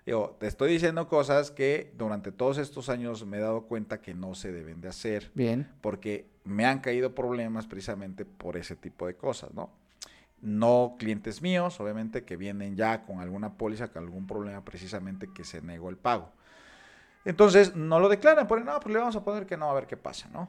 Digo, 0.04 0.36
te 0.40 0.48
estoy 0.48 0.72
diciendo 0.72 1.06
cosas 1.06 1.50
que 1.50 1.92
durante 1.96 2.32
todos 2.32 2.58
estos 2.58 2.88
años 2.88 3.24
me 3.24 3.38
he 3.38 3.40
dado 3.40 3.62
cuenta 3.62 4.00
que 4.00 4.14
no 4.14 4.34
se 4.34 4.50
deben 4.50 4.80
de 4.80 4.88
hacer. 4.88 5.30
Bien. 5.34 5.70
Porque 5.80 6.26
me 6.44 6.66
han 6.66 6.80
caído 6.80 7.14
problemas 7.14 7.66
precisamente 7.66 8.24
por 8.24 8.56
ese 8.56 8.74
tipo 8.74 9.06
de 9.06 9.14
cosas, 9.14 9.54
¿no? 9.54 9.70
No 10.40 10.96
clientes 10.98 11.40
míos, 11.40 11.78
obviamente, 11.78 12.24
que 12.24 12.36
vienen 12.36 12.74
ya 12.74 13.04
con 13.04 13.20
alguna 13.20 13.56
póliza, 13.56 13.88
con 13.88 14.02
algún 14.02 14.26
problema 14.26 14.64
precisamente 14.64 15.28
que 15.32 15.44
se 15.44 15.62
negó 15.62 15.88
el 15.88 15.96
pago. 15.96 16.32
Entonces, 17.24 17.76
no 17.76 18.00
lo 18.00 18.08
declaran, 18.08 18.48
ponen, 18.48 18.64
no, 18.64 18.80
pues 18.80 18.92
le 18.92 18.98
vamos 18.98 19.14
a 19.14 19.22
poner 19.22 19.46
que 19.46 19.56
no, 19.56 19.70
a 19.70 19.74
ver 19.74 19.86
qué 19.86 19.96
pasa, 19.96 20.28
¿no? 20.32 20.48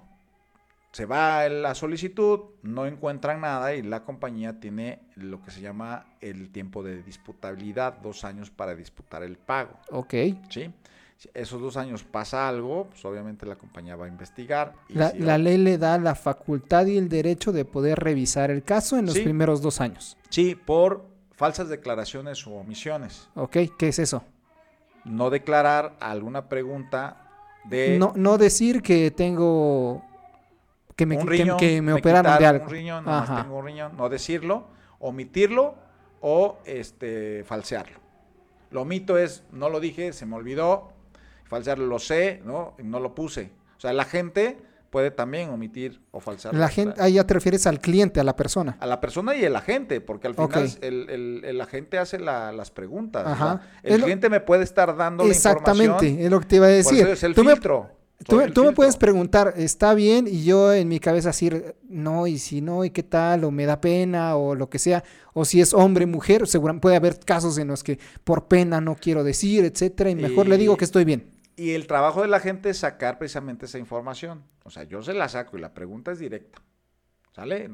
Se 0.93 1.07
va 1.07 1.49
la 1.49 1.73
solicitud, 1.73 2.39
no 2.61 2.85
encuentran 2.85 3.41
nada 3.41 3.73
y 3.73 3.81
la 3.81 4.03
compañía 4.03 4.59
tiene 4.59 4.99
lo 5.15 5.41
que 5.41 5.49
se 5.49 5.59
llama 5.59 6.05
el 6.21 6.51
tiempo 6.51 6.83
de 6.83 7.01
disputabilidad, 7.01 7.97
dos 7.97 8.23
años 8.23 8.51
para 8.51 8.75
disputar 8.75 9.23
el 9.23 9.35
pago. 9.35 9.73
Ok. 9.89 10.13
¿Sí? 10.49 10.71
esos 11.33 11.61
dos 11.61 11.77
años 11.77 12.03
pasa 12.03 12.49
algo, 12.49 12.87
pues 12.89 13.03
obviamente 13.05 13.45
la 13.45 13.55
compañía 13.55 13.95
va 13.95 14.05
a 14.05 14.07
investigar. 14.09 14.73
la, 14.89 15.37
ley 15.37 15.57
le 15.57 15.77
da 15.77 15.97
la 15.97 16.15
facultad 16.15 16.85
y 16.85 16.97
el 16.97 17.07
derecho 17.07 17.51
de 17.51 17.65
poder 17.65 17.99
revisar 17.99 18.51
el 18.51 18.61
caso 18.61 18.97
en 18.97 19.05
los 19.05 19.17
primeros 19.17 19.61
dos 19.61 19.79
años. 19.79 20.17
Sí, 20.29 20.55
por 20.55 21.05
falsas 21.31 21.69
declaraciones 21.69 22.45
o 22.45 22.51
omisiones. 22.55 23.29
Ok, 23.35 23.57
¿qué 23.77 23.87
es 23.87 23.99
eso? 23.99 24.23
No 25.05 25.29
declarar 25.29 25.95
alguna 26.01 26.49
pregunta 26.49 27.29
de... 27.63 27.97
No, 27.97 28.11
no 28.15 28.37
decir 28.37 28.81
que 28.81 29.09
tengo 29.09 30.03
que 30.95 31.05
me, 31.05 31.17
que, 31.57 31.81
me, 31.81 31.93
operaron 31.93 32.37
de 32.37 32.45
algo. 32.45 32.65
Un 32.65 32.71
riñón, 32.71 33.05
no 33.05 33.23
tengo 33.23 33.57
un 33.57 33.65
riñón, 33.65 33.97
no 33.97 34.09
decirlo, 34.09 34.67
omitirlo 34.99 35.75
o 36.21 36.59
este 36.65 37.43
falsearlo. 37.45 37.99
Lo 38.71 38.81
omito 38.81 39.17
es, 39.17 39.43
no 39.51 39.69
lo 39.69 39.79
dije, 39.79 40.13
se 40.13 40.25
me 40.25 40.35
olvidó, 40.35 40.91
falsearlo 41.45 41.85
lo 41.85 41.99
sé, 41.99 42.41
¿no? 42.45 42.75
no 42.81 42.99
lo 42.99 43.13
puse. 43.13 43.51
O 43.77 43.79
sea, 43.79 43.93
la 43.93 44.05
gente 44.05 44.57
puede 44.89 45.09
también 45.09 45.49
omitir 45.49 46.01
o 46.11 46.19
falsear. 46.19 46.53
La 46.53 46.69
gente, 46.69 47.01
ahí 47.01 47.13
ya 47.13 47.25
te 47.25 47.33
refieres 47.33 47.65
al 47.65 47.79
cliente, 47.79 48.19
a 48.19 48.23
la 48.23 48.35
persona. 48.35 48.77
A 48.79 48.85
la 48.85 49.01
persona 49.01 49.35
y 49.35 49.43
el 49.43 49.55
agente, 49.55 50.01
porque 50.01 50.27
al 50.27 50.35
final 50.35 50.69
el, 50.81 51.41
el, 51.43 51.61
agente 51.61 51.97
hace 51.97 52.19
las 52.19 52.69
preguntas. 52.69 53.25
Ajá. 53.25 53.61
El 53.81 54.03
cliente 54.03 54.29
me 54.29 54.39
puede 54.39 54.63
estar 54.63 54.95
dando 54.95 55.23
la 55.23 55.33
información. 55.33 55.57
Exactamente, 55.57 56.23
es 56.23 56.31
lo 56.31 56.39
que 56.39 56.45
te 56.45 56.55
iba 56.57 56.67
a 56.67 56.69
decir. 56.69 57.07
es 57.07 57.23
el 57.23 57.33
filtro. 57.33 58.02
Tú, 58.25 58.63
me 58.63 58.71
puedes 58.71 58.97
preguntar, 58.97 59.53
¿está 59.57 59.93
bien? 59.93 60.27
Y 60.27 60.43
yo 60.43 60.73
en 60.73 60.87
mi 60.87 60.99
cabeza 60.99 61.29
decir, 61.29 61.75
no, 61.83 62.27
y 62.27 62.37
si 62.37 62.61
no, 62.61 62.85
y 62.85 62.89
qué 62.89 63.03
tal, 63.03 63.43
o 63.43 63.51
me 63.51 63.65
da 63.65 63.81
pena, 63.81 64.35
o 64.35 64.55
lo 64.55 64.69
que 64.69 64.79
sea, 64.79 65.03
o 65.33 65.45
si 65.45 65.61
es 65.61 65.73
hombre, 65.73 66.05
mujer, 66.05 66.47
seguramente 66.47 66.81
puede 66.81 66.95
haber 66.95 67.19
casos 67.19 67.57
en 67.57 67.67
los 67.67 67.83
que 67.83 67.99
por 68.23 68.47
pena 68.47 68.81
no 68.81 68.95
quiero 68.95 69.23
decir, 69.23 69.65
etcétera, 69.65 70.09
y 70.09 70.15
mejor 70.15 70.47
le 70.47 70.57
digo 70.57 70.77
que 70.77 70.85
estoy 70.85 71.05
bien. 71.05 71.31
Y 71.55 71.71
el 71.71 71.87
trabajo 71.87 72.21
de 72.21 72.27
la 72.27 72.39
gente 72.39 72.69
es 72.69 72.77
sacar 72.79 73.17
precisamente 73.17 73.65
esa 73.65 73.77
información. 73.77 74.43
O 74.63 74.69
sea, 74.69 74.83
yo 74.83 75.03
se 75.03 75.13
la 75.13 75.29
saco 75.29 75.57
y 75.57 75.61
la 75.61 75.73
pregunta 75.73 76.11
es 76.11 76.19
directa. 76.19 76.61
¿Sale? 77.35 77.69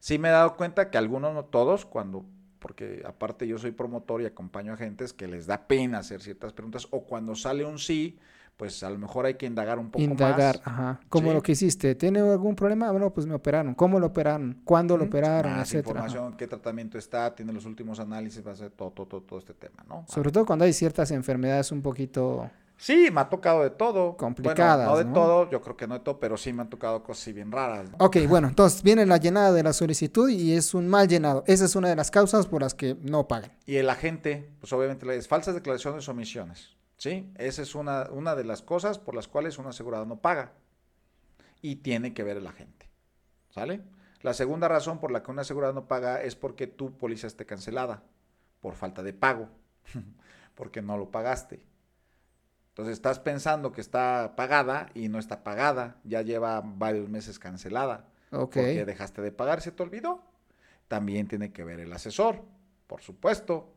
Sí 0.00 0.18
me 0.18 0.28
he 0.28 0.32
dado 0.32 0.56
cuenta 0.56 0.90
que 0.90 0.98
algunos, 0.98 1.34
no 1.34 1.44
todos, 1.44 1.86
cuando 1.86 2.24
porque 2.58 3.02
aparte 3.06 3.46
yo 3.46 3.58
soy 3.58 3.70
promotor 3.70 4.22
y 4.22 4.26
acompaño 4.26 4.72
a 4.72 4.76
gentes 4.76 5.12
que 5.12 5.28
les 5.28 5.46
da 5.46 5.66
pena 5.66 5.98
hacer 5.98 6.20
ciertas 6.20 6.52
preguntas, 6.52 6.88
o 6.90 7.04
cuando 7.04 7.34
sale 7.34 7.64
un 7.64 7.78
sí, 7.78 8.18
pues 8.58 8.82
a 8.82 8.90
lo 8.90 8.98
mejor 8.98 9.24
hay 9.24 9.34
que 9.34 9.46
indagar 9.46 9.78
un 9.78 9.88
poco 9.88 10.02
indagar, 10.02 10.56
más. 10.56 10.66
ajá. 10.66 11.00
Como 11.08 11.32
lo 11.32 11.40
que 11.40 11.52
hiciste, 11.52 11.94
¿tiene 11.94 12.18
algún 12.18 12.56
problema? 12.56 12.90
Bueno, 12.90 13.10
pues 13.14 13.24
me 13.24 13.34
operaron. 13.34 13.72
¿Cómo 13.74 14.00
lo 14.00 14.08
operaron? 14.08 14.60
¿Cuándo 14.64 14.96
lo 14.96 15.04
operaron? 15.04 15.52
Más 15.52 15.72
información, 15.72 16.36
qué 16.36 16.48
tratamiento 16.48 16.98
está, 16.98 17.32
tiene 17.36 17.52
los 17.52 17.64
últimos 17.64 18.00
análisis, 18.00 18.44
va 18.44 18.50
a 18.50 18.56
ser 18.56 18.70
todo, 18.70 18.90
todo, 18.90 19.22
todo, 19.22 19.38
este 19.38 19.54
tema, 19.54 19.84
¿no? 19.88 20.04
Sobre 20.08 20.32
todo 20.32 20.44
cuando 20.44 20.64
hay 20.64 20.72
ciertas 20.72 21.12
enfermedades 21.12 21.70
un 21.70 21.82
poquito... 21.82 22.50
Sí, 22.76 23.10
me 23.12 23.20
ha 23.20 23.28
tocado 23.28 23.62
de 23.62 23.70
todo. 23.70 24.16
Complicadas. 24.16 24.88
no 24.88 24.96
de 24.96 25.04
todo, 25.04 25.50
yo 25.50 25.60
creo 25.60 25.76
que 25.76 25.86
no 25.86 25.94
de 25.94 26.00
todo, 26.00 26.18
pero 26.18 26.36
sí 26.36 26.52
me 26.52 26.62
han 26.62 26.70
tocado 26.70 27.02
cosas 27.02 27.34
bien 27.34 27.52
raras. 27.52 27.88
Ok, 27.98 28.18
bueno, 28.28 28.48
entonces 28.48 28.82
viene 28.82 29.06
la 29.06 29.18
llenada 29.18 29.52
de 29.52 29.62
la 29.62 29.72
solicitud 29.72 30.28
y 30.28 30.52
es 30.52 30.74
un 30.74 30.88
mal 30.88 31.06
llenado. 31.06 31.44
Esa 31.46 31.64
es 31.64 31.76
una 31.76 31.88
de 31.88 31.96
las 31.96 32.10
causas 32.10 32.46
por 32.46 32.62
las 32.62 32.74
que 32.74 32.96
no 33.02 33.26
pagan. 33.28 33.52
Y 33.66 33.76
el 33.76 33.90
agente, 33.90 34.50
pues 34.60 34.72
obviamente 34.72 35.06
le 35.06 35.16
es 35.16 35.28
falsas 35.28 35.54
declaraciones 35.54 36.08
o 36.08 36.12
omisiones. 36.12 36.77
¿Sí? 36.98 37.30
Esa 37.36 37.62
es 37.62 37.74
una, 37.74 38.08
una 38.10 38.34
de 38.34 38.44
las 38.44 38.60
cosas 38.60 38.98
por 38.98 39.14
las 39.14 39.28
cuales 39.28 39.56
un 39.58 39.66
asegurado 39.66 40.04
no 40.04 40.20
paga. 40.20 40.52
Y 41.62 41.76
tiene 41.76 42.12
que 42.12 42.24
ver 42.24 42.36
el 42.36 42.46
agente. 42.46 42.90
¿Sale? 43.50 43.80
La 44.20 44.34
segunda 44.34 44.68
razón 44.68 44.98
por 44.98 45.12
la 45.12 45.22
que 45.22 45.30
un 45.30 45.38
asegurado 45.38 45.72
no 45.72 45.86
paga 45.86 46.22
es 46.22 46.34
porque 46.34 46.66
tu 46.66 46.96
póliza 46.96 47.28
esté 47.28 47.46
cancelada 47.46 48.02
por 48.60 48.74
falta 48.74 49.02
de 49.02 49.12
pago, 49.12 49.48
porque 50.54 50.82
no 50.82 50.98
lo 50.98 51.10
pagaste. 51.10 51.64
Entonces 52.70 52.94
estás 52.94 53.20
pensando 53.20 53.72
que 53.72 53.80
está 53.80 54.34
pagada 54.36 54.90
y 54.94 55.08
no 55.08 55.18
está 55.18 55.42
pagada, 55.44 55.96
ya 56.04 56.22
lleva 56.22 56.60
varios 56.64 57.08
meses 57.08 57.38
cancelada. 57.38 58.08
Porque 58.30 58.84
dejaste 58.84 59.22
de 59.22 59.32
pagar, 59.32 59.62
se 59.62 59.72
te 59.72 59.82
olvidó. 59.82 60.22
También 60.86 61.28
tiene 61.28 61.52
que 61.52 61.64
ver 61.64 61.80
el 61.80 61.92
asesor, 61.92 62.42
por 62.86 63.00
supuesto. 63.02 63.72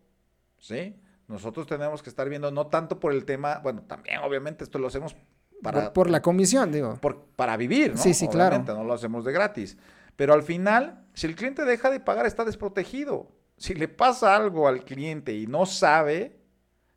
¿Sí? 0.58 0.96
Nosotros 1.32 1.66
tenemos 1.66 2.04
que 2.04 2.10
estar 2.10 2.28
viendo, 2.28 2.52
no 2.52 2.68
tanto 2.68 3.00
por 3.00 3.14
el 3.14 3.24
tema, 3.24 3.60
bueno, 3.64 3.84
también 3.88 4.20
obviamente 4.20 4.66
esto 4.66 4.78
lo 4.80 4.88
hacemos 4.88 5.16
para... 5.64 5.94
Por, 5.94 6.10
la 6.10 6.22
comisión, 6.22 6.72
digo. 6.72 6.98
Por, 7.00 7.24
para 7.36 7.56
vivir, 7.56 7.92
¿no? 7.92 7.98
Sí, 7.98 8.14
sí, 8.14 8.28
obviamente, 8.28 8.66
claro. 8.66 8.82
No 8.82 8.86
lo 8.86 8.94
hacemos 8.94 9.24
de 9.24 9.32
gratis. 9.32 9.78
Pero 10.18 10.34
al 10.34 10.44
final, 10.44 11.06
si 11.14 11.28
el 11.28 11.36
cliente 11.36 11.64
deja 11.64 11.90
de 11.90 12.02
pagar, 12.02 12.26
está 12.26 12.44
desprotegido. 12.44 13.32
Si 13.58 13.74
le 13.74 13.88
pasa 13.88 14.36
algo 14.36 14.68
al 14.68 14.84
cliente 14.84 15.34
y 15.34 15.48
no 15.48 15.66
sabe 15.66 16.42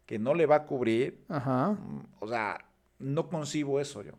que 0.04 0.18
no 0.18 0.34
le 0.34 0.46
va 0.46 0.56
a 0.56 0.66
cubrir, 0.66 1.24
Ajá. 1.28 1.70
Mm, 1.70 2.06
o 2.18 2.28
sea, 2.28 2.58
no 2.98 3.28
concibo 3.28 3.78
eso 3.78 4.02
yo. 4.02 4.14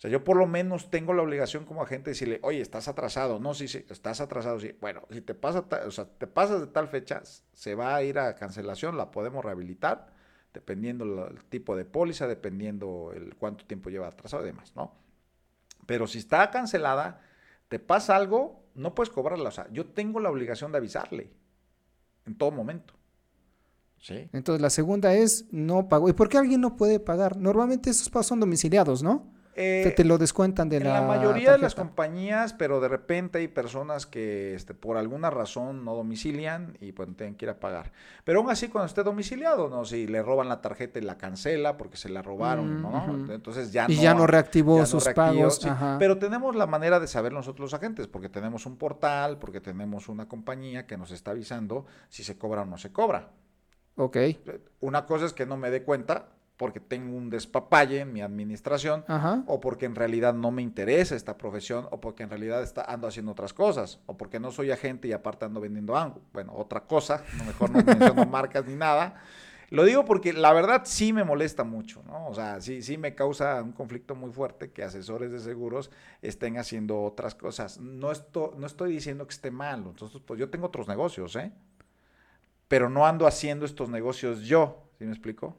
O 0.00 0.02
sea, 0.02 0.10
yo 0.10 0.24
por 0.24 0.38
lo 0.38 0.46
menos 0.46 0.88
tengo 0.88 1.12
la 1.12 1.20
obligación 1.20 1.66
como 1.66 1.82
agente 1.82 2.06
de 2.06 2.12
decirle, 2.12 2.40
oye, 2.42 2.62
estás 2.62 2.88
atrasado. 2.88 3.38
No, 3.38 3.52
sí, 3.52 3.68
sí, 3.68 3.84
estás 3.90 4.22
atrasado. 4.22 4.58
Sí. 4.58 4.74
Bueno, 4.80 5.02
si 5.10 5.20
te, 5.20 5.34
pasa, 5.34 5.66
o 5.86 5.90
sea, 5.90 6.06
te 6.06 6.26
pasas 6.26 6.62
de 6.62 6.68
tal 6.68 6.88
fecha, 6.88 7.20
se 7.52 7.74
va 7.74 7.94
a 7.94 8.02
ir 8.02 8.18
a 8.18 8.34
cancelación, 8.34 8.96
la 8.96 9.10
podemos 9.10 9.44
rehabilitar, 9.44 10.06
dependiendo 10.54 11.04
el 11.28 11.44
tipo 11.44 11.76
de 11.76 11.84
póliza, 11.84 12.26
dependiendo 12.26 13.12
el 13.14 13.36
cuánto 13.36 13.66
tiempo 13.66 13.90
lleva 13.90 14.08
atrasado 14.08 14.42
y 14.42 14.46
demás, 14.46 14.72
¿no? 14.74 14.94
Pero 15.84 16.06
si 16.06 16.16
está 16.16 16.50
cancelada, 16.50 17.20
te 17.68 17.78
pasa 17.78 18.16
algo, 18.16 18.64
no 18.74 18.94
puedes 18.94 19.10
cobrarla. 19.10 19.50
O 19.50 19.52
sea, 19.52 19.68
yo 19.70 19.84
tengo 19.84 20.18
la 20.18 20.30
obligación 20.30 20.72
de 20.72 20.78
avisarle 20.78 21.30
en 22.24 22.38
todo 22.38 22.52
momento. 22.52 22.94
¿Sí? 23.98 24.30
Entonces, 24.32 24.62
la 24.62 24.70
segunda 24.70 25.12
es 25.12 25.44
no 25.52 25.90
pago. 25.90 26.08
¿Y 26.08 26.14
por 26.14 26.30
qué 26.30 26.38
alguien 26.38 26.62
no 26.62 26.78
puede 26.78 27.00
pagar? 27.00 27.36
Normalmente 27.36 27.90
esos 27.90 28.08
pagos 28.08 28.28
son 28.28 28.40
domiciliados, 28.40 29.02
¿no? 29.02 29.38
Te, 29.54 29.90
te, 29.90 30.04
lo 30.04 30.16
descuentan 30.18 30.68
de 30.68 30.76
en 30.78 30.84
la. 30.84 31.00
la 31.00 31.02
mayoría 31.02 31.52
de 31.52 31.58
las 31.58 31.74
compañías, 31.74 32.52
pero 32.54 32.80
de 32.80 32.88
repente 32.88 33.38
hay 33.38 33.48
personas 33.48 34.06
que 34.06 34.54
este, 34.54 34.74
por 34.74 34.96
alguna 34.96 35.30
razón 35.30 35.84
no 35.84 35.94
domicilian 35.94 36.76
y 36.80 36.92
pues 36.92 37.08
tienen 37.16 37.34
que 37.34 37.44
ir 37.46 37.50
a 37.50 37.60
pagar. 37.60 37.92
Pero 38.24 38.40
aún 38.40 38.50
así, 38.50 38.68
cuando 38.68 38.86
esté 38.86 39.02
domiciliado, 39.02 39.68
no, 39.68 39.84
si 39.84 40.06
le 40.06 40.22
roban 40.22 40.48
la 40.48 40.60
tarjeta 40.60 40.98
y 40.98 41.02
la 41.02 41.18
cancela 41.18 41.76
porque 41.76 41.96
se 41.96 42.08
la 42.08 42.22
robaron, 42.22 42.78
Mm, 42.78 42.82
¿no? 42.82 43.22
ujú. 43.24 43.32
Entonces 43.32 43.72
ya 43.72 43.86
Y 43.88 43.96
no. 43.96 44.02
ya 44.02 44.14
no 44.14 44.26
reactivó 44.26 44.76
ya 44.76 44.82
no 44.82 44.86
sus 44.86 45.04
reactivó, 45.04 45.26
pagos. 45.26 45.56
sí. 45.56 45.68
ajá. 45.68 45.96
Pero 45.98 46.18
tenemos 46.18 46.54
la 46.56 46.66
manera 46.66 47.00
de 47.00 47.06
saber 47.06 47.32
nosotros 47.32 47.72
los 47.72 47.74
agentes, 47.74 48.06
porque 48.06 48.28
tenemos 48.28 48.66
un 48.66 48.76
portal, 48.76 49.38
porque 49.38 49.60
tenemos 49.60 50.08
una 50.08 50.28
compañía 50.28 50.86
que 50.86 50.96
nos 50.96 51.10
está 51.10 51.32
avisando 51.32 51.86
si 52.08 52.24
se 52.24 52.38
cobra 52.38 52.62
o 52.62 52.66
no 52.66 52.78
se 52.78 52.92
cobra. 52.92 53.30
Ok. 53.96 54.16
Una 54.80 55.04
cosa 55.06 55.26
es 55.26 55.32
que 55.32 55.44
no 55.46 55.56
me 55.56 55.70
dé 55.70 55.82
cuenta 55.82 56.28
porque 56.60 56.78
tengo 56.78 57.16
un 57.16 57.30
despapalle 57.30 58.00
en 58.00 58.12
mi 58.12 58.20
administración 58.20 59.02
Ajá. 59.08 59.44
o 59.46 59.60
porque 59.60 59.86
en 59.86 59.94
realidad 59.94 60.34
no 60.34 60.50
me 60.50 60.60
interesa 60.60 61.16
esta 61.16 61.38
profesión 61.38 61.88
o 61.90 62.02
porque 62.02 62.22
en 62.22 62.28
realidad 62.28 62.62
está, 62.62 62.82
ando 62.82 63.08
haciendo 63.08 63.32
otras 63.32 63.54
cosas 63.54 63.98
o 64.04 64.18
porque 64.18 64.38
no 64.38 64.50
soy 64.50 64.70
agente 64.70 65.08
y 65.08 65.12
aparte 65.12 65.46
ando 65.46 65.62
vendiendo 65.62 65.96
algo. 65.96 66.20
Bueno, 66.34 66.52
otra 66.54 66.82
cosa, 66.82 67.24
no 67.38 67.44
mejor 67.44 67.70
no 67.70 67.82
menciono 67.82 68.26
marcas 68.26 68.66
ni 68.66 68.74
nada. 68.74 69.22
Lo 69.70 69.84
digo 69.84 70.04
porque 70.04 70.34
la 70.34 70.52
verdad 70.52 70.82
sí 70.84 71.14
me 71.14 71.24
molesta 71.24 71.64
mucho, 71.64 72.02
¿no? 72.06 72.26
O 72.26 72.34
sea, 72.34 72.60
sí, 72.60 72.82
sí 72.82 72.98
me 72.98 73.14
causa 73.14 73.62
un 73.62 73.72
conflicto 73.72 74.14
muy 74.14 74.30
fuerte 74.30 74.70
que 74.70 74.82
asesores 74.82 75.32
de 75.32 75.38
seguros 75.38 75.90
estén 76.20 76.58
haciendo 76.58 77.02
otras 77.04 77.34
cosas. 77.34 77.80
No, 77.80 78.12
esto, 78.12 78.52
no 78.58 78.66
estoy 78.66 78.92
diciendo 78.92 79.26
que 79.26 79.32
esté 79.32 79.50
mal, 79.50 79.84
entonces 79.86 80.20
pues 80.26 80.38
yo 80.38 80.50
tengo 80.50 80.66
otros 80.66 80.88
negocios, 80.88 81.36
¿eh? 81.36 81.52
Pero 82.68 82.90
no 82.90 83.06
ando 83.06 83.26
haciendo 83.26 83.64
estos 83.64 83.88
negocios 83.88 84.42
yo, 84.42 84.90
¿sí 84.98 85.06
me 85.06 85.12
explico? 85.12 85.56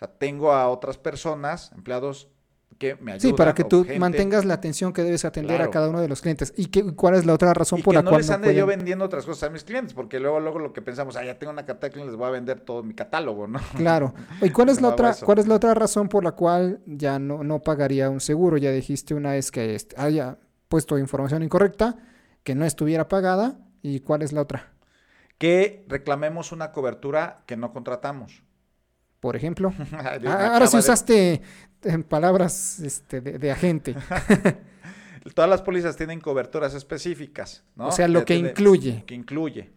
O 0.00 0.06
sea, 0.06 0.08
tengo 0.16 0.52
a 0.52 0.68
otras 0.68 0.96
personas, 0.96 1.72
empleados, 1.74 2.30
que 2.78 2.96
me 2.96 3.12
ayudan. 3.12 3.20
Sí, 3.20 3.32
para 3.34 3.54
que 3.54 3.64
tú 3.64 3.84
gente, 3.84 3.98
mantengas 3.98 4.46
la 4.46 4.54
atención 4.54 4.94
que 4.94 5.02
debes 5.02 5.26
atender 5.26 5.60
a 5.60 5.70
cada 5.70 5.90
uno 5.90 6.00
de 6.00 6.08
los 6.08 6.22
clientes. 6.22 6.54
¿Y 6.56 6.66
qué, 6.66 6.94
cuál 6.94 7.16
es 7.16 7.26
la 7.26 7.34
otra 7.34 7.52
razón 7.52 7.80
y 7.80 7.82
por 7.82 7.92
que 7.92 7.96
la 7.96 8.02
no 8.02 8.08
cual 8.08 8.20
les 8.20 8.28
no 8.30 8.36
ande 8.36 8.54
yo 8.54 8.64
vendiendo 8.64 9.04
otras 9.04 9.26
cosas 9.26 9.50
a 9.50 9.52
mis 9.52 9.62
clientes, 9.62 9.92
porque 9.92 10.18
luego, 10.18 10.40
luego 10.40 10.58
lo 10.58 10.72
que 10.72 10.80
pensamos, 10.80 11.16
ah, 11.16 11.24
ya 11.24 11.38
tengo 11.38 11.52
una 11.52 11.66
cartera 11.66 11.88
de 11.88 11.92
clientes, 11.92 12.12
les 12.12 12.18
voy 12.18 12.28
a 12.28 12.30
vender 12.30 12.60
todo 12.60 12.82
mi 12.82 12.94
catálogo, 12.94 13.46
¿no? 13.46 13.60
Claro. 13.76 14.14
¿Y 14.40 14.48
cuál 14.48 14.70
es 14.70 14.80
la 14.80 14.88
otra, 14.88 15.10
eso. 15.10 15.26
cuál 15.26 15.38
es 15.38 15.46
la 15.46 15.56
otra 15.56 15.74
razón 15.74 16.08
por 16.08 16.24
la 16.24 16.32
cual 16.32 16.80
ya 16.86 17.18
no, 17.18 17.44
no 17.44 17.60
pagaría 17.60 18.08
un 18.08 18.20
seguro? 18.20 18.56
Ya 18.56 18.70
dijiste 18.70 19.12
una 19.12 19.32
vez 19.32 19.50
que 19.50 19.76
haya 19.98 20.38
puesto 20.68 20.96
información 20.96 21.42
incorrecta, 21.42 21.98
que 22.42 22.54
no 22.54 22.64
estuviera 22.64 23.06
pagada. 23.06 23.58
¿Y 23.82 24.00
cuál 24.00 24.22
es 24.22 24.32
la 24.32 24.40
otra? 24.40 24.72
Que 25.36 25.84
reclamemos 25.88 26.52
una 26.52 26.72
cobertura 26.72 27.42
que 27.44 27.58
no 27.58 27.72
contratamos. 27.72 28.42
Por 29.20 29.36
ejemplo. 29.36 29.72
Ah, 29.92 30.50
ahora 30.54 30.66
sí 30.66 30.76
usaste 30.78 31.42
eh, 31.82 31.98
palabras 32.08 32.80
este, 32.80 33.20
de, 33.20 33.38
de 33.38 33.50
agente. 33.52 33.94
Todas 35.34 35.50
las 35.50 35.60
pólizas 35.60 35.96
tienen 35.96 36.18
coberturas 36.18 36.72
específicas, 36.74 37.62
¿no? 37.76 37.88
O 37.88 37.92
sea, 37.92 38.08
lo 38.08 38.24
que 38.24 38.36
incluye. 38.36 39.04
Que 39.06 39.14
incluye. 39.14 39.70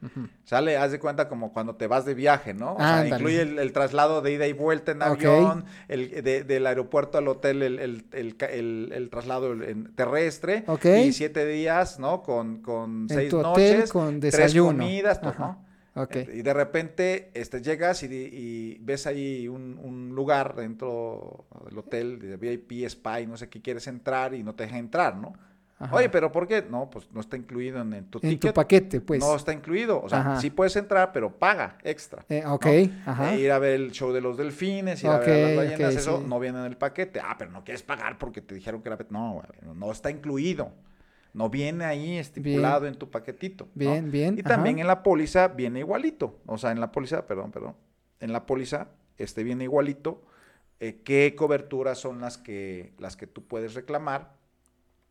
Sale, 0.45 0.77
haz 0.77 0.93
de 0.93 0.99
cuenta 0.99 1.27
como 1.27 1.51
cuando 1.51 1.75
te 1.75 1.85
vas 1.85 2.05
de 2.05 2.13
viaje, 2.13 2.53
¿no? 2.53 2.75
O 2.75 2.77
sea, 2.77 2.99
Ándale. 3.01 3.15
incluye 3.17 3.41
el, 3.41 3.59
el 3.59 3.73
traslado 3.73 4.21
de 4.21 4.31
ida 4.31 4.47
y 4.47 4.53
vuelta 4.53 4.93
en 4.93 5.01
avión, 5.01 5.65
el, 5.89 6.23
de- 6.23 6.45
del 6.45 6.65
aeropuerto 6.65 7.17
al 7.17 7.27
hotel, 7.27 7.61
el, 7.61 7.77
el- 7.79 8.05
el 8.13 8.37
el- 8.39 8.91
el 8.95 9.09
traslado 9.09 9.51
en- 9.51 9.93
terrestre, 9.95 10.63
Ok. 10.67 10.85
y 10.85 11.11
siete 11.11 11.45
días, 11.45 11.99
¿no? 11.99 12.23
Con, 12.23 12.61
con 12.61 13.01
En 13.01 13.09
seis 13.09 13.29
tu 13.29 13.39
hotel 13.39 13.73
noches, 13.75 13.91
con 13.91 14.19
tres 14.21 14.31
desayuno. 14.37 14.77
comidas, 14.79 15.19
todo, 15.19 15.31
Ajá. 15.31 15.45
¿no? 15.45 15.62
Y 15.95 16.41
de 16.41 16.53
repente 16.53 17.29
este, 17.35 17.61
llegas 17.61 18.01
y, 18.03 18.07
y 18.07 18.77
ves 18.81 19.05
ahí 19.05 19.47
un, 19.47 19.79
un 19.81 20.15
lugar 20.15 20.55
dentro 20.55 21.45
del 21.65 21.77
hotel, 21.77 22.19
de 22.19 22.37
VIP, 22.37 22.83
Spa, 22.85 23.21
y 23.21 23.27
no 23.27 23.37
sé 23.37 23.47
qué 23.47 23.61
quieres 23.61 23.85
entrar 23.87 24.33
y 24.33 24.43
no 24.43 24.55
te 24.55 24.63
deja 24.63 24.79
entrar, 24.79 25.15
¿no? 25.15 25.33
Ajá. 25.77 25.95
Oye, 25.95 26.09
pero 26.09 26.31
¿por 26.31 26.47
qué? 26.47 26.65
No, 26.67 26.89
pues 26.89 27.09
no 27.11 27.19
está 27.19 27.35
incluido 27.35 27.81
en, 27.81 27.93
en 27.93 28.05
tu 28.05 28.19
en 28.19 28.29
ticket. 28.29 28.51
tu 28.51 28.53
paquete, 28.53 29.01
pues. 29.01 29.19
No 29.19 29.35
está 29.35 29.51
incluido. 29.51 30.01
O 30.01 30.07
sea, 30.07 30.19
Ajá. 30.21 30.39
sí 30.39 30.49
puedes 30.49 30.75
entrar, 30.77 31.11
pero 31.11 31.31
paga 31.37 31.77
extra. 31.83 32.25
Eh, 32.29 32.43
ok, 32.45 32.65
¿no? 32.65 33.11
ajá. 33.11 33.35
Eh, 33.35 33.41
ir 33.41 33.51
a 33.51 33.59
ver 33.59 33.73
el 33.73 33.91
show 33.91 34.13
de 34.13 34.21
los 34.21 34.37
delfines, 34.37 35.03
ir 35.03 35.09
a 35.09 35.19
ver 35.19 35.57
las 35.57 35.57
ballenas, 35.57 35.95
eso 35.95 36.19
sí. 36.19 36.25
no 36.27 36.39
viene 36.39 36.59
en 36.59 36.65
el 36.65 36.77
paquete. 36.77 37.19
Ah, 37.19 37.35
pero 37.37 37.51
no 37.51 37.63
quieres 37.63 37.83
pagar 37.83 38.17
porque 38.17 38.41
te 38.41 38.55
dijeron 38.55 38.81
que 38.81 38.89
era... 38.89 38.97
No, 39.09 39.43
no 39.75 39.91
está 39.91 40.09
incluido. 40.09 40.71
No 41.33 41.49
viene 41.49 41.85
ahí 41.85 42.17
estipulado 42.17 42.85
en 42.85 42.95
tu 42.95 43.09
paquetito. 43.09 43.65
¿no? 43.65 43.71
Bien, 43.73 44.11
bien, 44.11 44.37
Y 44.37 44.43
también 44.43 44.79
en 44.79 44.87
la 44.87 45.01
póliza 45.01 45.47
viene 45.47 45.79
igualito. 45.79 46.39
O 46.45 46.57
sea, 46.57 46.71
en 46.71 46.79
la 46.79 46.91
póliza, 46.91 47.25
perdón, 47.25 47.51
perdón. 47.51 47.75
En 48.19 48.31
la 48.31 48.45
póliza 48.45 48.89
este 49.17 49.43
viene 49.43 49.63
igualito. 49.63 50.23
eh, 50.79 51.01
qué 51.03 51.33
coberturas 51.35 51.97
son 51.97 52.19
las 52.21 52.37
que, 52.37 52.93
las 52.99 53.15
que 53.15 53.25
tú 53.25 53.45
puedes 53.47 53.73
reclamar 53.73 54.33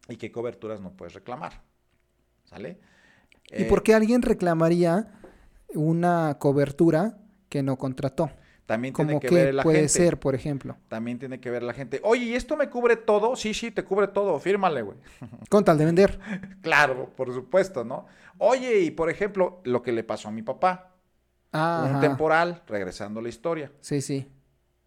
y 0.09 0.17
qué 0.17 0.31
coberturas 0.31 0.81
no 0.81 0.93
puedes 0.93 1.15
reclamar. 1.15 1.63
¿Sale? 2.45 2.79
¿Y 3.51 3.63
Eh, 3.63 3.65
por 3.65 3.83
qué 3.83 3.95
alguien 3.95 4.23
reclamaría 4.23 5.13
una 5.75 6.37
cobertura 6.39 7.19
que 7.49 7.63
no 7.63 7.77
contrató? 7.79 8.31
También 8.67 8.95
tiene 8.95 9.19
que 9.19 9.29
que 9.29 9.35
ver 9.35 9.55
la 9.55 9.63
puede 9.63 9.79
gente. 9.81 9.89
ser, 9.89 10.19
por 10.21 10.35
ejemplo. 10.35 10.77
También 10.89 11.19
tiene 11.19 11.41
que 11.41 11.51
ver 11.51 11.63
la 11.63 11.73
gente. 11.73 12.01
Oye, 12.05 12.25
¿y 12.25 12.35
esto 12.35 12.57
me 12.57 12.69
cubre 12.69 12.97
todo? 12.97 13.35
Sí, 13.37 13.55
sí, 13.55 13.71
te 13.71 13.85
cubre 13.85 14.09
todo. 14.09 14.39
Fírmale, 14.39 14.83
güey. 14.83 14.99
Con 15.49 15.65
tal 15.65 15.79
de 15.79 15.85
vender. 15.85 16.19
claro, 16.61 17.11
por 17.17 17.33
supuesto, 17.33 17.85
¿no? 17.85 18.07
Oye, 18.39 18.81
y 18.81 18.91
por 18.91 19.11
ejemplo, 19.11 19.61
lo 19.65 19.83
que 19.83 19.93
le 19.93 20.05
pasó 20.05 20.29
a 20.29 20.33
mi 20.33 20.43
papá. 20.43 20.97
Ah, 21.53 21.91
Un 21.95 22.01
temporal, 22.01 22.63
regresando 22.67 23.21
a 23.21 23.23
la 23.23 23.29
historia. 23.29 23.73
Sí, 23.81 24.01
sí. 24.01 24.27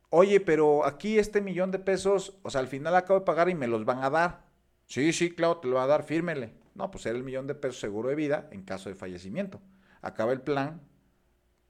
Oye, 0.10 0.40
pero 0.40 0.86
aquí 0.86 1.20
este 1.20 1.42
millón 1.42 1.72
de 1.72 1.80
pesos, 1.80 2.38
o 2.44 2.50
sea, 2.50 2.62
al 2.62 2.68
final 2.68 2.96
acabo 2.96 3.20
de 3.20 3.26
pagar 3.26 3.50
y 3.50 3.56
me 3.56 3.68
los 3.68 3.86
van 3.86 4.04
a 4.04 4.10
dar. 4.10 4.46
Sí, 4.88 5.12
sí, 5.14 5.32
claro, 5.32 5.58
te 5.58 5.68
lo 5.68 5.76
va 5.76 5.84
a 5.84 5.88
dar, 5.88 6.04
fírmele. 6.04 6.54
No, 6.76 6.92
pues 6.92 7.06
era 7.06 7.18
el 7.18 7.24
millón 7.24 7.48
de 7.48 7.56
pesos 7.56 7.80
seguro 7.80 8.10
de 8.10 8.16
vida 8.16 8.48
en 8.52 8.64
caso 8.64 8.90
de 8.90 8.96
fallecimiento. 8.96 9.60
Acaba 10.02 10.32
el 10.34 10.42
plan. 10.42 10.82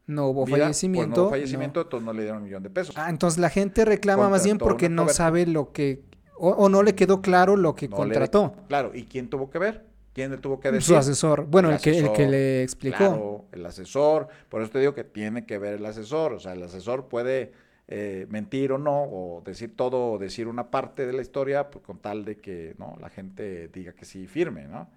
No 0.08 0.28
hubo 0.28 0.46
vida, 0.46 0.58
pues 0.58 0.62
fallecimiento. 0.64 1.08
no 1.08 1.16
hubo 1.16 1.24
no. 1.26 1.30
fallecimiento, 1.32 1.82
entonces 1.82 2.06
no 2.06 2.14
le 2.14 2.22
dieron 2.22 2.38
un 2.40 2.44
millón 2.46 2.64
de 2.64 2.70
pesos. 2.70 2.96
Ah, 2.98 3.10
entonces 3.10 3.40
la 3.40 3.50
gente 3.50 3.86
reclama 3.86 4.30
más 4.30 4.44
bien 4.44 4.58
Contrató 4.58 4.70
porque 4.74 4.90
no 4.90 5.04
cobertura. 5.04 5.14
sabe 5.26 5.46
lo 5.48 5.72
que. 5.72 6.04
O, 6.38 6.50
o 6.50 6.70
no 6.70 6.84
le 6.84 6.96
quedó 6.96 7.22
claro 7.22 7.56
lo 7.58 7.76
que 7.76 7.88
No 7.88 7.96
le- 7.98 8.02
contrató. 8.04 8.54
Claro, 8.68 8.92
¿y 8.94 9.06
quién 9.06 9.30
tuvo 9.30 9.50
que 9.50 9.58
ver? 9.58 9.86
¿Quién 10.14 10.32
le 10.32 10.38
tuvo 10.38 10.60
que 10.60 10.72
decir? 10.72 10.88
Su 10.88 10.96
asesor. 10.98 11.46
Bueno, 11.46 11.70
el, 11.70 11.76
El 11.76 11.82
que, 11.82 11.98
el 11.98 12.12
que 12.14 12.28
le 12.28 12.64
explicó. 12.64 12.98
Claro, 12.98 13.46
el 13.52 13.66
asesor. 13.66 14.28
Por 14.50 14.62
eso 14.62 14.72
te 14.72 14.80
digo 14.80 14.94
que 14.94 15.04
tiene 15.04 15.46
que 15.46 15.58
ver 15.58 15.74
el 15.76 15.86
asesor. 15.86 16.34
O 16.34 16.40
sea, 16.40 16.54
el 16.54 16.64
asesor 16.64 17.08
puede 17.10 17.52
eh, 17.88 18.26
mentir 18.30 18.72
o 18.72 18.78
no, 18.78 19.04
o 19.04 19.42
decir 19.46 19.76
todo, 19.76 20.12
o 20.12 20.18
decir 20.18 20.48
una 20.48 20.72
parte 20.72 21.06
de 21.06 21.14
la 21.14 21.22
historia, 21.22 21.70
pues, 21.70 21.84
con 21.84 22.00
tal 22.00 22.24
de 22.26 22.38
que 22.38 22.76
no 22.78 22.96
la 23.02 23.10
gente 23.10 23.68
diga 23.70 23.92
que 23.94 24.06
sí 24.06 24.26
firme, 24.28 24.68
¿no? 24.68 24.90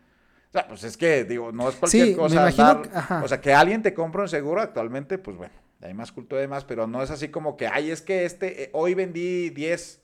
O 0.49 0.53
sea, 0.53 0.66
pues 0.66 0.84
es 0.84 0.96
que, 0.96 1.24
digo, 1.24 1.53
no 1.53 1.68
es 1.68 1.76
cualquier 1.76 2.05
Sí, 2.07 2.11
me 2.12 2.16
cosa. 2.16 2.34
imagino 2.36 2.64
andar- 2.68 2.82
que- 2.90 2.96
ajá. 2.99 3.22
o 3.24 3.28
sea, 3.28 3.40
que 3.40 3.53
alguien 3.55 3.82
te 3.82 3.92
compre 3.92 4.22
un 4.22 4.28
seguro 4.28 4.61
actualmente, 4.62 5.18
pues 5.18 5.36
bueno, 5.36 5.53
hay 5.82 5.92
más 5.94 6.11
cultura 6.11 6.40
de 6.40 6.49
más, 6.49 6.64
pero 6.64 6.86
no 6.86 7.03
es 7.03 7.11
así 7.11 7.28
como 7.28 7.57
que, 7.57 7.66
ay, 7.66 7.90
es 7.90 8.01
que 8.03 8.24
este, 8.24 8.64
eh, 8.64 8.70
hoy 8.72 8.94
vendí 8.94 9.51
10, 9.51 10.01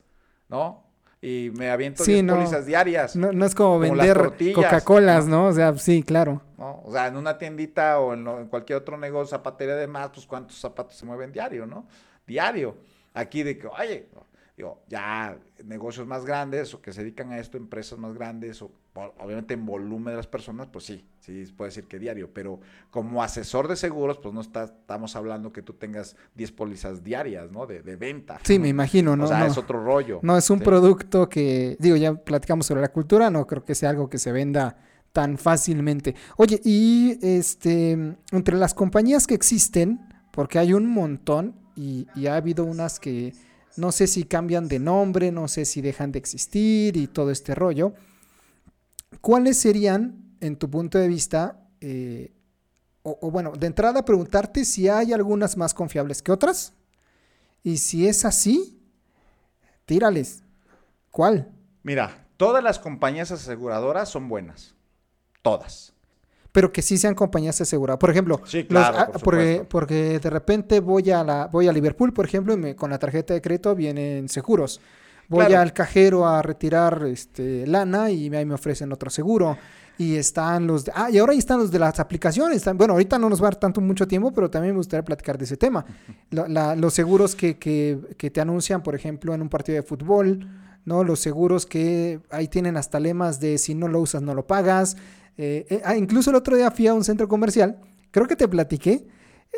¿no? 0.49 0.85
Y 1.23 1.51
me 1.57 1.71
aviento 1.71 2.05
Sí, 2.05 2.13
10 2.13 2.25
no. 2.25 2.35
pólizas 2.35 2.67
diarias. 2.67 3.17
No, 3.17 3.33
no 3.33 3.47
es 3.47 3.55
como 3.55 3.79
Como 3.79 3.97
vender 3.97 4.33
Coca-Colas, 4.55 5.27
¿no? 5.27 5.47
O 5.47 5.53
sea, 5.55 5.73
sí, 5.79 6.03
claro. 6.03 6.43
¿no? 6.59 6.83
O 6.85 6.93
sea, 6.93 7.07
en 7.07 7.17
una 7.17 7.39
tiendita 7.39 7.99
o 7.99 8.13
en, 8.13 8.25
lo- 8.25 8.39
en 8.41 8.49
cualquier 8.49 8.77
otro 8.79 8.99
negocio, 8.99 9.29
zapatería 9.31 9.77
de 9.77 9.87
más, 9.87 10.11
pues 10.11 10.27
cuántos 10.27 10.59
zapatos 10.59 10.95
se 10.97 11.07
mueven 11.07 11.33
diario, 11.33 11.65
¿no? 11.67 11.87
Diario. 12.27 12.77
Aquí 13.15 13.43
de 13.43 13.57
que, 13.57 13.67
oye, 13.67 14.09
digo, 14.59 14.83
ya 14.89 15.39
negocios 15.65 16.07
más 16.07 16.27
grandes 16.27 16.75
o 16.75 16.83
que 16.83 16.93
se 16.93 17.01
dedican 17.03 17.33
a 17.33 17.39
esto, 17.39 17.57
empresas 17.57 17.99
más 17.99 18.13
grandes, 18.13 18.61
o- 18.61 18.71
obviamente 18.95 19.55
en 19.55 19.67
volumen 19.67 20.13
de 20.13 20.17
las 20.17 20.27
personas, 20.27 20.69
pues 20.69 20.85
sí, 20.85 21.05
sí, 21.19 21.45
puede 21.57 21.71
decir 21.71 21.85
que 21.85 21.99
diario, 21.99 22.31
pero 22.33 22.61
como 22.91 23.23
asesor 23.23 23.67
de 23.69 23.77
seguros, 23.77 24.19
pues 24.19 24.33
no 24.35 24.41
está, 24.41 24.65
estamos 24.65 25.17
hablando 25.17 25.53
que 25.53 25.63
tú 25.63 25.73
tengas 25.73 26.17
10 26.37 26.53
pólizas 26.53 27.03
diarias, 27.03 27.51
¿no? 27.51 27.67
De, 27.67 27.83
de 27.83 27.97
venta. 27.97 28.39
Sí, 28.45 28.59
me 28.59 28.69
imagino, 28.69 29.17
¿no? 29.17 29.25
o 29.25 29.27
sea, 29.27 29.41
no. 29.41 29.47
es 29.47 29.59
otro 29.59 29.83
rollo. 29.85 30.21
No 30.23 30.37
es 30.37 30.49
un 30.51 30.59
Sí. 30.59 30.65
producto 30.65 31.29
que, 31.29 31.77
digo, 31.81 31.97
ya 31.97 32.15
platicamos 32.15 32.67
sobre 32.67 32.83
la 32.83 32.93
cultura, 32.93 33.31
no 33.31 33.47
creo 33.47 33.65
que 33.65 33.75
sea 33.75 33.91
algo 33.91 34.09
que 34.09 34.19
se 34.19 34.31
venda 34.31 34.77
tan 35.13 35.39
fácilmente. 35.39 36.15
Oye, 36.37 36.61
y 36.65 37.19
este, 37.23 37.93
entre 38.33 38.57
las 38.57 38.75
compañías 38.75 39.27
que 39.27 39.35
existen, 39.35 40.01
porque 40.33 40.59
hay 40.59 40.73
un 40.73 40.87
montón 40.87 41.55
y, 41.77 42.07
y 42.15 42.27
ha 42.27 42.37
habido 42.37 42.65
unas 42.65 42.99
que 43.01 43.33
no 43.77 43.91
sé 43.91 44.07
si 44.07 44.25
cambian 44.25 44.69
de 44.69 44.79
nombre, 44.79 45.33
no 45.33 45.49
sé 45.49 45.65
si 45.65 45.81
dejan 45.81 46.13
de 46.13 46.19
existir 46.21 46.97
y 46.97 47.07
todo 47.09 47.31
este 47.33 47.55
rollo, 47.57 47.95
¿cuáles 49.25 49.57
serían, 49.59 50.37
en 50.41 50.57
tu 50.57 50.69
punto 50.69 50.99
de 50.99 51.09
vista, 51.09 51.59
eh, 51.81 52.31
o, 53.03 53.19
o 53.23 53.31
bueno, 53.31 53.53
de 53.53 53.67
entrada 53.67 54.05
preguntarte 54.05 54.67
si 54.67 54.87
hay 54.91 55.15
algunas 55.15 55.57
más 55.57 55.73
confiables 55.73 56.21
que 56.21 56.31
otras? 56.31 56.75
Y 57.63 57.79
si 57.79 58.07
es 58.07 58.27
así, 58.27 58.79
tírales. 59.87 60.43
¿Cuál? 61.11 61.49
Mira, 61.83 62.27
todas 62.37 62.63
las 62.63 62.79
compañías 62.79 63.31
aseguradoras 63.31 64.11
son 64.11 64.29
buenas. 64.29 64.75
Todas. 65.41 65.95
Pero 66.53 66.71
que 66.71 66.83
sí 66.83 66.99
sean 66.99 67.15
compañías 67.15 67.59
aseguradas. 67.63 67.99
Por 67.99 68.11
ejemplo, 68.11 68.43
Sí, 68.45 68.65
claro, 68.65 68.99
ah, 68.99 69.07
por 69.13 69.23
porque, 69.23 69.67
porque 69.69 70.19
de 70.21 70.31
repente 70.31 70.81
voy 70.81 71.11
a 71.11 71.25
la 71.25 71.47
voy 71.47 71.67
a 71.67 71.73
Liverpool, 71.73 72.13
por 72.13 72.27
ejemplo, 72.27 72.53
y 72.53 72.57
me- 72.59 72.77
con 72.77 72.91
la 72.91 72.99
tarjeta 72.99 73.33
de 73.33 73.41
crédito 73.41 73.75
vienen 73.75 74.29
seguros. 74.29 74.81
Voy 75.29 75.53
al 75.53 75.73
cajero 75.73 76.27
a 76.27 76.43
retirar 76.43 77.05
este, 77.07 77.67
lana 77.67 78.11
y 78.11 78.35
ahí 78.35 78.45
me 78.45 78.55
ofrecen 78.55 78.93
otro 78.93 79.11
seguro. 79.11 79.57
Y 79.97 80.17
están 80.17 80.67
los... 80.67 80.85
De, 80.85 80.93
ah, 80.95 81.09
y 81.09 81.19
ahora 81.19 81.33
ahí 81.33 81.39
están 81.39 81.61
los 81.61 81.71
de 81.71 81.79
las 81.79 82.01
aplicaciones. 82.01 82.65
Bueno, 82.75 82.95
ahorita 82.95 83.19
no 83.19 83.31
nos 83.31 83.41
va 83.41 83.47
a 83.47 83.51
dar 83.51 83.61
tanto 83.61 83.81
mucho 83.81 84.09
tiempo, 84.09 84.33
pero 84.33 84.51
también 84.51 84.75
me 84.75 84.79
gustaría 84.79 85.05
platicar 85.05 85.39
de 85.39 85.45
ese 85.45 85.57
tema. 85.57 85.85
los 86.31 86.95
seguros 86.95 87.37
que, 87.37 87.59
que, 87.59 88.01
que, 88.17 88.31
te 88.31 88.41
anuncian, 88.41 88.83
por 88.83 88.95
ejemplo, 88.97 89.35
en 89.35 89.43
un 89.43 89.49
partido 89.49 89.77
de 89.77 89.83
fútbol, 89.83 90.49
¿no? 90.85 91.05
Los 91.05 91.21
seguros 91.21 91.67
que 91.67 92.21
ahí 92.31 92.49
tienen 92.49 92.77
hasta 92.77 93.01
lemas 93.01 93.41
de 93.41 93.59
si 93.59 93.75
no 93.75 93.89
lo 93.89 94.01
usas, 94.01 94.23
no 94.23 94.35
lo 94.35 94.47
pagas. 94.47 94.97
Eh, 95.37 95.67
eh, 95.69 95.83
ah, 95.85 95.97
incluso 95.97 96.31
el 96.31 96.37
otro 96.37 96.57
día 96.57 96.71
fui 96.71 96.87
a 96.87 96.95
un 96.95 97.05
centro 97.05 97.27
comercial, 97.29 97.79
creo 98.11 98.27
que 98.27 98.37
te 98.37 98.47
platiqué, 98.47 99.07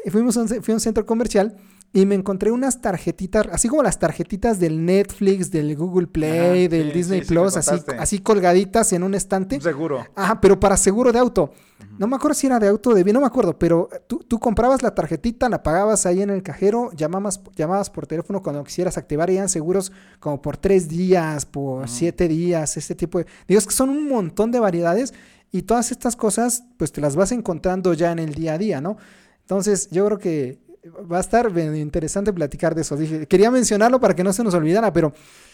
eh, 0.04 0.10
fuimos 0.10 0.36
a 0.36 0.42
un, 0.42 0.48
fui 0.48 0.72
a 0.72 0.74
un 0.74 0.80
centro 0.80 1.04
comercial 1.04 1.56
y 1.96 2.04
me 2.04 2.14
encontré 2.14 2.50
unas 2.50 2.82
tarjetitas, 2.82 3.46
así 3.50 3.68
como 3.68 3.82
las 3.82 3.98
tarjetitas 3.98 4.60
del 4.60 4.84
Netflix, 4.84 5.50
del 5.50 5.74
Google 5.74 6.06
Play, 6.06 6.68
del 6.68 6.92
Disney 6.92 7.22
Plus, 7.22 7.56
así, 7.56 7.76
así 7.98 8.18
colgaditas 8.18 8.92
en 8.92 9.02
un 9.02 9.14
estante. 9.14 9.58
seguro. 9.62 10.06
Ajá, 10.14 10.38
pero 10.38 10.60
para 10.60 10.76
seguro 10.76 11.10
de 11.10 11.18
auto. 11.18 11.52
No 11.98 12.06
me 12.06 12.16
acuerdo 12.16 12.34
si 12.34 12.48
era 12.48 12.58
de 12.58 12.68
auto 12.68 12.92
de 12.92 13.02
bien, 13.02 13.14
no 13.14 13.20
me 13.20 13.26
acuerdo, 13.26 13.58
pero 13.58 13.88
tú, 14.06 14.18
tú, 14.18 14.38
comprabas 14.38 14.82
la 14.82 14.94
tarjetita, 14.94 15.48
la 15.48 15.62
pagabas 15.62 16.04
ahí 16.04 16.20
en 16.20 16.28
el 16.28 16.42
cajero, 16.42 16.90
llamabas, 16.92 17.40
llamabas 17.54 17.88
por 17.88 18.06
teléfono 18.06 18.42
cuando 18.42 18.62
quisieras 18.62 18.98
activar 18.98 19.30
y 19.30 19.36
eran 19.36 19.48
seguros 19.48 19.90
como 20.20 20.42
por 20.42 20.58
tres 20.58 20.88
días, 20.88 21.46
por 21.46 21.88
siete 21.88 22.28
días, 22.28 22.76
este 22.76 22.94
tipo 22.94 23.20
de... 23.20 23.26
Digo, 23.48 23.58
es 23.58 23.66
que 23.66 23.72
son 23.72 23.88
un 23.88 24.06
montón 24.06 24.50
de 24.50 24.60
variedades 24.60 25.14
y 25.50 25.62
todas 25.62 25.90
estas 25.92 26.14
cosas, 26.14 26.64
pues 26.76 26.92
te 26.92 27.00
las 27.00 27.16
vas 27.16 27.32
encontrando 27.32 27.94
ya 27.94 28.12
en 28.12 28.18
el 28.18 28.34
día 28.34 28.52
a 28.52 28.58
día, 28.58 28.82
¿no? 28.82 28.98
Entonces, 29.40 29.88
yo 29.90 30.04
creo 30.06 30.18
que 30.18 30.65
va 31.10 31.18
a 31.18 31.20
estar 31.20 31.50
interesante 31.58 32.32
platicar 32.32 32.74
de 32.74 32.82
eso. 32.82 32.96
Dije, 32.96 33.26
quería 33.26 33.50
mencionarlo 33.50 34.00
para 34.00 34.14
que 34.14 34.24
no 34.24 34.32
se 34.32 34.42
nos 34.44 34.54
olvidara, 34.54 34.92
pero 34.92 35.12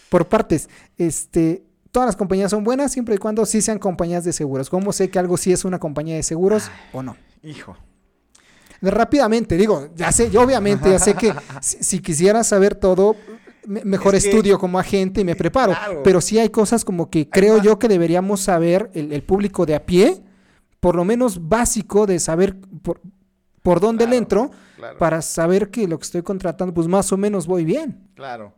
por 0.08 0.28
partes, 0.28 0.68
este, 0.98 1.64
todas 1.90 2.06
las 2.06 2.16
compañías 2.16 2.50
son 2.50 2.64
buenas 2.64 2.92
siempre 2.92 3.14
y 3.14 3.18
cuando 3.18 3.46
sí 3.46 3.62
sean 3.62 3.78
compañías 3.78 4.24
de 4.24 4.32
seguros. 4.32 4.68
¿Cómo 4.68 4.92
sé 4.92 5.10
que 5.10 5.18
algo 5.18 5.36
sí 5.36 5.52
es 5.52 5.64
una 5.64 5.78
compañía 5.78 6.16
de 6.16 6.22
seguros 6.22 6.70
o 6.92 7.02
no? 7.02 7.16
Hijo. 7.42 7.76
Rápidamente, 8.80 9.56
digo, 9.56 9.90
ya 9.94 10.10
sé, 10.10 10.28
yo 10.30 10.42
obviamente 10.42 10.90
ya 10.90 10.98
sé 10.98 11.14
que 11.14 11.32
si, 11.60 12.00
quisiera 12.00 12.42
saber 12.42 12.74
todo, 12.74 13.14
mejor 13.64 14.16
estudio 14.16 14.58
como 14.58 14.78
agente 14.78 15.20
y 15.20 15.24
me 15.24 15.36
preparo. 15.36 15.74
Pero 16.02 16.20
sí 16.20 16.38
hay 16.38 16.48
cosas 16.48 16.84
como 16.84 17.08
que 17.08 17.28
creo 17.28 17.62
yo 17.62 17.78
que 17.78 17.86
deberíamos 17.86 18.40
saber 18.40 18.90
el, 18.94 19.22
público 19.22 19.66
de 19.66 19.76
a 19.76 19.86
pie, 19.86 20.20
por 20.80 20.96
lo 20.96 21.04
menos 21.04 21.48
básico 21.48 22.06
de 22.06 22.18
saber 22.18 22.56
por, 22.82 23.00
por 23.62 23.80
dónde 23.80 24.06
le 24.06 24.16
entro 24.16 24.50
para 24.98 25.22
saber 25.22 25.70
que 25.70 25.86
lo 25.86 25.98
que 25.98 26.04
estoy 26.04 26.22
contratando, 26.22 26.74
pues 26.74 26.88
más 26.88 27.12
o 27.12 27.16
menos 27.16 27.46
voy 27.46 27.64
bien. 27.64 28.10
Claro. 28.14 28.54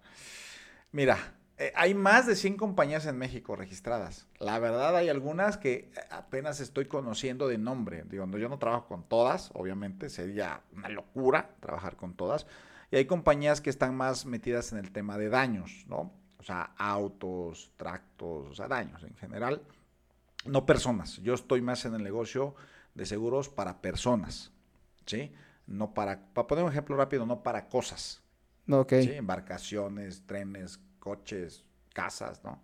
Mira, 0.93 1.19
eh, 1.57 1.73
hay 1.77 1.95
más 1.95 2.27
de 2.27 2.35
100 2.35 2.57
compañías 2.57 3.07
en 3.07 3.17
México 3.17 3.55
registradas. 3.55 4.27
La 4.39 4.59
verdad, 4.59 4.97
hay 4.97 5.09
algunas 5.09 5.57
que 5.57 5.93
apenas 6.11 6.61
estoy 6.61 6.87
conociendo 6.87 7.47
de 7.47 7.59
nombre. 7.59 8.05
Digo, 8.09 8.27
yo 8.37 8.49
no 8.49 8.59
trabajo 8.59 8.87
con 8.89 9.05
todas, 9.05 9.51
obviamente, 9.55 10.09
sería 10.09 10.63
una 10.73 10.89
locura 10.89 11.51
trabajar 11.61 11.97
con 11.97 12.15
todas. 12.15 12.47
Y 12.91 12.97
hay 12.97 13.05
compañías 13.05 13.61
que 13.61 13.71
están 13.71 13.97
más 13.97 14.27
metidas 14.27 14.73
en 14.73 14.79
el 14.79 14.91
tema 14.91 15.19
de 15.19 15.29
daños, 15.29 15.85
¿no? 15.89 16.13
O 16.39 16.43
sea, 16.43 16.75
autos, 16.77 17.73
tractos, 17.77 18.51
o 18.51 18.55
sea, 18.55 18.69
daños 18.69 19.03
en 19.03 19.15
general. 19.17 19.63
No 20.45 20.67
personas. 20.67 21.19
Yo 21.19 21.35
estoy 21.35 21.63
más 21.63 21.85
en 21.85 21.95
el 21.95 22.03
negocio 22.03 22.55
de 22.95 23.07
seguros 23.07 23.49
para 23.49 23.81
personas, 23.81 24.53
¿sí? 25.07 25.33
no 25.67 25.95
para, 25.95 26.27
para 26.33 26.47
poner 26.47 26.65
un 26.65 26.71
ejemplo 26.71 26.97
rápido, 26.97 27.27
no 27.27 27.43
para 27.43 27.69
cosas. 27.69 28.23
Ok. 28.69 28.93
¿sí? 29.03 29.13
Embarcaciones, 29.13 30.27
trenes, 30.27 30.81
coches, 30.99 31.65
casas, 31.93 32.43
¿no? 32.45 32.61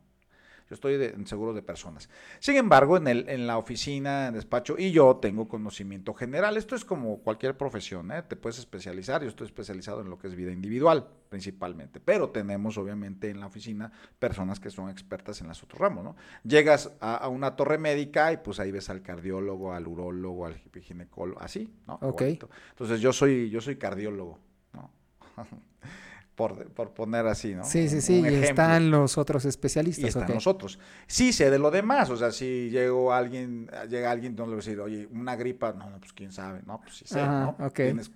Yo 0.71 0.75
estoy 0.75 0.95
en 0.95 1.27
seguros 1.27 1.57
de 1.57 1.63
personas. 1.63 2.09
Sin 2.39 2.57
embargo, 2.57 2.97
en, 2.97 3.09
el, 3.09 3.29
en 3.29 3.49
la 3.49 3.59
oficina, 3.59 4.29
en 4.29 4.35
despacho, 4.35 4.77
y 4.79 4.93
yo 4.93 5.17
tengo 5.17 5.49
conocimiento 5.49 6.15
general. 6.15 6.57
Esto 6.57 6.77
es 6.77 6.85
como 6.85 7.19
cualquier 7.19 7.57
profesión, 7.57 8.13
¿eh? 8.13 8.23
Te 8.23 8.37
puedes 8.37 8.61
especializar. 8.61 9.21
Yo 9.21 9.29
estoy 9.29 9.49
especializado 9.49 10.01
en 10.01 10.09
lo 10.09 10.17
que 10.17 10.29
es 10.29 10.37
vida 10.37 10.53
individual, 10.53 11.09
principalmente. 11.29 11.99
Pero 11.99 12.31
tenemos, 12.31 12.79
obviamente, 12.79 13.31
en 13.31 13.41
la 13.41 13.47
oficina 13.47 13.91
personas 14.21 14.61
que 14.61 14.71
son 14.71 14.89
expertas 14.91 15.41
en 15.41 15.49
los 15.49 15.61
otros 15.61 15.81
ramos, 15.81 16.05
¿no? 16.05 16.15
Llegas 16.45 16.93
a, 17.01 17.27
una 17.27 17.57
torre 17.57 17.77
médica 17.77 18.33
y 18.33 18.37
pues 18.37 18.61
ahí 18.61 18.71
ves 18.71 18.91
al 18.91 19.03
cardiólogo, 19.03 19.73
al 19.73 19.89
urólogo, 19.89 20.47
al 20.47 20.55
ginecólogo, 20.55 21.41
así, 21.41 21.69
¿no? 21.89 21.99
Ok. 22.01 22.23
Entonces 22.23 23.01
yo 23.01 23.13
soy, 23.13 23.51
yo 23.51 23.61
soy 23.61 23.75
cardiólogo, 23.75 24.39
¿no? 24.73 24.93
por, 26.35 26.93
poner 26.95 27.27
así, 27.27 27.55
¿no? 27.55 27.65
Sí, 27.65 27.89
sí, 27.89 28.01
sí, 28.01 28.23
y 28.23 28.35
están 28.35 28.91
los 28.91 29.19
otros 29.19 29.45
especialistas. 29.45 30.05
Y 30.05 30.09
están 30.09 30.33
nosotros. 30.33 30.79
Sí 31.07 31.33
sé 31.33 31.51
de 31.51 31.59
lo 31.59 31.71
demás, 31.71 32.09
o 32.11 32.17
sea, 32.17 32.33
si 32.33 32.71
llego 32.71 33.13
alguien, 33.13 33.71
llega 33.89 34.11
alguien, 34.11 34.35
no 34.35 34.45
le 34.45 34.51
voy 34.51 34.55
a 34.55 34.65
decir, 34.65 34.81
oye, 34.81 35.07
una 35.13 35.37
gripa, 35.37 35.73
no, 35.73 35.91
no, 35.91 35.99
pues 35.99 36.13
quién 36.13 36.33
sabe, 36.33 36.63
no, 36.67 36.81
pues 36.81 36.97
sí 36.97 37.05
sé, 37.07 37.23
¿no? 37.23 37.57
Tienes 37.75 38.11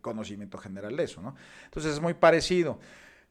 conocimiento 0.00 0.58
general 0.58 0.96
de 0.96 1.04
eso, 1.04 1.20
¿no? 1.20 1.34
Entonces 1.64 1.94
es 1.94 2.00
muy 2.00 2.14
parecido. 2.14 2.78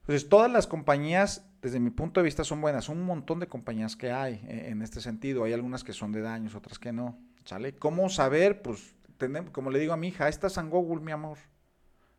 Entonces, 0.02 0.28
todas 0.28 0.52
las 0.52 0.66
compañías, 0.66 1.46
desde 1.62 1.80
mi 1.80 1.92
punto 1.92 2.20
de 2.20 2.26
vista, 2.26 2.44
son 2.44 2.62
buenas. 2.62 2.86
Son 2.86 2.98
un 2.98 3.06
montón 3.06 3.40
de 3.40 3.48
compañías 3.48 3.96
que 3.96 4.12
hay 4.12 4.44
e, 4.48 4.70
en 4.70 4.82
este 4.82 5.02
sentido. 5.02 5.44
Hay 5.44 5.54
algunas 5.54 5.84
que 5.84 5.94
son 5.94 6.12
de 6.12 6.22
daños, 6.22 6.56
otras 6.56 6.80
que 6.80 6.92
no. 6.92 7.18
¿Sale? 7.46 7.76
¿Cómo 7.76 8.10
saber? 8.10 8.62
Pues, 8.62 8.96
tenemos, 9.18 9.52
como 9.52 9.70
le 9.70 9.80
digo 9.80 9.94
a 9.94 9.98
mi 9.98 10.08
hija, 10.08 10.28
esta 10.28 10.48
es 10.48 10.54
San 10.54 10.70
Google, 10.70 11.04
mi 11.04 11.12
amor. 11.12 11.38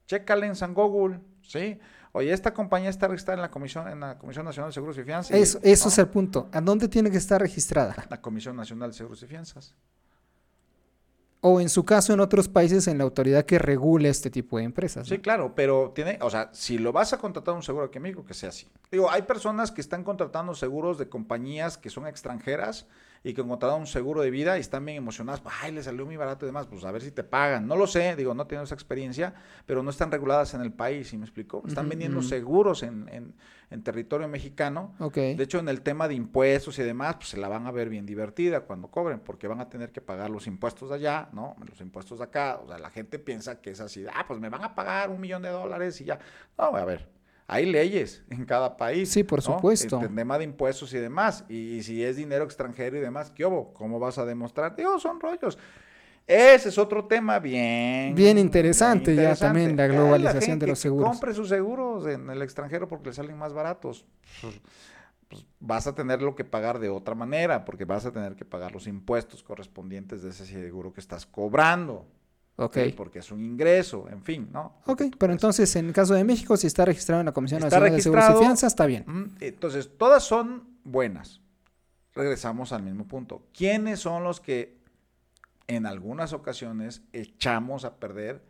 Chécale 0.06 0.46
en 0.46 0.56
San 0.56 0.74
Google, 0.74 1.20
¿sí? 1.50 1.78
Oye, 2.12 2.32
esta 2.32 2.54
compañía 2.54 2.90
está 2.90 3.08
registrada 3.08 3.36
en 3.36 3.42
la 3.42 3.50
Comisión, 3.50 3.88
en 3.88 4.00
la 4.00 4.18
Comisión 4.18 4.44
Nacional 4.44 4.70
de 4.70 4.74
Seguros 4.74 4.98
y 4.98 5.02
Fianzas. 5.02 5.36
Eso, 5.36 5.58
eso 5.62 5.88
es 5.88 5.98
el 5.98 6.08
punto. 6.08 6.48
¿A 6.52 6.60
dónde 6.60 6.88
tiene 6.88 7.10
que 7.10 7.16
estar 7.16 7.40
registrada? 7.40 8.06
La 8.08 8.20
Comisión 8.20 8.56
Nacional 8.56 8.90
de 8.90 8.96
Seguros 8.96 9.22
y 9.22 9.26
Fianzas. 9.26 9.74
O 11.40 11.60
en 11.60 11.68
su 11.68 11.84
caso, 11.84 12.12
en 12.12 12.20
otros 12.20 12.48
países, 12.48 12.86
en 12.86 12.98
la 12.98 13.04
autoridad 13.04 13.44
que 13.46 13.58
regule 13.58 14.10
este 14.10 14.30
tipo 14.30 14.58
de 14.58 14.64
empresas. 14.64 15.08
Sí, 15.08 15.18
claro, 15.18 15.54
pero 15.54 15.92
tiene, 15.94 16.18
o 16.20 16.28
sea, 16.28 16.50
si 16.52 16.78
lo 16.78 16.92
vas 16.92 17.12
a 17.12 17.18
contratar 17.18 17.54
un 17.54 17.62
seguro 17.62 17.86
aquí 17.86 17.96
en 17.96 18.02
México, 18.02 18.24
que 18.24 18.34
sea 18.34 18.50
así. 18.50 18.68
Digo, 18.92 19.10
hay 19.10 19.22
personas 19.22 19.72
que 19.72 19.80
están 19.80 20.04
contratando 20.04 20.54
seguros 20.54 20.98
de 20.98 21.08
compañías 21.08 21.78
que 21.78 21.88
son 21.88 22.06
extranjeras 22.06 22.86
y 23.22 23.34
que 23.34 23.42
contrataron 23.42 23.82
un 23.82 23.86
seguro 23.86 24.22
de 24.22 24.30
vida 24.30 24.56
y 24.56 24.60
están 24.60 24.84
bien 24.84 24.96
emocionadas, 24.96 25.42
ay, 25.60 25.72
le 25.72 25.82
salió 25.82 26.06
muy 26.06 26.16
barato 26.16 26.46
y 26.46 26.48
demás, 26.48 26.66
pues 26.66 26.84
a 26.84 26.90
ver 26.90 27.02
si 27.02 27.10
te 27.10 27.22
pagan. 27.22 27.66
No 27.66 27.76
lo 27.76 27.86
sé, 27.86 28.16
digo, 28.16 28.32
no 28.34 28.46
tengo 28.46 28.62
esa 28.62 28.74
experiencia, 28.74 29.34
pero 29.66 29.82
no 29.82 29.90
están 29.90 30.10
reguladas 30.10 30.54
en 30.54 30.62
el 30.62 30.72
país, 30.72 31.08
¿sí 31.08 31.18
me 31.18 31.26
explico? 31.26 31.62
Están 31.66 31.88
vendiendo 31.88 32.22
seguros 32.22 32.82
en, 32.82 33.34
en, 33.70 33.82
territorio 33.82 34.26
mexicano. 34.26 34.94
Okay. 34.98 35.34
De 35.34 35.44
hecho, 35.44 35.58
en 35.58 35.68
el 35.68 35.82
tema 35.82 36.08
de 36.08 36.14
impuestos 36.14 36.78
y 36.78 36.82
demás, 36.82 37.16
pues 37.16 37.28
se 37.28 37.36
la 37.36 37.48
van 37.48 37.66
a 37.66 37.70
ver 37.70 37.88
bien 37.90 38.06
divertida 38.06 38.60
cuando 38.60 38.88
cobren, 38.88 39.20
porque 39.20 39.46
van 39.48 39.60
a 39.60 39.68
tener 39.68 39.92
que 39.92 40.00
pagar 40.00 40.30
los 40.30 40.46
impuestos 40.46 40.88
de 40.88 40.96
allá, 40.96 41.28
¿no? 41.32 41.56
Los 41.68 41.80
impuestos 41.80 42.18
de 42.18 42.24
acá. 42.24 42.58
O 42.64 42.68
sea, 42.68 42.78
la 42.78 42.90
gente 42.90 43.18
piensa 43.18 43.60
que 43.60 43.70
es 43.70 43.80
así, 43.80 44.04
ah, 44.12 44.24
pues 44.26 44.40
me 44.40 44.48
van 44.48 44.64
a 44.64 44.74
pagar 44.74 45.10
un 45.10 45.20
millón 45.20 45.42
de 45.42 45.50
dólares 45.50 46.00
y 46.00 46.04
ya. 46.04 46.18
No, 46.58 46.76
a 46.76 46.84
ver, 46.84 47.08
hay 47.52 47.66
leyes 47.66 48.22
en 48.30 48.44
cada 48.44 48.76
país. 48.76 49.10
Sí, 49.10 49.24
por 49.24 49.42
supuesto. 49.42 50.00
El 50.00 50.14
tema 50.14 50.38
de 50.38 50.44
impuestos 50.44 50.94
y 50.94 50.98
demás. 50.98 51.44
Y, 51.48 51.82
si 51.82 52.04
es 52.04 52.14
dinero 52.14 52.44
extranjero 52.44 52.96
y 52.96 53.00
demás, 53.00 53.32
¿qué 53.32 53.44
hubo? 53.44 53.74
¿Cómo 53.74 53.98
vas 53.98 54.18
a 54.18 54.24
demostrar? 54.24 54.76
Digo, 54.76 55.00
son 55.00 55.18
rollos. 55.18 55.58
Ese 56.28 56.68
es 56.68 56.78
otro 56.78 57.06
tema 57.06 57.40
bien... 57.40 58.14
Bien 58.14 58.38
interesante, 58.38 59.16
ya 59.16 59.34
también 59.34 59.76
la 59.76 59.88
globalización 59.88 60.60
de 60.60 60.68
los 60.68 60.78
seguros. 60.78 61.10
compre 61.10 61.34
sus 61.34 61.48
seguros 61.48 62.06
en 62.06 62.30
el 62.30 62.40
extranjero 62.40 62.86
porque 62.86 63.08
le 63.08 63.14
salen 63.14 63.36
más 63.36 63.52
baratos. 63.52 64.06
Pues, 64.40 64.60
pues, 65.26 65.44
vas 65.58 65.88
a 65.88 65.94
tenerlo 65.96 66.36
que 66.36 66.44
pagar 66.44 66.78
de 66.78 66.88
otra 66.88 67.16
manera 67.16 67.64
porque 67.64 67.84
vas 67.84 68.06
a 68.06 68.12
tener 68.12 68.36
que 68.36 68.44
pagar 68.44 68.70
los 68.70 68.86
impuestos 68.86 69.42
correspondientes 69.42 70.22
de 70.22 70.30
ese 70.30 70.46
seguro 70.46 70.92
que 70.92 71.00
estás 71.00 71.26
cobrando. 71.26 72.06
Ok. 72.60 72.78
Porque 72.94 73.20
es 73.20 73.32
un 73.32 73.42
ingreso, 73.42 74.06
en 74.10 74.22
fin, 74.22 74.50
¿no? 74.52 74.74
Ok, 74.84 75.04
pero 75.18 75.32
entonces 75.32 75.74
en 75.76 75.86
el 75.86 75.92
caso 75.94 76.12
de 76.12 76.24
México, 76.24 76.58
si 76.58 76.66
está 76.66 76.84
registrado 76.84 77.20
en 77.20 77.26
la 77.26 77.32
Comisión 77.32 77.60
Nacional 77.60 77.92
de 77.92 78.02
Seguros 78.02 78.24
y 78.28 78.38
Fianzas, 78.38 78.72
está 78.72 78.84
bien. 78.84 79.34
Entonces, 79.40 79.96
todas 79.96 80.22
son 80.24 80.78
buenas. 80.84 81.40
Regresamos 82.14 82.72
al 82.72 82.82
mismo 82.82 83.08
punto. 83.08 83.46
¿Quiénes 83.54 84.00
son 84.00 84.24
los 84.24 84.40
que 84.40 84.78
en 85.68 85.86
algunas 85.86 86.34
ocasiones 86.34 87.02
echamos 87.14 87.86
a 87.86 87.96
perder 87.96 88.44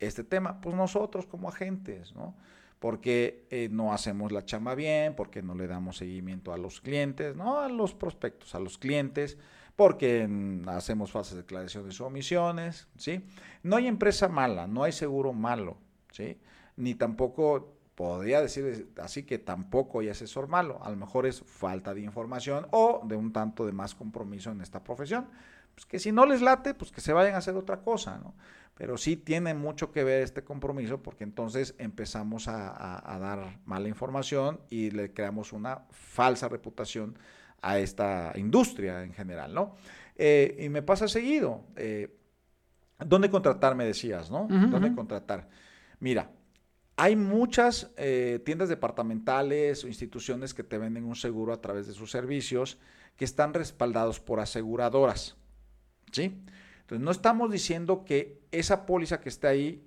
este 0.00 0.24
tema? 0.24 0.60
Pues 0.60 0.74
nosotros 0.74 1.26
como 1.26 1.48
agentes, 1.48 2.16
¿no? 2.16 2.36
Porque 2.80 3.46
eh, 3.50 3.68
no 3.70 3.92
hacemos 3.92 4.32
la 4.32 4.44
chamba 4.44 4.74
bien, 4.74 5.14
porque 5.14 5.40
no 5.40 5.54
le 5.54 5.68
damos 5.68 5.98
seguimiento 5.98 6.52
a 6.52 6.58
los 6.58 6.80
clientes, 6.80 7.36
no 7.36 7.60
a 7.60 7.68
los 7.68 7.94
prospectos, 7.94 8.56
a 8.56 8.58
los 8.58 8.76
clientes 8.76 9.38
porque 9.76 10.28
hacemos 10.66 11.12
falsas 11.12 11.36
declaraciones 11.36 12.00
o 12.00 12.06
omisiones, 12.06 12.88
¿sí? 12.96 13.24
No 13.62 13.76
hay 13.76 13.86
empresa 13.86 14.28
mala, 14.28 14.66
no 14.66 14.82
hay 14.82 14.92
seguro 14.92 15.32
malo, 15.32 15.78
¿sí? 16.10 16.38
Ni 16.76 16.94
tampoco, 16.94 17.76
podría 17.94 18.40
decir 18.40 18.90
así 19.00 19.24
que 19.24 19.38
tampoco 19.38 20.00
hay 20.00 20.08
asesor 20.08 20.48
malo, 20.48 20.82
a 20.82 20.90
lo 20.90 20.96
mejor 20.96 21.26
es 21.26 21.42
falta 21.42 21.94
de 21.94 22.00
información 22.00 22.66
o 22.70 23.02
de 23.04 23.16
un 23.16 23.32
tanto 23.32 23.66
de 23.66 23.72
más 23.72 23.94
compromiso 23.94 24.50
en 24.50 24.60
esta 24.60 24.82
profesión, 24.82 25.28
pues 25.74 25.86
que 25.86 25.98
si 25.98 26.12
no 26.12 26.26
les 26.26 26.42
late, 26.42 26.74
pues 26.74 26.90
que 26.90 27.00
se 27.00 27.12
vayan 27.12 27.34
a 27.34 27.38
hacer 27.38 27.56
otra 27.56 27.80
cosa, 27.80 28.18
¿no? 28.18 28.34
Pero 28.74 28.96
sí 28.96 29.16
tiene 29.16 29.54
mucho 29.54 29.92
que 29.92 30.02
ver 30.02 30.22
este 30.22 30.44
compromiso 30.44 31.02
porque 31.02 31.24
entonces 31.24 31.74
empezamos 31.78 32.48
a, 32.48 33.18
dar 33.20 33.60
mala 33.66 33.88
información 33.88 34.60
y 34.70 34.90
le 34.90 35.12
creamos 35.12 35.52
una 35.52 35.82
falsa 35.90 36.48
reputación 36.48 37.18
a 37.62 37.78
esta 37.78 38.32
industria 38.36 39.02
en 39.04 39.14
general, 39.14 39.54
¿no? 39.54 39.76
Eh, 40.16 40.56
y 40.60 40.68
me 40.68 40.82
pasa 40.82 41.08
seguido. 41.08 41.64
Eh, 41.76 42.14
¿Dónde 42.98 43.30
contratar? 43.30 43.74
Me 43.74 43.84
decías, 43.84 44.30
¿no? 44.30 44.46
¿Dónde 44.48 44.94
contratar? 44.94 45.48
Mira, 45.98 46.30
hay 46.96 47.16
muchas 47.16 47.90
eh, 47.96 48.40
tiendas 48.44 48.68
departamentales 48.68 49.82
o 49.82 49.88
instituciones 49.88 50.54
que 50.54 50.62
te 50.62 50.78
venden 50.78 51.04
un 51.04 51.16
seguro 51.16 51.52
a 51.52 51.60
través 51.60 51.86
de 51.86 51.94
sus 51.94 52.10
servicios 52.10 52.78
que 53.16 53.24
están 53.24 53.54
respaldados 53.54 54.20
por 54.20 54.40
aseguradoras. 54.40 55.36
¿Sí? 56.12 56.42
Entonces, 56.82 57.04
no 57.04 57.10
estamos 57.10 57.50
diciendo 57.50 58.04
que 58.04 58.42
esa 58.50 58.84
póliza 58.84 59.20
que 59.20 59.30
está 59.30 59.48
ahí 59.48 59.82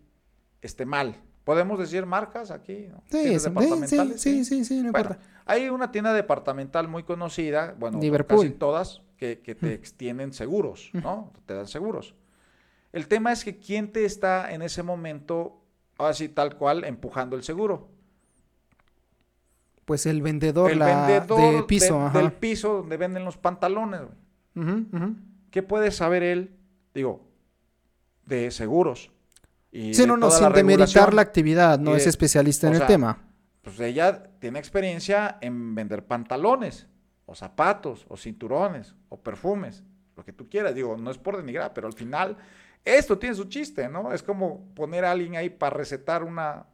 esté 0.61 0.85
mal. 0.85 1.15
¿Podemos 1.45 1.79
decir 1.79 2.05
marcas 2.05 2.51
aquí? 2.51 2.89
Sí, 3.09 3.39
sí, 3.39 4.43
sí, 4.43 4.65
sí, 4.65 4.81
no 4.81 4.87
importa. 4.87 5.19
Hay 5.45 5.69
una 5.69 5.91
tienda 5.91 6.11
departamental 6.11 6.89
muy 6.89 7.03
conocida, 7.03 7.75
bueno, 7.79 7.99
casi 8.27 8.49
todas, 8.49 9.01
que, 9.17 9.37
te 9.37 9.73
extienden 9.73 10.33
seguros, 10.33 10.89
¿no? 10.91 11.31
Te 11.45 11.53
dan 11.53 11.67
seguros. 11.67 12.15
El 12.91 13.07
tema 13.07 13.31
es 13.31 13.45
que 13.45 13.57
quién 13.57 13.91
te 13.91 14.05
está 14.05 14.53
en 14.53 14.61
ese 14.61 14.83
momento, 14.83 15.61
así 15.97 16.27
tal 16.27 16.57
cual, 16.57 16.83
empujando 16.83 17.37
el 17.37 17.43
seguro. 17.43 17.89
Pues 19.85 20.05
el 20.07 20.21
vendedor, 20.21 20.71
el 20.71 20.79
vendedor 20.79 21.55
de 21.57 21.63
piso, 21.63 22.09
del 22.11 22.33
piso 22.33 22.77
donde 22.77 22.97
venden 22.97 23.23
los 23.23 23.37
pantalones. 23.37 24.01
¿Qué 25.51 25.61
puede 25.63 25.91
saber 25.91 26.23
él 26.23 26.55
digo, 26.95 27.21
de 28.25 28.49
seguros. 28.49 29.11
Y 29.75 29.93
sí, 29.93 30.07
no, 30.07 30.15
no, 30.15 30.31
sin 30.31 30.53
demeritar 30.53 31.13
la 31.13 31.21
actividad, 31.21 31.77
no 31.77 31.97
es 31.97 32.07
especialista 32.07 32.69
en 32.69 32.75
el 32.75 32.85
tema. 32.85 33.17
Pues 33.61 33.77
ella 33.81 34.23
tiene 34.39 34.57
experiencia 34.57 35.37
en 35.41 35.75
vender 35.75 36.05
pantalones, 36.05 36.87
o 37.25 37.35
zapatos, 37.35 38.05
o 38.07 38.15
cinturones, 38.15 38.95
o 39.09 39.19
perfumes, 39.19 39.83
lo 40.15 40.23
que 40.23 40.31
tú 40.31 40.47
quieras. 40.47 40.73
Digo, 40.73 40.95
no 40.95 41.11
es 41.11 41.17
por 41.17 41.35
denigrar, 41.35 41.73
pero 41.73 41.87
al 41.87 41.93
final 41.93 42.37
esto 42.85 43.17
tiene 43.17 43.35
su 43.35 43.49
chiste, 43.49 43.89
¿no? 43.89 44.13
Es 44.13 44.23
como 44.23 44.73
poner 44.75 45.03
a 45.03 45.11
alguien 45.11 45.35
ahí 45.35 45.49
para 45.49 45.75
recetar 45.75 46.23
una, 46.23 46.67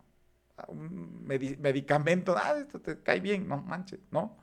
un 0.68 1.26
medicamento. 1.26 2.36
Ah, 2.38 2.54
esto 2.60 2.82
te 2.82 3.02
cae 3.02 3.20
bien, 3.20 3.48
no 3.48 3.64
manches, 3.64 4.02
¿no? 4.12 4.38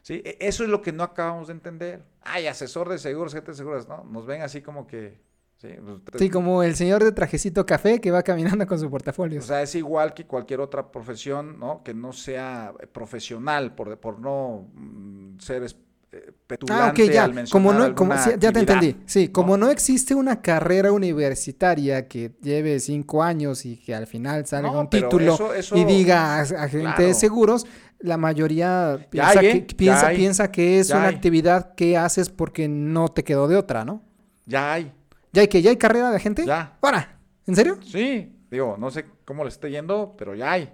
¿Sí? 0.00 0.22
E, 0.24 0.38
eso 0.40 0.64
es 0.64 0.70
lo 0.70 0.82
que 0.82 0.90
no 0.90 1.04
acabamos 1.04 1.46
de 1.46 1.52
entender. 1.52 2.02
Ay, 2.20 2.48
asesor 2.48 2.88
de 2.88 2.98
seguros, 2.98 3.32
gente 3.32 3.52
de 3.52 3.56
seguros, 3.56 3.86
¿no? 3.86 4.02
Nos 4.02 4.26
ven 4.26 4.42
así 4.42 4.60
como 4.60 4.88
que... 4.88 5.20
Sí, 5.62 5.68
pues, 6.10 6.30
como 6.32 6.64
el 6.64 6.74
señor 6.74 7.04
de 7.04 7.12
trajecito 7.12 7.64
café 7.64 8.00
que 8.00 8.10
va 8.10 8.24
caminando 8.24 8.66
con 8.66 8.80
su 8.80 8.90
portafolio. 8.90 9.38
O 9.38 9.42
sea, 9.42 9.62
es 9.62 9.76
igual 9.76 10.12
que 10.12 10.26
cualquier 10.26 10.60
otra 10.60 10.90
profesión, 10.90 11.56
¿no? 11.60 11.84
Que 11.84 11.94
no 11.94 12.12
sea 12.12 12.72
profesional, 12.90 13.72
por, 13.72 13.96
por 13.98 14.18
no 14.18 14.66
mm, 14.74 15.38
ser 15.38 15.62
eh, 15.62 16.32
petulante 16.48 17.04
ah, 17.04 17.12
ya. 17.12 17.24
Al 17.24 17.48
como 17.48 17.72
no, 17.72 17.94
como, 17.94 18.12
ya 18.40 18.50
te 18.50 18.58
entendí. 18.58 18.96
Sí, 19.06 19.28
como 19.28 19.56
¿no? 19.56 19.70
existe 19.70 20.16
una 20.16 20.42
carrera 20.42 20.90
universitaria 20.90 22.08
que 22.08 22.32
lleve 22.42 22.80
cinco 22.80 23.22
años 23.22 23.64
y 23.64 23.76
que 23.76 23.94
al 23.94 24.08
final 24.08 24.44
salga 24.44 24.72
un 24.72 24.90
título 24.90 25.38
y 25.76 25.84
diga 25.84 26.40
agente 26.40 27.04
de 27.04 27.14
seguros, 27.14 27.68
la 28.00 28.16
mayoría 28.16 29.06
piensa, 29.10 29.38
que, 29.38 29.50
¿eh? 29.52 29.66
piensa, 29.76 30.10
piensa 30.10 30.50
que 30.50 30.80
es 30.80 30.90
una 30.90 31.06
actividad 31.06 31.76
que 31.76 31.96
haces 31.96 32.30
porque 32.30 32.66
no 32.66 33.06
te 33.10 33.22
quedó 33.22 33.46
de 33.46 33.54
otra, 33.54 33.84
¿no? 33.84 34.02
Ya 34.44 34.72
hay. 34.72 34.92
¿Ya 35.32 35.42
hay 35.42 35.48
que 35.48 35.62
¿Ya 35.62 35.70
hay 35.70 35.76
carrera 35.76 36.10
de 36.10 36.20
gente? 36.20 36.46
Ya. 36.46 36.76
¿Para? 36.80 37.18
¿En 37.46 37.56
serio? 37.56 37.78
Sí. 37.82 38.36
Digo, 38.50 38.76
no 38.78 38.90
sé 38.90 39.06
cómo 39.24 39.44
le 39.44 39.48
esté 39.48 39.70
yendo, 39.70 40.14
pero 40.18 40.34
ya 40.34 40.52
hay. 40.52 40.70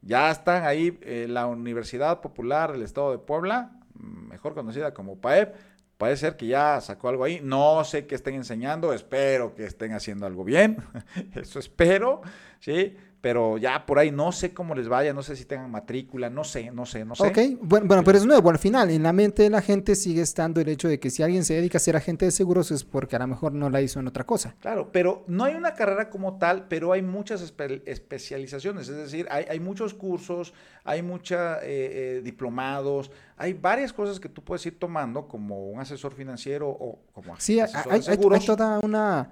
Ya 0.00 0.30
están 0.30 0.64
ahí 0.64 0.98
eh, 1.02 1.26
la 1.28 1.46
Universidad 1.46 2.20
Popular 2.20 2.72
del 2.72 2.82
Estado 2.82 3.10
de 3.10 3.18
Puebla, 3.18 3.72
mejor 3.94 4.54
conocida 4.54 4.94
como 4.94 5.20
PAEP. 5.20 5.54
Puede 5.98 6.16
ser 6.16 6.36
que 6.36 6.46
ya 6.46 6.80
sacó 6.80 7.08
algo 7.08 7.24
ahí. 7.24 7.40
No 7.42 7.84
sé 7.84 8.06
qué 8.06 8.14
estén 8.14 8.34
enseñando. 8.34 8.94
Espero 8.94 9.54
que 9.54 9.64
estén 9.64 9.92
haciendo 9.92 10.24
algo 10.24 10.44
bien. 10.44 10.78
Eso 11.34 11.58
espero. 11.58 12.22
¿sí? 12.60 12.96
Pero 13.20 13.58
ya 13.58 13.84
por 13.84 13.98
ahí 13.98 14.10
no 14.10 14.32
sé 14.32 14.54
cómo 14.54 14.74
les 14.74 14.88
vaya, 14.88 15.12
no 15.12 15.22
sé 15.22 15.36
si 15.36 15.44
tengan 15.44 15.70
matrícula, 15.70 16.30
no 16.30 16.44
sé, 16.44 16.70
no 16.70 16.86
sé, 16.86 17.04
no 17.04 17.14
sé. 17.14 17.26
Ok, 17.26 17.38
bueno, 17.60 17.86
bueno 17.86 18.04
pero 18.04 18.16
es 18.16 18.24
nuevo, 18.24 18.50
al 18.50 18.58
final, 18.58 18.90
en 18.90 19.02
la 19.02 19.12
mente 19.12 19.42
de 19.42 19.50
la 19.50 19.60
gente 19.60 19.94
sigue 19.94 20.22
estando 20.22 20.60
el 20.60 20.68
hecho 20.68 20.88
de 20.88 20.98
que 20.98 21.10
si 21.10 21.22
alguien 21.22 21.44
se 21.44 21.54
dedica 21.54 21.78
a 21.78 21.80
ser 21.80 21.96
agente 21.96 22.24
de 22.24 22.30
seguros 22.30 22.70
es 22.70 22.84
porque 22.84 23.16
a 23.16 23.18
lo 23.18 23.26
mejor 23.26 23.52
no 23.52 23.68
la 23.68 23.82
hizo 23.82 24.00
en 24.00 24.06
otra 24.06 24.24
cosa. 24.24 24.54
Claro, 24.60 24.90
pero 24.90 25.24
no 25.26 25.44
hay 25.44 25.54
una 25.54 25.74
carrera 25.74 26.08
como 26.08 26.38
tal, 26.38 26.66
pero 26.68 26.92
hay 26.92 27.02
muchas 27.02 27.42
especializaciones, 27.42 28.88
es 28.88 28.96
decir, 28.96 29.26
hay, 29.30 29.60
muchos 29.60 29.92
cursos, 29.92 30.54
hay 30.84 31.02
muchos 31.02 31.38
eh, 31.38 31.60
eh, 31.62 32.20
diplomados, 32.24 33.10
hay 33.36 33.52
varias 33.52 33.92
cosas 33.92 34.18
que 34.18 34.28
tú 34.28 34.42
puedes 34.42 34.64
ir 34.64 34.78
tomando 34.78 35.28
como 35.28 35.68
un 35.68 35.80
asesor 35.80 36.14
financiero 36.14 36.68
o 36.68 37.00
como 37.12 37.38
sí, 37.38 37.60
asesor 37.60 37.92
de 37.92 38.02
seguros. 38.02 38.40
hay 38.40 38.46
toda 38.46 38.80
una 38.82 39.30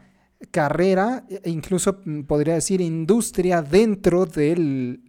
carrera, 0.51 1.25
e 1.29 1.51
incluso 1.51 2.01
mm, 2.05 2.23
podría 2.23 2.55
decir 2.55 2.81
industria 2.81 3.63
dentro 3.63 4.27
de 4.27 5.01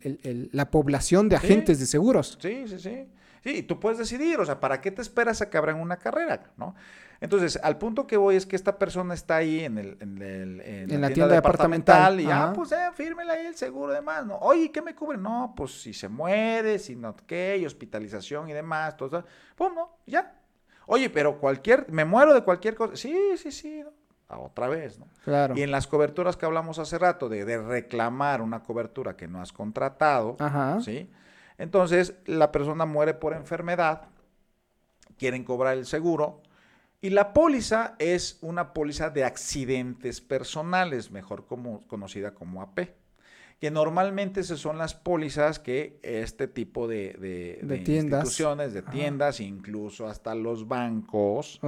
la 0.52 0.72
población 0.72 1.30
de 1.30 1.36
agentes 1.36 1.80
de 1.80 1.86
seguros. 1.86 2.38
Sí, 2.42 2.66
sí, 2.68 2.80
sí. 2.80 3.08
Sí, 3.44 3.64
tú 3.64 3.80
puedes 3.80 3.98
decidir, 3.98 4.40
o 4.40 4.46
sea, 4.46 4.60
¿para 4.60 4.82
qué 4.82 4.92
te 4.92 5.02
esperas 5.02 5.42
a 5.42 5.50
que 5.50 5.58
abran 5.58 5.80
una 5.80 5.98
carrera? 5.98 6.52
¿no? 6.58 6.76
Entonces, 7.22 7.60
al 7.62 7.78
punto 7.78 8.06
que 8.06 8.18
voy 8.18 8.36
es 8.36 8.46
que 8.46 8.56
esta 8.56 8.78
persona 8.78 9.14
está 9.14 9.38
ahí 9.38 9.62
en, 9.62 9.78
el, 9.78 9.98
en, 10.00 11.02
la, 11.02 11.10
tienda, 11.10 11.36
departamental, 11.36 12.20
y, 12.20 12.28
ah, 12.30 12.52
pues, 12.56 12.72
eh, 12.72 12.90
fírmela 12.94 13.34
ahí 13.34 13.46
el 13.46 13.56
seguro 13.56 13.92
y 13.92 13.96
demás, 13.96 14.26
¿no? 14.26 14.38
Oye, 14.38 14.72
¿qué 14.72 14.82
me 14.82 14.96
cubre? 14.96 15.18
No, 15.18 15.54
pues 15.56 15.82
si 15.82 15.94
se 15.94 16.08
muere, 16.08 16.80
si 16.80 16.96
no 16.96 17.16
qué, 17.28 17.62
hospitalización 17.66 18.50
y 18.50 18.54
demás, 18.54 18.96
todo 18.96 19.20
eso. 19.20 19.28
Pum, 19.56 19.76
no, 19.76 19.98
ya. 20.06 20.34
Oye, 20.86 21.10
pero 21.10 21.40
cualquier, 21.40 21.90
me 21.92 22.06
muero 22.06 22.34
de 22.34 22.42
cualquier 22.42 22.76
cosa. 22.76 22.96
Sí, 22.96 23.16
sí, 23.38 23.52
sí, 23.52 23.82
¿no? 23.84 23.99
Otra 24.38 24.68
vez, 24.68 25.00
¿no? 25.00 25.08
Claro. 25.24 25.58
Y 25.58 25.64
en 25.64 25.72
las 25.72 25.88
coberturas 25.88 26.38
que 26.38 26.46
hablamos 26.46 26.78
hace 26.78 26.98
rato, 27.00 27.30
de, 27.30 27.58
reclamar 27.58 28.42
una 28.42 28.64
cobertura 28.64 29.16
que 29.16 29.28
no 29.28 29.42
has 29.42 29.52
contratado, 29.52 30.38
¿sí? 30.84 31.10
Entonces, 31.58 32.14
la 32.26 32.52
persona 32.52 32.86
muere 32.86 33.14
por 33.14 33.34
enfermedad, 33.34 34.04
quieren 35.18 35.44
cobrar 35.44 35.78
el 35.78 35.86
seguro, 35.86 36.42
y 37.02 37.12
la 37.12 37.34
póliza 37.34 37.96
es 37.98 38.38
una 38.42 38.74
póliza 38.74 39.10
de 39.10 39.24
accidentes 39.24 40.22
personales, 40.22 41.12
mejor 41.12 41.46
como, 41.46 41.88
conocida 41.88 42.34
como 42.34 42.62
AP, 42.62 42.90
que 43.60 43.72
normalmente 43.72 44.40
esas 44.40 44.60
son 44.60 44.78
las 44.78 44.94
pólizas 44.94 45.60
que 45.60 46.00
este 46.02 46.48
tipo 46.48 46.88
de, 46.88 47.60
instituciones, 47.62 48.74
de 48.74 48.82
tiendas, 48.82 49.42
incluso 49.42 50.08
hasta 50.08 50.34
los 50.36 50.68
bancos, 50.68 51.60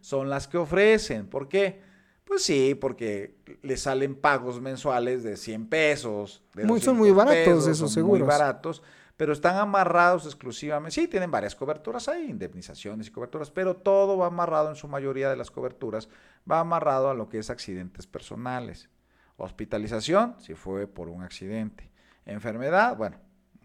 son 0.00 0.30
las 0.30 0.48
que 0.48 0.56
ofrecen. 0.56 1.26
¿Por 1.26 1.48
qué? 1.48 1.87
Pues 2.28 2.42
sí, 2.42 2.74
porque 2.74 3.36
le 3.62 3.78
salen 3.78 4.14
pagos 4.14 4.60
mensuales 4.60 5.22
de 5.22 5.38
100 5.38 5.66
pesos. 5.66 6.44
De 6.52 6.64
muy, 6.64 6.78
son 6.78 6.98
muy 6.98 7.10
baratos 7.10 7.66
esos 7.66 7.90
seguros. 7.90 8.20
Muy 8.20 8.28
baratos, 8.28 8.82
pero 9.16 9.32
están 9.32 9.56
amarrados 9.56 10.26
exclusivamente. 10.26 10.94
Sí, 10.94 11.08
tienen 11.08 11.30
varias 11.30 11.56
coberturas 11.56 12.06
ahí, 12.06 12.28
indemnizaciones 12.28 13.06
y 13.06 13.10
coberturas, 13.12 13.50
pero 13.50 13.76
todo 13.76 14.18
va 14.18 14.26
amarrado 14.26 14.68
en 14.68 14.76
su 14.76 14.88
mayoría 14.88 15.30
de 15.30 15.36
las 15.36 15.50
coberturas, 15.50 16.10
va 16.48 16.60
amarrado 16.60 17.08
a 17.08 17.14
lo 17.14 17.30
que 17.30 17.38
es 17.38 17.48
accidentes 17.48 18.06
personales. 18.06 18.90
Hospitalización, 19.38 20.36
si 20.38 20.54
fue 20.54 20.86
por 20.86 21.08
un 21.08 21.22
accidente. 21.22 21.90
Enfermedad, 22.26 22.94
bueno, 22.94 23.16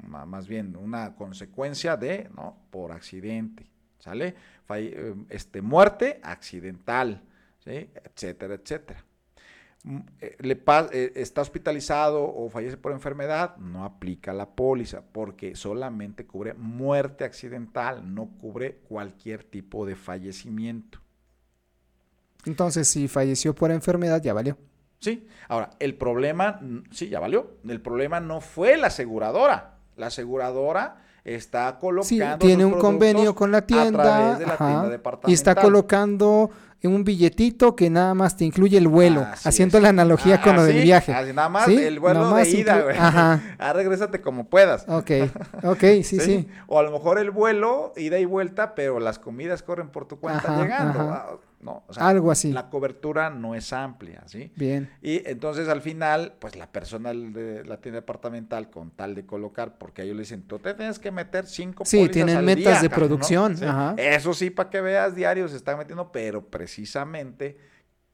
más 0.07 0.47
bien 0.47 0.77
una 0.77 1.15
consecuencia 1.15 1.97
de, 1.97 2.29
¿no? 2.33 2.65
Por 2.69 2.93
accidente, 2.93 3.69
¿sale? 3.99 4.35
Eh, 4.69 5.15
este, 5.27 5.61
muerte 5.61 6.21
accidental 6.23 7.23
etcétera, 7.65 8.55
etcétera. 8.55 9.03
Mm, 9.83 9.99
eh, 10.21 10.37
le 10.39 10.61
eh, 10.93 11.11
está 11.15 11.41
hospitalizado 11.41 12.23
o 12.23 12.49
fallece 12.49 12.77
por 12.77 12.93
enfermedad, 12.93 13.57
no 13.57 13.83
aplica 13.83 14.33
la 14.33 14.49
póliza 14.49 15.01
porque 15.11 15.55
solamente 15.55 16.25
cubre 16.25 16.53
muerte 16.53 17.25
accidental, 17.25 18.13
no 18.13 18.29
cubre 18.39 18.77
cualquier 18.87 19.43
tipo 19.43 19.85
de 19.85 19.95
fallecimiento. 19.95 20.99
Entonces, 22.45 22.87
si 22.87 23.07
falleció 23.07 23.53
por 23.53 23.71
enfermedad, 23.71 24.21
ya 24.21 24.33
valió. 24.33 24.57
Sí, 24.99 25.27
ahora, 25.49 25.71
el 25.79 25.95
problema, 25.95 26.61
sí, 26.91 27.09
ya 27.09 27.19
valió. 27.19 27.57
El 27.67 27.81
problema 27.81 28.21
no 28.21 28.39
fue 28.39 28.77
la 28.77 28.87
aseguradora. 28.87 29.79
La 29.97 30.07
aseguradora 30.07 31.03
está 31.25 31.77
colocando. 31.77 32.05
Sí, 32.05 32.21
tiene 32.39 32.65
un 32.65 32.79
convenio 32.79 33.35
con 33.35 33.51
la 33.51 33.65
tienda, 33.65 34.01
a 34.01 34.03
través 34.03 34.39
de 34.39 34.45
la 34.45 34.57
tienda 34.57 34.89
departamental. 34.89 35.31
Y 35.31 35.33
está 35.33 35.55
colocando 35.55 36.51
un 36.87 37.03
billetito 37.03 37.75
que 37.75 37.89
nada 37.89 38.13
más 38.13 38.35
te 38.35 38.45
incluye 38.45 38.77
el 38.77 38.87
vuelo, 38.87 39.25
haciendo 39.43 39.79
la 39.79 39.89
analogía 39.89 40.41
con 40.41 40.55
lo 40.55 40.63
del 40.63 40.81
viaje. 40.81 41.13
nada 41.33 41.49
más 41.49 41.67
el 41.67 41.99
vuelo 41.99 42.33
de 42.35 42.49
ida, 42.49 42.81
güey. 42.81 42.97
Ajá. 42.97 43.41
Ah, 43.63 43.71
regrésate 43.71 44.19
como 44.19 44.49
puedas. 44.49 44.85
Ok, 44.89 45.11
ok, 45.63 45.83
sí, 46.03 46.19
sí, 46.19 46.47
O 46.67 46.79
a 46.79 46.83
lo 46.83 46.91
mejor 46.91 47.17
el 47.17 47.31
vuelo, 47.31 47.93
ida 47.95 48.19
y 48.19 48.25
vuelta, 48.25 48.75
pero 48.75 48.99
las 48.99 49.19
comidas 49.19 49.63
corren 49.63 49.89
por 49.89 50.05
tu 50.05 50.19
cuenta 50.19 50.61
llegando. 50.61 51.39
No, 51.61 51.81
Algo 51.95 52.29
así. 52.29 52.51
La 52.51 52.69
cobertura 52.69 53.29
no 53.29 53.55
es 53.55 53.71
amplia, 53.71 54.23
¿sí? 54.25 54.51
Bien. 54.57 54.89
Y 55.01 55.25
entonces 55.29 55.69
al 55.69 55.79
final, 55.79 56.33
pues 56.39 56.57
la 56.57 56.69
persona 56.69 57.13
de 57.13 57.63
la 57.63 57.77
tienda 57.77 58.01
departamental, 58.01 58.69
con 58.69 58.91
tal 58.91 59.15
de 59.15 59.25
colocar, 59.25 59.77
porque 59.77 60.01
ellos 60.01 60.17
le 60.17 60.23
dicen, 60.23 60.41
tú 60.41 60.59
te 60.59 60.73
tienes 60.73 60.99
que 60.99 61.09
meter 61.11 61.45
cinco 61.45 61.85
Sí, 61.85 62.09
tienen 62.09 62.43
metas 62.43 62.81
de 62.81 62.89
producción. 62.89 63.55
Eso 63.95 64.33
sí, 64.33 64.49
para 64.49 64.69
que 64.69 64.81
veas 64.81 65.15
diarios 65.15 65.51
se 65.51 65.57
están 65.57 65.77
metiendo, 65.77 66.11
pero 66.11 66.45
precisamente 66.45 66.72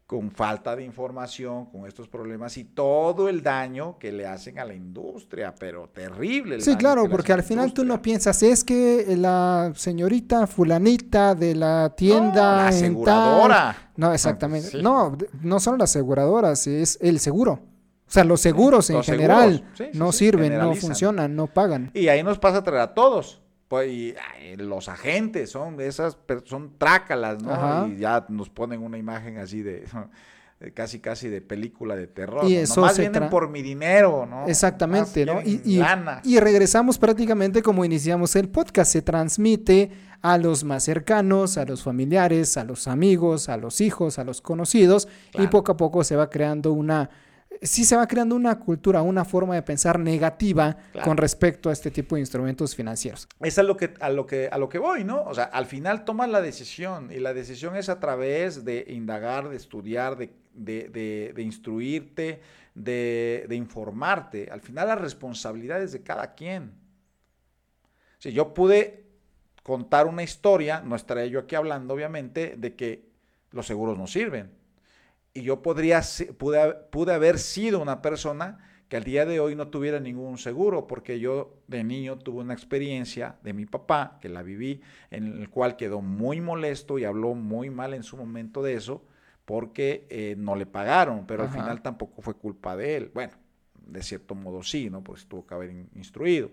con 0.09 0.31
falta 0.31 0.75
de 0.75 0.83
información, 0.83 1.67
con 1.67 1.85
estos 1.85 2.07
problemas 2.07 2.57
y 2.57 2.63
todo 2.63 3.29
el 3.29 3.43
daño 3.43 3.99
que 3.99 4.11
le 4.11 4.25
hacen 4.25 4.57
a 4.57 4.65
la 4.65 4.73
industria, 4.73 5.53
pero 5.53 5.87
terrible. 5.87 6.59
sí, 6.61 6.75
claro, 6.77 7.07
porque 7.07 7.31
al 7.31 7.43
final 7.43 7.73
tú 7.75 7.85
no 7.85 8.01
piensas, 8.01 8.41
es 8.41 8.63
que 8.63 9.05
la 9.15 9.71
señorita 9.75 10.47
fulanita 10.47 11.35
de 11.35 11.53
la 11.53 11.93
tienda... 11.95 12.31
No, 12.31 12.57
la 12.57 12.67
aseguradora. 12.69 13.91
No, 13.97 14.11
exactamente. 14.11 14.81
No, 14.81 15.15
no 15.43 15.59
son 15.59 15.77
las 15.77 15.91
aseguradoras, 15.91 16.65
es 16.65 16.97
el 17.01 17.19
seguro. 17.19 17.59
O 18.07 18.11
sea, 18.11 18.23
los 18.23 18.41
seguros 18.41 18.89
en 18.89 19.03
general 19.03 19.63
no 19.93 20.11
sirven, 20.11 20.57
no 20.57 20.73
funcionan, 20.73 21.35
no 21.35 21.45
pagan. 21.45 21.91
Y 21.93 22.07
ahí 22.07 22.23
nos 22.23 22.39
pasa 22.39 22.57
a 22.57 22.63
traer 22.63 22.81
a 22.81 22.93
todos. 22.95 23.43
Pues, 23.69 23.91
y 23.91 24.15
los 24.57 24.89
agentes 24.89 25.51
son 25.51 25.79
esas, 25.79 26.17
son 26.45 26.73
trácalas, 26.79 27.41
¿no? 27.43 27.87
Y 27.87 27.97
ya 27.97 28.25
nos 28.27 28.49
ponen 28.49 28.81
una 28.81 28.97
imagen 28.97 29.37
así 29.37 29.61
de 29.61 29.85
casi 30.73 30.99
casi 30.99 31.29
de 31.29 31.39
película 31.39 31.95
de 31.95 32.07
terror. 32.07 32.49
Y 32.49 32.55
eso 32.55 32.81
Nomás 32.81 32.97
vienen 32.97 33.29
por 33.29 33.47
mi 33.47 33.61
dinero, 33.61 34.25
¿no? 34.25 34.47
Exactamente, 34.47 35.23
¿no? 35.23 35.41
Y, 35.43 35.61
y, 35.63 35.81
y, 36.23 36.39
regresamos 36.39 36.97
prácticamente 36.97 37.61
como 37.61 37.85
iniciamos 37.85 38.35
el 38.35 38.49
podcast. 38.49 38.91
Se 38.91 39.03
transmite 39.03 39.91
a 40.23 40.39
los 40.39 40.63
más 40.63 40.83
cercanos, 40.83 41.59
a 41.59 41.65
los 41.65 41.83
familiares, 41.83 42.57
a 42.57 42.63
los 42.63 42.87
amigos, 42.87 43.49
a 43.49 43.57
los 43.57 43.81
hijos, 43.81 44.17
a 44.17 44.23
los 44.23 44.41
conocidos, 44.41 45.07
y 45.35 45.45
poco 45.45 45.73
a 45.73 45.77
poco 45.77 46.03
se 46.03 46.15
va 46.15 46.31
creando 46.31 46.73
una 46.73 47.11
sí 47.61 47.83
se 47.83 47.95
va 47.95 48.07
creando 48.07 48.35
una 48.35 48.59
cultura, 48.59 49.01
una 49.01 49.25
forma 49.25 49.55
de 49.55 49.61
pensar 49.61 49.99
negativa 49.99 50.77
con 51.03 51.17
respecto 51.17 51.69
a 51.69 51.73
este 51.73 51.91
tipo 51.91 52.15
de 52.15 52.21
instrumentos 52.21 52.75
financieros. 52.75 53.27
Es 53.41 53.57
a 53.57 53.63
lo 53.63 53.75
que, 53.75 53.93
a 53.99 54.09
lo 54.09 54.25
que, 54.25 54.49
a 54.51 54.57
lo 54.57 54.69
que 54.69 54.79
voy, 54.79 55.03
¿no? 55.03 55.23
O 55.23 55.33
sea, 55.33 55.45
al 55.45 55.65
final 55.65 56.05
tomas 56.05 56.29
la 56.29 56.41
decisión 56.41 57.11
y 57.11 57.19
la 57.19 57.33
decisión 57.33 57.75
es 57.75 57.89
a 57.89 57.99
través 57.99 58.63
de 58.65 58.85
indagar, 58.89 59.49
de 59.49 59.55
estudiar, 59.55 60.17
de, 60.17 60.33
de, 60.53 61.33
de, 61.35 61.41
instruirte, 61.41 62.41
de, 62.75 63.47
informarte. 63.51 64.49
Al 64.51 64.61
final 64.61 64.87
la 64.87 64.95
responsabilidad 64.95 65.81
es 65.81 65.91
de 65.91 66.03
cada 66.03 66.35
quien. 66.35 66.73
Si 68.19 68.31
yo 68.31 68.53
pude 68.53 69.05
contar 69.63 70.07
una 70.07 70.23
historia, 70.23 70.81
no 70.81 70.95
estaré 70.95 71.29
yo 71.29 71.39
aquí 71.39 71.55
hablando, 71.55 71.93
obviamente, 71.93 72.55
de 72.57 72.75
que 72.75 73.09
los 73.51 73.65
seguros 73.65 73.97
no 73.97 74.07
sirven 74.07 74.58
y 75.33 75.41
yo 75.41 75.61
podría, 75.61 76.01
pude, 76.37 76.73
pude 76.91 77.13
haber 77.13 77.39
sido 77.39 77.81
una 77.81 78.01
persona 78.01 78.59
que 78.89 78.97
al 78.97 79.03
día 79.03 79.25
de 79.25 79.39
hoy 79.39 79.55
no 79.55 79.67
tuviera 79.67 79.99
ningún 79.99 80.39
seguro, 80.39 80.87
porque 80.87 81.19
yo 81.19 81.53
de 81.67 81.83
niño 81.83 82.17
tuve 82.17 82.41
una 82.41 82.53
experiencia 82.53 83.37
de 83.43 83.53
mi 83.53 83.67
papá, 83.67 84.17
que 84.19 84.29
la 84.29 84.41
viví, 84.41 84.81
en 85.11 85.39
el 85.39 85.49
cual 85.49 85.75
quedó 85.75 86.01
muy 86.01 86.41
molesto 86.41 86.97
y 86.97 87.05
habló 87.05 87.35
muy 87.35 87.69
mal 87.69 87.93
en 87.93 88.01
su 88.01 88.17
momento 88.17 88.63
de 88.63 88.73
eso, 88.73 89.05
porque 89.45 90.07
eh, 90.09 90.35
no 90.37 90.55
le 90.55 90.65
pagaron, 90.65 91.27
pero 91.27 91.43
al 91.43 91.49
final 91.49 91.81
tampoco 91.81 92.21
fue 92.21 92.35
culpa 92.35 92.75
de 92.75 92.97
él. 92.97 93.11
Bueno, 93.13 93.33
de 93.85 94.01
cierto 94.01 94.33
modo 94.33 94.63
sí, 94.63 94.89
¿no? 94.89 95.03
Pues 95.03 95.27
tuvo 95.27 95.45
que 95.45 95.53
haber 95.53 95.71
instruido 95.95 96.51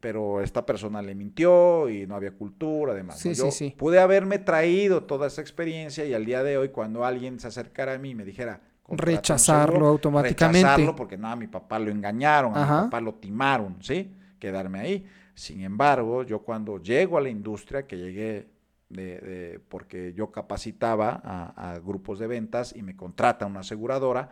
pero 0.00 0.40
esta 0.40 0.64
persona 0.64 1.02
le 1.02 1.14
mintió 1.14 1.88
y 1.88 2.06
no 2.06 2.16
había 2.16 2.32
cultura, 2.32 2.92
además. 2.92 3.18
Sí, 3.18 3.34
Yo 3.34 3.50
sí, 3.50 3.74
pude 3.76 4.00
haberme 4.00 4.38
traído 4.38 5.04
toda 5.04 5.26
esa 5.26 5.42
experiencia 5.42 6.04
y 6.06 6.14
al 6.14 6.24
día 6.24 6.42
de 6.42 6.56
hoy 6.56 6.70
cuando 6.70 7.04
alguien 7.04 7.38
se 7.38 7.48
acercara 7.48 7.94
a 7.94 7.98
mí 7.98 8.10
y 8.10 8.14
me 8.14 8.24
dijera... 8.24 8.62
Rechazarlo 8.88 9.86
automáticamente. 9.86 10.66
Rechazarlo 10.66 10.96
porque 10.96 11.16
no, 11.16 11.28
a 11.28 11.36
mi 11.36 11.46
papá 11.46 11.78
lo 11.78 11.92
engañaron, 11.92 12.56
a 12.56 12.60
mi 12.60 12.66
papá 12.66 13.00
lo 13.00 13.14
timaron, 13.14 13.76
¿sí? 13.80 14.12
Quedarme 14.40 14.80
ahí. 14.80 15.06
Sin 15.34 15.60
embargo, 15.60 16.24
yo 16.24 16.40
cuando 16.40 16.82
llego 16.82 17.16
a 17.16 17.20
la 17.20 17.28
industria, 17.28 17.86
que 17.86 17.96
llegué 17.96 18.48
de, 18.88 19.60
porque 19.68 20.12
yo 20.14 20.32
capacitaba 20.32 21.20
a, 21.22 21.72
a 21.74 21.78
grupos 21.78 22.18
de 22.18 22.26
ventas 22.26 22.74
y 22.74 22.82
me 22.82 22.96
contrata 22.96 23.46
una 23.46 23.60
aseguradora, 23.60 24.30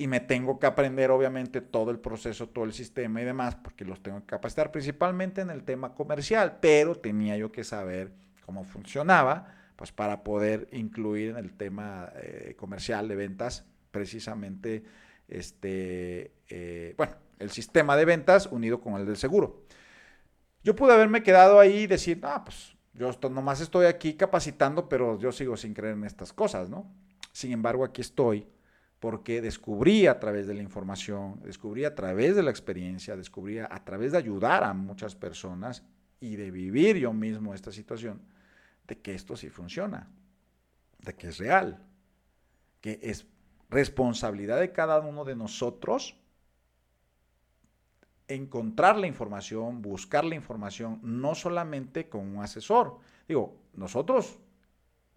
y 0.00 0.06
me 0.06 0.20
tengo 0.20 0.60
que 0.60 0.66
aprender 0.66 1.10
obviamente 1.10 1.60
todo 1.60 1.90
el 1.90 1.98
proceso, 1.98 2.48
todo 2.48 2.64
el 2.64 2.72
sistema 2.72 3.20
y 3.20 3.24
demás, 3.24 3.56
porque 3.56 3.84
los 3.84 4.00
tengo 4.00 4.20
que 4.20 4.26
capacitar 4.26 4.70
principalmente 4.70 5.40
en 5.40 5.50
el 5.50 5.64
tema 5.64 5.92
comercial, 5.92 6.58
pero 6.62 6.94
tenía 6.94 7.36
yo 7.36 7.50
que 7.50 7.64
saber 7.64 8.12
cómo 8.46 8.62
funcionaba, 8.62 9.52
pues 9.74 9.90
para 9.90 10.22
poder 10.22 10.68
incluir 10.70 11.30
en 11.30 11.36
el 11.38 11.52
tema 11.52 12.12
eh, 12.14 12.54
comercial 12.56 13.08
de 13.08 13.16
ventas 13.16 13.66
precisamente 13.90 14.84
este, 15.26 16.32
eh, 16.48 16.94
bueno, 16.96 17.14
el 17.40 17.50
sistema 17.50 17.96
de 17.96 18.04
ventas 18.04 18.46
unido 18.46 18.80
con 18.80 18.94
el 18.94 19.04
del 19.04 19.16
seguro. 19.16 19.64
Yo 20.62 20.76
pude 20.76 20.92
haberme 20.92 21.24
quedado 21.24 21.58
ahí 21.58 21.80
y 21.80 21.86
decir, 21.88 22.20
ah, 22.22 22.44
pues 22.44 22.76
yo 22.94 23.10
nomás 23.30 23.60
estoy 23.60 23.86
aquí 23.86 24.14
capacitando, 24.14 24.88
pero 24.88 25.18
yo 25.18 25.32
sigo 25.32 25.56
sin 25.56 25.74
creer 25.74 25.94
en 25.94 26.04
estas 26.04 26.32
cosas, 26.32 26.70
¿no? 26.70 26.88
Sin 27.32 27.50
embargo, 27.50 27.84
aquí 27.84 28.00
estoy 28.00 28.46
porque 29.00 29.40
descubrí 29.40 30.06
a 30.06 30.18
través 30.18 30.46
de 30.46 30.54
la 30.54 30.62
información, 30.62 31.40
descubrí 31.44 31.84
a 31.84 31.94
través 31.94 32.34
de 32.34 32.42
la 32.42 32.50
experiencia, 32.50 33.16
descubrí 33.16 33.58
a 33.58 33.84
través 33.84 34.12
de 34.12 34.18
ayudar 34.18 34.64
a 34.64 34.74
muchas 34.74 35.14
personas 35.14 35.84
y 36.20 36.36
de 36.36 36.50
vivir 36.50 36.96
yo 36.96 37.12
mismo 37.12 37.54
esta 37.54 37.70
situación, 37.70 38.20
de 38.86 38.98
que 38.98 39.14
esto 39.14 39.36
sí 39.36 39.50
funciona, 39.50 40.08
de 40.98 41.14
que 41.14 41.28
es 41.28 41.38
real, 41.38 41.80
que 42.80 42.98
es 43.02 43.26
responsabilidad 43.70 44.58
de 44.58 44.72
cada 44.72 44.98
uno 45.00 45.24
de 45.24 45.36
nosotros 45.36 46.16
encontrar 48.26 48.98
la 48.98 49.06
información, 49.06 49.80
buscar 49.80 50.24
la 50.24 50.34
información, 50.34 51.00
no 51.02 51.34
solamente 51.34 52.08
con 52.08 52.36
un 52.36 52.42
asesor. 52.42 52.98
Digo, 53.26 53.56
nosotros 53.74 54.38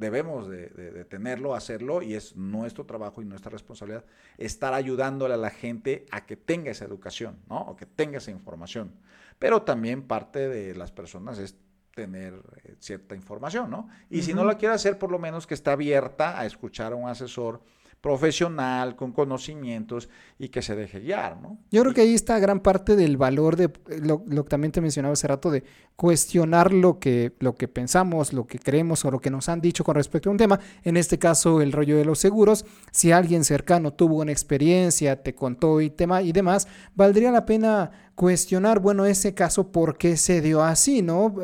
debemos 0.01 0.49
de, 0.49 1.05
tenerlo, 1.07 1.53
hacerlo 1.53 2.01
y 2.01 2.15
es 2.15 2.35
nuestro 2.35 2.85
trabajo 2.87 3.21
y 3.21 3.25
nuestra 3.25 3.51
responsabilidad 3.51 4.03
estar 4.37 4.73
ayudándole 4.73 5.35
a 5.35 5.37
la 5.37 5.51
gente 5.51 6.07
a 6.09 6.25
que 6.25 6.35
tenga 6.35 6.71
esa 6.71 6.85
educación, 6.85 7.37
¿no? 7.47 7.61
O 7.61 7.75
que 7.75 7.85
tenga 7.85 8.17
esa 8.17 8.31
información. 8.31 8.91
Pero 9.37 9.61
también 9.61 10.01
parte 10.01 10.49
de 10.49 10.75
las 10.75 10.91
personas 10.91 11.37
es 11.37 11.55
tener 11.93 12.33
eh, 12.63 12.75
cierta 12.79 13.15
información, 13.15 13.69
¿no? 13.69 13.89
Y 14.09 14.23
si 14.23 14.33
no 14.33 14.43
la 14.43 14.57
quiere 14.57 14.73
hacer, 14.73 14.97
por 14.97 15.11
lo 15.11 15.19
menos 15.19 15.45
que 15.45 15.53
esté 15.53 15.69
abierta 15.69 16.39
a 16.39 16.47
escuchar 16.47 16.93
a 16.93 16.95
un 16.95 17.07
asesor 17.07 17.61
profesional, 18.01 18.95
con 18.95 19.11
conocimientos 19.11 20.09
y 20.39 20.49
que 20.49 20.63
se 20.63 20.75
deje 20.75 20.99
guiar, 20.99 21.39
¿no? 21.39 21.59
Yo 21.69 21.83
creo 21.83 21.93
que 21.93 22.01
ahí 22.01 22.15
está 22.15 22.39
gran 22.39 22.59
parte 22.59 22.95
del 22.95 23.15
valor 23.15 23.55
de 23.55 23.71
lo, 24.01 24.25
que 24.25 24.49
también 24.49 24.71
te 24.71 24.81
mencionaba 24.81 25.13
hace 25.13 25.27
rato, 25.27 25.51
de 25.51 25.63
cuestionar 25.95 26.73
lo 26.73 26.97
que, 26.99 27.35
lo 27.39 27.53
que 27.53 27.67
pensamos, 27.67 28.33
lo 28.33 28.47
que 28.47 28.57
creemos 28.57 29.05
o 29.05 29.11
lo 29.11 29.19
que 29.19 29.29
nos 29.29 29.49
han 29.49 29.61
dicho 29.61 29.83
con 29.83 29.95
respecto 29.95 30.29
a 30.29 30.31
un 30.31 30.37
tema. 30.37 30.59
En 30.83 30.97
este 30.97 31.19
caso, 31.19 31.61
el 31.61 31.71
rollo 31.71 31.95
de 31.95 32.05
los 32.05 32.17
seguros. 32.17 32.65
Si 32.91 33.11
alguien 33.11 33.43
cercano 33.43 33.93
tuvo 33.93 34.17
una 34.17 34.31
experiencia, 34.31 35.21
te 35.21 35.35
contó 35.35 35.79
y, 35.79 35.91
tema 35.91 36.23
y 36.23 36.31
demás, 36.31 36.67
valdría 36.95 37.31
la 37.31 37.45
pena 37.45 37.91
cuestionar, 38.15 38.79
bueno, 38.79 39.05
ese 39.05 39.35
caso, 39.35 39.71
¿por 39.71 39.99
qué 39.99 40.17
se 40.17 40.41
dio 40.41 40.63
así, 40.63 41.03
no? 41.03 41.35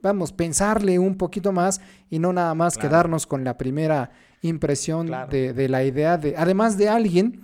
Vamos, 0.00 0.32
pensarle 0.32 0.98
un 0.98 1.16
poquito 1.16 1.52
más 1.52 1.80
y 2.10 2.18
no 2.18 2.32
nada 2.32 2.54
más 2.54 2.76
quedarnos 2.76 3.24
con 3.26 3.44
la 3.44 3.56
primera 3.56 4.10
impresión 4.42 5.10
de, 5.30 5.68
la 5.68 5.84
idea 5.84 6.18
de, 6.18 6.34
además 6.36 6.76
de 6.76 6.88
alguien 6.88 7.40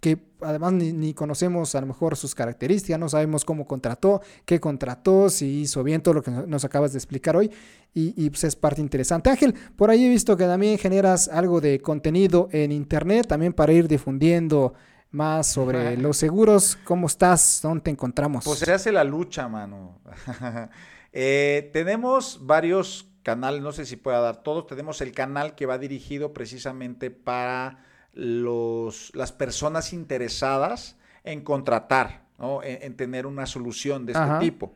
que 0.00 0.18
además 0.40 0.72
ni, 0.72 1.12
conocemos 1.14 1.74
a 1.74 1.80
lo 1.80 1.86
mejor 1.86 2.16
sus 2.16 2.34
características, 2.34 2.98
no 2.98 3.08
sabemos 3.08 3.44
cómo 3.44 3.66
contrató, 3.66 4.22
qué 4.46 4.58
contrató, 4.58 5.28
si 5.28 5.60
hizo 5.60 5.82
bien 5.84 6.02
todo 6.02 6.14
lo 6.14 6.22
que 6.22 6.30
nos 6.30 6.64
acabas 6.64 6.92
de 6.92 6.98
explicar 6.98 7.36
hoy 7.36 7.50
y, 7.92 8.30
pues 8.30 8.44
es 8.44 8.56
parte 8.56 8.80
interesante. 8.80 9.30
Ángel, 9.30 9.54
por 9.76 9.90
ahí 9.90 10.04
he 10.04 10.08
visto 10.08 10.36
que 10.36 10.44
también 10.44 10.78
generas 10.78 11.28
algo 11.28 11.60
de 11.60 11.80
contenido 11.80 12.48
en 12.52 12.72
internet, 12.72 13.26
también 13.26 13.52
para 13.52 13.72
ir 13.72 13.88
difundiendo 13.88 14.74
más 15.10 15.48
sobre 15.48 15.96
los 15.96 16.16
seguros. 16.16 16.78
¿Cómo 16.84 17.08
estás? 17.08 17.58
¿Dónde 17.62 17.82
te 17.82 17.90
encontramos? 17.90 18.44
Pues 18.44 18.60
se 18.60 18.72
hace 18.72 18.92
la 18.92 19.04
lucha, 19.04 19.48
mano. 19.48 20.00
Eh, 21.12 21.70
tenemos 21.72 22.38
varios 22.46 23.09
canal, 23.22 23.62
no 23.62 23.72
sé 23.72 23.86
si 23.86 23.96
pueda 23.96 24.20
dar 24.20 24.42
todos, 24.42 24.66
tenemos 24.66 25.00
el 25.00 25.12
canal 25.12 25.54
que 25.54 25.66
va 25.66 25.78
dirigido 25.78 26.32
precisamente 26.32 27.10
para 27.10 27.84
los, 28.12 29.14
las 29.14 29.32
personas 29.32 29.92
interesadas 29.92 30.96
en 31.24 31.42
contratar, 31.42 32.26
en, 32.62 32.96
tener 32.96 33.26
una 33.26 33.46
solución 33.46 34.06
de 34.06 34.12
este 34.12 34.38
tipo. 34.40 34.72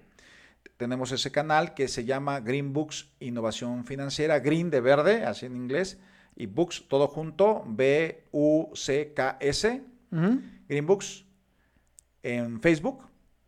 Tenemos 0.76 1.12
ese 1.12 1.30
canal 1.30 1.74
que 1.74 1.88
se 1.88 2.04
llama 2.04 2.40
Green 2.40 2.72
Books 2.72 3.08
Innovación 3.20 3.84
Financiera, 3.84 4.40
Green 4.40 4.70
de 4.70 4.80
verde, 4.80 5.24
así 5.24 5.46
en 5.46 5.56
inglés, 5.56 5.98
y 6.36 6.46
Books, 6.46 6.84
todo 6.88 7.06
junto, 7.08 7.62
B-U-C-K-S, 7.66 8.24
Green 10.68 10.86
Books, 10.86 11.24
en 12.22 12.60
Facebook. 12.60 13.04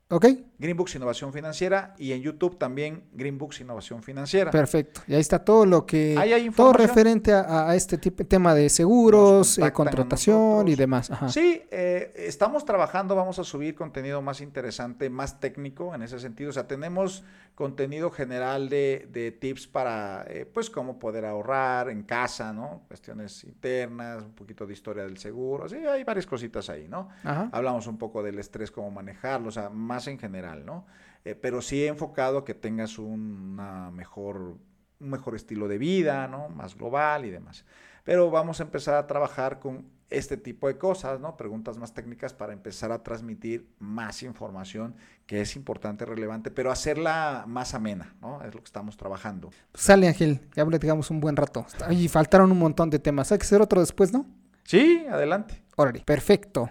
Ok. 0.08 0.26
Green 0.58 0.76
Books 0.76 0.94
Innovación 0.94 1.32
Financiera 1.32 1.94
y 1.98 2.12
en 2.12 2.22
YouTube 2.22 2.58
también 2.58 3.04
Green 3.12 3.36
Books 3.38 3.60
Innovación 3.60 4.02
Financiera. 4.02 4.50
Perfecto. 4.50 5.02
Y 5.06 5.14
ahí 5.14 5.20
está 5.20 5.44
todo 5.44 5.66
lo 5.66 5.84
que... 5.84 6.16
todo 6.54 6.72
referente 6.72 7.32
a, 7.32 7.74
este 7.74 7.98
tipo, 7.98 8.24
tema 8.24 8.54
de 8.54 8.68
seguros, 8.68 9.58
eh, 9.58 9.72
contratación 9.72 10.68
y 10.68 10.74
demás. 10.74 11.10
Sí, 11.28 11.62
eh, 11.70 12.12
estamos 12.16 12.64
trabajando, 12.64 13.14
vamos 13.14 13.38
a 13.38 13.44
subir 13.44 13.74
contenido 13.74 14.22
más 14.22 14.40
interesante, 14.40 15.10
más 15.10 15.40
técnico 15.40 15.94
en 15.94 16.02
ese 16.02 16.18
sentido. 16.18 16.50
O 16.50 16.52
sea, 16.52 16.66
tenemos 16.66 17.24
contenido 17.56 18.10
general 18.10 18.68
de, 18.68 19.36
tips 19.40 19.66
para, 19.66 20.24
eh, 20.28 20.44
pues, 20.44 20.68
cómo 20.68 20.98
poder 20.98 21.24
ahorrar 21.24 21.88
en 21.88 22.02
casa, 22.02 22.52
¿no? 22.52 22.82
Cuestiones 22.86 23.44
internas, 23.44 24.22
un 24.22 24.32
poquito 24.32 24.66
de 24.66 24.74
historia 24.74 25.04
del 25.04 25.16
seguro. 25.16 25.66
Sí, 25.66 25.76
hay 25.76 26.04
varias 26.04 26.26
cositas 26.26 26.68
ahí, 26.68 26.86
¿no? 26.86 27.08
Hablamos 27.24 27.86
un 27.86 27.96
poco 27.96 28.22
del 28.22 28.38
estrés, 28.38 28.70
cómo 28.70 28.90
manejarlo, 28.90 29.48
o 29.48 29.52
sea, 29.52 29.70
más 29.70 30.06
en 30.06 30.18
general, 30.18 30.45
¿no? 30.54 30.86
Eh, 31.24 31.34
pero 31.34 31.60
sí 31.60 31.82
he 31.82 31.88
enfocado 31.88 32.38
a 32.38 32.44
que 32.44 32.54
tengas 32.54 32.98
una 32.98 33.90
mejor, 33.90 34.58
un 35.00 35.10
mejor 35.10 35.34
estilo 35.34 35.66
de 35.66 35.78
vida, 35.78 36.28
¿no? 36.28 36.48
Más 36.48 36.76
global 36.76 37.24
y 37.24 37.30
demás. 37.30 37.64
Pero 38.04 38.30
vamos 38.30 38.60
a 38.60 38.62
empezar 38.62 38.94
a 38.94 39.06
trabajar 39.08 39.58
con 39.58 39.84
este 40.10 40.36
tipo 40.36 40.68
de 40.68 40.78
cosas, 40.78 41.18
¿no? 41.18 41.36
Preguntas 41.36 41.78
más 41.78 41.92
técnicas 41.92 42.32
para 42.32 42.52
empezar 42.52 42.92
a 42.92 43.02
transmitir 43.02 43.68
más 43.80 44.22
información 44.22 44.94
que 45.26 45.40
es 45.40 45.56
importante, 45.56 46.04
relevante, 46.04 46.52
pero 46.52 46.70
hacerla 46.70 47.44
más 47.48 47.74
amena, 47.74 48.14
¿no? 48.20 48.42
Es 48.44 48.54
lo 48.54 48.60
que 48.60 48.66
estamos 48.66 48.96
trabajando. 48.96 49.50
Sale, 49.74 50.06
Ángel, 50.06 50.40
ya 50.54 50.64
platicamos 50.64 51.10
un 51.10 51.20
buen 51.20 51.34
rato. 51.34 51.66
Y 51.90 52.06
faltaron 52.06 52.52
un 52.52 52.58
montón 52.58 52.88
de 52.90 53.00
temas. 53.00 53.32
Hay 53.32 53.38
que 53.38 53.44
hacer 53.44 53.60
otro 53.60 53.80
después, 53.80 54.12
¿no? 54.12 54.26
Sí, 54.62 55.04
adelante. 55.10 55.62
Órale, 55.74 56.00
perfecto. 56.00 56.70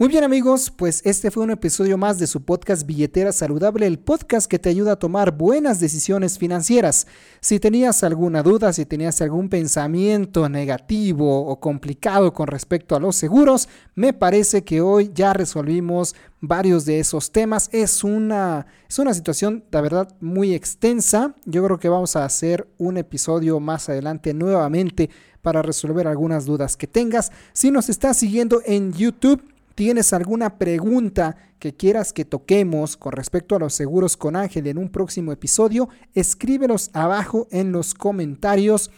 Muy 0.00 0.10
bien 0.10 0.22
amigos, 0.22 0.70
pues 0.70 1.02
este 1.04 1.32
fue 1.32 1.42
un 1.42 1.50
episodio 1.50 1.98
más 1.98 2.20
de 2.20 2.28
su 2.28 2.44
podcast 2.44 2.86
Billetera 2.86 3.32
Saludable, 3.32 3.84
el 3.84 3.98
podcast 3.98 4.48
que 4.48 4.60
te 4.60 4.68
ayuda 4.68 4.92
a 4.92 4.98
tomar 5.00 5.36
buenas 5.36 5.80
decisiones 5.80 6.38
financieras. 6.38 7.08
Si 7.40 7.58
tenías 7.58 8.04
alguna 8.04 8.44
duda, 8.44 8.72
si 8.72 8.86
tenías 8.86 9.20
algún 9.22 9.48
pensamiento 9.48 10.48
negativo 10.48 11.48
o 11.48 11.58
complicado 11.58 12.32
con 12.32 12.46
respecto 12.46 12.94
a 12.94 13.00
los 13.00 13.16
seguros, 13.16 13.68
me 13.96 14.12
parece 14.12 14.62
que 14.62 14.80
hoy 14.80 15.10
ya 15.12 15.32
resolvimos 15.32 16.14
varios 16.40 16.84
de 16.84 17.00
esos 17.00 17.32
temas. 17.32 17.68
Es 17.72 18.04
una, 18.04 18.68
es 18.88 19.00
una 19.00 19.12
situación, 19.12 19.64
de 19.68 19.80
verdad, 19.80 20.14
muy 20.20 20.54
extensa. 20.54 21.34
Yo 21.44 21.64
creo 21.64 21.80
que 21.80 21.88
vamos 21.88 22.14
a 22.14 22.24
hacer 22.24 22.68
un 22.78 22.98
episodio 22.98 23.58
más 23.58 23.88
adelante 23.88 24.32
nuevamente 24.32 25.10
para 25.42 25.60
resolver 25.60 26.06
algunas 26.06 26.46
dudas 26.46 26.76
que 26.76 26.86
tengas. 26.86 27.32
Si 27.52 27.72
nos 27.72 27.88
estás 27.88 28.16
siguiendo 28.16 28.62
en 28.64 28.92
YouTube, 28.92 29.42
tienes 29.78 30.12
alguna 30.12 30.58
pregunta 30.58 31.36
que 31.60 31.72
quieras 31.72 32.12
que 32.12 32.24
toquemos 32.24 32.96
con 32.96 33.12
respecto 33.12 33.54
a 33.54 33.60
los 33.60 33.74
seguros 33.74 34.16
con 34.16 34.34
Ángel 34.34 34.66
en 34.66 34.76
un 34.76 34.88
próximo 34.88 35.30
episodio, 35.30 35.88
escríbelos 36.14 36.90
abajo 36.94 37.46
en 37.52 37.70
los 37.70 37.94
comentarios. 37.94 38.90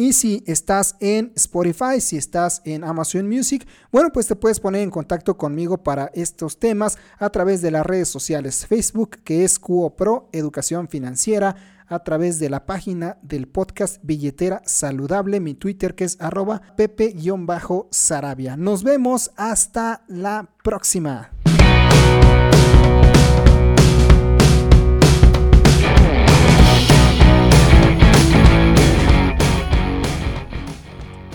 Y 0.00 0.14
si 0.14 0.42
estás 0.46 0.96
en 1.00 1.30
Spotify, 1.36 2.00
si 2.00 2.16
estás 2.16 2.62
en 2.64 2.84
Amazon 2.84 3.28
Music, 3.28 3.68
bueno, 3.92 4.08
pues 4.10 4.26
te 4.26 4.34
puedes 4.34 4.58
poner 4.58 4.80
en 4.80 4.90
contacto 4.90 5.36
conmigo 5.36 5.76
para 5.76 6.10
estos 6.14 6.58
temas 6.58 6.96
a 7.18 7.28
través 7.28 7.60
de 7.60 7.70
las 7.70 7.84
redes 7.84 8.08
sociales 8.08 8.66
Facebook, 8.66 9.18
que 9.24 9.44
es 9.44 9.58
QO 9.58 9.94
Pro 9.96 10.30
Educación 10.32 10.88
Financiera, 10.88 11.84
a 11.86 12.02
través 12.02 12.38
de 12.38 12.48
la 12.48 12.64
página 12.64 13.18
del 13.20 13.46
podcast 13.46 13.98
Billetera 14.02 14.62
Saludable, 14.64 15.38
mi 15.38 15.52
Twitter 15.52 15.94
que 15.94 16.04
es 16.04 16.16
arroba 16.18 16.62
pepe-sarabia. 16.78 18.56
Nos 18.56 18.82
vemos 18.82 19.32
hasta 19.36 20.02
la 20.08 20.48
próxima. 20.64 21.30